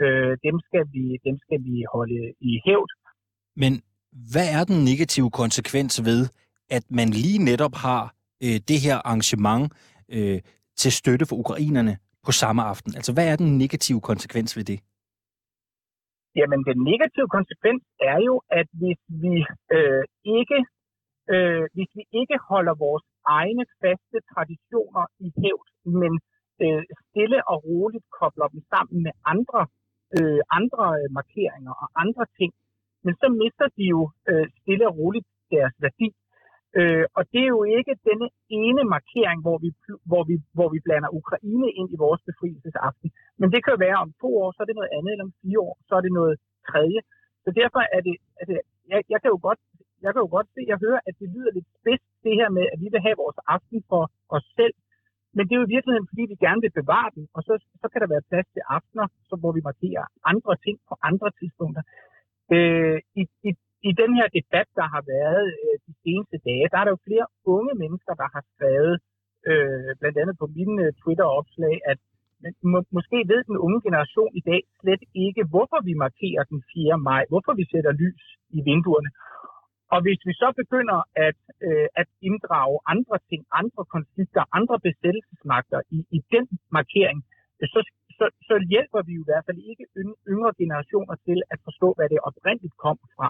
øh, 0.00 0.32
dem, 0.46 0.56
skal 0.66 0.84
vi, 0.94 1.04
dem 1.26 1.36
skal 1.44 1.58
vi 1.68 1.84
holde 1.94 2.20
i 2.40 2.52
hævd. 2.66 2.90
Men 3.56 3.72
hvad 4.32 4.48
er 4.58 4.64
den 4.64 4.84
negative 4.90 5.30
konsekvens 5.30 6.04
ved, 6.08 6.20
at 6.76 6.84
man 6.90 7.08
lige 7.08 7.38
netop 7.50 7.74
har 7.74 8.02
øh, 8.44 8.58
det 8.70 8.78
her 8.86 8.96
arrangement 9.08 9.64
øh, 10.16 10.40
til 10.80 10.92
støtte 10.92 11.26
for 11.26 11.36
ukrainerne 11.36 11.94
på 12.26 12.32
samme 12.32 12.62
aften? 12.62 12.90
Altså, 12.98 13.12
hvad 13.12 13.26
er 13.32 13.36
den 13.36 13.58
negative 13.58 14.00
konsekvens 14.00 14.56
ved 14.56 14.64
det? 14.64 14.80
Jamen, 16.38 16.60
den 16.70 16.78
negative 16.92 17.28
konsekvens 17.36 17.82
er 18.12 18.18
jo, 18.28 18.34
at 18.60 18.68
hvis 18.80 19.00
vi 19.22 19.34
øh, 19.76 20.04
ikke 20.38 20.58
øh, 21.34 21.64
hvis 21.74 21.90
vi 21.98 22.04
ikke 22.20 22.36
holder 22.50 22.74
vores 22.86 23.04
egne 23.38 23.64
faste 23.80 24.18
traditioner 24.32 25.04
i 25.26 25.28
hævd, 25.40 25.66
men 26.00 26.12
øh, 26.64 26.82
stille 27.02 27.38
og 27.52 27.56
roligt 27.68 28.06
kobler 28.18 28.48
dem 28.54 28.62
sammen 28.72 28.98
med 29.06 29.14
andre 29.32 29.60
øh, 30.16 30.40
andre 30.58 30.84
øh, 31.00 31.08
markeringer 31.18 31.72
og 31.82 31.88
andre 32.04 32.24
ting, 32.38 32.52
men 33.04 33.14
så 33.20 33.26
mister 33.42 33.66
de 33.76 33.84
jo 33.94 34.00
øh, 34.30 34.46
stille 34.60 34.84
og 34.90 34.96
roligt 34.98 35.28
deres 35.54 35.74
værdi. 35.84 36.08
Øh, 36.78 37.04
og 37.18 37.22
det 37.32 37.40
er 37.44 37.52
jo 37.56 37.62
ikke 37.78 37.94
denne 38.08 38.28
ene 38.60 38.82
markering, 38.94 39.38
hvor 39.46 39.58
vi, 39.64 39.70
hvor, 40.10 40.22
vi, 40.28 40.34
hvor 40.56 40.68
vi 40.74 40.78
blander 40.86 41.10
Ukraine 41.20 41.68
ind 41.78 41.88
i 41.94 42.00
vores 42.04 42.22
befrielsesaften. 42.28 43.08
Men 43.40 43.48
det 43.52 43.60
kan 43.60 43.72
jo 43.74 43.84
være 43.86 44.02
om 44.04 44.10
to 44.22 44.28
år, 44.42 44.48
så 44.52 44.58
er 44.62 44.68
det 44.68 44.78
noget 44.80 44.94
andet, 44.96 45.10
eller 45.12 45.26
om 45.28 45.34
fire 45.42 45.60
år, 45.68 45.74
så 45.88 45.92
er 45.98 46.02
det 46.06 46.12
noget 46.20 46.34
tredje. 46.70 47.00
Så 47.44 47.50
derfor 47.60 47.80
er 47.96 48.00
det, 48.08 48.16
er 48.40 48.44
det 48.50 48.56
jeg, 48.92 48.98
jeg, 49.12 49.18
kan 49.22 49.30
jo 49.34 49.38
godt, 49.48 49.60
jeg 50.04 50.10
kan 50.12 50.22
jo 50.24 50.30
godt 50.36 50.48
se, 50.54 50.60
jeg 50.72 50.78
hører, 50.84 51.00
at 51.08 51.14
det 51.20 51.28
lyder 51.34 51.52
lidt 51.56 51.68
spids, 51.78 52.04
det 52.24 52.34
her 52.40 52.48
med, 52.58 52.64
at 52.72 52.78
vi 52.82 52.88
vil 52.92 53.04
have 53.06 53.16
vores 53.24 53.38
aften 53.54 53.80
for 53.90 54.02
os 54.36 54.46
selv. 54.58 54.74
Men 55.34 55.42
det 55.44 55.52
er 55.54 55.60
jo 55.60 55.68
i 55.68 55.74
virkeligheden, 55.76 56.10
fordi 56.10 56.22
vi 56.32 56.36
gerne 56.46 56.62
vil 56.64 56.78
bevare 56.80 57.10
den, 57.16 57.24
og 57.36 57.40
så, 57.46 57.52
så 57.82 57.86
kan 57.88 58.00
der 58.00 58.12
være 58.14 58.28
plads 58.30 58.48
til 58.54 58.62
aftener, 58.76 59.06
så, 59.28 59.34
hvor 59.40 59.52
vi 59.56 59.62
markerer 59.70 60.04
andre 60.32 60.54
ting 60.64 60.76
på 60.88 60.94
andre 61.10 61.28
tidspunkter. 61.38 61.82
Øh, 62.54 62.98
i, 63.20 63.22
i, 63.48 63.50
I 63.88 63.90
den 64.02 64.10
her 64.18 64.28
debat, 64.38 64.68
der 64.80 64.86
har 64.94 65.02
været 65.16 65.44
øh, 65.62 65.76
de 65.86 65.92
seneste 66.04 66.36
dage, 66.48 66.66
der 66.72 66.78
er 66.78 66.84
der 66.84 66.94
jo 66.96 67.06
flere 67.08 67.26
unge 67.56 67.74
mennesker, 67.82 68.12
der 68.22 68.28
har 68.34 68.42
skrevet, 68.52 68.94
øh, 69.50 69.90
blandt 70.00 70.16
andet 70.22 70.36
på 70.42 70.46
mine 70.56 70.76
øh, 70.84 70.92
Twitter-opslag, 71.00 71.76
at 71.92 71.98
må, 72.72 72.78
måske 72.98 73.18
ved 73.32 73.40
den 73.48 73.56
unge 73.66 73.80
generation 73.86 74.30
i 74.40 74.42
dag 74.50 74.62
slet 74.80 75.02
ikke, 75.26 75.42
hvorfor 75.52 75.78
vi 75.88 75.94
markerer 76.04 76.44
den 76.52 76.60
4. 76.74 76.98
maj, 77.10 77.22
hvorfor 77.32 77.52
vi 77.60 77.64
sætter 77.72 77.92
lys 78.02 78.24
i 78.56 78.58
vinduerne. 78.68 79.10
Og 79.94 79.98
hvis 80.04 80.20
vi 80.28 80.32
så 80.42 80.48
begynder 80.62 80.98
at, 81.26 81.38
øh, 81.66 81.86
at 82.00 82.08
inddrage 82.28 82.76
andre 82.94 83.16
ting, 83.28 83.42
andre 83.60 83.82
konflikter, 83.94 84.42
andre 84.58 84.76
besættelsesmagter 84.86 85.80
i, 85.96 85.98
i 86.16 86.18
den 86.34 86.46
markering, 86.78 87.18
øh, 87.60 87.66
så, 87.72 87.80
så, 88.18 88.26
så 88.48 88.54
hjælper 88.72 89.00
vi 89.08 89.12
jo 89.18 89.22
i 89.24 89.28
hvert 89.30 89.44
fald 89.48 89.58
ikke 89.70 89.84
yngre 90.32 90.52
generationer 90.60 91.14
til 91.26 91.38
at 91.52 91.58
forstå, 91.66 91.88
hvad 91.96 92.08
det 92.12 92.18
oprindeligt 92.28 92.76
kom 92.84 92.98
fra. 93.16 93.28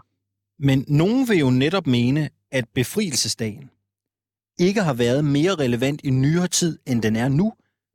Men 0.69 0.79
nogen 1.03 1.23
vil 1.29 1.39
jo 1.45 1.51
netop 1.65 1.87
mene, 1.99 2.23
at 2.59 2.65
befrielsesdagen 2.81 3.67
ikke 4.67 4.83
har 4.89 4.97
været 5.05 5.23
mere 5.37 5.55
relevant 5.65 6.01
i 6.09 6.11
nyere 6.11 6.49
tid, 6.61 6.73
end 6.91 6.99
den 7.07 7.15
er 7.17 7.29
nu, 7.41 7.47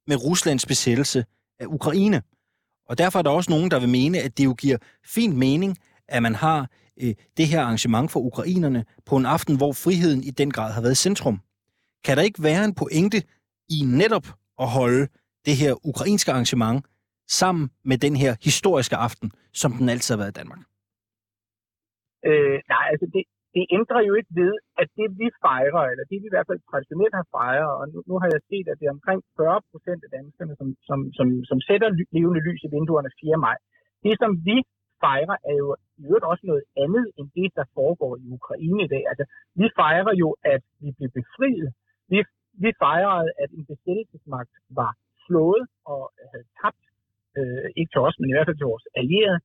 med 0.09 0.17
Ruslands 0.25 0.65
besættelse 0.65 1.19
af 1.59 1.65
Ukraine. 1.77 2.21
Og 2.89 2.97
derfor 2.97 3.19
er 3.19 3.23
der 3.23 3.31
også 3.39 3.51
nogen, 3.51 3.71
der 3.71 3.79
vil 3.79 3.89
mene, 3.89 4.17
at 4.25 4.37
det 4.37 4.45
jo 4.45 4.53
giver 4.53 4.77
fin 5.15 5.37
mening, 5.45 5.77
at 6.07 6.23
man 6.23 6.35
har 6.35 6.69
øh, 7.03 7.13
det 7.37 7.45
her 7.51 7.61
arrangement 7.61 8.11
for 8.11 8.19
ukrainerne 8.29 8.81
på 9.09 9.13
en 9.15 9.25
aften, 9.25 9.57
hvor 9.57 9.71
friheden 9.83 10.21
i 10.29 10.31
den 10.41 10.51
grad 10.51 10.71
har 10.73 10.81
været 10.81 10.97
centrum. 10.97 11.37
Kan 12.05 12.17
der 12.17 12.23
ikke 12.23 12.43
være 12.49 12.63
en 12.65 12.75
pointe 12.81 13.17
i 13.75 13.79
netop 14.01 14.27
at 14.63 14.67
holde 14.77 15.03
det 15.47 15.55
her 15.61 15.71
ukrainske 15.91 16.31
arrangement 16.31 16.79
sammen 17.39 17.65
med 17.89 17.97
den 18.05 18.15
her 18.23 18.31
historiske 18.47 18.95
aften, 19.07 19.27
som 19.61 19.71
den 19.79 19.89
altid 19.93 20.09
har 20.13 20.21
været 20.21 20.33
i 20.35 20.39
Danmark? 20.41 20.61
Øh, 22.29 22.57
nej, 22.73 22.85
altså 22.93 23.07
det, 23.15 23.23
det 23.55 23.63
ændrer 23.77 24.01
jo 24.09 24.13
ikke 24.19 24.33
ved, 24.41 24.53
at 24.81 24.87
det 24.99 25.07
vi 25.21 25.27
fejrer, 25.45 25.83
eller 25.91 26.05
det 26.11 26.17
vi 26.21 26.27
i 26.29 26.33
hvert 26.35 26.49
fald 26.49 26.61
traditionelt 26.71 27.15
har 27.19 27.27
fejret, 27.37 27.71
og 27.79 27.83
nu, 27.91 27.97
nu 28.09 28.15
har 28.21 28.29
jeg 28.33 28.41
set, 28.51 28.67
at 28.71 28.77
det 28.79 28.85
er 28.87 28.97
omkring 28.97 29.19
40 29.37 29.61
procent 29.71 30.01
af 30.05 30.11
danskerne, 30.17 30.53
som, 30.59 30.67
som, 30.89 30.99
som, 31.17 31.27
som 31.49 31.57
sætter 31.67 31.89
ly- 31.97 32.11
levende 32.17 32.41
lys 32.47 32.61
i 32.67 32.73
vinduerne 32.75 33.11
4. 33.21 33.37
maj. 33.47 33.57
Det, 34.05 34.13
som 34.21 34.31
vi 34.47 34.57
fejrer, 35.03 35.35
er 35.49 35.55
jo 35.63 35.69
i 35.99 36.03
øvrigt 36.07 36.29
også 36.31 36.43
noget 36.51 36.63
andet, 36.83 37.05
end 37.17 37.27
det, 37.37 37.47
der 37.59 37.65
foregår 37.77 38.13
i 38.23 38.25
Ukraine 38.37 38.83
i 38.83 38.91
dag. 38.93 39.03
Altså, 39.11 39.25
vi 39.61 39.67
fejrer 39.81 40.13
jo, 40.23 40.29
at 40.53 40.61
vi 40.83 40.89
blev 40.97 41.09
befriet. 41.19 41.69
Vi, 42.11 42.19
vi 42.63 42.69
fejrede, 42.85 43.29
at 43.43 43.49
en 43.57 43.65
besættelsesmagt 43.71 44.53
var 44.79 44.91
slået 45.25 45.63
og 45.93 46.03
havde 46.31 46.47
tabt, 46.61 46.83
øh, 47.37 47.69
ikke 47.79 47.91
til 47.91 48.01
os, 48.07 48.15
men 48.19 48.29
i 48.29 48.33
hvert 48.33 48.47
fald 48.47 48.59
til 48.59 48.71
vores 48.73 48.87
allierede. 48.99 49.39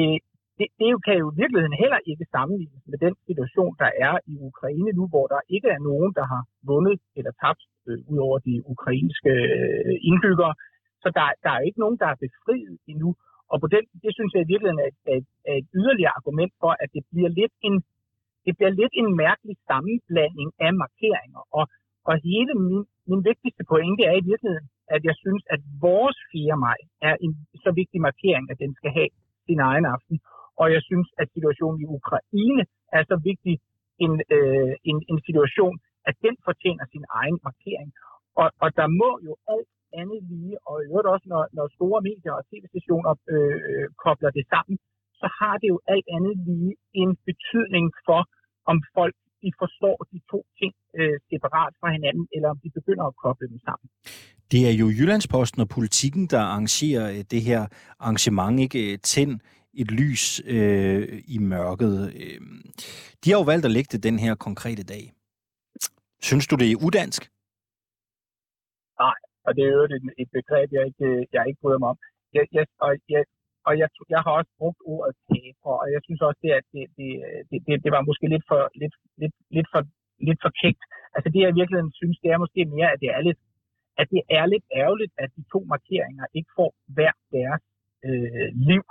Øh, 0.00 0.18
det, 0.58 0.68
det 0.80 0.88
kan 1.06 1.16
jo 1.22 1.26
i 1.32 1.38
virkeligheden 1.42 1.76
heller 1.82 2.00
ikke 2.10 2.26
sammenlignes 2.34 2.82
med 2.92 2.98
den 3.04 3.14
situation, 3.28 3.72
der 3.82 3.90
er 4.06 4.14
i 4.32 4.34
Ukraine 4.50 4.90
nu, 4.98 5.04
hvor 5.12 5.26
der 5.34 5.40
ikke 5.56 5.68
er 5.76 5.80
nogen, 5.90 6.10
der 6.18 6.26
har 6.32 6.42
vundet 6.70 7.00
eller 7.18 7.32
tabt 7.42 7.62
øh, 7.88 7.98
ud 8.12 8.18
over 8.26 8.38
de 8.48 8.54
ukrainske 8.74 9.32
øh, 9.86 9.96
indbyggere. 10.08 10.54
Så 11.02 11.08
der, 11.16 11.26
der 11.44 11.50
er 11.56 11.62
ikke 11.68 11.80
nogen, 11.84 11.98
der 12.02 12.08
er 12.14 12.22
befriet 12.26 12.78
endnu. 12.92 13.10
Og 13.52 13.56
på 13.62 13.66
den, 13.74 13.84
det 14.04 14.12
synes 14.16 14.30
jeg 14.32 14.42
i 14.42 14.50
virkeligheden 14.52 14.82
er, 14.86 14.92
er, 15.12 15.20
er 15.50 15.54
et 15.62 15.68
yderligere 15.80 16.16
argument 16.18 16.52
for, 16.62 16.72
at 16.82 16.88
det 16.94 17.02
bliver 17.10 17.30
lidt 17.40 17.54
en, 17.66 17.74
det 18.46 18.52
bliver 18.56 18.72
lidt 18.80 18.94
en 19.00 19.08
mærkelig 19.24 19.56
sammenblanding 19.68 20.50
af 20.66 20.72
markeringer. 20.82 21.42
Og, 21.58 21.64
og 22.08 22.14
hele 22.28 22.52
min, 22.66 22.82
min 23.10 23.22
vigtigste 23.30 23.62
pointe 23.72 24.02
er 24.10 24.16
i 24.18 24.26
virkeligheden, 24.30 24.68
at 24.94 25.02
jeg 25.08 25.16
synes, 25.24 25.42
at 25.54 25.60
vores 25.86 26.18
4. 26.32 26.56
maj 26.66 26.78
er 27.08 27.14
en 27.24 27.32
så 27.64 27.70
vigtig 27.80 28.00
markering, 28.08 28.44
at 28.52 28.58
den 28.64 28.72
skal 28.78 28.90
have 28.98 29.10
sin 29.46 29.60
egen 29.70 29.86
aften. 29.94 30.16
Og 30.60 30.66
jeg 30.74 30.82
synes, 30.88 31.08
at 31.20 31.28
situationen 31.36 31.80
i 31.84 31.88
Ukraine 31.98 32.64
er 32.96 33.02
så 33.10 33.16
vigtig 33.30 33.54
en, 34.04 34.12
øh, 34.36 34.72
en, 34.90 34.98
en 35.10 35.18
situation, 35.28 35.74
at 36.08 36.14
den 36.26 36.34
fortjener 36.46 36.84
sin 36.94 37.04
egen 37.20 37.38
markering. 37.48 37.88
Og, 38.40 38.48
og 38.64 38.68
der 38.78 38.88
må 39.00 39.10
jo 39.26 39.32
alt 39.54 39.70
andet 40.00 40.20
lige, 40.32 40.54
og 40.68 40.74
i 40.82 40.86
øvrigt 40.90 41.08
også, 41.14 41.26
når, 41.32 41.42
når 41.56 41.66
store 41.78 42.00
medier 42.08 42.32
og 42.38 42.42
tv-stationer 42.50 43.12
øh, 43.34 43.86
kobler 44.04 44.30
det 44.38 44.44
sammen, 44.54 44.76
så 45.20 45.26
har 45.38 45.54
det 45.60 45.68
jo 45.74 45.78
alt 45.92 46.08
andet 46.16 46.34
lige 46.48 46.72
en 47.02 47.10
betydning 47.28 47.86
for, 48.06 48.20
om 48.72 48.76
folk 48.96 49.14
de 49.42 49.50
forstår 49.62 49.96
de 50.12 50.18
to 50.32 50.40
ting 50.58 50.72
øh, 50.98 51.16
separat 51.30 51.72
fra 51.80 51.88
hinanden, 51.96 52.24
eller 52.34 52.48
om 52.54 52.58
de 52.64 52.70
begynder 52.78 53.04
at 53.10 53.14
koble 53.22 53.48
dem 53.52 53.58
sammen. 53.68 53.86
Det 54.52 54.60
er 54.68 54.74
jo 54.82 54.86
Jyllandsposten 54.98 55.60
og 55.64 55.68
politikken, 55.68 56.26
der 56.26 56.40
arrangerer 56.40 57.06
øh, 57.10 57.24
det 57.30 57.42
her 57.42 57.66
arrangement, 57.98 58.60
ikke? 58.60 58.92
Øh, 58.92 58.98
Tænd 58.98 59.40
et 59.74 59.90
lys 59.90 60.40
øh, 60.46 61.22
i 61.26 61.38
mørket. 61.38 62.12
Øh, 62.22 62.40
de 63.24 63.30
har 63.30 63.38
jo 63.38 63.42
valgt 63.42 63.64
at 63.64 63.70
lægge 63.70 63.88
det 63.92 64.02
den 64.02 64.18
her 64.18 64.34
konkrete 64.34 64.82
dag. 64.82 65.12
Synes 66.22 66.46
du, 66.46 66.56
det 66.56 66.72
er 66.72 66.76
udansk? 66.86 67.30
Og 69.48 69.52
det 69.56 69.62
er 69.64 69.72
jo 69.78 69.82
et, 69.88 69.94
et 70.22 70.30
begreb, 70.38 70.68
jeg 70.76 70.84
ikke, 70.90 71.08
jeg 71.34 71.42
ikke 71.48 71.62
bryder 71.62 71.80
mig 71.82 71.88
om. 71.92 71.98
Jeg, 72.36 72.44
jeg, 72.56 72.64
og 72.84 72.90
jeg, 73.14 73.22
og 73.68 73.72
jeg, 73.80 73.88
jeg 74.14 74.20
har 74.24 74.32
også 74.38 74.52
brugt 74.58 74.80
ordet 74.92 75.14
taber, 75.28 75.72
og 75.82 75.86
jeg 75.94 76.00
synes 76.06 76.20
også, 76.28 76.40
det, 76.44 76.52
at 76.60 76.66
det, 76.74 76.84
det, 76.98 77.08
det, 77.50 77.58
det, 77.66 77.74
det 77.84 77.90
var 77.96 78.02
måske 78.08 78.26
lidt 78.34 78.46
for, 78.50 78.62
lidt, 78.82 78.94
lidt, 79.20 79.34
lidt 79.56 79.68
for, 79.72 79.82
lidt 80.28 80.40
for 80.44 80.52
kægt. 80.62 80.82
Altså 81.16 81.28
det, 81.32 81.40
jeg 81.42 81.50
i 81.52 81.58
virkeligheden 81.60 81.92
synes, 82.00 82.16
det 82.22 82.30
er 82.30 82.42
måske 82.44 82.60
mere, 82.74 82.90
at 82.94 83.00
det 83.04 83.10
er 83.16 83.22
lidt, 83.28 83.40
at 84.00 84.06
det 84.14 84.22
er 84.38 84.44
lidt 84.46 84.66
ærgerligt, 84.82 85.12
at 85.22 85.30
de 85.36 85.42
to 85.52 85.60
markeringer 85.72 86.26
ikke 86.38 86.50
får 86.58 86.70
hver 86.96 87.14
deres 87.36 87.62
øh, 88.08 88.48
liv. 88.70 88.84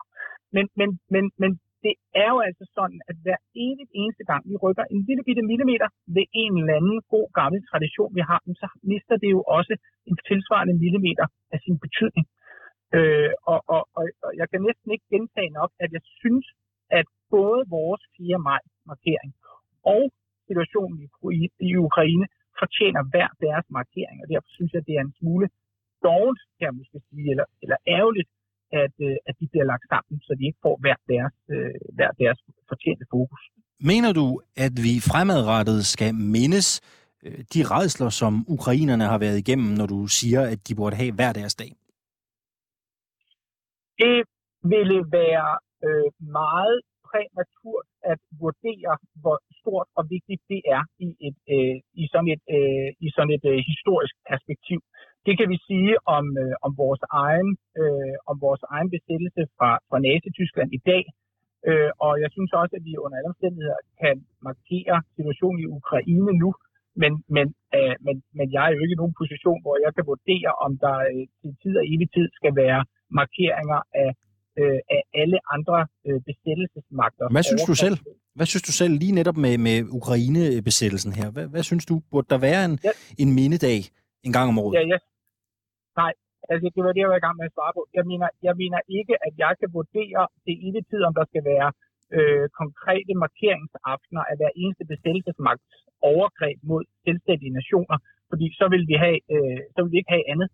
Men, 0.55 0.65
men, 0.79 0.89
men, 1.13 1.23
men 1.41 1.51
det 1.85 1.93
er 2.21 2.29
jo 2.33 2.39
altså 2.47 2.65
sådan, 2.77 2.99
at 3.09 3.15
hver 3.23 3.39
evigt 3.65 3.91
eneste 4.01 4.23
gang, 4.29 4.41
vi 4.51 4.55
rykker 4.65 4.85
en 4.93 5.01
lille 5.07 5.23
bitte 5.27 5.43
millimeter 5.51 5.89
ved 6.15 6.25
en 6.43 6.53
eller 6.59 6.75
anden 6.79 6.97
god 7.13 7.27
gammel 7.39 7.59
tradition, 7.71 8.11
vi 8.17 8.23
har, 8.29 8.39
så 8.61 8.67
mister 8.93 9.15
det 9.23 9.29
jo 9.35 9.41
også 9.57 9.73
en 10.09 10.17
tilsvarende 10.29 10.75
millimeter 10.83 11.27
af 11.53 11.59
sin 11.65 11.77
betydning. 11.85 12.25
Øh, 12.97 13.31
og, 13.51 13.59
og, 13.75 13.81
og, 13.97 14.03
og 14.25 14.31
jeg 14.39 14.47
kan 14.51 14.61
næsten 14.67 14.89
ikke 14.95 15.07
gentage 15.13 15.51
nok, 15.59 15.71
at 15.83 15.89
jeg 15.97 16.03
synes, 16.21 16.45
at 16.99 17.07
både 17.35 17.61
vores 17.77 18.01
4. 18.17 18.39
maj-markering 18.49 19.31
og 19.95 20.03
situationen 20.49 20.97
i, 21.41 21.49
i 21.67 21.69
Ukraine 21.87 22.25
fortjener 22.61 23.01
hver 23.11 23.29
deres 23.45 23.67
markering, 23.79 24.17
og 24.23 24.27
derfor 24.31 24.49
synes 24.57 24.71
jeg, 24.73 24.81
at 24.81 24.87
det 24.89 24.95
er 24.95 25.05
en 25.05 25.17
smule 25.19 25.47
dårligt, 26.07 26.43
kan 26.57 26.65
jeg 26.69 26.75
måske 26.81 26.97
sige, 27.09 27.27
eller, 27.33 27.47
eller 27.63 27.77
ærgerligt, 27.97 28.29
at, 28.83 28.93
øh, 29.07 29.15
at 29.27 29.35
de 29.39 29.45
bliver 29.51 29.67
lagt 29.71 29.85
sammen, 29.93 30.15
så 30.25 30.31
de 30.39 30.45
ikke 30.49 30.59
får 30.61 30.75
hver 30.83 30.97
deres, 31.11 31.35
øh, 31.53 31.75
hver 31.97 32.11
deres 32.21 32.39
fortjente 32.69 33.05
fokus. 33.15 33.41
Mener 33.91 34.11
du, 34.19 34.41
at 34.65 34.73
vi 34.85 34.93
fremadrettet 35.11 35.85
skal 35.85 36.11
mindes 36.15 36.67
øh, 37.25 37.39
de 37.53 37.61
redsler, 37.73 38.09
som 38.09 38.33
ukrainerne 38.55 39.03
har 39.03 39.19
været 39.25 39.37
igennem, 39.43 39.69
når 39.79 39.85
du 39.85 39.99
siger, 40.07 40.41
at 40.53 40.59
de 40.67 40.75
burde 40.75 40.95
have 40.95 41.13
hver 41.17 41.33
deres 41.33 41.55
dag? 41.55 41.71
Det 44.01 44.17
ville 44.73 44.99
være 45.19 45.51
øh, 45.87 46.09
meget 46.41 46.79
præmaturt 47.09 47.87
at 48.11 48.19
vurdere, 48.43 48.93
hvor 49.23 49.37
stort 49.59 49.87
og 49.97 50.03
vigtigt 50.15 50.41
det 50.51 50.61
er 50.77 50.83
i, 51.07 51.09
et, 51.27 51.37
øh, 51.55 51.75
i 52.01 52.03
sådan 52.11 52.29
et, 52.35 52.43
øh, 52.57 52.89
i 53.05 53.07
sådan 53.15 53.33
et 53.37 53.45
øh, 53.51 53.59
historisk 53.71 54.15
perspektiv. 54.31 54.79
Det 55.25 55.33
kan 55.39 55.47
vi 55.53 55.57
sige 55.69 55.93
om, 56.17 56.25
øh, 56.43 56.55
om, 56.65 56.71
vores, 56.83 57.01
egen, 57.23 57.49
øh, 57.81 58.15
om 58.31 58.35
vores 58.45 58.63
egen 58.75 58.89
besættelse 58.95 59.41
fra, 59.57 59.69
fra 59.89 59.97
Nazi-Tyskland 60.05 60.69
i 60.79 60.81
dag. 60.91 61.03
Øh, 61.69 61.91
og 62.05 62.13
jeg 62.23 62.29
synes 62.35 62.51
også, 62.61 62.73
at 62.79 62.83
vi 62.87 62.93
under 63.03 63.15
alle 63.17 63.31
omstændigheder 63.33 63.79
kan 64.01 64.15
markere 64.49 64.95
situationen 65.17 65.59
i 65.65 65.71
Ukraine 65.79 66.31
nu. 66.43 66.49
Men, 67.01 67.11
men, 67.35 67.47
øh, 67.77 67.95
men, 68.05 68.15
men 68.37 68.47
jeg 68.55 68.63
er 68.65 68.73
jo 68.75 68.81
ikke 68.83 68.95
i 68.97 69.01
nogen 69.01 69.19
position, 69.21 69.59
hvor 69.63 69.75
jeg 69.85 69.91
kan 69.95 70.05
vurdere, 70.13 70.51
om 70.65 70.71
der 70.85 70.97
øh, 71.13 71.23
til 71.39 71.51
tid 71.61 71.73
og 71.81 71.85
evig 71.93 72.09
tid 72.15 72.27
skal 72.39 72.53
være 72.63 72.81
markeringer 73.19 73.79
af, 74.03 74.09
øh, 74.59 74.79
af 74.95 75.01
alle 75.21 75.37
andre 75.55 75.77
øh, 76.07 76.19
besættelsesmagter. 76.29 77.25
Hvad 77.35 77.45
synes 77.49 77.63
du 77.71 77.75
selv? 77.85 77.97
Hvad 78.37 78.47
synes 78.51 78.63
du 78.69 78.73
selv 78.81 78.93
lige 79.03 79.17
netop 79.19 79.37
med, 79.45 79.55
med 79.67 79.77
Ukraine-besættelsen 79.99 81.11
her? 81.19 81.27
Hvad, 81.35 81.47
hvad 81.53 81.63
synes 81.63 81.85
du? 81.85 81.95
Burde 82.11 82.27
der 82.33 82.39
være 82.49 82.61
en, 82.65 82.79
ja. 82.83 82.91
en 83.23 83.29
mindedag 83.39 83.79
en 84.25 84.33
gang 84.35 84.47
om 84.51 84.59
året? 84.63 84.73
Ja, 84.77 84.83
ja. 84.93 84.99
Nej, 86.01 86.13
altså 86.51 86.67
det 86.75 86.81
var 86.85 86.91
det, 86.93 87.01
jeg 87.03 87.11
var 87.13 87.19
i 87.21 87.25
gang 87.25 87.37
med 87.37 87.49
at 87.49 87.55
svare 87.57 87.73
på. 87.77 87.81
Jeg 87.97 88.05
mener, 88.11 88.27
jeg 88.47 88.55
mener 88.61 88.79
ikke, 88.99 89.15
at 89.27 89.33
jeg 89.43 89.53
kan 89.59 89.69
vurdere 89.77 90.23
det 90.45 90.55
evig 90.67 90.83
tid, 90.91 91.01
om 91.07 91.13
der 91.19 91.25
skal 91.31 91.43
være 91.53 91.69
øh, 92.17 92.45
konkrete 92.61 93.13
markeringsaftener 93.23 94.23
af 94.29 94.35
hver 94.39 94.51
eneste 94.61 94.83
besættelsesmagt 94.91 95.61
overgreb 96.11 96.57
mod 96.71 96.83
selvstændige 97.05 97.57
nationer, 97.59 97.97
fordi 98.29 98.45
så 98.59 98.65
vil 98.73 98.83
vi 98.91 98.95
have, 99.05 99.19
øh, 99.33 99.59
så 99.73 99.79
vil 99.81 99.91
vi 99.93 99.99
ikke 100.01 100.15
have 100.17 100.29
andet. 100.33 100.49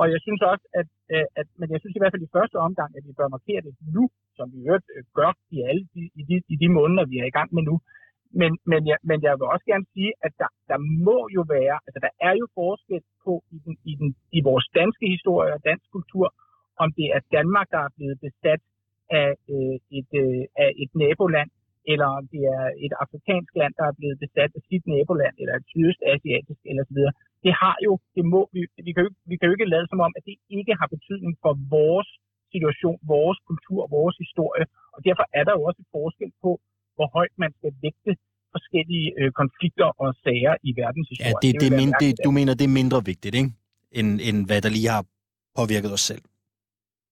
Og 0.00 0.06
jeg 0.12 0.20
synes 0.26 0.42
også, 0.52 0.64
at, 0.80 0.88
øh, 1.14 1.26
at, 1.40 1.46
men 1.60 1.68
jeg 1.72 1.80
synes 1.80 1.96
i 1.96 2.00
hvert 2.00 2.14
fald 2.14 2.28
i 2.28 2.34
første 2.36 2.56
omgang, 2.66 2.90
at 2.98 3.04
vi 3.08 3.12
bør 3.18 3.34
markere 3.36 3.60
det 3.66 3.74
nu, 3.96 4.04
som 4.36 4.46
vi 4.52 4.58
øvrigt 4.68 4.88
øh, 4.96 5.04
gør 5.18 5.32
i 5.54 5.58
alle 5.68 5.84
de, 5.94 6.02
i, 6.20 6.22
de, 6.28 6.36
i 6.54 6.56
de 6.62 6.68
måneder, 6.78 7.04
vi 7.12 7.16
er 7.22 7.28
i 7.28 7.36
gang 7.38 7.50
med 7.54 7.62
nu. 7.70 7.76
Men, 8.40 8.58
men, 8.70 8.80
jeg, 8.90 8.98
men 9.10 9.18
jeg 9.22 9.32
vil 9.38 9.52
også 9.54 9.66
gerne 9.72 9.86
sige, 9.94 10.12
at 10.26 10.32
der, 10.40 10.50
der 10.70 10.78
må 11.06 11.18
jo 11.36 11.42
være, 11.56 11.76
altså 11.86 12.00
der 12.06 12.12
er 12.28 12.34
jo 12.40 12.46
forskel 12.54 13.02
på 13.24 13.32
i, 13.56 13.58
den, 13.64 13.74
i, 13.90 13.92
den, 14.00 14.08
i 14.38 14.40
vores 14.48 14.66
danske 14.80 15.06
historie 15.14 15.52
og 15.56 15.64
dansk 15.70 15.86
kultur, 15.96 16.26
om 16.82 16.88
det 16.98 17.06
er 17.16 17.20
Danmark, 17.36 17.66
der 17.74 17.80
er 17.86 17.92
blevet 17.96 18.18
besat 18.26 18.62
af, 19.10 19.30
øh, 19.52 19.76
et, 19.98 20.10
øh, 20.22 20.42
af 20.64 20.70
et 20.82 20.90
naboland, 21.02 21.50
eller 21.92 22.08
om 22.18 22.24
det 22.32 22.42
er 22.56 22.66
et 22.86 22.94
afrikansk 23.02 23.52
land, 23.60 23.72
der 23.78 23.86
er 23.90 23.96
blevet 24.00 24.18
besat 24.24 24.50
af 24.58 24.62
sit 24.68 24.84
naboland, 24.94 25.34
eller 25.40 25.54
et 25.54 25.66
sydøstasiatisk, 25.72 26.60
eller 26.70 26.84
så 26.88 26.94
videre. 26.98 27.14
Det 27.44 27.52
har 27.62 27.76
jo, 27.86 27.92
det 28.16 28.24
må 28.34 28.40
vi, 28.54 28.60
vi 28.86 28.92
kan, 28.92 29.02
jo, 29.06 29.10
vi 29.30 29.34
kan 29.36 29.46
jo 29.46 29.54
ikke 29.56 29.72
lade 29.74 29.86
som 29.88 30.00
om, 30.06 30.12
at 30.18 30.24
det 30.28 30.36
ikke 30.58 30.74
har 30.80 30.88
betydning 30.96 31.32
for 31.44 31.52
vores 31.76 32.08
situation, 32.54 32.98
vores 33.14 33.38
kultur, 33.48 33.80
vores 33.98 34.16
historie, 34.24 34.64
og 34.94 35.00
derfor 35.06 35.24
er 35.38 35.44
der 35.44 35.52
jo 35.58 35.62
også 35.68 35.80
et 35.84 35.92
forskel 35.98 36.30
på, 36.44 36.50
hvor 36.96 37.08
højt 37.16 37.34
man 37.44 37.50
skal 37.58 37.72
vægte 37.84 38.12
forskellige 38.56 39.08
øh, 39.20 39.28
konflikter 39.40 39.88
og 40.02 40.08
sager 40.24 40.54
i 40.68 40.70
verdenshistorien. 40.82 41.36
Ja, 41.36 41.40
det, 41.44 41.52
det, 41.62 41.70
det, 41.70 42.00
det, 42.00 42.10
det, 42.16 42.24
du 42.26 42.30
mener, 42.38 42.52
det 42.60 42.66
er 42.70 42.74
mindre 42.80 42.98
vigtigt, 43.12 43.34
ikke? 43.40 43.50
End, 43.98 44.10
end 44.28 44.38
hvad 44.48 44.60
der 44.64 44.70
lige 44.76 44.90
har 44.96 45.04
påvirket 45.58 45.90
os 45.96 46.04
selv? 46.10 46.22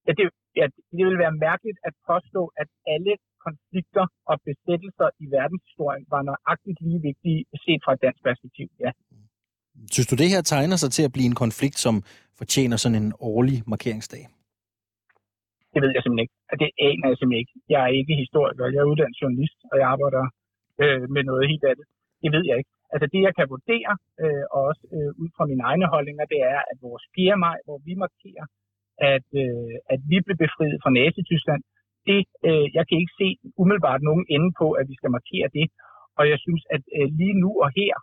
Ja, 0.06 0.12
det, 0.18 0.24
ja, 0.60 0.66
det 0.96 1.04
vil 1.08 1.18
være 1.24 1.34
mærkeligt 1.48 1.78
at 1.88 1.94
påstå, 2.10 2.42
at 2.62 2.68
alle 2.94 3.14
konflikter 3.46 4.04
og 4.30 4.36
besættelser 4.48 5.08
i 5.22 5.24
verdenshistorien 5.36 6.04
var 6.14 6.22
nøjagtigt 6.30 6.78
lige 6.86 7.00
vigtige 7.08 7.40
set 7.64 7.80
fra 7.84 7.92
et 7.96 8.00
dansk 8.06 8.20
perspektiv, 8.28 8.68
ja. 8.84 8.90
Synes 9.94 10.08
du, 10.10 10.16
det 10.22 10.28
her 10.34 10.42
tegner 10.42 10.76
sig 10.76 10.90
til 10.96 11.04
at 11.08 11.12
blive 11.12 11.28
en 11.32 11.38
konflikt, 11.44 11.78
som 11.86 11.94
fortjener 12.40 12.76
sådan 12.76 13.02
en 13.02 13.12
årlig 13.20 13.56
markeringsdag? 13.66 14.22
Det 15.74 15.80
ved 15.84 15.92
jeg 15.94 16.02
simpelthen 16.02 16.26
ikke. 16.26 16.36
Det 16.62 16.70
aner 16.88 17.06
jeg 17.10 17.16
simpelthen 17.18 17.42
ikke. 17.44 17.54
Jeg 17.72 17.80
er 17.86 17.92
ikke 18.00 18.14
historiker, 18.24 18.72
jeg 18.74 18.80
er 18.82 18.90
uddannet 18.92 19.20
journalist, 19.22 19.58
og 19.70 19.74
jeg 19.80 19.86
arbejder 19.94 20.24
øh, 20.82 21.04
med 21.14 21.22
noget 21.30 21.44
helt 21.52 21.64
andet. 21.70 21.86
Det 22.22 22.30
ved 22.36 22.44
jeg 22.50 22.56
ikke. 22.60 22.72
Altså 22.92 23.06
det, 23.12 23.20
jeg 23.26 23.34
kan 23.38 23.52
vurdere, 23.54 23.92
øh, 24.22 24.44
og 24.54 24.60
også 24.70 24.84
øh, 24.96 25.10
ud 25.22 25.30
fra 25.36 25.48
mine 25.50 25.64
egne 25.70 25.86
holdninger, 25.94 26.24
det 26.32 26.40
er, 26.54 26.60
at 26.70 26.76
vores 26.86 27.04
4. 27.14 27.36
maj, 27.46 27.58
hvor 27.66 27.78
vi 27.86 27.92
markerer, 28.04 28.46
at, 29.12 29.28
øh, 29.42 29.74
at 29.92 30.00
vi 30.10 30.16
blev 30.24 30.36
befriet 30.44 30.78
fra 30.82 30.94
Nazi-Tyskland, 30.98 31.62
det, 32.08 32.20
øh, 32.48 32.66
jeg 32.76 32.84
kan 32.88 32.96
ikke 33.02 33.18
se 33.22 33.28
umiddelbart 33.62 34.02
nogen 34.08 34.24
ende 34.34 34.50
på, 34.60 34.66
at 34.80 34.86
vi 34.90 34.94
skal 34.98 35.10
markere 35.18 35.48
det. 35.58 35.66
Og 36.18 36.24
jeg 36.32 36.38
synes, 36.44 36.62
at 36.74 36.82
øh, 36.96 37.08
lige 37.20 37.36
nu 37.44 37.50
og 37.64 37.70
her, 37.80 37.94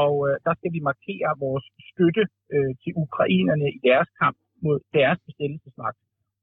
og 0.00 0.12
øh, 0.28 0.34
der 0.46 0.54
skal 0.58 0.72
vi 0.76 0.80
markere 0.90 1.30
vores 1.46 1.66
støtte 1.90 2.24
øh, 2.54 2.72
til 2.82 2.92
ukrainerne 3.04 3.68
i 3.76 3.78
deres 3.88 4.10
kamp 4.20 4.36
mod 4.64 4.76
deres 4.98 5.18
bestemmelsesmagt. 5.26 5.98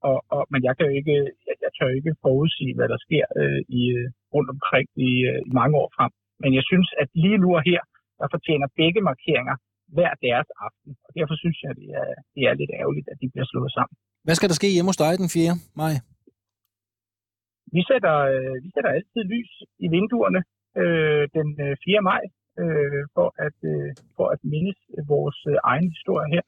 Og, 0.08 0.18
og, 0.36 0.42
men 0.52 0.62
jeg 0.68 0.74
kan 0.76 0.86
jo 0.90 0.94
ikke, 1.00 1.16
jeg, 1.48 1.56
jeg 1.66 1.72
tør 1.78 1.98
ikke 2.00 2.22
forudsige, 2.26 2.74
hvad 2.78 2.88
der 2.94 3.00
sker 3.06 3.26
øh, 3.42 3.62
i, 3.80 3.82
øh, 3.98 4.08
rundt 4.34 4.50
omkring 4.56 4.88
i, 5.08 5.12
øh, 5.30 5.40
i 5.50 5.52
mange 5.60 5.76
år 5.82 5.90
frem. 5.98 6.12
Men 6.44 6.52
jeg 6.58 6.64
synes, 6.70 6.90
at 7.02 7.08
lige 7.24 7.40
nu 7.44 7.50
og 7.60 7.64
her, 7.70 7.82
der 8.20 8.28
fortjener 8.36 8.68
begge 8.82 9.02
markeringer 9.10 9.56
hver 9.96 10.14
deres 10.26 10.50
aften. 10.68 10.92
Og 11.06 11.12
derfor 11.18 11.36
synes 11.44 11.58
jeg, 11.64 11.72
det 11.82 11.90
er, 12.02 12.10
det 12.36 12.44
er 12.50 12.54
lidt 12.62 12.74
ærgerligt, 12.82 13.08
at 13.12 13.18
de 13.22 13.28
bliver 13.34 13.48
slået 13.52 13.72
sammen. 13.78 13.96
Hvad 14.26 14.36
skal 14.36 14.50
der 14.50 14.60
ske 14.60 14.74
hjemme 14.76 14.90
hos 14.92 15.02
dig 15.04 15.14
den 15.22 15.30
4. 15.38 15.54
maj? 15.82 15.94
Vi 17.76 17.82
sætter, 17.90 18.16
øh, 18.34 18.56
vi 18.66 18.70
sætter 18.76 18.92
altid 18.98 19.24
lys 19.34 19.52
i 19.86 19.88
vinduerne 19.96 20.42
øh, 20.82 21.24
den 21.38 21.48
øh, 21.66 21.74
4. 21.86 22.02
maj, 22.12 22.24
øh, 22.62 23.02
for, 23.16 23.28
at, 23.46 23.58
øh, 23.72 23.90
for 24.18 24.28
at 24.34 24.40
mindes 24.54 24.80
vores 25.14 25.40
øh, 25.52 25.58
egen 25.72 25.88
historie 25.96 26.30
her. 26.36 26.44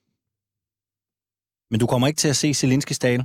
Men 1.72 1.80
du 1.82 1.88
kommer 1.91 2.08
ikke 2.08 2.22
til 2.24 2.34
at 2.34 2.39
se 2.43 2.49
Zelinskis 2.54 2.99
tale? 2.99 3.24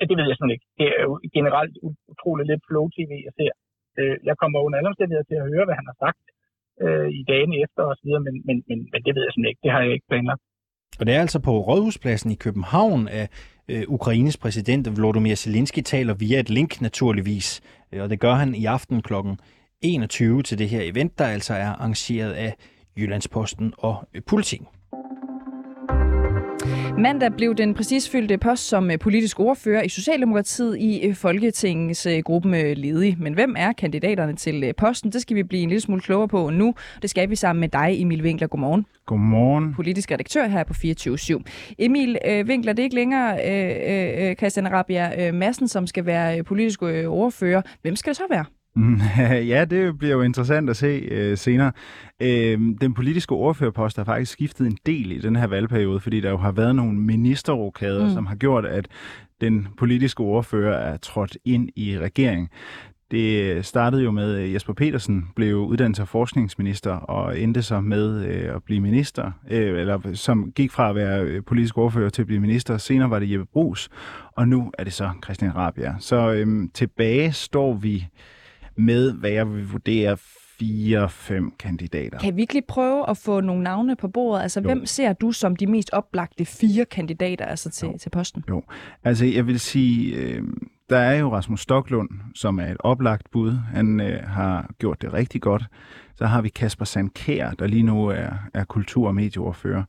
Ja, 0.00 0.04
Det 0.10 0.16
ved 0.18 0.26
jeg 0.30 0.38
sådan 0.38 0.54
ikke. 0.56 0.66
Det 0.78 0.86
er 0.98 1.02
jo 1.08 1.12
generelt 1.36 1.74
utroligt 2.10 2.48
lidt 2.50 2.62
flow-tv, 2.68 3.10
jeg 3.28 3.34
ser. 3.38 3.52
Øh, 3.98 4.16
jeg 4.28 4.36
kommer 4.40 4.58
under 4.64 4.76
alle 4.78 4.90
omstændigheder 4.92 5.28
til 5.28 5.38
at 5.42 5.48
høre, 5.52 5.64
hvad 5.66 5.76
han 5.80 5.88
har 5.90 5.96
sagt 6.04 6.24
øh, 6.84 7.08
i 7.20 7.22
dagene 7.30 7.56
efter 7.64 7.82
osv., 7.90 8.10
men, 8.26 8.34
men, 8.46 8.56
men, 8.68 8.78
men 8.92 9.00
det 9.04 9.12
ved 9.14 9.22
jeg 9.26 9.32
sådan 9.32 9.50
ikke. 9.50 9.62
Det 9.64 9.70
har 9.74 9.80
jeg 9.82 9.92
ikke 9.96 10.10
planlagt. 10.12 10.42
Og 11.00 11.06
det 11.06 11.14
er 11.14 11.20
altså 11.20 11.40
på 11.48 11.52
Rådhuspladsen 11.68 12.30
i 12.30 12.42
København, 12.44 13.08
at 13.08 13.26
øh, 13.70 13.82
Ukraines 13.88 14.36
præsident 14.36 14.96
Volodymyr 14.96 15.34
Zelensky 15.34 15.80
taler 15.80 16.14
via 16.14 16.38
et 16.40 16.50
link 16.50 16.80
naturligvis. 16.80 17.48
Øh, 17.92 18.02
og 18.02 18.10
det 18.10 18.20
gør 18.20 18.34
han 18.42 18.54
i 18.54 18.64
aften 18.64 19.02
kl. 19.02 19.14
21 19.82 20.42
til 20.42 20.58
det 20.58 20.68
her 20.68 20.82
event, 20.82 21.18
der 21.18 21.24
altså 21.24 21.54
er 21.54 21.66
arrangeret 21.66 22.32
af 22.32 22.54
Jyllandsposten 22.98 23.72
og 23.78 24.08
øh, 24.14 24.22
Politiken. 24.30 24.66
Mandag 27.00 27.32
blev 27.32 27.54
den 27.54 27.74
præcisfyldte 27.74 28.38
post 28.38 28.68
som 28.68 28.90
øh, 28.90 28.98
politisk 28.98 29.40
ordfører 29.40 29.82
i 29.82 29.88
Socialdemokratiet 29.88 30.78
i 30.78 31.06
øh, 31.06 31.14
Folketingets 31.14 32.06
øh, 32.06 32.18
gruppe 32.18 32.74
ledig. 32.74 33.16
Men 33.18 33.34
hvem 33.34 33.54
er 33.58 33.72
kandidaterne 33.72 34.36
til 34.36 34.72
posten? 34.76 35.12
Det 35.12 35.22
skal 35.22 35.36
vi 35.36 35.42
blive 35.42 35.62
en 35.62 35.68
lille 35.68 35.80
smule 35.80 36.00
klogere 36.00 36.28
på 36.28 36.50
nu. 36.50 36.74
Det 37.02 37.10
skal 37.10 37.30
vi 37.30 37.36
sammen 37.36 37.60
med 37.60 37.68
dig, 37.68 38.00
Emil 38.00 38.22
Winkler. 38.22 38.48
Godmorgen. 38.48 38.86
Godmorgen. 39.06 39.74
Politisk 39.74 40.10
redaktør 40.10 40.46
her 40.46 40.64
på 40.64 40.74
24-7. 40.74 41.42
Emil 41.78 42.18
øh, 42.26 42.46
Winkler, 42.46 42.72
det 42.72 42.82
er 42.82 42.84
ikke 42.84 42.96
længere 42.96 43.38
øh, 43.46 44.28
øh, 44.28 44.36
Christian 44.36 44.72
Rabia 44.72 45.28
øh, 45.28 45.34
Madsen, 45.34 45.68
som 45.68 45.86
skal 45.86 46.06
være 46.06 46.42
politisk 46.42 46.82
øh, 46.82 47.06
ordfører. 47.06 47.62
Hvem 47.82 47.96
skal 47.96 48.10
det 48.10 48.16
så 48.16 48.24
være? 48.30 48.44
ja, 49.52 49.64
det 49.64 49.98
bliver 49.98 50.14
jo 50.14 50.22
interessant 50.22 50.70
at 50.70 50.76
se 50.76 50.86
øh, 51.10 51.38
senere. 51.38 51.72
Øh, 52.22 52.58
den 52.80 52.94
politiske 52.94 53.32
ordførerpost 53.32 53.96
har 53.96 54.04
faktisk 54.04 54.32
skiftet 54.32 54.66
en 54.66 54.78
del 54.86 55.12
i 55.12 55.18
den 55.18 55.36
her 55.36 55.46
valgperiode, 55.46 56.00
fordi 56.00 56.20
der 56.20 56.30
jo 56.30 56.36
har 56.36 56.52
været 56.52 56.76
nogle 56.76 56.98
ministerrokader, 57.00 58.00
Mm. 58.00 58.08
mm. 58.08 58.14
som 58.14 58.26
har 58.26 58.34
gjort, 58.36 58.66
at 58.66 58.88
den 59.40 59.68
politiske 59.78 60.20
ordfører 60.20 60.92
er 60.92 60.96
trådt 60.96 61.36
ind 61.44 61.68
i 61.76 61.98
regeringen. 61.98 62.48
Det 63.10 63.64
startede 63.66 64.02
jo 64.02 64.10
med, 64.10 64.34
at 64.36 64.52
Jesper 64.52 64.72
Petersen 64.72 65.28
blev 65.36 65.68
uddannelses- 65.70 66.00
og 66.00 66.08
forskningsminister 66.08 66.92
og 66.92 67.40
endte 67.40 67.62
så 67.62 67.80
med 67.80 68.24
øh, 68.26 68.54
at 68.56 68.62
blive 68.64 68.80
minister, 68.80 69.30
øh, 69.50 69.80
eller 69.80 70.00
som 70.14 70.52
gik 70.52 70.70
fra 70.72 70.90
at 70.90 70.94
være 70.96 71.22
øh, 71.22 71.42
politisk 71.46 71.78
ordfører 71.78 72.10
til 72.10 72.22
at 72.22 72.26
blive 72.26 72.40
minister. 72.40 72.76
Senere 72.78 73.10
var 73.10 73.18
det 73.18 73.30
Jeppe 73.32 73.46
Brugs, 73.52 73.88
og 74.36 74.48
nu 74.48 74.72
er 74.78 74.84
det 74.84 74.92
så 74.92 75.10
Christian 75.24 75.56
Rabia. 75.56 75.94
Så 75.98 76.32
øh, 76.32 76.68
tilbage 76.74 77.32
står 77.32 77.74
vi 77.74 78.06
med, 78.80 79.12
hvad 79.12 79.30
jeg 79.30 79.52
vil 79.52 79.68
vurdere, 79.68 80.16
fire-fem 80.58 81.52
kandidater. 81.58 82.18
Kan 82.18 82.36
vi 82.36 82.40
ikke 82.40 82.52
lige 82.52 82.64
prøve 82.68 83.10
at 83.10 83.16
få 83.16 83.40
nogle 83.40 83.62
navne 83.62 83.96
på 83.96 84.08
bordet? 84.08 84.42
Altså, 84.42 84.60
Jo. 84.60 84.64
hvem 84.66 84.86
ser 84.86 85.12
du 85.12 85.32
som 85.32 85.56
de 85.56 85.66
mest 85.66 85.90
oplagte 85.92 86.44
fire 86.44 86.84
kandidater 86.84 87.44
altså 87.44 87.70
til, 87.70 87.88
til 88.00 88.10
posten? 88.10 88.44
Jo, 88.48 88.62
altså 89.04 89.24
jeg 89.24 89.46
vil 89.46 89.60
sige, 89.60 90.14
øh, 90.16 90.42
der 90.90 90.98
er 90.98 91.14
jo 91.18 91.32
Rasmus 91.32 91.60
Stoklund, 91.60 92.08
som 92.34 92.58
er 92.58 92.66
et 92.66 92.76
oplagt 92.80 93.30
bud. 93.30 93.52
Han 93.52 94.00
øh, 94.00 94.22
har 94.28 94.70
gjort 94.78 95.02
det 95.02 95.12
rigtig 95.12 95.40
godt. 95.42 95.62
Så 96.14 96.26
har 96.26 96.42
vi 96.42 96.48
Kasper 96.48 96.84
Sandkær, 96.84 97.50
der 97.50 97.66
lige 97.66 97.82
nu 97.82 98.06
er, 98.06 98.28
er 98.54 98.64
kultur- 98.64 99.06
og 99.08 99.14
medieordfører. 99.14 99.82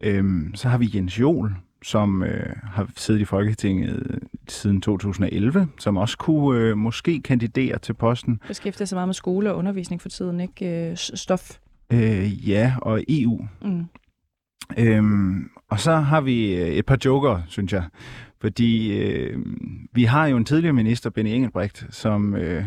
Øhm, 0.00 0.52
så 0.54 0.68
har 0.68 0.78
vi 0.78 0.90
Jens 0.94 1.20
Jol, 1.20 1.54
som 1.82 2.22
øh, 2.22 2.56
har 2.62 2.88
siddet 2.96 3.20
i 3.20 3.24
Folketinget 3.24 4.18
siden 4.52 4.80
2011, 4.80 5.68
som 5.78 5.96
også 5.96 6.18
kunne 6.18 6.60
øh, 6.60 6.76
måske 6.76 7.20
kandidere 7.20 7.78
til 7.78 7.92
posten. 7.92 8.40
Beskæftiger 8.48 8.86
sig 8.86 8.96
meget 8.96 9.08
med 9.08 9.14
skole 9.14 9.50
og 9.50 9.56
undervisning 9.56 10.02
for 10.02 10.08
tiden, 10.08 10.40
ikke? 10.40 10.90
Øh, 10.90 10.96
Stof. 10.96 11.58
Øh, 11.92 12.48
ja, 12.48 12.74
og 12.82 13.02
EU. 13.08 13.40
Mm. 13.62 13.84
Øhm, 14.78 15.50
og 15.70 15.80
så 15.80 15.92
har 15.92 16.20
vi 16.20 16.54
øh, 16.54 16.68
et 16.68 16.86
par 16.86 16.98
joker, 17.04 17.42
synes 17.48 17.72
jeg. 17.72 17.84
Fordi 18.40 18.98
øh, 18.98 19.38
vi 19.92 20.04
har 20.04 20.26
jo 20.26 20.36
en 20.36 20.44
tidligere 20.44 20.72
minister, 20.72 21.10
Benny 21.10 21.30
Engelbrecht, 21.30 21.86
som 21.90 22.34
øh, 22.34 22.64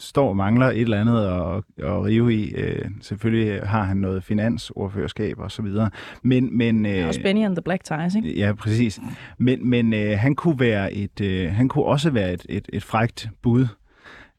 står 0.00 0.28
og 0.28 0.36
mangler 0.36 0.66
et 0.66 0.80
eller 0.80 1.00
andet 1.00 1.24
at, 1.24 1.86
at 1.86 2.04
rive 2.04 2.34
i. 2.34 2.54
Øh, 2.54 2.84
selvfølgelig 3.00 3.60
har 3.68 3.82
han 3.82 3.96
noget 3.96 4.24
finansordførerskab 4.24 5.38
og 5.38 5.50
så 5.50 5.62
videre. 5.62 5.90
Men, 6.22 6.58
men, 6.58 6.86
øh, 6.86 7.06
Også 7.08 7.22
Benny 7.22 7.44
and 7.44 7.56
the 7.56 7.62
Black 7.62 7.84
Ties, 7.84 8.14
ikke? 8.14 8.38
Ja, 8.38 8.52
præcis. 8.52 9.00
Men, 9.38 9.68
men 9.70 9.94
øh, 9.94 10.18
han 10.18 10.34
kunne 10.34 10.60
være 10.60 10.92
et, 10.92 11.20
øh, 11.20 11.52
han 11.52 11.68
kunne 11.68 11.84
også 11.84 12.10
være 12.10 12.32
et, 12.32 12.46
et, 12.48 12.68
et 12.72 12.82
frægt 12.82 13.28
bud. 13.42 13.66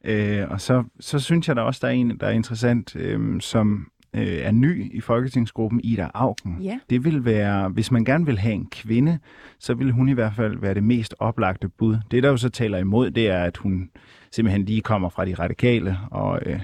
Øh, 0.04 0.44
og 0.50 0.60
så, 0.60 0.84
så 1.00 1.18
synes 1.18 1.48
jeg 1.48 1.56
der 1.56 1.62
også, 1.62 1.78
der 1.82 1.88
er 1.88 1.92
en, 1.92 2.16
der 2.20 2.26
er 2.26 2.30
interessant, 2.30 2.96
øh, 2.96 3.40
som 3.40 3.86
øh, 4.14 4.26
er 4.26 4.52
ny 4.52 4.94
i 4.94 5.00
Folketingsgruppen, 5.00 5.80
Ida 5.84 6.08
Augen. 6.14 6.56
Ja. 6.62 6.78
Det 6.90 7.04
vil 7.04 7.24
være, 7.24 7.68
hvis 7.68 7.90
man 7.90 8.04
gerne 8.04 8.26
vil 8.26 8.38
have 8.38 8.54
en 8.54 8.66
kvinde, 8.70 9.18
så 9.58 9.74
vil 9.74 9.92
hun 9.92 10.08
i 10.08 10.12
hvert 10.12 10.32
fald 10.36 10.58
være 10.58 10.74
det 10.74 10.84
mest 10.84 11.14
oplagte 11.18 11.68
bud. 11.68 11.96
Det, 12.10 12.22
der 12.22 12.28
jo 12.28 12.36
så 12.36 12.48
taler 12.48 12.78
imod, 12.78 13.10
det 13.10 13.28
er, 13.28 13.42
at 13.42 13.56
hun 13.56 13.90
simpelthen 14.32 14.64
lige 14.64 14.80
kommer 14.80 15.08
fra 15.08 15.24
de 15.24 15.34
radikale, 15.34 15.98
og, 16.10 16.40
øh, 16.46 16.60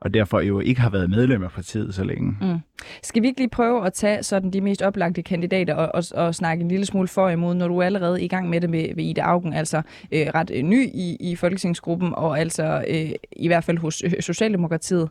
og 0.00 0.14
derfor 0.14 0.40
jo 0.40 0.60
ikke 0.60 0.80
har 0.80 0.90
været 0.90 1.10
medlem 1.10 1.42
af 1.42 1.50
partiet 1.50 1.94
så 1.94 2.04
længe. 2.04 2.36
Mm. 2.40 2.58
Skal 3.02 3.22
vi 3.22 3.26
ikke 3.26 3.40
lige 3.40 3.50
prøve 3.50 3.86
at 3.86 3.92
tage 3.92 4.22
sådan 4.22 4.50
de 4.50 4.60
mest 4.60 4.82
oplagte 4.82 5.22
kandidater 5.22 5.74
og, 5.74 5.90
og, 5.94 6.24
og 6.26 6.34
snakke 6.34 6.62
en 6.62 6.68
lille 6.68 6.86
smule 6.86 7.08
for 7.08 7.28
imod, 7.28 7.54
når 7.54 7.68
du 7.68 7.78
er 7.78 7.84
allerede 7.84 8.22
i 8.22 8.28
gang 8.28 8.48
med 8.48 8.60
det 8.60 8.70
med, 8.70 8.94
med 8.94 9.04
Ida 9.04 9.20
Augen, 9.20 9.52
altså 9.52 9.82
øh, 10.12 10.26
ret 10.34 10.50
øh, 10.54 10.62
ny 10.62 10.86
i, 10.94 11.16
i 11.20 11.36
Folketingsgruppen, 11.36 12.14
og 12.14 12.40
altså 12.40 12.84
øh, 12.88 13.10
i 13.36 13.46
hvert 13.46 13.64
fald 13.64 13.78
hos 13.78 14.02
øh, 14.04 14.12
Socialdemokratiet. 14.20 15.08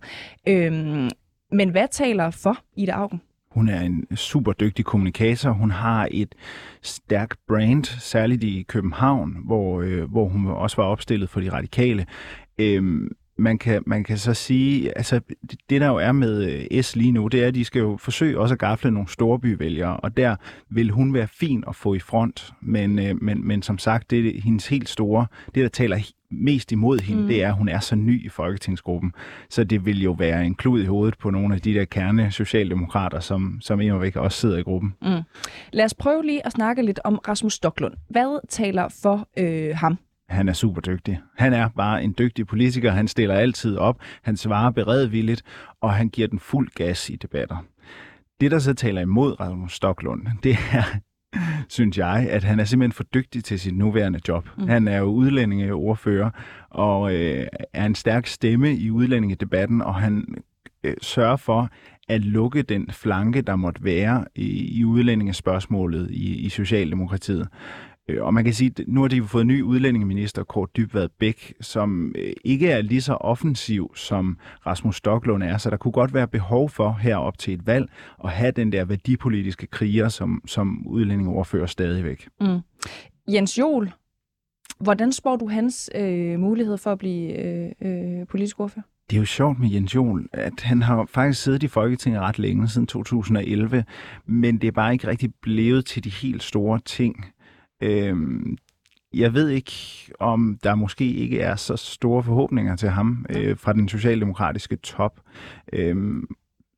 Øhm, 0.48 1.10
men 1.52 1.70
hvad 1.70 1.88
taler 1.92 2.30
for 2.30 2.58
Ida 2.76 2.92
Augen? 2.92 3.22
Hun 3.52 3.70
er 3.70 3.82
en 3.82 4.16
super 4.16 4.54
dygtig 4.54 4.86
kommunikator. 4.86 5.52
Hun 5.52 5.72
har 5.72 6.08
et 6.12 6.36
stærkt 6.82 7.40
brand, 7.48 7.84
særligt 7.84 8.44
i 8.44 8.66
København, 8.68 9.38
hvor, 9.46 9.82
øh, 9.82 10.12
hvor 10.12 10.28
hun 10.28 10.48
også 10.48 10.78
var 10.78 10.84
opstillet 10.84 11.30
for 11.30 11.40
de 11.40 11.52
radikale. 11.52 12.06
Øhm, 12.58 13.10
man 13.38 13.58
kan, 13.58 13.84
man 13.86 14.04
kan 14.04 14.18
så 14.18 14.34
sige, 14.34 14.98
altså 14.98 15.20
det, 15.70 15.82
der 15.82 15.88
jo 15.88 15.96
er 15.96 16.12
med 16.12 16.68
øh, 16.72 16.84
S 16.84 16.96
lige 16.96 17.12
nu, 17.12 17.28
det 17.28 17.44
er, 17.44 17.48
at 17.48 17.56
de 17.56 17.66
skal 17.66 17.80
jo 17.80 17.98
forsøge 17.98 18.40
også 18.40 18.54
at 18.54 18.60
gafle 18.60 18.92
nogle 18.92 19.10
storbyvælgere, 19.10 19.98
og 19.98 20.18
der 20.18 20.36
vil 20.70 20.90
hun 20.92 21.14
være 21.14 21.28
fin 21.28 21.64
at 21.68 21.76
få 21.76 21.94
i 21.94 22.00
front, 22.00 22.54
men, 22.62 23.00
øh, 23.00 23.24
men, 23.24 23.48
men 23.48 23.62
som 23.62 23.78
sagt, 23.78 24.12
det 24.12 24.28
er 24.38 24.42
hendes 24.42 24.68
helt 24.68 24.90
store, 24.90 25.28
det 25.56 25.64
der 25.64 25.70
taler 25.70 25.98
mest 26.32 26.72
imod 26.72 27.00
hende, 27.00 27.22
Mm. 27.22 27.28
det 27.28 27.44
er, 27.44 27.48
at 27.50 27.56
hun 27.58 27.70
er 27.70 27.80
så 27.80 27.96
ny 27.96 28.26
i 28.26 28.30
Folketingsgruppen, 28.30 29.14
så 29.50 29.64
det 29.64 29.86
vil 29.86 30.02
jo 30.04 30.12
være 30.12 30.46
en 30.46 30.56
klud 30.56 30.84
i 30.84 30.86
hovedet 30.86 31.18
på 31.18 31.30
nogle 31.30 31.56
af 31.56 31.62
de 31.62 31.74
der 31.74 31.86
kerne 31.86 32.32
socialdemokrater, 32.32 33.20
som, 33.20 33.58
som 33.62 33.82
endnu 33.82 33.98
væk 33.98 34.16
også 34.16 34.40
sidder 34.40 34.58
i 34.58 34.62
gruppen. 34.62 34.94
Mm. 35.02 35.22
Lad 35.74 35.86
os 35.86 35.94
prøve 35.94 36.26
lige 36.26 36.46
at 36.46 36.52
snakke 36.52 36.82
lidt 36.82 37.00
om 37.04 37.16
Rasmus 37.28 37.54
Stoklund. 37.54 37.94
Hvad 38.10 38.48
taler 38.50 38.88
for 39.02 39.28
øh, 39.38 39.76
ham? 39.76 39.98
Han 40.30 40.50
er 40.50 40.54
super 40.54 40.82
dygtig. 40.82 41.20
Han 41.38 41.54
er 41.54 41.68
bare 41.68 42.04
en 42.04 42.16
dygtig 42.18 42.48
politiker. 42.48 42.92
Han 42.92 43.08
stiller 43.08 43.36
altid 43.36 43.78
op. 43.78 44.02
Han 44.24 44.38
svarer 44.38 44.72
beredvilligt, 44.72 45.44
og 45.82 45.94
han 45.94 46.10
giver 46.10 46.28
den 46.28 46.40
fuld 46.40 46.70
gas 46.76 47.10
i 47.10 47.16
debatter. 47.16 47.66
Det, 48.42 48.52
der 48.52 48.60
så 48.60 48.74
taler 48.74 49.02
imod 49.02 49.40
Rasmus 49.40 49.74
Stoklund, 49.74 50.28
det 50.44 50.58
er, 50.72 50.84
synes 51.70 51.98
jeg, 51.98 52.28
at 52.30 52.44
han 52.44 52.60
er 52.60 52.64
simpelthen 52.64 52.92
for 52.92 53.04
dygtig 53.04 53.44
til 53.44 53.60
sit 53.60 53.78
nuværende 53.78 54.20
job. 54.28 54.50
Mm. 54.58 54.68
Han 54.68 54.88
er 54.88 54.98
jo 54.98 55.06
udlændingeordfører 55.06 56.30
og 56.70 57.16
øh, 57.16 57.48
er 57.74 57.86
en 57.86 57.96
stærk 57.96 58.28
stemme 58.28 58.76
i 58.76 58.92
udlændingedebatten, 58.92 59.82
og 59.82 59.96
han 59.96 60.36
øh, 60.84 60.96
sørger 61.02 61.36
for 61.36 61.70
at 62.10 62.22
lukke 62.26 62.62
den 62.62 62.88
flanke, 62.92 63.42
der 63.42 63.56
måtte 63.56 63.84
være 63.84 64.26
i, 64.36 64.80
i 64.80 64.86
udlændingespørgsmålet 64.86 66.12
i, 66.12 66.36
i 66.36 66.50
Socialdemokratiet. 66.50 67.48
Øh, 68.10 68.24
Og 68.26 68.34
man 68.34 68.44
kan 68.44 68.54
sige, 68.54 68.72
at 68.80 68.86
nu 68.88 69.02
har 69.02 69.08
de 69.08 69.16
jo 69.16 69.26
fået 69.26 69.42
en 69.42 69.48
ny 69.48 69.62
udlændingeminister, 69.62 70.44
Kort 70.44 70.70
Dybvad 70.78 71.10
Bæk, 71.20 71.54
som 71.62 72.14
øh, 72.18 72.34
ikke 72.46 72.70
er 72.70 72.82
lige 72.82 73.02
så 73.02 73.14
offensiv, 73.14 73.92
som 73.96 74.38
Rasmus 74.66 74.96
Stoklund 74.96 75.44
er. 75.44 75.58
Så 75.58 75.70
der 75.70 75.78
kunne 75.78 75.92
godt 75.92 76.14
være 76.14 76.28
behov 76.28 76.70
for 76.70 76.92
herop 77.02 77.38
til 77.38 77.54
et 77.54 77.68
valg 77.68 77.90
at 78.24 78.30
have 78.32 78.52
den 78.52 78.72
der 78.72 78.86
værdipolitiske 78.86 79.68
kriger, 79.68 80.10
som, 80.10 80.42
som 80.46 80.88
udlændingeordfører 80.88 81.66
stadigvæk. 81.66 82.28
Mm. 82.42 82.60
Jens 83.28 83.60
Jol, 83.60 83.92
hvordan 84.80 85.12
spår 85.12 85.36
du 85.36 85.48
hans 85.50 85.90
øh, 85.96 86.40
mulighed 86.40 86.78
for 86.78 86.92
at 86.92 86.98
blive 86.98 87.34
øh, 87.46 87.72
øh, 87.82 88.28
politisk 88.28 88.60
ordfører? 88.60 88.84
Det 89.10 89.16
er 89.16 89.20
jo 89.20 89.26
sjovt 89.26 89.60
med 89.60 89.70
Jens 89.70 89.96
Jol, 89.96 90.28
at 90.34 90.62
han 90.62 90.82
har 90.82 91.06
faktisk 91.10 91.44
siddet 91.44 91.64
i 91.64 91.68
Folketinget 91.68 92.22
ret 92.22 92.40
længe, 92.40 92.68
siden 92.68 92.88
2011, 92.88 93.84
men 94.26 94.58
det 94.58 94.68
er 94.68 94.72
bare 94.72 94.94
ikke 94.94 95.08
rigtig 95.08 95.34
blevet 95.42 95.86
til 95.86 96.04
de 96.04 96.10
helt 96.10 96.44
store 96.44 96.80
ting. 96.86 97.26
Øhm, 97.82 98.58
jeg 99.14 99.34
ved 99.34 99.50
ikke, 99.50 99.74
om 100.20 100.60
der 100.64 100.76
måske 100.76 101.14
ikke 101.14 101.40
er 101.40 101.56
så 101.56 101.76
store 101.76 102.24
forhåbninger 102.24 102.76
til 102.76 102.90
ham 102.90 103.26
øh, 103.30 103.58
fra 103.58 103.74
den 103.74 103.90
socialdemokratiske 103.90 104.76
top. 104.76 105.20
Øhm, 105.74 106.28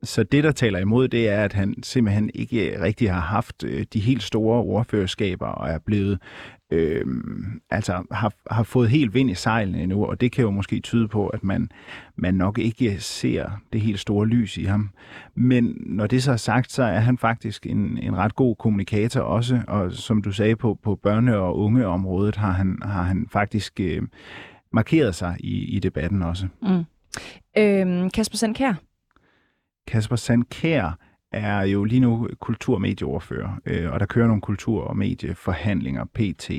så 0.03 0.23
det, 0.23 0.43
der 0.43 0.51
taler 0.51 0.79
imod, 0.79 1.07
det 1.07 1.29
er, 1.29 1.43
at 1.43 1.53
han 1.53 1.83
simpelthen 1.83 2.31
ikke 2.33 2.81
rigtig 2.81 3.11
har 3.11 3.21
haft 3.21 3.63
øh, 3.63 3.85
de 3.93 3.99
helt 3.99 4.23
store 4.23 4.59
ordførerskaber 4.59 5.47
og 5.47 5.69
er 5.69 5.79
blevet 5.85 6.19
øh, 6.71 7.05
altså 7.69 8.03
har, 8.11 8.33
har 8.51 8.63
fået 8.63 8.89
helt 8.89 9.13
vind 9.13 9.29
i 9.29 9.33
sejlene 9.33 9.81
endnu, 9.83 10.05
og 10.05 10.21
det 10.21 10.31
kan 10.31 10.43
jo 10.43 10.51
måske 10.51 10.79
tyde 10.79 11.07
på, 11.07 11.27
at 11.27 11.43
man, 11.43 11.69
man 12.15 12.33
nok 12.33 12.59
ikke 12.59 12.99
ser 12.99 13.49
det 13.73 13.81
helt 13.81 13.99
store 13.99 14.27
lys 14.27 14.57
i 14.57 14.63
ham. 14.63 14.89
Men 15.35 15.77
når 15.85 16.07
det 16.07 16.23
så 16.23 16.31
er 16.31 16.37
sagt, 16.37 16.71
så 16.71 16.83
er 16.83 16.99
han 16.99 17.17
faktisk 17.17 17.65
en, 17.65 17.97
en 17.97 18.17
ret 18.17 18.35
god 18.35 18.55
kommunikator 18.55 19.21
også, 19.21 19.61
og 19.67 19.91
som 19.91 20.21
du 20.21 20.31
sagde 20.31 20.55
på, 20.55 20.79
på 20.83 20.99
børne- 21.07 21.33
og 21.33 21.57
ungeområdet 21.57 22.35
har 22.35 22.51
han, 22.51 22.77
har 22.81 23.03
han 23.03 23.27
faktisk 23.31 23.79
øh, 23.79 24.01
markeret 24.73 25.15
sig 25.15 25.35
i, 25.39 25.75
i 25.75 25.79
debatten 25.79 26.23
også. 26.23 26.47
Mm. 26.61 26.83
Øhm, 27.57 28.09
Kasper 28.09 28.37
Sandkær, 28.37 28.73
Kasper 29.87 30.15
Sandkær 30.15 30.97
er 31.31 31.61
jo 31.61 31.83
lige 31.83 31.99
nu 31.99 32.29
kultur- 32.39 32.75
og 32.75 32.81
medieordfører, 32.81 33.59
øh, 33.65 33.91
og 33.91 33.99
der 33.99 34.05
kører 34.05 34.27
nogle 34.27 34.41
kultur- 34.41 34.83
og 34.83 34.97
medieforhandlinger 34.97 36.05
pt. 36.05 36.51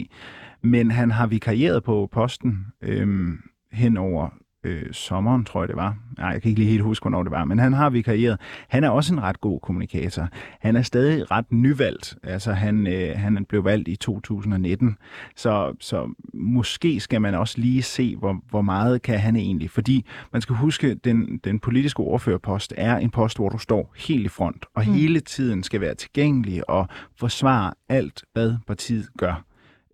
Men 0.62 0.90
han 0.90 1.10
har 1.10 1.26
vikarieret 1.26 1.84
på 1.84 2.08
posten 2.12 2.66
øh, 2.82 3.28
hen 3.72 3.96
over 3.96 4.30
øh, 4.64 4.92
sommeren, 4.92 5.44
tror 5.44 5.62
jeg 5.62 5.68
det 5.68 5.76
var. 5.76 5.96
Nej, 6.18 6.28
jeg 6.28 6.42
kan 6.42 6.48
ikke 6.48 6.60
lige 6.60 6.70
helt 6.70 6.82
huske, 6.82 7.02
hvornår 7.04 7.22
det 7.22 7.32
var, 7.32 7.44
men 7.44 7.58
han 7.58 7.72
har 7.72 7.90
vikarieret. 7.90 8.40
Han 8.68 8.84
er 8.84 8.88
også 8.88 9.14
en 9.14 9.22
ret 9.22 9.40
god 9.40 9.60
kommunikator. 9.60 10.28
Han 10.60 10.76
er 10.76 10.82
stadig 10.82 11.30
ret 11.30 11.52
nyvalgt. 11.52 12.16
Altså, 12.22 12.52
han, 12.52 12.86
øh, 12.86 13.18
han 13.18 13.44
blev 13.48 13.64
valgt 13.64 13.88
i 13.88 13.96
2019, 13.96 14.96
så, 15.36 15.76
så 15.80 16.14
måske 16.34 17.00
skal 17.00 17.20
man 17.20 17.34
også 17.34 17.60
lige 17.60 17.82
se, 17.82 18.16
hvor, 18.16 18.40
hvor 18.50 18.62
meget 18.62 19.02
kan 19.02 19.18
han 19.18 19.36
egentlig. 19.36 19.70
Fordi 19.70 20.06
man 20.32 20.42
skal 20.42 20.56
huske, 20.56 20.94
den, 20.94 21.40
den 21.44 21.58
politiske 21.58 22.00
ordførerpost 22.00 22.74
er 22.76 22.96
en 22.96 23.10
post, 23.10 23.36
hvor 23.36 23.48
du 23.48 23.58
står 23.58 23.94
helt 23.96 24.24
i 24.24 24.28
front, 24.28 24.66
og 24.74 24.84
mm. 24.86 24.92
hele 24.92 25.20
tiden 25.20 25.62
skal 25.62 25.80
være 25.80 25.94
tilgængelig 25.94 26.70
og 26.70 26.88
forsvare 27.16 27.72
alt, 27.88 28.24
hvad 28.32 28.54
partiet 28.66 29.08
gør. 29.18 29.44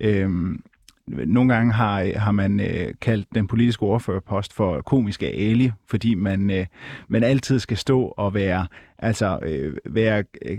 Øhm, 0.01 0.63
nogle 1.09 1.55
gange 1.55 1.73
har, 1.73 2.19
har 2.19 2.33
man 2.33 2.61
øh, 2.61 2.95
kaldt 3.01 3.27
den 3.35 3.47
politiske 3.47 3.83
ordførerpost 3.83 4.53
for 4.53 4.81
komiske 4.81 5.27
Ali, 5.27 5.73
fordi 5.89 6.15
man, 6.15 6.51
øh, 6.51 6.67
man 7.09 7.23
altid 7.23 7.59
skal 7.59 7.77
stå 7.77 8.03
og 8.03 8.35
være, 8.35 8.67
altså, 8.99 9.39
øh, 9.43 9.77
være 9.85 10.25
øh, 10.43 10.59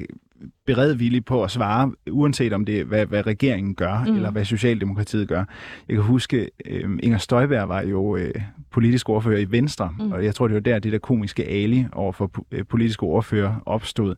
beredvillig 0.66 1.26
på 1.26 1.44
at 1.44 1.52
svare, 1.52 1.92
uanset 2.12 2.54
om 2.54 2.66
det 2.66 2.80
er, 2.80 2.84
hvad, 2.84 3.06
hvad 3.06 3.28
regeringen 3.28 3.76
gør, 3.76 4.04
mm. 4.08 4.16
eller 4.16 4.32
hvad 4.32 4.46
Socialdemokratiet 4.46 5.28
gør. 5.28 5.44
Jeg 5.88 5.96
kan 5.96 6.04
huske, 6.04 6.50
øh, 6.66 7.00
Inger 7.04 7.18
Støjberg 7.18 7.70
var 7.70 7.82
jo 7.82 8.16
øh, 8.16 8.34
politisk 8.72 9.10
ordfører 9.10 9.40
i 9.40 9.52
Venstre, 9.52 9.94
mm. 10.00 10.12
og 10.12 10.26
jeg 10.26 10.36
tror, 10.36 10.48
det 10.48 10.56
var 10.56 10.62
der, 10.62 10.80
det 10.80 10.92
der 10.92 11.00
komiske 11.00 11.48
Ali 11.48 11.86
over 11.92 12.12
for 12.12 12.32
øh, 12.52 12.66
politiske 12.66 13.04
ordfører 13.04 13.56
opstod. 13.66 14.16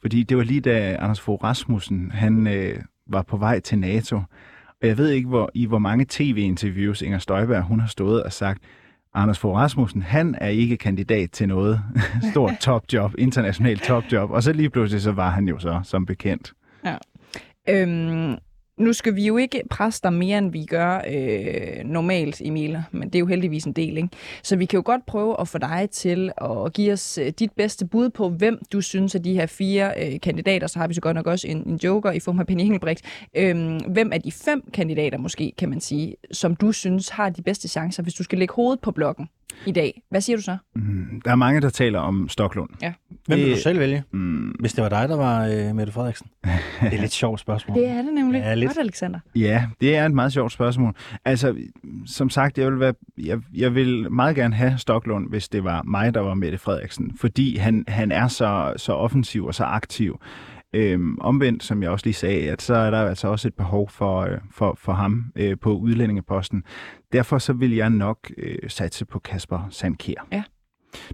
Fordi 0.00 0.22
det 0.22 0.36
var 0.36 0.42
lige 0.42 0.60
da 0.60 0.96
Anders 1.00 1.20
Fogh 1.20 1.44
Rasmussen, 1.44 2.10
han 2.14 2.46
øh, 2.46 2.74
var 3.06 3.22
på 3.22 3.36
vej 3.36 3.60
til 3.60 3.78
NATO, 3.78 4.20
og 4.82 4.88
jeg 4.88 4.98
ved 4.98 5.08
ikke, 5.08 5.28
hvor, 5.28 5.50
i 5.54 5.66
hvor 5.66 5.78
mange 5.78 6.06
tv-interviews 6.08 7.02
Inger 7.02 7.18
Støjberg 7.18 7.62
hun 7.62 7.80
har 7.80 7.88
stået 7.88 8.22
og 8.22 8.32
sagt, 8.32 8.62
Anders 9.14 9.38
Fogh 9.38 9.56
Rasmussen, 9.56 10.02
han 10.02 10.34
er 10.40 10.48
ikke 10.48 10.76
kandidat 10.76 11.30
til 11.30 11.48
noget 11.48 11.80
stort 12.32 12.52
topjob, 12.64 13.14
internationalt 13.18 13.82
topjob. 13.82 14.30
Og 14.30 14.42
så 14.42 14.52
lige 14.52 14.70
pludselig, 14.70 15.02
så 15.02 15.12
var 15.12 15.30
han 15.30 15.48
jo 15.48 15.58
så 15.58 15.80
som 15.84 16.06
bekendt. 16.06 16.52
Ja. 16.84 16.96
Øhm, 17.68 18.36
nu 18.78 18.92
skal 18.92 19.16
vi 19.16 19.26
jo 19.26 19.36
ikke 19.36 19.62
presse 19.70 20.00
dig 20.02 20.12
mere, 20.12 20.38
end 20.38 20.52
vi 20.52 20.64
gør 20.64 21.00
øh, 21.08 21.84
normalt, 21.84 22.42
Emil, 22.44 22.82
men 22.90 23.08
det 23.08 23.14
er 23.14 23.20
jo 23.20 23.26
heldigvis 23.26 23.64
en 23.64 23.72
del, 23.72 23.96
ikke? 23.96 24.08
Så 24.42 24.56
vi 24.56 24.64
kan 24.64 24.76
jo 24.76 24.82
godt 24.84 25.06
prøve 25.06 25.40
at 25.40 25.48
få 25.48 25.58
dig 25.58 25.88
til 25.92 26.32
at 26.40 26.72
give 26.72 26.92
os 26.92 27.18
øh, 27.18 27.26
dit 27.26 27.52
bedste 27.52 27.86
bud 27.86 28.10
på, 28.10 28.28
hvem 28.28 28.58
du 28.72 28.80
synes 28.80 29.14
af 29.14 29.22
de 29.22 29.34
her 29.34 29.46
fire 29.46 29.92
øh, 29.96 30.20
kandidater, 30.20 30.66
så 30.66 30.78
har 30.78 30.88
vi 30.88 30.94
så 30.94 31.00
godt 31.00 31.14
nok 31.14 31.26
også 31.26 31.48
en, 31.48 31.68
en 31.68 31.76
joker 31.84 32.10
i 32.10 32.20
form 32.20 32.40
af 32.40 32.46
Penny 32.46 32.62
Engelbrecht. 32.62 33.04
Øh, 33.36 33.80
hvem 33.88 34.12
af 34.12 34.22
de 34.22 34.32
fem 34.32 34.62
kandidater 34.72 35.18
måske, 35.18 35.52
kan 35.58 35.68
man 35.68 35.80
sige, 35.80 36.16
som 36.32 36.56
du 36.56 36.72
synes 36.72 37.08
har 37.08 37.30
de 37.30 37.42
bedste 37.42 37.68
chancer, 37.68 38.02
hvis 38.02 38.14
du 38.14 38.22
skal 38.22 38.38
lægge 38.38 38.54
hovedet 38.54 38.80
på 38.80 38.90
blokken 38.90 39.28
i 39.66 39.72
dag? 39.72 40.02
Hvad 40.10 40.20
siger 40.20 40.36
du 40.36 40.42
så? 40.42 40.56
Mm, 40.74 41.20
der 41.24 41.30
er 41.30 41.34
mange, 41.34 41.60
der 41.60 41.70
taler 41.70 41.98
om 41.98 42.28
Stoklund. 42.28 42.70
Ja. 42.82 42.92
Hvem 43.26 43.38
vil 43.38 43.50
du 43.50 43.56
selv 43.56 43.78
vælge, 43.78 44.04
Mm, 44.10 44.48
hvis 44.60 44.72
det 44.72 44.82
var 44.82 44.88
dig, 44.88 45.08
der 45.08 45.16
var 45.16 45.46
øh, 45.46 45.74
Mette 45.76 45.92
Frederiksen? 45.92 46.26
Det 46.44 46.52
er 46.80 46.90
et 46.92 47.00
lidt 47.00 47.12
sjovt 47.12 47.40
spørgsmål. 47.40 47.76
Det 47.76 47.88
er 47.88 48.02
det 48.02 48.14
nemlig. 48.14 48.38
Ja, 48.38 48.54
lidt. 48.54 48.68
Godt, 48.68 48.78
Alexander. 48.78 49.18
Ja, 49.34 49.66
det 49.80 49.96
er 49.96 50.06
et 50.06 50.12
meget 50.12 50.32
sjovt 50.32 50.52
spørgsmål. 50.52 50.94
Altså, 51.24 51.56
som 52.06 52.30
sagt, 52.30 52.58
jeg 52.58 52.70
vil, 52.72 52.80
være, 52.80 52.94
jeg, 53.18 53.38
jeg 53.54 53.74
vil 53.74 54.12
meget 54.12 54.36
gerne 54.36 54.54
have 54.54 54.78
Stoklund, 54.78 55.28
hvis 55.28 55.48
det 55.48 55.64
var 55.64 55.82
mig, 55.82 56.14
der 56.14 56.20
var 56.20 56.34
Mette 56.34 56.58
Frederiksen, 56.58 57.12
fordi 57.20 57.56
han, 57.56 57.84
han 57.88 58.12
er 58.12 58.28
så, 58.28 58.72
så 58.76 58.92
offensiv 58.92 59.44
og 59.46 59.54
så 59.54 59.64
aktiv. 59.64 60.20
Øhm, 60.74 61.18
omvendt, 61.20 61.62
som 61.62 61.82
jeg 61.82 61.90
også 61.90 62.06
lige 62.06 62.14
sagde, 62.14 62.50
at 62.50 62.62
så 62.62 62.74
er 62.74 62.90
der 62.90 62.98
altså 62.98 63.28
også 63.28 63.48
et 63.48 63.54
behov 63.54 63.90
for, 63.90 64.20
øh, 64.20 64.38
for, 64.50 64.74
for 64.78 64.92
ham 64.92 65.24
øh, 65.36 65.58
på 65.58 65.76
udlændingeposten. 65.76 66.64
Derfor 67.12 67.38
så 67.38 67.52
vil 67.52 67.74
jeg 67.74 67.90
nok 67.90 68.30
øh, 68.38 68.58
satse 68.68 69.04
på 69.04 69.18
Kasper 69.18 69.66
Sandkær. 69.70 70.26
Ja. 70.32 70.42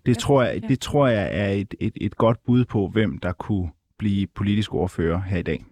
Det, 0.06 0.18
tror 0.18 0.42
jeg, 0.42 0.62
det 0.62 0.80
tror 0.80 1.06
jeg 1.06 1.28
er 1.32 1.48
et, 1.48 1.74
et, 1.80 1.92
et 1.96 2.16
godt 2.16 2.38
bud 2.46 2.64
på, 2.64 2.88
hvem 2.88 3.18
der 3.18 3.32
kunne 3.32 3.70
blive 3.98 4.26
politisk 4.26 4.74
ordfører 4.74 5.22
her 5.22 5.38
i 5.38 5.42
dag. 5.42 5.64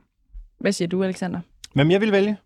Hvad 0.61 0.73
siger 0.73 0.89
du, 0.89 1.03
Alexander? 1.03 1.41
Hvem 1.75 1.91
jeg 1.91 2.01
vil 2.01 2.13
vælge? 2.13 2.37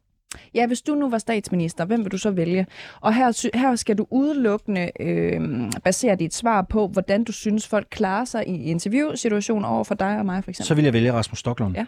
Ja, 0.54 0.66
hvis 0.66 0.82
du 0.82 0.94
nu 0.94 1.10
var 1.10 1.18
statsminister, 1.18 1.84
hvem 1.84 2.04
vil 2.04 2.12
du 2.12 2.18
så 2.18 2.30
vælge? 2.30 2.66
Og 3.00 3.14
her, 3.14 3.58
her 3.58 3.76
skal 3.76 3.98
du 3.98 4.06
udelukkende 4.10 4.90
øh, 5.00 5.40
basere 5.84 6.16
dit 6.16 6.34
svar 6.34 6.62
på, 6.62 6.88
hvordan 6.88 7.24
du 7.24 7.32
synes, 7.32 7.66
folk 7.68 7.86
klarer 7.90 8.24
sig 8.24 8.48
i 8.48 8.62
interviewsituationer 8.64 9.68
over 9.68 9.84
for 9.84 9.94
dig 9.94 10.18
og 10.18 10.26
mig, 10.26 10.44
for 10.44 10.50
eksempel. 10.50 10.66
Så 10.66 10.74
vil 10.74 10.84
jeg 10.84 10.92
vælge 10.92 11.12
Rasmus 11.12 11.38
Stoklund. 11.38 11.76
Ja. 11.76 11.86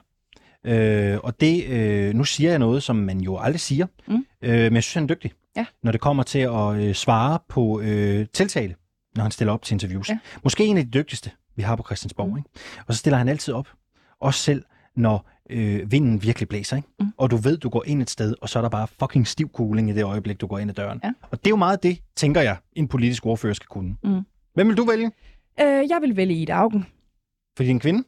Øh, 0.64 1.18
og 1.22 1.40
det, 1.40 1.64
øh, 1.66 2.14
nu 2.14 2.24
siger 2.24 2.50
jeg 2.50 2.58
noget, 2.58 2.82
som 2.82 2.96
man 2.96 3.20
jo 3.20 3.38
aldrig 3.38 3.60
siger, 3.60 3.86
Mm. 4.08 4.24
øh, 4.42 4.50
men 4.62 4.74
jeg 4.74 4.82
synes, 4.82 4.94
han 4.94 5.02
er 5.02 5.06
dygtig, 5.06 5.32
Ja. 5.56 5.66
når 5.82 5.92
det 5.92 6.00
kommer 6.00 6.22
til 6.22 6.38
at 6.38 6.74
øh, 6.74 6.94
svare 6.94 7.38
på 7.48 7.80
øh, 7.80 8.26
tiltale, 8.32 8.74
når 9.16 9.22
han 9.22 9.30
stiller 9.30 9.52
op 9.52 9.62
til 9.62 9.74
interviews. 9.74 10.08
Ja. 10.08 10.18
Måske 10.44 10.64
en 10.64 10.76
af 10.78 10.84
de 10.84 10.90
dygtigste, 10.90 11.30
vi 11.56 11.62
har 11.62 11.76
på 11.76 11.82
Christiansborg. 11.82 12.28
Mm. 12.28 12.36
Ikke? 12.36 12.50
Og 12.86 12.94
så 12.94 12.98
stiller 12.98 13.18
han 13.18 13.28
altid 13.28 13.54
op, 13.54 13.68
også 14.20 14.40
selv 14.40 14.62
når 14.96 15.28
øh, 15.52 15.92
vinden 15.92 16.22
virkelig 16.22 16.48
blæser. 16.48 16.76
Ikke? 16.76 16.88
Mm. 17.00 17.06
Og 17.16 17.30
du 17.30 17.36
ved, 17.36 17.58
du 17.58 17.68
går 17.68 17.84
ind 17.86 18.02
et 18.02 18.10
sted, 18.10 18.34
og 18.40 18.48
så 18.48 18.58
er 18.58 18.62
der 18.62 18.68
bare 18.68 18.86
fucking 19.00 19.26
stiv 19.26 19.50
cooling 19.52 19.90
i 19.90 19.92
det 19.92 20.04
øjeblik, 20.04 20.40
du 20.40 20.46
går 20.46 20.58
ind 20.58 20.70
ad 20.70 20.74
døren. 20.74 21.00
Ja. 21.04 21.12
Og 21.30 21.38
det 21.38 21.46
er 21.46 21.50
jo 21.50 21.56
meget 21.56 21.82
det, 21.82 21.98
tænker 22.16 22.40
jeg, 22.40 22.56
en 22.72 22.88
politisk 22.88 23.26
ordfører 23.26 23.54
skal 23.54 23.66
kunne. 23.66 23.96
Mm. 24.04 24.20
Hvem 24.54 24.68
vil 24.68 24.76
du 24.76 24.84
vælge? 24.84 25.10
Øh, 25.60 25.88
jeg 25.88 25.98
vil 26.00 26.16
vælge 26.16 26.34
Ida 26.34 26.52
Augen. 26.52 26.86
Fordi 27.56 27.68
en 27.68 27.80
kvinde? 27.80 28.04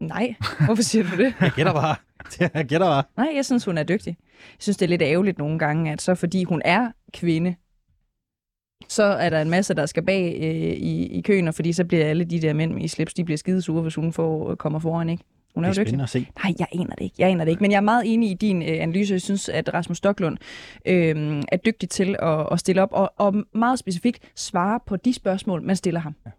Nej, 0.00 0.34
hvorfor 0.64 0.82
siger 0.82 1.10
du 1.10 1.16
det? 1.16 1.34
Jeg 1.40 1.52
gætter 1.56 1.72
bare. 1.72 1.96
Jeg 2.54 2.64
gætter 2.66 2.86
bare. 2.86 3.02
Nej, 3.16 3.32
jeg 3.34 3.44
synes, 3.44 3.64
hun 3.64 3.78
er 3.78 3.82
dygtig. 3.82 4.16
Jeg 4.30 4.56
synes, 4.58 4.76
det 4.76 4.86
er 4.86 4.88
lidt 4.88 5.02
ærgerligt 5.02 5.38
nogle 5.38 5.58
gange, 5.58 5.92
at 5.92 6.02
så 6.02 6.14
fordi 6.14 6.44
hun 6.44 6.62
er 6.64 6.90
kvinde, 7.12 7.54
så 8.88 9.02
er 9.02 9.30
der 9.30 9.42
en 9.42 9.50
masse, 9.50 9.74
der 9.74 9.86
skal 9.86 10.02
bag 10.02 10.36
øh, 10.40 10.76
i, 10.76 11.06
i 11.06 11.20
køen, 11.20 11.48
og 11.48 11.54
fordi 11.54 11.72
så 11.72 11.84
bliver 11.84 12.06
alle 12.06 12.24
de 12.24 12.40
der 12.40 12.52
mænd 12.52 12.82
i 12.82 12.88
slips, 12.88 13.14
de 13.14 13.24
bliver 13.24 13.38
skidesure, 13.38 13.82
hvis 13.82 13.94
hun 13.94 14.12
får, 14.12 14.54
kommer 14.54 14.78
foran, 14.78 15.08
ikke? 15.08 15.24
Hun 15.54 15.64
er, 15.64 15.68
Det 15.68 15.76
jo 15.76 15.80
er 15.80 15.84
dygtig. 15.84 15.90
spændende 15.90 16.02
at 16.02 16.08
se. 16.10 16.26
Nej, 16.44 16.54
jeg 16.58 16.66
aner 16.72 16.94
det 16.94 17.04
ikke. 17.04 17.16
Jeg 17.18 17.28
aner 17.30 17.44
det 17.44 17.50
ikke. 17.50 17.62
Men 17.62 17.70
jeg 17.70 17.76
er 17.76 17.80
meget 17.80 18.02
enig 18.14 18.30
i 18.30 18.34
din 18.34 18.62
øh, 18.62 18.68
analyse. 18.68 19.12
Jeg 19.14 19.20
synes, 19.22 19.48
at 19.48 19.74
Rasmus 19.74 19.96
Stoklund 19.98 20.36
øh, 20.86 21.42
er 21.52 21.56
dygtig 21.56 21.88
til 21.88 22.16
at, 22.22 22.46
at 22.52 22.60
stille 22.60 22.82
op 22.82 22.88
og, 22.92 23.12
og 23.18 23.34
meget 23.54 23.78
specifikt 23.78 24.32
svare 24.36 24.80
på 24.86 24.96
de 24.96 25.12
spørgsmål, 25.14 25.62
man 25.62 25.76
stiller 25.76 26.00
ham. 26.00 26.14
Ja. 26.26 26.30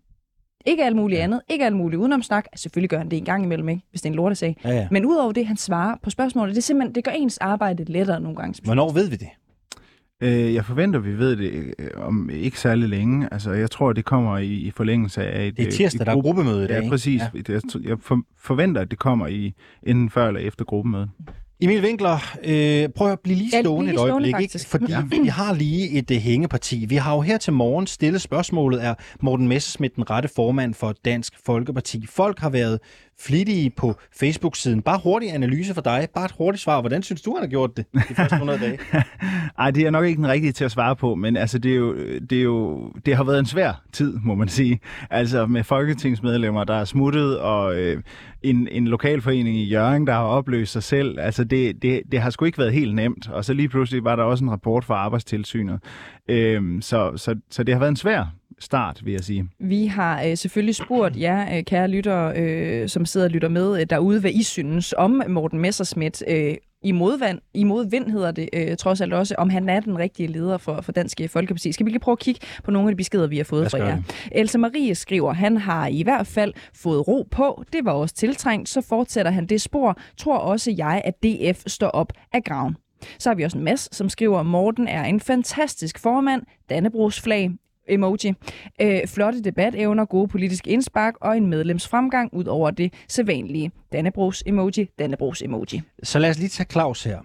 Ikke 0.65 0.83
alt 0.85 0.95
muligt 0.95 1.17
ja. 1.19 1.23
andet. 1.23 1.41
Ikke 1.49 1.65
alt 1.65 1.75
muligt 1.75 1.99
udenomsnak. 1.99 2.45
Selvfølgelig 2.55 2.89
gør 2.89 2.97
han 2.97 3.11
det 3.11 3.17
en 3.17 3.25
gang 3.25 3.43
imellem, 3.43 3.69
ikke? 3.69 3.81
hvis 3.89 4.01
det 4.01 4.09
er 4.09 4.11
en 4.11 4.15
lortesag. 4.15 4.57
Ja, 4.63 4.69
ja. 4.69 4.87
Men 4.91 5.05
udover 5.05 5.31
det, 5.31 5.47
han 5.47 5.57
svarer 5.57 5.95
på 6.03 6.09
spørgsmålet, 6.09 6.55
det, 6.55 6.61
er 6.61 6.63
simpelthen, 6.63 6.95
det 6.95 7.03
gør 7.03 7.11
ens 7.11 7.37
arbejde 7.37 7.83
lettere 7.83 8.19
nogle 8.19 8.35
gange. 8.37 8.61
Hvornår 8.63 8.91
ved 8.91 9.09
vi 9.09 9.15
det? 9.15 9.27
Øh, 10.23 10.53
jeg 10.53 10.65
forventer, 10.65 10.99
vi 10.99 11.17
ved 11.17 11.35
det 11.35 11.73
øh, 11.79 11.87
om 11.95 12.29
ikke 12.33 12.59
særlig 12.59 12.89
længe. 12.89 13.27
Altså, 13.31 13.51
jeg 13.51 13.71
tror, 13.71 13.93
det 13.93 14.05
kommer 14.05 14.37
i, 14.37 14.47
i 14.47 14.71
forlængelse 14.71 15.23
af 15.23 15.45
et... 15.47 15.57
Det 15.57 15.63
er 15.63 15.67
øh, 15.67 15.71
tirsdag, 15.73 16.01
et 16.01 16.05
der 16.05 16.11
er 16.11 16.15
gruppe- 16.15 16.27
gruppemøde 16.27 16.63
i 16.63 16.67
dag, 16.67 16.83
Ja, 16.83 16.89
præcis. 16.89 17.21
Ja. 17.21 17.27
Ja. 17.49 17.53
Jeg, 17.53 17.61
jeg 17.83 17.97
for, 18.01 18.19
forventer, 18.39 18.81
at 18.81 18.91
det 18.91 18.99
kommer 18.99 19.27
i 19.27 19.53
enten 19.83 20.09
før 20.09 20.27
eller 20.27 20.39
efter 20.41 20.65
gruppemødet. 20.65 21.09
Emil 21.61 21.83
Winkler, 21.83 22.17
øh, 22.43 22.89
prøv 22.95 23.11
at 23.11 23.19
blive 23.19 23.37
lige 23.37 23.49
Ja, 23.53 23.61
stående 23.61 23.89
et 23.89 23.93
lige 23.93 24.01
øjeblik, 24.01 24.29
stående, 24.33 24.43
ikke? 24.43 24.65
fordi 24.69 24.85
Ja. 24.91 25.21
vi 25.23 25.27
har 25.27 25.53
lige 25.53 25.89
et 25.89 26.11
uh, 26.11 26.17
hængeparti. 26.17 26.85
Vi 26.89 26.95
har 26.95 27.15
jo 27.15 27.21
her 27.21 27.37
til 27.37 27.53
morgen 27.53 27.87
stillet 27.87 28.21
spørgsmålet, 28.21 28.85
er 28.85 28.93
Morten 29.21 29.47
Messerschmidt 29.47 29.95
den 29.95 30.09
rette 30.09 30.29
formand 30.35 30.73
for 30.73 30.93
Dansk 31.05 31.33
Folkeparti? 31.45 32.05
Folk 32.09 32.39
har 32.39 32.49
været 32.49 32.79
flittige 33.25 33.69
på 33.69 33.95
Facebook-siden. 34.19 34.81
Bare 34.81 34.99
hurtig 35.03 35.33
analyse 35.33 35.73
for 35.73 35.81
dig. 35.81 36.07
Bare 36.15 36.25
et 36.25 36.33
hurtigt 36.37 36.63
svar. 36.63 36.81
Hvordan 36.81 37.03
synes 37.03 37.21
du, 37.21 37.33
han 37.33 37.43
har 37.43 37.49
gjort 37.49 37.77
det 37.77 37.85
de 37.93 38.15
første 38.15 38.35
100 38.35 38.59
dage? 38.59 38.79
Ej, 39.59 39.71
det 39.71 39.85
er 39.85 39.89
nok 39.89 40.05
ikke 40.05 40.17
den 40.17 40.27
rigtige 40.27 40.51
til 40.51 40.65
at 40.65 40.71
svare 40.71 40.95
på, 40.95 41.15
men 41.15 41.37
altså, 41.37 41.59
det, 41.59 41.71
er 41.71 41.75
jo, 41.75 41.95
det, 42.29 42.37
er 42.37 42.43
jo, 42.43 42.91
det 43.05 43.15
har 43.15 43.23
været 43.23 43.39
en 43.39 43.45
svær 43.45 43.81
tid, 43.93 44.19
må 44.23 44.35
man 44.35 44.47
sige. 44.47 44.79
Altså 45.09 45.45
med 45.45 45.63
folketingsmedlemmer, 45.63 46.63
der 46.63 46.75
er 46.75 46.85
smuttet, 46.85 47.39
og 47.39 47.75
øh, 47.75 48.03
en, 48.41 48.67
en 48.71 48.87
lokalforening 48.87 49.57
i 49.57 49.63
Jørgen, 49.63 50.07
der 50.07 50.13
har 50.13 50.23
opløst 50.23 50.71
sig 50.71 50.83
selv. 50.83 51.19
Altså 51.19 51.43
det, 51.43 51.81
det, 51.81 52.01
det 52.11 52.21
har 52.21 52.29
sgu 52.29 52.45
ikke 52.45 52.57
været 52.57 52.73
helt 52.73 52.95
nemt. 52.95 53.29
Og 53.29 53.45
så 53.45 53.53
lige 53.53 53.69
pludselig 53.69 54.03
var 54.03 54.15
der 54.15 54.23
også 54.23 54.43
en 54.43 54.51
rapport 54.51 54.85
fra 54.85 54.95
Arbejdstilsynet. 54.95 55.79
Øh, 56.29 56.81
så, 56.81 57.11
så, 57.15 57.35
så 57.49 57.63
det 57.63 57.73
har 57.73 57.79
været 57.79 57.89
en 57.89 57.95
svær 57.95 58.33
start, 58.63 59.05
vil 59.05 59.11
jeg 59.13 59.23
sige. 59.23 59.49
Vi 59.59 59.85
har 59.85 60.23
øh, 60.23 60.37
selvfølgelig 60.37 60.75
spurgt 60.75 61.17
jer, 61.17 61.57
øh, 61.57 61.63
kære 61.63 61.87
lyttere, 61.87 62.37
øh, 62.37 62.89
som 62.89 63.05
sidder 63.05 63.27
og 63.27 63.31
lytter 63.31 63.49
med 63.49 63.79
øh, 63.79 63.85
derude, 63.89 64.19
hvad 64.19 64.31
I 64.31 64.43
synes 64.43 64.93
om 64.97 65.21
Morten 65.27 65.59
Messerschmidt. 65.59 66.23
Øh, 66.27 66.55
i 66.83 66.91
modvand, 66.91 67.39
i 67.53 67.63
modvind 67.63 68.11
hedder 68.11 68.31
det 68.31 68.49
øh, 68.53 68.77
trods 68.77 69.01
alt 69.01 69.13
også, 69.13 69.35
om 69.37 69.49
han 69.49 69.69
er 69.69 69.79
den 69.79 69.97
rigtige 69.97 70.27
leder 70.27 70.57
for, 70.57 70.81
for 70.81 70.91
Dansk 70.91 71.21
Folkeparti. 71.29 71.71
Skal 71.71 71.85
vi 71.85 71.91
lige 71.91 71.99
prøve 71.99 72.13
at 72.13 72.19
kigge 72.19 72.41
på 72.63 72.71
nogle 72.71 72.89
af 72.89 72.91
de 72.91 72.97
beskeder, 72.97 73.27
vi 73.27 73.37
har 73.37 73.43
fået 73.43 73.71
fra 73.71 73.77
jer? 73.77 74.01
Else 74.31 74.57
Marie 74.57 74.95
skriver, 74.95 75.33
han 75.33 75.57
har 75.57 75.87
i 75.87 76.03
hvert 76.03 76.27
fald 76.27 76.53
fået 76.75 77.07
ro 77.07 77.27
på. 77.31 77.63
Det 77.73 77.85
var 77.85 77.91
også 77.91 78.15
tiltrængt. 78.15 78.69
Så 78.69 78.81
fortsætter 78.81 79.31
han 79.31 79.45
det 79.45 79.61
spor. 79.61 79.97
Tror 80.17 80.37
også 80.37 80.73
jeg, 80.77 81.01
at 81.05 81.23
DF 81.23 81.63
står 81.67 81.87
op 81.87 82.13
af 82.33 82.43
graven. 82.43 82.75
Så 83.19 83.29
har 83.29 83.35
vi 83.35 83.43
også 83.43 83.57
en 83.57 83.63
masse, 83.63 83.89
som 83.91 84.09
skriver, 84.09 84.43
Morten 84.43 84.87
er 84.87 85.03
en 85.03 85.19
fantastisk 85.19 85.99
formand, 85.99 86.41
Dannebrogs 86.69 87.21
flag, 87.21 87.51
emoji. 87.87 88.33
Øh, 88.81 89.07
flotte 89.07 89.41
debatevner, 89.41 90.05
gode 90.05 90.27
politiske 90.27 90.69
indspark 90.69 91.13
og 91.21 91.37
en 91.37 91.47
medlemsfremgang 91.47 92.33
ud 92.33 92.45
over 92.45 92.71
det 92.71 92.93
sædvanlige. 93.09 93.71
Dannebrogs 93.91 94.43
emoji, 94.45 94.89
Dannebrogs 94.99 95.41
emoji. 95.41 95.81
Så 96.03 96.19
lad 96.19 96.29
os 96.29 96.37
lige 96.37 96.49
tage 96.49 96.67
Claus 96.71 97.03
her. 97.03 97.19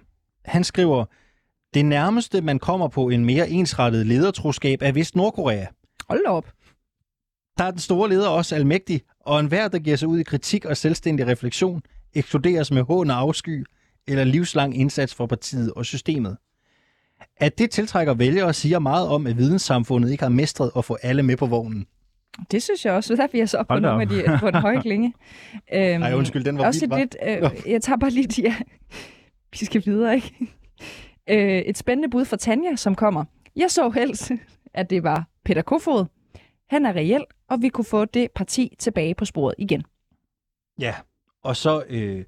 Han 0.45 0.65
skriver, 0.65 1.05
det 1.75 1.85
nærmeste, 1.85 2.41
man 2.41 2.59
kommer 2.59 2.89
på 2.89 3.09
en 3.09 3.25
mere 3.25 3.49
ensrettet 3.51 4.07
ledertroskab, 4.07 4.83
er 4.83 4.93
vist 4.93 5.17
Nordkorea. 5.17 5.67
Hold 6.09 6.27
op. 6.27 6.53
Der 7.59 7.65
er 7.65 7.71
den 7.71 7.81
store 7.81 8.09
leder 8.09 8.29
også 8.29 8.55
almægtig, 8.55 9.01
og 9.21 9.41
enhver, 9.41 9.69
der 9.69 9.79
giver 9.79 9.97
sig 9.97 10.09
ud 10.09 10.19
i 10.19 10.23
kritik 10.23 10.65
og 10.65 10.77
selvstændig 10.77 11.27
refleksion, 11.27 11.83
ekskluderes 12.15 12.71
med 12.71 12.83
hån 12.83 13.11
og 13.11 13.17
afsky 13.17 13.65
eller 14.09 14.25
livslang 14.25 14.77
indsats 14.77 15.15
for 15.15 15.27
partiet 15.27 15.73
og 15.73 15.85
systemet. 15.85 16.37
At 17.41 17.59
det 17.59 17.71
tiltrækker 17.71 18.15
vælgere 18.15 18.53
siger 18.53 18.79
meget 18.79 19.09
om, 19.09 19.27
at 19.27 19.37
videnssamfundet 19.37 20.11
ikke 20.11 20.23
har 20.23 20.31
mestret 20.31 20.71
at 20.77 20.85
få 20.85 20.97
alle 21.03 21.23
med 21.23 21.37
på 21.37 21.47
vognen. 21.47 21.87
Det 22.51 22.63
synes 22.63 22.85
jeg 22.85 22.93
også, 22.93 23.09
så 23.17 23.23
derfor 23.23 23.37
er 23.37 23.41
jeg 23.41 23.49
så 23.49 23.59
op 23.59 23.69
på 23.69 23.79
nogle 23.79 24.03
af 24.03 24.09
de 24.09 24.39
på 24.41 24.49
en 24.49 24.55
høj 24.55 24.81
klinge. 24.81 25.15
Øhm, 25.73 26.03
Ej, 26.03 26.15
undskyld, 26.15 26.45
den 26.45 26.59
var 26.59 26.67
også 26.67 26.81
vild, 26.81 26.93
hva'? 26.93 26.99
lidt, 26.99 27.17
øh, 27.27 27.43
Nå. 27.43 27.51
Jeg 27.67 27.83
tager 27.83 27.97
bare 27.97 28.11
lige, 28.11 28.43
ja, 28.43 28.57
vi 29.53 29.65
skal 29.65 29.83
videre, 29.87 30.15
ikke? 30.15 30.35
Øh, 31.31 31.59
et 31.59 31.79
spændende 31.79 32.11
bud 32.11 32.25
fra 32.25 32.37
Tanja, 32.37 32.77
som 32.77 32.95
kommer. 32.95 33.25
Jeg 33.57 33.71
så 33.71 33.91
helst, 33.91 34.33
at 34.75 34.91
det 34.91 35.03
var 35.03 35.29
Peter 35.45 35.63
Kofod. 35.63 36.05
Han 36.71 36.87
er 36.87 36.93
reel, 36.93 37.25
og 37.49 37.63
vi 37.63 37.69
kunne 37.69 37.85
få 37.85 38.05
det 38.05 38.29
parti 38.35 38.77
tilbage 38.79 39.15
på 39.15 39.25
sporet 39.25 39.55
igen. 39.59 39.85
Ja, 40.81 40.95
og 41.45 41.57
så 41.57 41.83
øh, 41.89 42.25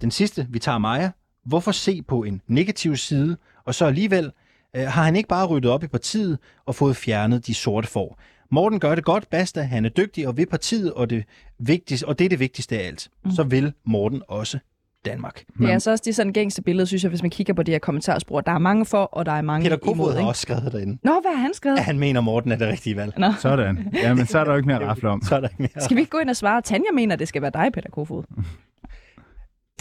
den 0.00 0.10
sidste, 0.10 0.46
vi 0.50 0.58
tager 0.58 0.78
Maja. 0.78 1.10
Hvorfor 1.44 1.72
se 1.72 2.02
på 2.02 2.22
en 2.22 2.42
negativ 2.46 2.96
side, 2.96 3.36
og 3.64 3.74
så 3.74 3.86
alligevel 3.86 4.32
øh, 4.76 4.82
har 4.82 5.02
han 5.04 5.16
ikke 5.16 5.28
bare 5.28 5.46
ryddet 5.46 5.70
op 5.70 5.84
i 5.84 5.86
partiet 5.86 6.38
og 6.66 6.74
fået 6.74 6.96
fjernet 6.96 7.46
de 7.46 7.54
sorte 7.54 7.88
får. 7.88 8.20
Morten 8.50 8.80
gør 8.80 8.94
det 8.94 9.04
godt, 9.04 9.30
basta, 9.30 9.60
han 9.62 9.84
er 9.84 9.88
dygtig 9.88 10.28
og 10.28 10.36
ved 10.36 10.46
partiet, 10.46 10.92
og 10.92 11.10
det, 11.10 11.24
vigtigste, 11.58 12.08
og 12.08 12.18
det 12.18 12.24
er 12.24 12.28
det 12.28 12.40
vigtigste 12.40 12.78
af 12.78 12.86
alt. 12.86 13.08
Mm. 13.24 13.30
Så 13.30 13.42
vil 13.42 13.72
Morten 13.86 14.22
også 14.28 14.58
Danmark. 15.04 15.44
Det 15.58 15.68
er 15.68 15.72
altså 15.72 15.90
også 15.90 16.02
det 16.06 16.14
sådan 16.14 16.32
gængste 16.32 16.62
billede, 16.62 16.86
synes 16.86 17.02
jeg, 17.02 17.08
hvis 17.08 17.22
man 17.22 17.30
kigger 17.30 17.54
på 17.54 17.62
det 17.62 17.74
her 17.74 17.78
kommentarspor. 17.78 18.40
Der 18.40 18.52
er 18.52 18.58
mange 18.58 18.86
for, 18.86 19.02
og 19.04 19.26
der 19.26 19.32
er 19.32 19.42
mange 19.42 19.64
Peter 19.64 19.76
Kofod 19.76 19.94
imod. 19.94 20.12
har 20.12 20.18
Ikke? 20.18 20.28
også 20.28 20.42
skrevet 20.42 20.72
derinde. 20.72 20.98
Nå, 21.02 21.20
hvad 21.20 21.34
har 21.36 21.42
han 21.42 21.54
skrevet? 21.54 21.78
at 21.78 21.84
han 21.84 21.98
mener, 21.98 22.20
Morten 22.20 22.52
er 22.52 22.56
det 22.56 22.68
rigtige 22.68 22.96
valg. 22.96 23.14
Nå. 23.18 23.32
Sådan. 23.38 23.88
Ja, 24.02 24.14
men 24.14 24.26
så 24.26 24.38
er 24.38 24.44
der 24.44 24.50
jo 24.50 24.56
ikke 24.56 24.66
mere 24.66 24.82
at 24.82 24.88
rafle 24.88 25.08
om. 25.08 25.22
Så 25.28 25.36
er 25.36 25.40
der 25.40 25.48
ikke 25.48 25.62
mere. 25.62 25.84
Skal 25.84 25.96
vi 25.96 26.00
ikke 26.00 26.10
gå 26.10 26.18
ind 26.18 26.30
og 26.30 26.36
svare? 26.36 26.62
Tanja 26.62 26.90
mener, 26.94 27.16
det 27.16 27.28
skal 27.28 27.42
være 27.42 27.50
dig, 27.54 27.70
Peter 27.74 27.90
Kofod. 27.90 28.22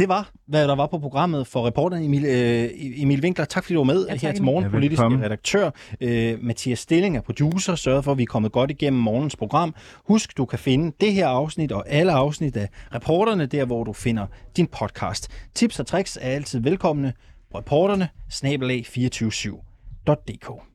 Det 0.02 0.10
var, 0.10 0.32
hvad 0.48 0.68
der 0.68 0.76
var 0.76 0.88
på 0.88 1.00
programmet 1.00 1.48
for 1.48 1.68
reporteren 1.68 2.04
Emil, 2.04 2.26
øh, 2.26 2.70
Emil 2.76 3.22
Winkler. 3.24 3.46
Tak 3.46 3.64
fordi 3.64 3.74
du 3.74 3.80
var 3.80 3.84
med 3.94 4.06
Ja, 4.06 4.12
tak, 4.12 4.22
her 4.22 4.34
til 4.34 4.44
morgen. 4.44 4.64
Ja, 4.64 4.70
Politisk 4.70 5.02
redaktør. 5.02 5.70
Øh, 6.02 6.44
Mathias 6.44 6.80
Stilling 6.80 7.18
er 7.18 7.22
producer. 7.22 7.76
Sørget 7.76 8.04
for, 8.04 8.12
at 8.12 8.18
vi 8.18 8.24
er 8.24 8.28
kommet 8.28 8.52
godt 8.52 8.72
igennem 8.72 9.02
morgens 9.02 9.36
program. 9.36 9.76
Husk, 10.06 10.38
du 10.38 10.46
kan 10.46 10.60
finde 10.60 10.96
det 11.02 11.14
her 11.14 11.28
afsnit 11.28 11.72
og 11.72 11.90
alle 11.90 12.12
afsnit 12.12 12.58
af 12.58 12.70
reporterne, 12.96 13.46
der 13.46 13.66
hvor 13.66 13.84
du 13.84 13.94
finder 13.94 14.26
din 14.58 14.68
podcast. 14.68 15.28
Tips 15.56 15.80
og 15.80 15.88
tricks 15.88 16.18
er 16.22 16.30
altid 16.30 16.60
velkomne. 16.60 17.14
Reporterne, 17.56 18.10
snabelag 18.30 18.86
247.dk. 18.88 20.71